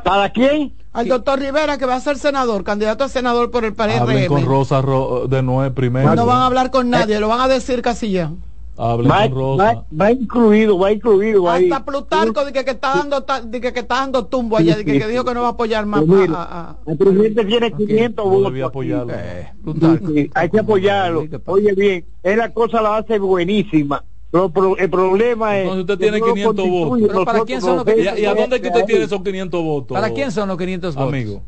¿Para 0.05 0.31
quién? 0.31 0.75
Al 0.93 1.09
doctor 1.09 1.39
Rivera, 1.39 1.79
que 1.79 1.87
va 1.87 1.97
a 1.97 2.01
ser 2.01 2.19
senador, 2.19 2.65
candidato 2.65 3.05
a 3.05 3.09
senador 3.09 3.51
por 3.51 3.65
el 3.65 3.75
PRM. 3.75 4.27
con 4.27 4.45
Rosa 4.45 4.83
de 5.29 5.43
Nueve 5.43 5.73
primero. 5.73 6.15
No 6.15 6.27
van 6.27 6.39
a 6.39 6.47
hablar 6.47 6.71
con 6.71 6.91
nadie, 6.91 7.19
lo 7.21 7.29
van 7.29 7.41
a 7.41 7.49
decir 7.49 7.83
casi 7.83 8.11
ya 8.11 8.33
va, 8.79 10.13
incluido, 10.13 10.79
va 10.79 10.93
incluido 10.93 11.49
Hasta 11.49 11.77
ahí. 11.77 11.83
Plutarco 11.85 12.45
de 12.45 12.53
que, 12.53 12.65
que, 12.65 12.71
está 12.73 12.95
dando 12.97 13.21
de 13.21 13.61
que, 13.61 13.73
que, 13.73 13.81
está 13.81 13.97
dando 13.97 14.27
tumbo 14.27 14.57
allá, 14.57 14.77
de 14.77 14.85
que, 14.85 14.99
que, 14.99 15.09
dijo 15.09 15.25
que 15.25 15.35
no 15.35 15.43
va 15.43 15.49
a 15.49 15.51
apoyar 15.51 15.85
más. 15.87 16.05
Pues 16.05 16.31
a, 16.33 16.77
el 16.87 16.97
presidente 16.97 17.45
tiene 17.45 17.73
500 17.73 18.25
votos. 18.25 18.53
Eh, 18.55 20.31
hay 20.35 20.51
que 20.51 20.59
apoyarlo. 20.61 21.27
Oye 21.47 21.75
bien, 21.75 22.05
es 22.23 22.37
la 22.37 22.53
cosa 22.53 22.81
la 22.81 22.99
hace 22.99 23.19
buenísima. 23.19 24.05
Pero, 24.31 24.77
el 24.77 24.91
problema 24.91 25.57
es. 25.57 25.63
Entonces 25.63 25.81
usted 25.83 25.99
tiene 25.99 26.21
500 26.21 26.69
votos. 26.69 27.09
¿Pero 27.09 27.25
para 27.25 27.41
quién 27.41 27.61
son 27.61 27.77
los 27.77 27.85
500 27.85 28.19
¿Y, 28.19 28.25
a 28.27 28.35
dónde 28.35 28.57
es 28.57 28.63
que 28.63 28.69
usted 28.69 28.85
tiene 28.85 29.05
esos 29.05 29.23
500 29.23 29.63
votos? 29.63 29.95
¿Para 29.95 30.11
quién 30.13 30.31
son 30.31 30.49
los 30.49 30.59
500 30.59 30.95
votos? 30.95 31.09
Amigo. 31.09 31.43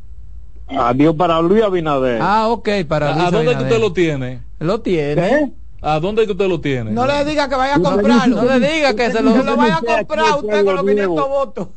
Adiós 0.68 1.14
para 1.16 1.40
Luis 1.42 1.62
Abinader. 1.62 2.20
Ah, 2.22 2.48
ok, 2.48 2.68
para 2.88 3.12
Luis 3.12 3.24
¿A 3.26 3.30
dónde 3.30 3.56
que 3.56 3.62
usted 3.64 3.80
lo 3.80 3.92
tiene? 3.92 4.40
Lo 4.60 4.80
tiene. 4.80 5.26
¿Eh? 5.26 5.52
¿A 5.82 5.98
dónde 5.98 6.26
que 6.26 6.32
usted 6.32 6.48
lo 6.48 6.60
tiene? 6.60 6.90
No 6.90 7.06
le 7.06 7.24
diga 7.24 7.48
que 7.48 7.56
vaya 7.56 7.76
a 7.76 7.80
comprarlo. 7.80 8.36
No 8.42 8.58
le 8.58 8.72
diga 8.72 8.94
que 8.94 9.10
se 9.10 9.22
lo, 9.22 9.42
lo 9.42 9.56
vaya 9.56 9.76
a 9.76 9.80
comprar 9.80 10.38
usted 10.38 10.64
con 10.64 10.76
los 10.76 10.84
500 10.84 11.28
votos. 11.28 11.68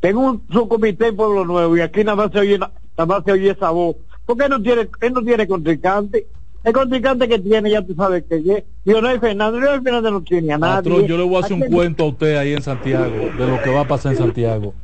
Tengo 0.00 0.20
un 0.20 0.46
subcomité 0.50 1.08
en 1.08 1.16
Pueblo 1.16 1.44
Nuevo 1.44 1.76
y 1.76 1.80
aquí 1.80 2.04
nada 2.04 2.16
más 2.16 2.32
se 2.32 2.38
oye, 2.38 2.58
nada 2.58 3.06
más 3.06 3.22
se 3.24 3.32
oye 3.32 3.50
esa 3.50 3.70
voz. 3.70 3.96
Porque 4.24 4.44
él 4.44 4.50
no 4.50 4.62
tiene, 4.62 4.88
él 5.00 5.12
no 5.12 5.22
tiene 5.22 5.46
contrincante. 5.46 6.28
El 6.62 6.72
contrincante 6.74 7.26
que 7.26 7.38
tiene, 7.38 7.70
ya 7.70 7.82
tú 7.82 7.94
sabes 7.94 8.24
que 8.28 8.36
es 8.36 8.64
Leonel 8.84 9.18
Fernández. 9.18 9.62
Leonel 9.62 9.82
Fernández 9.82 10.12
no 10.12 10.22
tiene 10.22 10.52
a 10.52 10.58
nadie. 10.58 11.06
yo 11.06 11.16
le 11.16 11.24
voy 11.24 11.36
a 11.36 11.40
hacer 11.40 11.54
un 11.54 11.70
cuento 11.70 12.04
a 12.04 12.06
usted 12.08 12.36
ahí 12.36 12.52
en 12.52 12.62
Santiago, 12.62 13.30
de 13.38 13.46
lo 13.46 13.62
que 13.62 13.70
va 13.70 13.80
a 13.80 13.88
pasar 13.88 14.12
en 14.12 14.18
Santiago. 14.18 14.74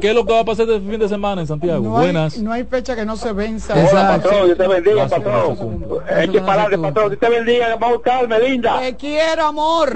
¿Qué 0.00 0.08
es 0.10 0.14
lo 0.14 0.24
que 0.24 0.32
va 0.32 0.40
a 0.40 0.44
pasar 0.44 0.68
este 0.68 0.80
fin 0.80 0.98
de 0.98 1.08
semana 1.08 1.42
en 1.42 1.46
Santiago? 1.46 1.84
No 1.84 1.90
Buenas. 1.90 2.36
Hay, 2.36 2.42
no 2.42 2.52
hay 2.52 2.64
fecha 2.64 2.96
que 2.96 3.04
no 3.04 3.16
se 3.16 3.32
venza. 3.32 3.74
Hola, 3.74 4.16
patrón, 4.16 4.46
Dios 4.46 4.58
te 4.58 4.68
bendiga, 4.68 5.08
patrón. 5.08 5.86
Hay 6.14 6.28
que 6.28 6.40
pararle, 6.40 6.78
patrón. 6.78 7.08
Dios 7.10 7.20
te 7.20 7.28
bendiga, 7.28 7.68
vamos 7.76 7.88
a 7.88 7.92
buscarme, 7.92 8.48
linda. 8.48 8.80
Te 8.80 8.96
quiero, 8.96 9.44
amor. 9.44 9.94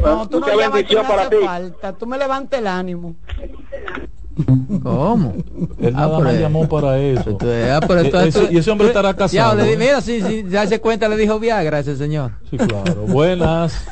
No, 0.00 0.28
tú 0.28 0.40
no 0.40 0.48
llamas 0.48 0.82
que 0.82 0.94
me 0.94 1.00
hace 1.00 1.40
falta. 1.40 1.92
Tú 1.92 2.06
me 2.06 2.18
levantes 2.18 2.58
el 2.58 2.66
ánimo. 2.66 3.14
¿Cómo? 4.82 5.34
Él 5.80 5.94
nada 5.94 6.16
ah, 6.16 6.20
más 6.20 6.34
llamó 6.34 6.68
para 6.68 6.98
eso. 6.98 7.38
Ah, 7.42 7.80
pero 7.86 8.00
eh, 8.00 8.32
y 8.50 8.58
ese 8.58 8.70
hombre 8.70 8.88
estará 8.88 9.14
casado. 9.14 9.58
Ya, 9.58 9.64
le, 9.64 9.76
mira, 9.76 10.00
si 10.00 10.22
sí, 10.22 10.44
ya 10.48 10.66
se 10.66 10.80
cuenta, 10.80 11.08
le 11.08 11.16
dijo 11.16 11.38
Viagra 11.38 11.80
ese 11.80 11.96
señor. 11.96 12.32
Sí, 12.50 12.56
claro. 12.56 13.02
Buenas. 13.06 13.86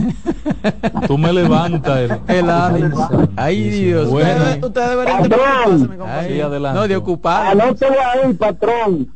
Tú 1.06 1.18
me 1.18 1.32
levantas 1.32 1.98
el, 1.98 2.36
el 2.36 2.50
Ay, 3.36 3.70
Dios. 3.70 4.08
Ustedes 4.08 4.62
usted 4.62 4.88
deberían 4.88 5.24
Sí, 6.28 6.40
adelante. 6.40 6.80
No, 6.80 6.88
de 6.88 6.96
ocupar. 6.96 7.46
Anótelo 7.48 7.96
ahí, 8.00 8.32
patrón. 8.34 9.08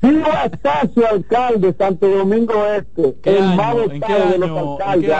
Pío 0.00 0.24
Astacio, 0.32 1.06
alcalde, 1.06 1.74
Santo 1.76 2.08
Domingo 2.08 2.54
Este. 2.64 3.16
el 3.22 3.42
año? 3.42 3.82
¿En 3.82 4.00
qué 4.00 4.12
año? 4.14 4.30
de 4.30 4.38
los 4.38 4.80
alcaldes. 4.80 5.10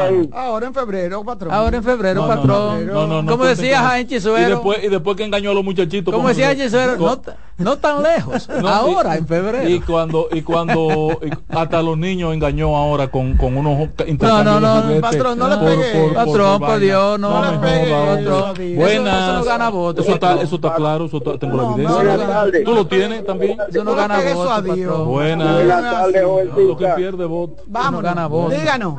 ahí. 0.00 0.30
Ahora 0.32 0.66
en 0.66 0.74
febrero, 0.74 1.22
patrón. 1.24 1.52
Ahora 1.52 1.76
en 1.76 1.84
febrero, 1.84 2.26
patrón. 2.26 2.86
No, 2.86 3.06
no, 3.06 3.22
no, 3.22 3.30
Como 3.30 3.44
decía 3.44 3.80
Jaime 3.82 4.08
Chisuero. 4.08 4.46
Y 4.46 4.50
después, 4.50 4.84
y 4.84 4.88
después 4.88 5.16
que 5.18 5.24
engañó 5.24 5.50
a 5.50 5.54
los 5.54 5.62
muchachitos. 5.64 6.14
Como 6.14 6.28
decía 6.28 6.56
Chisuero, 6.56 6.96
no, 6.96 7.20
no 7.58 7.76
tan 7.76 8.02
lejos. 8.02 8.48
ahora, 8.64 9.16
en 9.16 9.26
febrero. 9.26 9.68
Y 9.68 9.80
cuando, 9.80 10.28
y 10.32 10.40
cuando 10.40 11.20
hasta 11.50 11.82
los 11.82 11.98
niños 11.98 12.32
engañó 12.32 12.74
ahora 12.76 13.10
con, 13.10 13.36
con 13.36 13.58
unos 13.58 13.90
No, 14.20 14.42
no, 14.42 14.58
no, 14.58 15.00
patrón, 15.02 15.38
no 15.38 15.48
le 15.48 15.56
pegué. 15.58 16.14
Patrón, 16.14 16.60
por 16.60 16.78
Dios, 16.78 17.20
no. 17.20 17.42
No 17.44 17.52
le 17.52 17.58
pegué. 17.58 18.76
Buenas. 18.76 19.22
Eso 19.22 19.32
no 19.34 19.44
gana 19.44 19.68
votos. 19.68 20.06
Eso 20.06 20.14
está, 20.14 20.40
eso 20.40 20.54
está 20.54 20.74
claro, 20.74 21.04
eso 21.04 21.20
tengo 21.20 21.56
la 21.58 21.74
evidencia. 21.74 22.64
¿Tú 22.64 22.74
lo 22.74 22.86
tienes 22.86 23.26
también? 23.26 23.58
Eso 23.68 23.84
no 23.84 23.94
gana 23.94 24.16
votos 24.16 24.29
eso 24.30 24.52
a 24.52 24.62
Dios. 24.62 25.06
Buenas. 25.06 25.54
Buenas 25.54 25.82
tardes, 25.82 26.22
Lo 26.56 26.76
que 26.76 26.86
pierde 26.96 27.24
voto. 27.24 27.62
Vamos, 27.66 28.02
no 28.02 28.08
gana 28.08 28.26
voto. 28.26 28.50
Díganos. 28.50 28.98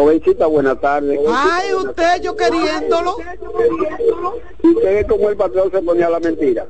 Jovencita, 0.00 0.46
buenas 0.46 0.78
tardes. 0.80 1.18
Ay, 1.34 1.72
usted, 1.72 2.20
yo 2.22 2.36
queriéndolo. 2.36 3.16
Usted 4.62 4.96
es 4.98 5.06
como 5.06 5.30
el 5.30 5.36
patrón 5.36 5.70
se 5.70 5.80
ponía 5.80 6.10
la 6.10 6.20
mentira. 6.20 6.66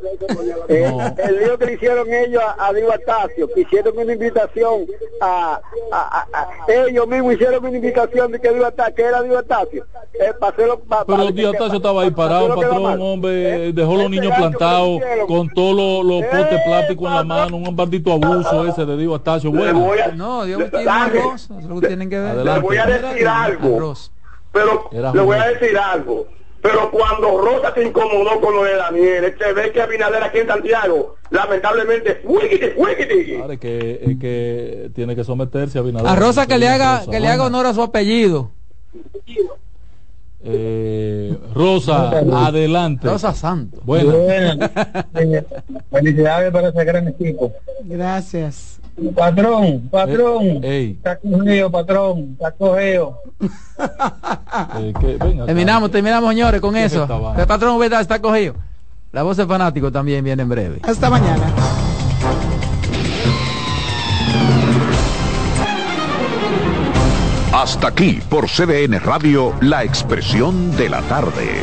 Eh, 0.69 0.93
el 1.19 1.39
lío 1.39 1.59
que 1.59 1.66
le 1.66 1.73
hicieron 1.74 2.12
ellos 2.12 2.43
a, 2.43 2.66
a 2.69 2.73
Diego 2.73 2.93
Astacio, 2.93 3.48
que 3.53 3.62
hicieron 3.62 3.98
una 3.98 4.12
invitación 4.12 4.86
a, 5.20 5.61
a- 5.93 6.19
a- 6.20 6.27
a- 6.40 6.73
ellos 6.89 7.09
mismos 7.09 7.35
hicieron 7.35 7.65
una 7.65 7.77
invitación 7.77 8.31
de 8.32 8.40
que 8.40 8.51
Diego 8.51 8.66
que 8.94 9.03
era 9.03 9.23
Diego 9.23 9.39
Astacio. 9.39 9.86
Eh, 10.15 10.32
hacerlo- 10.40 10.78
pa- 10.81 11.05
Pero 11.05 11.31
Díaz 11.32 11.53
Tacho 11.59 11.77
estaba 11.77 12.03
ahí 12.03 12.11
parado, 12.11 12.55
patrón, 12.55 13.01
hombre, 13.01 13.73
dejó 13.73 13.97
los 13.97 14.11
niños 14.11 14.32
plantados 14.36 15.01
con 15.27 15.48
todos 15.51 15.74
los, 15.77 16.05
los 16.05 16.24
potes 16.31 16.61
plásticos 16.65 17.09
en 17.09 17.15
la 17.15 17.24
mano, 17.24 17.57
un 17.57 17.74
maldito 17.74 18.12
abuso 18.12 18.66
ese 18.66 18.85
de 18.86 18.97
Diego 18.97 19.15
Astacio. 19.16 19.51
Bueno, 19.51 19.89
No, 20.15 20.44
Dios 20.44 20.59
me 20.61 20.66
tiene 20.69 20.90
arroz, 20.90 21.44
eso 21.44 21.59
es 21.59 21.65
lo 21.66 21.81
que 21.81 21.86
tienen 21.89 22.09
que 22.11 22.19
ver. 22.19 22.31
Adelante. 22.31 23.16
Le 23.23 23.31
voy 23.31 23.37
a 23.37 23.49
decir 23.49 23.77
algo, 23.79 23.79
pero 24.53 24.91
le 25.15 25.21
voy 25.21 25.37
a 25.37 25.47
decir 25.49 25.79
algo. 25.79 26.27
Pero 26.63 26.91
cuando 26.91 27.39
Rosa 27.39 27.73
se 27.75 27.85
incomodó 27.85 28.41
con 28.41 28.57
lo 28.57 28.65
de 28.65 28.75
Daniel, 28.75 29.35
se 29.39 29.53
ve 29.53 29.71
que 29.71 29.83
Abinader 29.83 30.23
aquí 30.23 30.39
en 30.39 30.49
Santiago, 30.49 31.15
lamentablemente, 31.31 32.23
es 32.23 33.59
que, 33.61 34.01
es 34.03 34.19
que 34.19 34.91
tiene 34.95 35.15
que 35.15 35.23
someterse 35.23 35.79
a 35.79 35.83
Abinader. 35.83 36.09
A 36.09 36.17
Rosa 36.17 36.47
que 36.47 36.59
le 36.59 36.67
haga, 36.69 36.99
Rosa. 36.99 37.11
que 37.13 37.21
le 37.21 37.29
haga 37.29 37.45
honor 37.45 37.67
a 37.67 37.75
su 37.75 37.83
apellido. 37.83 38.51
Eh, 40.43 41.37
Rosa, 41.55 42.11
adelante. 42.11 43.09
Rosa 43.09 43.33
Santo. 43.33 43.81
Bueno. 43.85 44.13
Felicidades 45.91 46.53
para 46.53 46.69
ese 46.71 46.85
gran 46.85 47.09
equipo. 47.09 47.53
Gracias. 47.85 48.81
Patrón, 49.14 49.89
patrón. 49.90 50.60
Ey, 50.62 50.93
Está 50.93 51.18
cogido, 51.18 51.70
patrón. 51.70 52.31
Está 52.32 52.51
cogido. 52.52 53.20
eh, 54.78 54.93
que, 54.98 55.18
venga, 55.18 55.44
Terminamos, 55.44 55.90
terminamos, 55.90 56.31
señores, 56.31 56.60
con 56.62 56.73
¿Qué 56.73 56.85
es 56.85 56.93
eso. 56.93 57.35
El 57.36 57.47
patrón 57.47 57.77
Ubeda 57.77 58.01
está 58.01 58.20
cogido. 58.20 58.55
La 59.12 59.23
voz 59.23 59.36
de 59.36 59.47
fanático 59.47 59.93
también 59.93 60.24
viene 60.24 60.43
en 60.43 60.48
breve. 60.48 60.81
Hasta 60.82 61.10
mañana. 61.10 61.44
Hasta 67.52 67.89
aquí 67.89 68.20
por 68.28 68.48
CDN 68.48 69.01
Radio, 69.01 69.55
la 69.60 69.85
expresión 69.85 70.77
de 70.77 70.90
la 70.90 71.01
tarde. 71.02 71.62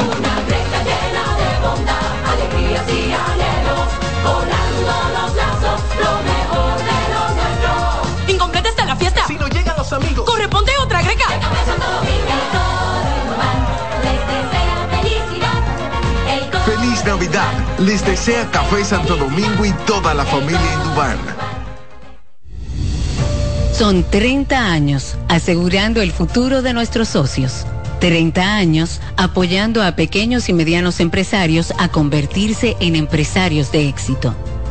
Los 9.91 10.03
amigos. 10.03 10.25
Corresponde 10.25 10.71
otra 10.83 11.01
greca. 11.01 11.25
Feliz 16.65 17.05
Navidad. 17.05 17.79
Les 17.79 18.05
desea 18.05 18.49
Café 18.51 18.85
Santo 18.85 19.17
Domingo 19.17 19.65
y 19.65 19.71
toda 19.85 20.13
la 20.13 20.25
familia 20.25 20.61
Indubán. 20.75 21.17
Son 23.73 24.03
30 24.03 24.71
años 24.71 25.15
asegurando 25.27 26.01
el 26.01 26.11
futuro 26.11 26.61
de 26.61 26.73
nuestros 26.73 27.09
socios. 27.09 27.65
30 27.99 28.55
años 28.55 28.99
apoyando 29.15 29.83
a 29.83 29.95
pequeños 29.95 30.49
y 30.49 30.53
medianos 30.53 30.99
empresarios 30.99 31.73
a 31.77 31.89
convertirse 31.89 32.75
en 32.79 32.95
empresarios 32.95 33.71
de 33.71 33.87
éxito. 33.87 34.35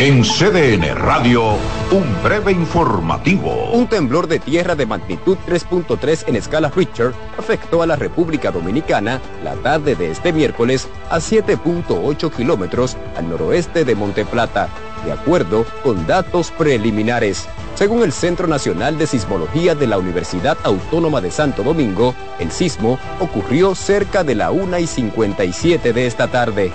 En 0.00 0.22
CDN 0.22 0.94
Radio, 0.94 1.54
un 1.90 2.22
breve 2.22 2.52
informativo. 2.52 3.72
Un 3.72 3.88
temblor 3.88 4.28
de 4.28 4.38
tierra 4.38 4.76
de 4.76 4.86
magnitud 4.86 5.36
3.3 5.48 6.28
en 6.28 6.36
escala 6.36 6.70
Richter 6.70 7.12
afectó 7.36 7.82
a 7.82 7.86
la 7.88 7.96
República 7.96 8.52
Dominicana 8.52 9.20
la 9.42 9.54
tarde 9.54 9.96
de 9.96 10.12
este 10.12 10.32
miércoles 10.32 10.86
a 11.10 11.16
7.8 11.18 12.30
kilómetros 12.30 12.96
al 13.16 13.28
noroeste 13.28 13.84
de 13.84 13.96
Monteplata, 13.96 14.68
de 15.04 15.10
acuerdo 15.10 15.66
con 15.82 16.06
datos 16.06 16.52
preliminares. 16.52 17.48
Según 17.74 18.04
el 18.04 18.12
Centro 18.12 18.46
Nacional 18.46 18.98
de 18.98 19.08
Sismología 19.08 19.74
de 19.74 19.88
la 19.88 19.98
Universidad 19.98 20.58
Autónoma 20.62 21.20
de 21.20 21.32
Santo 21.32 21.64
Domingo, 21.64 22.14
el 22.38 22.52
sismo 22.52 23.00
ocurrió 23.18 23.74
cerca 23.74 24.22
de 24.22 24.36
la 24.36 24.52
1 24.52 24.78
y 24.78 24.86
57 24.86 25.92
de 25.92 26.06
esta 26.06 26.28
tarde. 26.28 26.72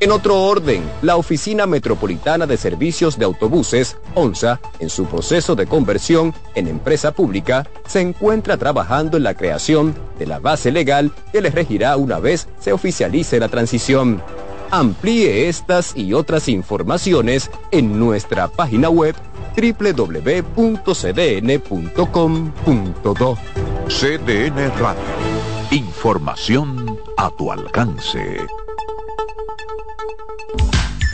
En 0.00 0.12
otro 0.12 0.40
orden, 0.44 0.88
la 1.02 1.16
Oficina 1.16 1.66
Metropolitana 1.66 2.46
de 2.46 2.56
Servicios 2.56 3.18
de 3.18 3.24
Autobuses, 3.24 3.96
ONSA, 4.14 4.60
en 4.78 4.90
su 4.90 5.06
proceso 5.06 5.56
de 5.56 5.66
conversión 5.66 6.32
en 6.54 6.68
empresa 6.68 7.10
pública, 7.10 7.68
se 7.86 8.00
encuentra 8.00 8.56
trabajando 8.56 9.16
en 9.16 9.24
la 9.24 9.34
creación 9.34 9.96
de 10.20 10.26
la 10.26 10.38
base 10.38 10.70
legal 10.70 11.10
que 11.32 11.40
les 11.40 11.52
regirá 11.52 11.96
una 11.96 12.20
vez 12.20 12.46
se 12.60 12.72
oficialice 12.72 13.40
la 13.40 13.48
transición. 13.48 14.22
Amplíe 14.70 15.48
estas 15.48 15.96
y 15.96 16.12
otras 16.12 16.48
informaciones 16.48 17.50
en 17.72 17.98
nuestra 17.98 18.46
página 18.46 18.90
web 18.90 19.16
www.cdn.com.do. 19.56 20.58
CDN 23.88 24.78
Radio. 24.78 25.02
Información 25.72 27.00
a 27.16 27.30
tu 27.30 27.50
alcance. 27.50 28.46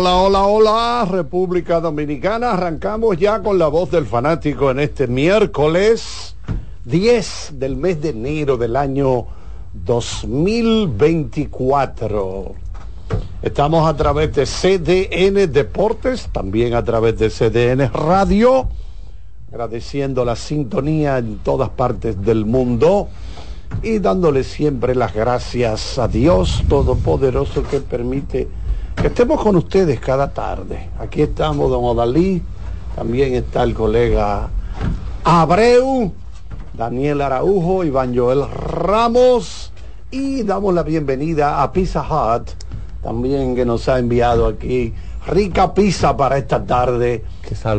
Hola, 0.00 0.14
hola, 0.14 0.46
hola, 0.46 1.08
República 1.10 1.80
Dominicana. 1.80 2.52
Arrancamos 2.52 3.16
ya 3.16 3.42
con 3.42 3.58
la 3.58 3.66
voz 3.66 3.90
del 3.90 4.06
fanático 4.06 4.70
en 4.70 4.78
este 4.78 5.08
miércoles 5.08 6.36
10 6.84 7.54
del 7.54 7.74
mes 7.74 8.00
de 8.00 8.10
enero 8.10 8.56
del 8.56 8.76
año 8.76 9.26
2024. 9.72 12.54
Estamos 13.42 13.88
a 13.88 13.96
través 13.96 14.32
de 14.36 14.46
CDN 14.46 15.52
Deportes, 15.52 16.28
también 16.30 16.74
a 16.74 16.84
través 16.84 17.18
de 17.18 17.28
CDN 17.28 17.92
Radio, 17.92 18.68
agradeciendo 19.48 20.24
la 20.24 20.36
sintonía 20.36 21.18
en 21.18 21.38
todas 21.38 21.70
partes 21.70 22.22
del 22.22 22.44
mundo 22.44 23.08
y 23.82 23.98
dándole 23.98 24.44
siempre 24.44 24.94
las 24.94 25.12
gracias 25.12 25.98
a 25.98 26.06
Dios 26.06 26.62
Todopoderoso 26.68 27.64
que 27.64 27.80
permite 27.80 28.46
que 29.00 29.08
estemos 29.08 29.40
con 29.40 29.54
ustedes 29.56 30.00
cada 30.00 30.32
tarde. 30.32 30.90
Aquí 30.98 31.22
estamos, 31.22 31.70
don 31.70 31.84
Odalí, 31.84 32.42
también 32.96 33.34
está 33.34 33.62
el 33.62 33.74
colega 33.74 34.48
Abreu, 35.22 36.12
Daniel 36.74 37.20
Araujo, 37.20 37.84
Iván 37.84 38.16
Joel 38.16 38.48
Ramos. 38.50 39.72
Y 40.10 40.42
damos 40.42 40.74
la 40.74 40.82
bienvenida 40.82 41.62
a 41.62 41.70
Pizza 41.70 42.02
Hut, 42.02 42.48
también 43.02 43.54
que 43.54 43.64
nos 43.64 43.88
ha 43.88 43.98
enviado 43.98 44.46
aquí 44.46 44.92
rica 45.26 45.74
pizza 45.74 46.16
para 46.16 46.38
esta 46.38 46.64
tarde 46.64 47.22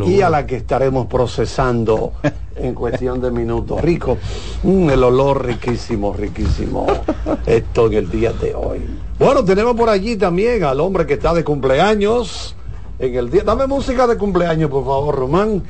y 0.05 0.21
a 0.21 0.29
la 0.29 0.45
que 0.45 0.57
estaremos 0.57 1.07
procesando 1.07 2.13
en 2.59 2.73
cuestión 2.73 3.21
de 3.21 3.31
minutos. 3.31 3.81
Rico, 3.81 4.17
mm, 4.63 4.89
el 4.89 5.03
olor 5.03 5.45
riquísimo, 5.45 6.13
riquísimo. 6.13 6.87
Esto 7.45 7.87
en 7.87 7.93
el 7.93 8.11
día 8.11 8.31
de 8.33 8.55
hoy. 8.55 8.79
Bueno, 9.17 9.43
tenemos 9.43 9.75
por 9.75 9.89
allí 9.89 10.15
también 10.15 10.63
al 10.63 10.79
hombre 10.79 11.05
que 11.05 11.13
está 11.13 11.33
de 11.33 11.43
cumpleaños. 11.43 12.55
En 12.99 13.15
el 13.15 13.29
día. 13.29 13.43
Dame 13.43 13.65
música 13.65 14.07
de 14.07 14.17
cumpleaños, 14.17 14.69
por 14.69 14.85
favor, 14.85 15.15
Román. 15.15 15.63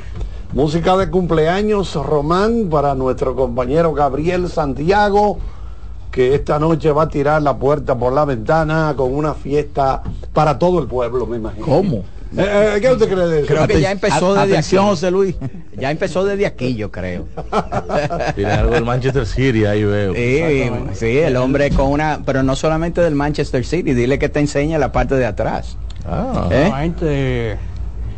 Música 0.52 0.98
de 0.98 1.12
cumpleaños, 1.12 1.94
Román, 1.94 2.70
para 2.72 2.96
nuestro 2.96 3.36
compañero 3.36 3.94
Gabriel 3.94 4.50
Santiago, 4.50 5.38
que 6.10 6.34
esta 6.34 6.58
noche 6.58 6.92
va 6.92 7.04
a 7.04 7.08
tirar 7.08 7.44
la 7.44 7.56
puerta 7.56 7.96
por 7.96 8.14
la 8.14 8.26
ventana 8.26 8.96
con 8.98 9.14
una 9.14 9.36
fiesta 9.36 10.02
para 10.34 10.58
todo 10.58 10.80
el 10.80 10.88
pueblo, 10.88 11.28
me 11.28 11.38
imagino. 11.38 11.68
¿Cómo? 11.68 12.04
Eh, 12.38 12.74
eh, 12.76 12.82
¿Qué 12.82 12.92
usted 12.92 13.08
cree 13.10 13.28
de 13.28 13.38
eso? 13.40 13.48
Creo 13.48 13.68
que 13.68 13.82
ya 13.82 13.92
empezó 13.92 14.34
desde 14.36 14.52
Atención, 14.54 14.84
aquí. 14.84 14.90
José 14.92 15.12
Luis. 15.12 15.36
Ya 15.80 15.92
empezó 15.92 16.26
desde 16.26 16.46
aquí, 16.46 16.76
yo 16.76 16.92
creo. 16.92 17.26
Tiene 18.36 18.52
algo 18.52 18.74
del 18.74 18.84
Manchester 18.84 19.26
City, 19.26 19.64
ahí 19.66 19.86
veo. 19.86 20.14
Sí, 20.14 20.70
sí, 20.94 21.18
el 21.20 21.38
hombre 21.38 21.70
con 21.70 21.88
una, 21.88 22.20
pero 22.26 22.44
no 22.44 22.54
solamente 22.58 23.00
del 23.00 23.16
Manchester 23.16 23.64
City, 23.66 23.94
dile 23.94 24.20
que 24.20 24.28
te 24.28 24.42
enseña 24.42 24.78
la 24.78 24.92
parte 24.92 25.16
de 25.16 25.26
atrás. 25.26 25.78
Ah. 26.06 26.50
¿Eh? 26.52 27.58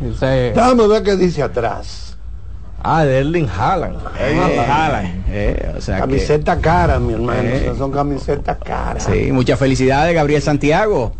Déjame 0.01 0.87
ver 0.87 1.03
qué 1.03 1.15
dice 1.15 1.43
atrás. 1.43 2.17
Ah, 2.83 3.05
de 3.05 3.19
Erling 3.19 3.47
Haaland. 3.47 3.97
Eh, 4.19 4.65
Haaland. 4.67 5.23
Eh, 5.29 5.73
o 5.77 5.81
sea 5.81 5.97
que- 5.97 6.01
Camiseta 6.01 6.59
cara, 6.59 6.99
mi 6.99 7.13
hermano. 7.13 7.43
Eh. 7.43 7.61
Esas 7.65 7.77
son 7.77 7.91
camisetas 7.91 8.57
caras. 8.57 9.03
Sí, 9.11 9.31
muchas 9.31 9.59
felicidades, 9.59 10.15
Gabriel 10.15 10.41
Santiago. 10.41 11.13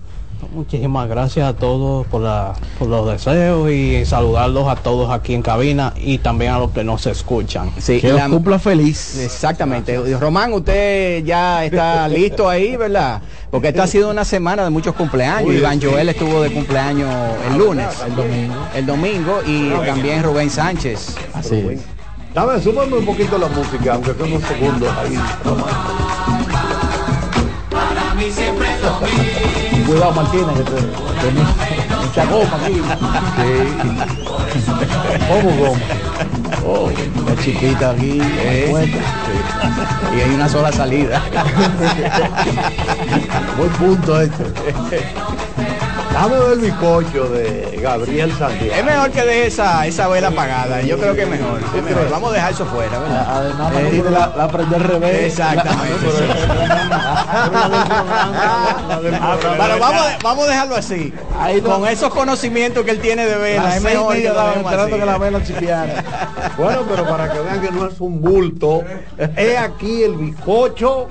Muchísimas 0.53 1.07
gracias 1.07 1.47
a 1.47 1.53
todos 1.53 2.05
por, 2.07 2.21
la- 2.21 2.53
por 2.77 2.89
los 2.89 3.07
deseos 3.09 3.71
y 3.71 4.03
saludarlos 4.05 4.67
a 4.67 4.75
todos 4.75 5.09
aquí 5.09 5.33
en 5.33 5.41
cabina 5.41 5.93
y 5.95 6.17
también 6.17 6.51
a 6.51 6.59
los 6.59 6.71
que 6.71 6.83
nos 6.83 7.05
escuchan. 7.07 7.71
Sí, 7.77 8.01
que 8.01 8.11
la- 8.11 8.27
cumpla 8.27 8.59
feliz. 8.59 9.17
Exactamente. 9.19 9.97
Román, 10.19 10.51
usted 10.51 11.23
ya 11.23 11.63
está 11.63 12.05
listo 12.09 12.49
ahí, 12.49 12.75
¿verdad? 12.75 13.21
Porque 13.49 13.69
esta 13.69 13.83
ha 13.83 13.87
sido 13.87 14.09
una 14.09 14.25
semana 14.25 14.65
de 14.65 14.69
muchos 14.71 14.93
cumpleaños. 14.93 15.49
Uy, 15.49 15.55
Iván 15.57 15.79
sí. 15.79 15.87
Joel 15.89 16.09
estuvo 16.09 16.41
de 16.41 16.51
cumpleaños 16.51 17.09
el 17.49 17.57
lunes. 17.57 17.87
El 18.05 18.15
domingo. 18.17 18.55
El 18.75 18.85
domingo 18.85 19.39
y 19.47 19.69
también 19.85 20.21
Rubén 20.21 20.49
Sánchez. 20.49 21.15
Así 21.33 21.55
es. 21.71 21.81
Dame, 22.33 22.61
súbame 22.61 22.97
un 22.97 23.05
poquito 23.05 23.37
la 23.37 23.47
música, 23.47 23.93
aunque 23.93 24.13
son 24.13 24.33
unos 24.33 24.43
segundos 24.43 24.89
ahí. 24.97 25.17
Para 27.69 28.13
mí 28.15 28.25
siempre 28.31 28.67
es 28.73 28.81
lo 28.81 28.99
mismo. 28.99 29.30
Cuidado, 29.91 30.13
Martínez, 30.13 30.55
que 30.55 30.63
te, 30.63 30.71
te- 30.71 30.87
mucha 32.05 32.23
goma 32.25 32.55
aquí. 32.63 32.81
¿Cómo 35.27 35.49
goma? 35.57 35.79
Oh, 36.65 36.89
la 37.27 37.35
chiquita 37.43 37.89
aquí. 37.91 38.21
Cuenta. 38.69 38.99
Y 40.15 40.17
hay 40.21 40.29
una 40.33 40.47
sola 40.47 40.71
salida. 40.71 41.21
Buen 43.57 43.69
punto 43.71 44.21
este. 44.21 44.45
Dame 46.13 46.35
el 46.53 46.59
bizcocho 46.59 47.29
de 47.29 47.79
Gabriel 47.81 48.31
Santiago. 48.37 48.73
Es 48.75 48.83
mejor 48.85 49.11
que 49.11 49.21
deje 49.23 49.47
esa, 49.47 49.87
esa 49.87 50.07
vela 50.09 50.27
apagada. 50.27 50.81
Yo 50.81 50.97
creo 50.99 51.15
que 51.15 51.23
es 51.23 51.29
mejor. 51.29 51.59
es 51.75 51.83
mejor. 51.83 52.09
Vamos 52.09 52.31
a 52.31 52.33
dejar 52.33 52.51
eso 52.51 52.65
fuera, 52.65 52.99
¿verdad? 52.99 53.25
Además, 53.29 53.73
Eh, 53.77 54.03
la, 54.11 54.33
la 54.35 54.43
aprendió 54.43 54.77
al 54.77 54.83
revés. 54.83 55.23
Exactamente. 55.27 56.05
Pero 59.01 59.79
vamos, 59.79 60.01
a- 60.01 60.17
vamos 60.21 60.45
a 60.45 60.49
dejarlo 60.49 60.75
así. 60.75 61.13
Con 61.63 61.87
esos 61.87 62.13
conocimientos 62.13 62.83
que 62.83 62.91
él 62.91 62.99
tiene 62.99 63.25
de 63.25 63.35
vela, 63.37 63.75
es 63.77 63.81
mejor 63.81 64.13
que 64.15 64.27
así. 64.27 64.97
la 65.05 65.17
vela 65.17 65.43
chipiara. 65.43 66.03
Bueno, 66.57 66.81
pero 66.87 67.07
para 67.07 67.31
que 67.31 67.39
vean 67.39 67.61
que 67.61 67.71
no 67.71 67.87
es 67.87 67.99
un 68.01 68.21
bulto, 68.21 68.83
he 69.37 69.57
aquí 69.57 70.03
el 70.03 70.15
bizcocho 70.15 71.07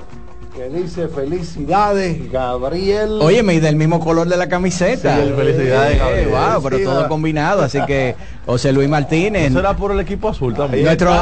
que 0.55 0.69
dice 0.69 1.07
felicidades, 1.07 2.31
Gabriel. 2.31 3.19
Óyeme, 3.21 3.53
y 3.55 3.59
del 3.59 3.75
mismo 3.75 3.99
color 3.99 4.27
de 4.27 4.37
la 4.37 4.47
camiseta. 4.49 5.17
Sí, 5.17 5.31
felicidades, 5.35 5.95
Eh, 5.95 5.99
Gabriel. 5.99 6.27
wow, 6.29 6.63
pero 6.63 6.79
todo 6.83 7.07
combinado, 7.07 7.63
así 7.63 7.79
que 7.85 8.15
José 8.45 8.71
Luis 8.73 8.89
Martínez. 8.89 9.53
Será 9.53 9.75
por 9.75 9.91
el 9.91 9.99
equipo 10.01 10.29
azul 10.29 10.53
también. 10.53 10.83
Nuestro, 10.85 11.15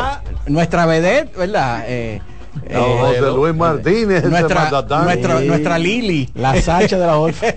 nuestra 0.47 0.85
vedette, 0.85 1.35
¿verdad? 1.37 1.83
Eh, 1.87 2.21
No, 2.71 2.81
José 2.97 3.21
Luis 3.21 3.55
Martínez, 3.55 4.23
nuestra, 4.25 4.69
nuestra, 5.03 5.39
Sí. 5.39 5.47
nuestra 5.47 5.77
Lili. 5.77 6.29
La 6.33 6.59
Sacha 6.59 6.97
de 6.97 7.05
la 7.05 7.15
Golfa. 7.17 7.47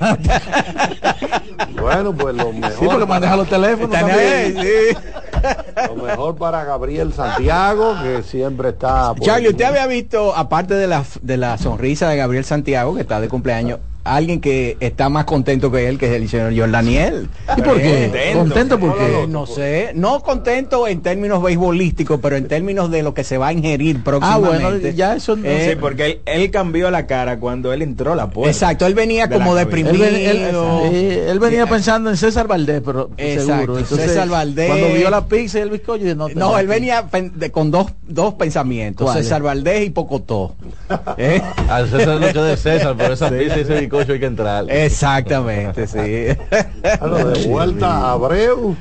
Bueno, 1.81 2.13
pues 2.15 2.35
lo 2.35 2.53
mejor. 2.53 2.79
Sí, 2.79 2.87
porque 2.87 3.07
maneja 3.07 3.37
los 3.37 3.49
teléfonos 3.49 3.91
también. 3.91 4.55
bien, 4.55 4.97
Lo 5.89 6.03
mejor 6.03 6.37
para 6.37 6.65
Gabriel 6.65 7.13
Santiago, 7.13 7.97
que 8.03 8.23
siempre 8.23 8.71
está. 8.71 9.15
Charlie. 9.21 9.49
¿usted 9.49 9.65
había 9.65 9.87
visto, 9.87 10.35
aparte 10.35 10.75
de 10.75 10.87
la, 10.87 11.05
de 11.21 11.37
la 11.37 11.59
sonrisa 11.59 12.09
de 12.09 12.17
Gabriel 12.17 12.45
Santiago, 12.45 12.95
que 12.95 13.01
está 13.01 13.21
de 13.21 13.29
cumpleaños, 13.29 13.81
alguien 14.05 14.41
que 14.41 14.77
está 14.81 15.09
más 15.09 15.25
contento 15.25 15.71
que 15.71 15.89
él, 15.89 15.99
que 15.99 16.07
es 16.07 16.13
el 16.21 16.29
señor 16.29 16.53
John 16.57 16.73
Daniel? 16.73 17.29
¿Y 17.57 17.63
por 17.63 17.81
qué? 17.81 18.03
Contento. 18.11 18.39
¿Contento 18.39 18.79
por 18.81 18.99
qué? 18.99 19.23
Eh, 19.23 19.27
No 19.29 19.47
sé, 19.47 19.93
no 19.95 20.21
contento 20.23 20.89
en 20.89 21.03
términos 21.03 21.43
beisbolísticos, 21.43 22.19
pero 22.23 22.37
en 22.37 22.49
términos 22.49 22.91
de 22.91 23.03
lo 23.03 23.15
que 23.15 23.25
se 23.25 23.39
va 23.39 23.49
a 23.49 23.53
ingerir 23.53 23.97
Ah, 24.01 24.05
próximamente. 24.05 24.65
bueno, 24.81 24.89
ya 24.97 25.15
eso 25.17 25.37
no 25.37 25.47
Eh, 25.49 25.71
Sí, 25.73 25.77
porque 25.81 26.07
él, 26.07 26.21
él 26.27 26.51
cambió 26.51 26.91
la 26.91 27.07
cara 27.07 27.39
cuando 27.39 27.73
él 27.73 27.83
entró 27.83 28.13
a 28.13 28.17
la 28.17 28.31
puerta. 28.31 28.51
Exacto, 28.51 28.87
él 28.87 28.95
venía 28.95 29.27
De 29.27 29.37
como 29.37 29.55
deprimido. 29.55 30.05
Él, 30.05 30.13
ven- 30.15 30.15
él- 30.55 30.91
sí, 30.91 31.19
él 31.29 31.39
venía 31.39 31.67
pensando 31.67 32.11
en 32.11 32.17
César 32.17 32.47
Valdés, 32.49 32.83
pero 32.85 33.11
Exacto, 33.17 33.77
seguro. 33.79 33.85
César 33.85 34.29
Valdés. 34.29 34.67
Cuando 34.69 34.89
vio 34.95 35.11
la 35.11 35.27
pizza 35.27 35.59
y 35.59 35.63
el 35.63 35.71
bizcocho, 35.71 36.05
no, 36.17 36.29
No, 36.29 36.59
él 36.59 36.67
venía 36.67 37.07
con 37.53 37.71
dos, 37.71 37.87
dos 38.07 38.35
pensamientos. 38.35 39.13
César 39.13 39.43
Valdés 39.43 39.87
y 39.87 39.91
Pocotó. 39.91 40.55
¿Eh? 41.17 41.41
Al 41.69 41.89
César 41.89 42.21
lo 42.21 42.33
que 42.33 42.39
de 42.39 42.57
César, 42.57 42.95
pero 42.99 43.15
esa 43.15 43.31
pizza 43.31 43.59
y 43.59 43.61
ese 43.63 43.75
bizcocho 43.93 44.13
hay 44.15 44.21
que 44.21 44.27
entrar. 44.27 44.65
Exactamente, 44.71 45.87
sí. 45.87 45.99
Bueno, 47.01 47.29
de 47.31 47.47
vuelta 47.49 47.87
a 47.89 48.13
Abreu. 48.13 48.75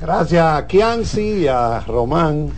Gracias 0.00 0.44
a 0.44 0.66
Kianci 0.66 1.20
y 1.42 1.46
a 1.48 1.80
Román. 1.80 2.50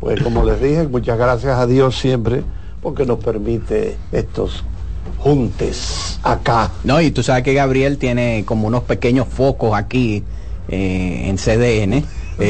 Pues 0.00 0.22
como 0.22 0.44
les 0.44 0.60
dije, 0.60 0.86
muchas 0.88 1.18
gracias 1.18 1.58
a 1.58 1.66
Dios 1.66 1.98
siempre 1.98 2.42
porque 2.82 3.04
nos 3.04 3.18
permite 3.18 3.96
estos 4.12 4.64
juntes 5.18 6.18
acá. 6.22 6.70
No, 6.84 7.00
y 7.00 7.10
tú 7.10 7.22
sabes 7.22 7.42
que 7.42 7.52
Gabriel 7.54 7.98
tiene 7.98 8.44
como 8.46 8.66
unos 8.68 8.84
pequeños 8.84 9.26
focos 9.28 9.76
aquí 9.76 10.22
eh, 10.68 11.24
en 11.28 11.36
CDN, 11.36 11.94
eh, 11.94 12.04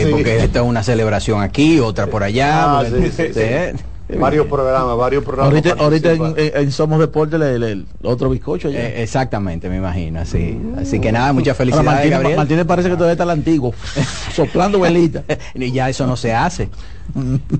Sí. 0.05 0.11
porque 0.11 0.37
esta 0.45 0.61
es 0.61 0.65
una 0.67 0.83
celebración 0.83 1.41
aquí, 1.41 1.81
otra 1.81 2.07
por 2.09 2.23
allá. 2.23 2.79
Ah, 2.79 2.85
porque- 2.85 3.11
sí, 3.11 3.33
sí, 3.33 3.35
sí. 3.35 3.85
Varios 4.17 4.47
programas, 4.47 4.97
varios 4.97 5.23
programas. 5.25 5.53
Ahorita, 5.55 5.83
ahorita 5.83 6.13
en, 6.37 6.73
Somos 6.73 6.99
Deporte 6.99 7.37
el, 7.37 7.87
otro 8.03 8.31
bizcocho 8.31 8.71
ya. 8.71 8.81
eh, 8.81 9.03
exactamente, 9.03 9.69
me 9.69 9.77
imagino, 9.77 10.21
así. 10.21 10.59
Así 10.79 10.99
que 11.01 11.13
nada, 11.13 11.33
muchas 11.33 11.49
Ahora, 11.49 11.59
felicidades, 11.59 11.87
Martínez, 11.87 12.11
Gabriel. 12.19 12.37
Martínez 12.39 12.65
parece 12.65 12.89
que 12.89 12.95
todavía 12.95 13.13
está 13.13 13.25
el 13.25 13.31
antiguo, 13.31 13.75
soplando 14.35 14.81
velita. 14.81 15.25
y 15.55 15.73
ya 15.73 15.89
eso 15.89 16.07
no 16.07 16.17
se 16.17 16.33
hace. 16.35 16.69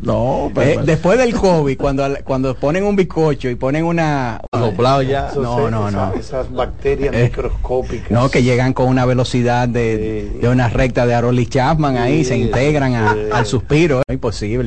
No, 0.03 0.49
Eh, 0.49 0.53
pero, 0.55 0.83
después 0.85 1.19
del 1.19 1.35
COVID, 1.35 1.79
cuando, 1.79 2.07
cuando 2.25 2.55
ponen 2.55 2.85
un 2.85 2.97
bizcocho 2.97 3.49
y 3.49 3.55
ponen 3.55 3.85
una... 3.85 4.41
Soplado 4.53 5.01
ya. 5.03 5.31
No, 5.37 5.71
no, 5.71 5.91
no. 5.91 6.13
Esas 6.15 6.53
bacterias 6.53 7.15
Eh, 7.15 7.25
microscópicas. 7.25 8.11
No, 8.11 8.31
que 8.31 8.43
llegan 8.43 8.73
con 8.75 8.89
una 8.89 9.05
velocidad 9.07 9.67
de, 9.69 10.29
Sí. 10.35 10.39
de 10.41 10.49
una 10.49 10.69
recta 10.69 11.07
de 11.07 11.15
Arolis 11.15 11.49
Chapman 11.49 11.97
ahí, 11.97 12.25
se 12.25 12.35
Sí, 12.35 12.43
integran 12.43 12.95
a- 12.95 13.17
al 13.33 13.47
suspiro. 13.47 14.03
Es 14.07 14.15
imposible. 14.15 14.65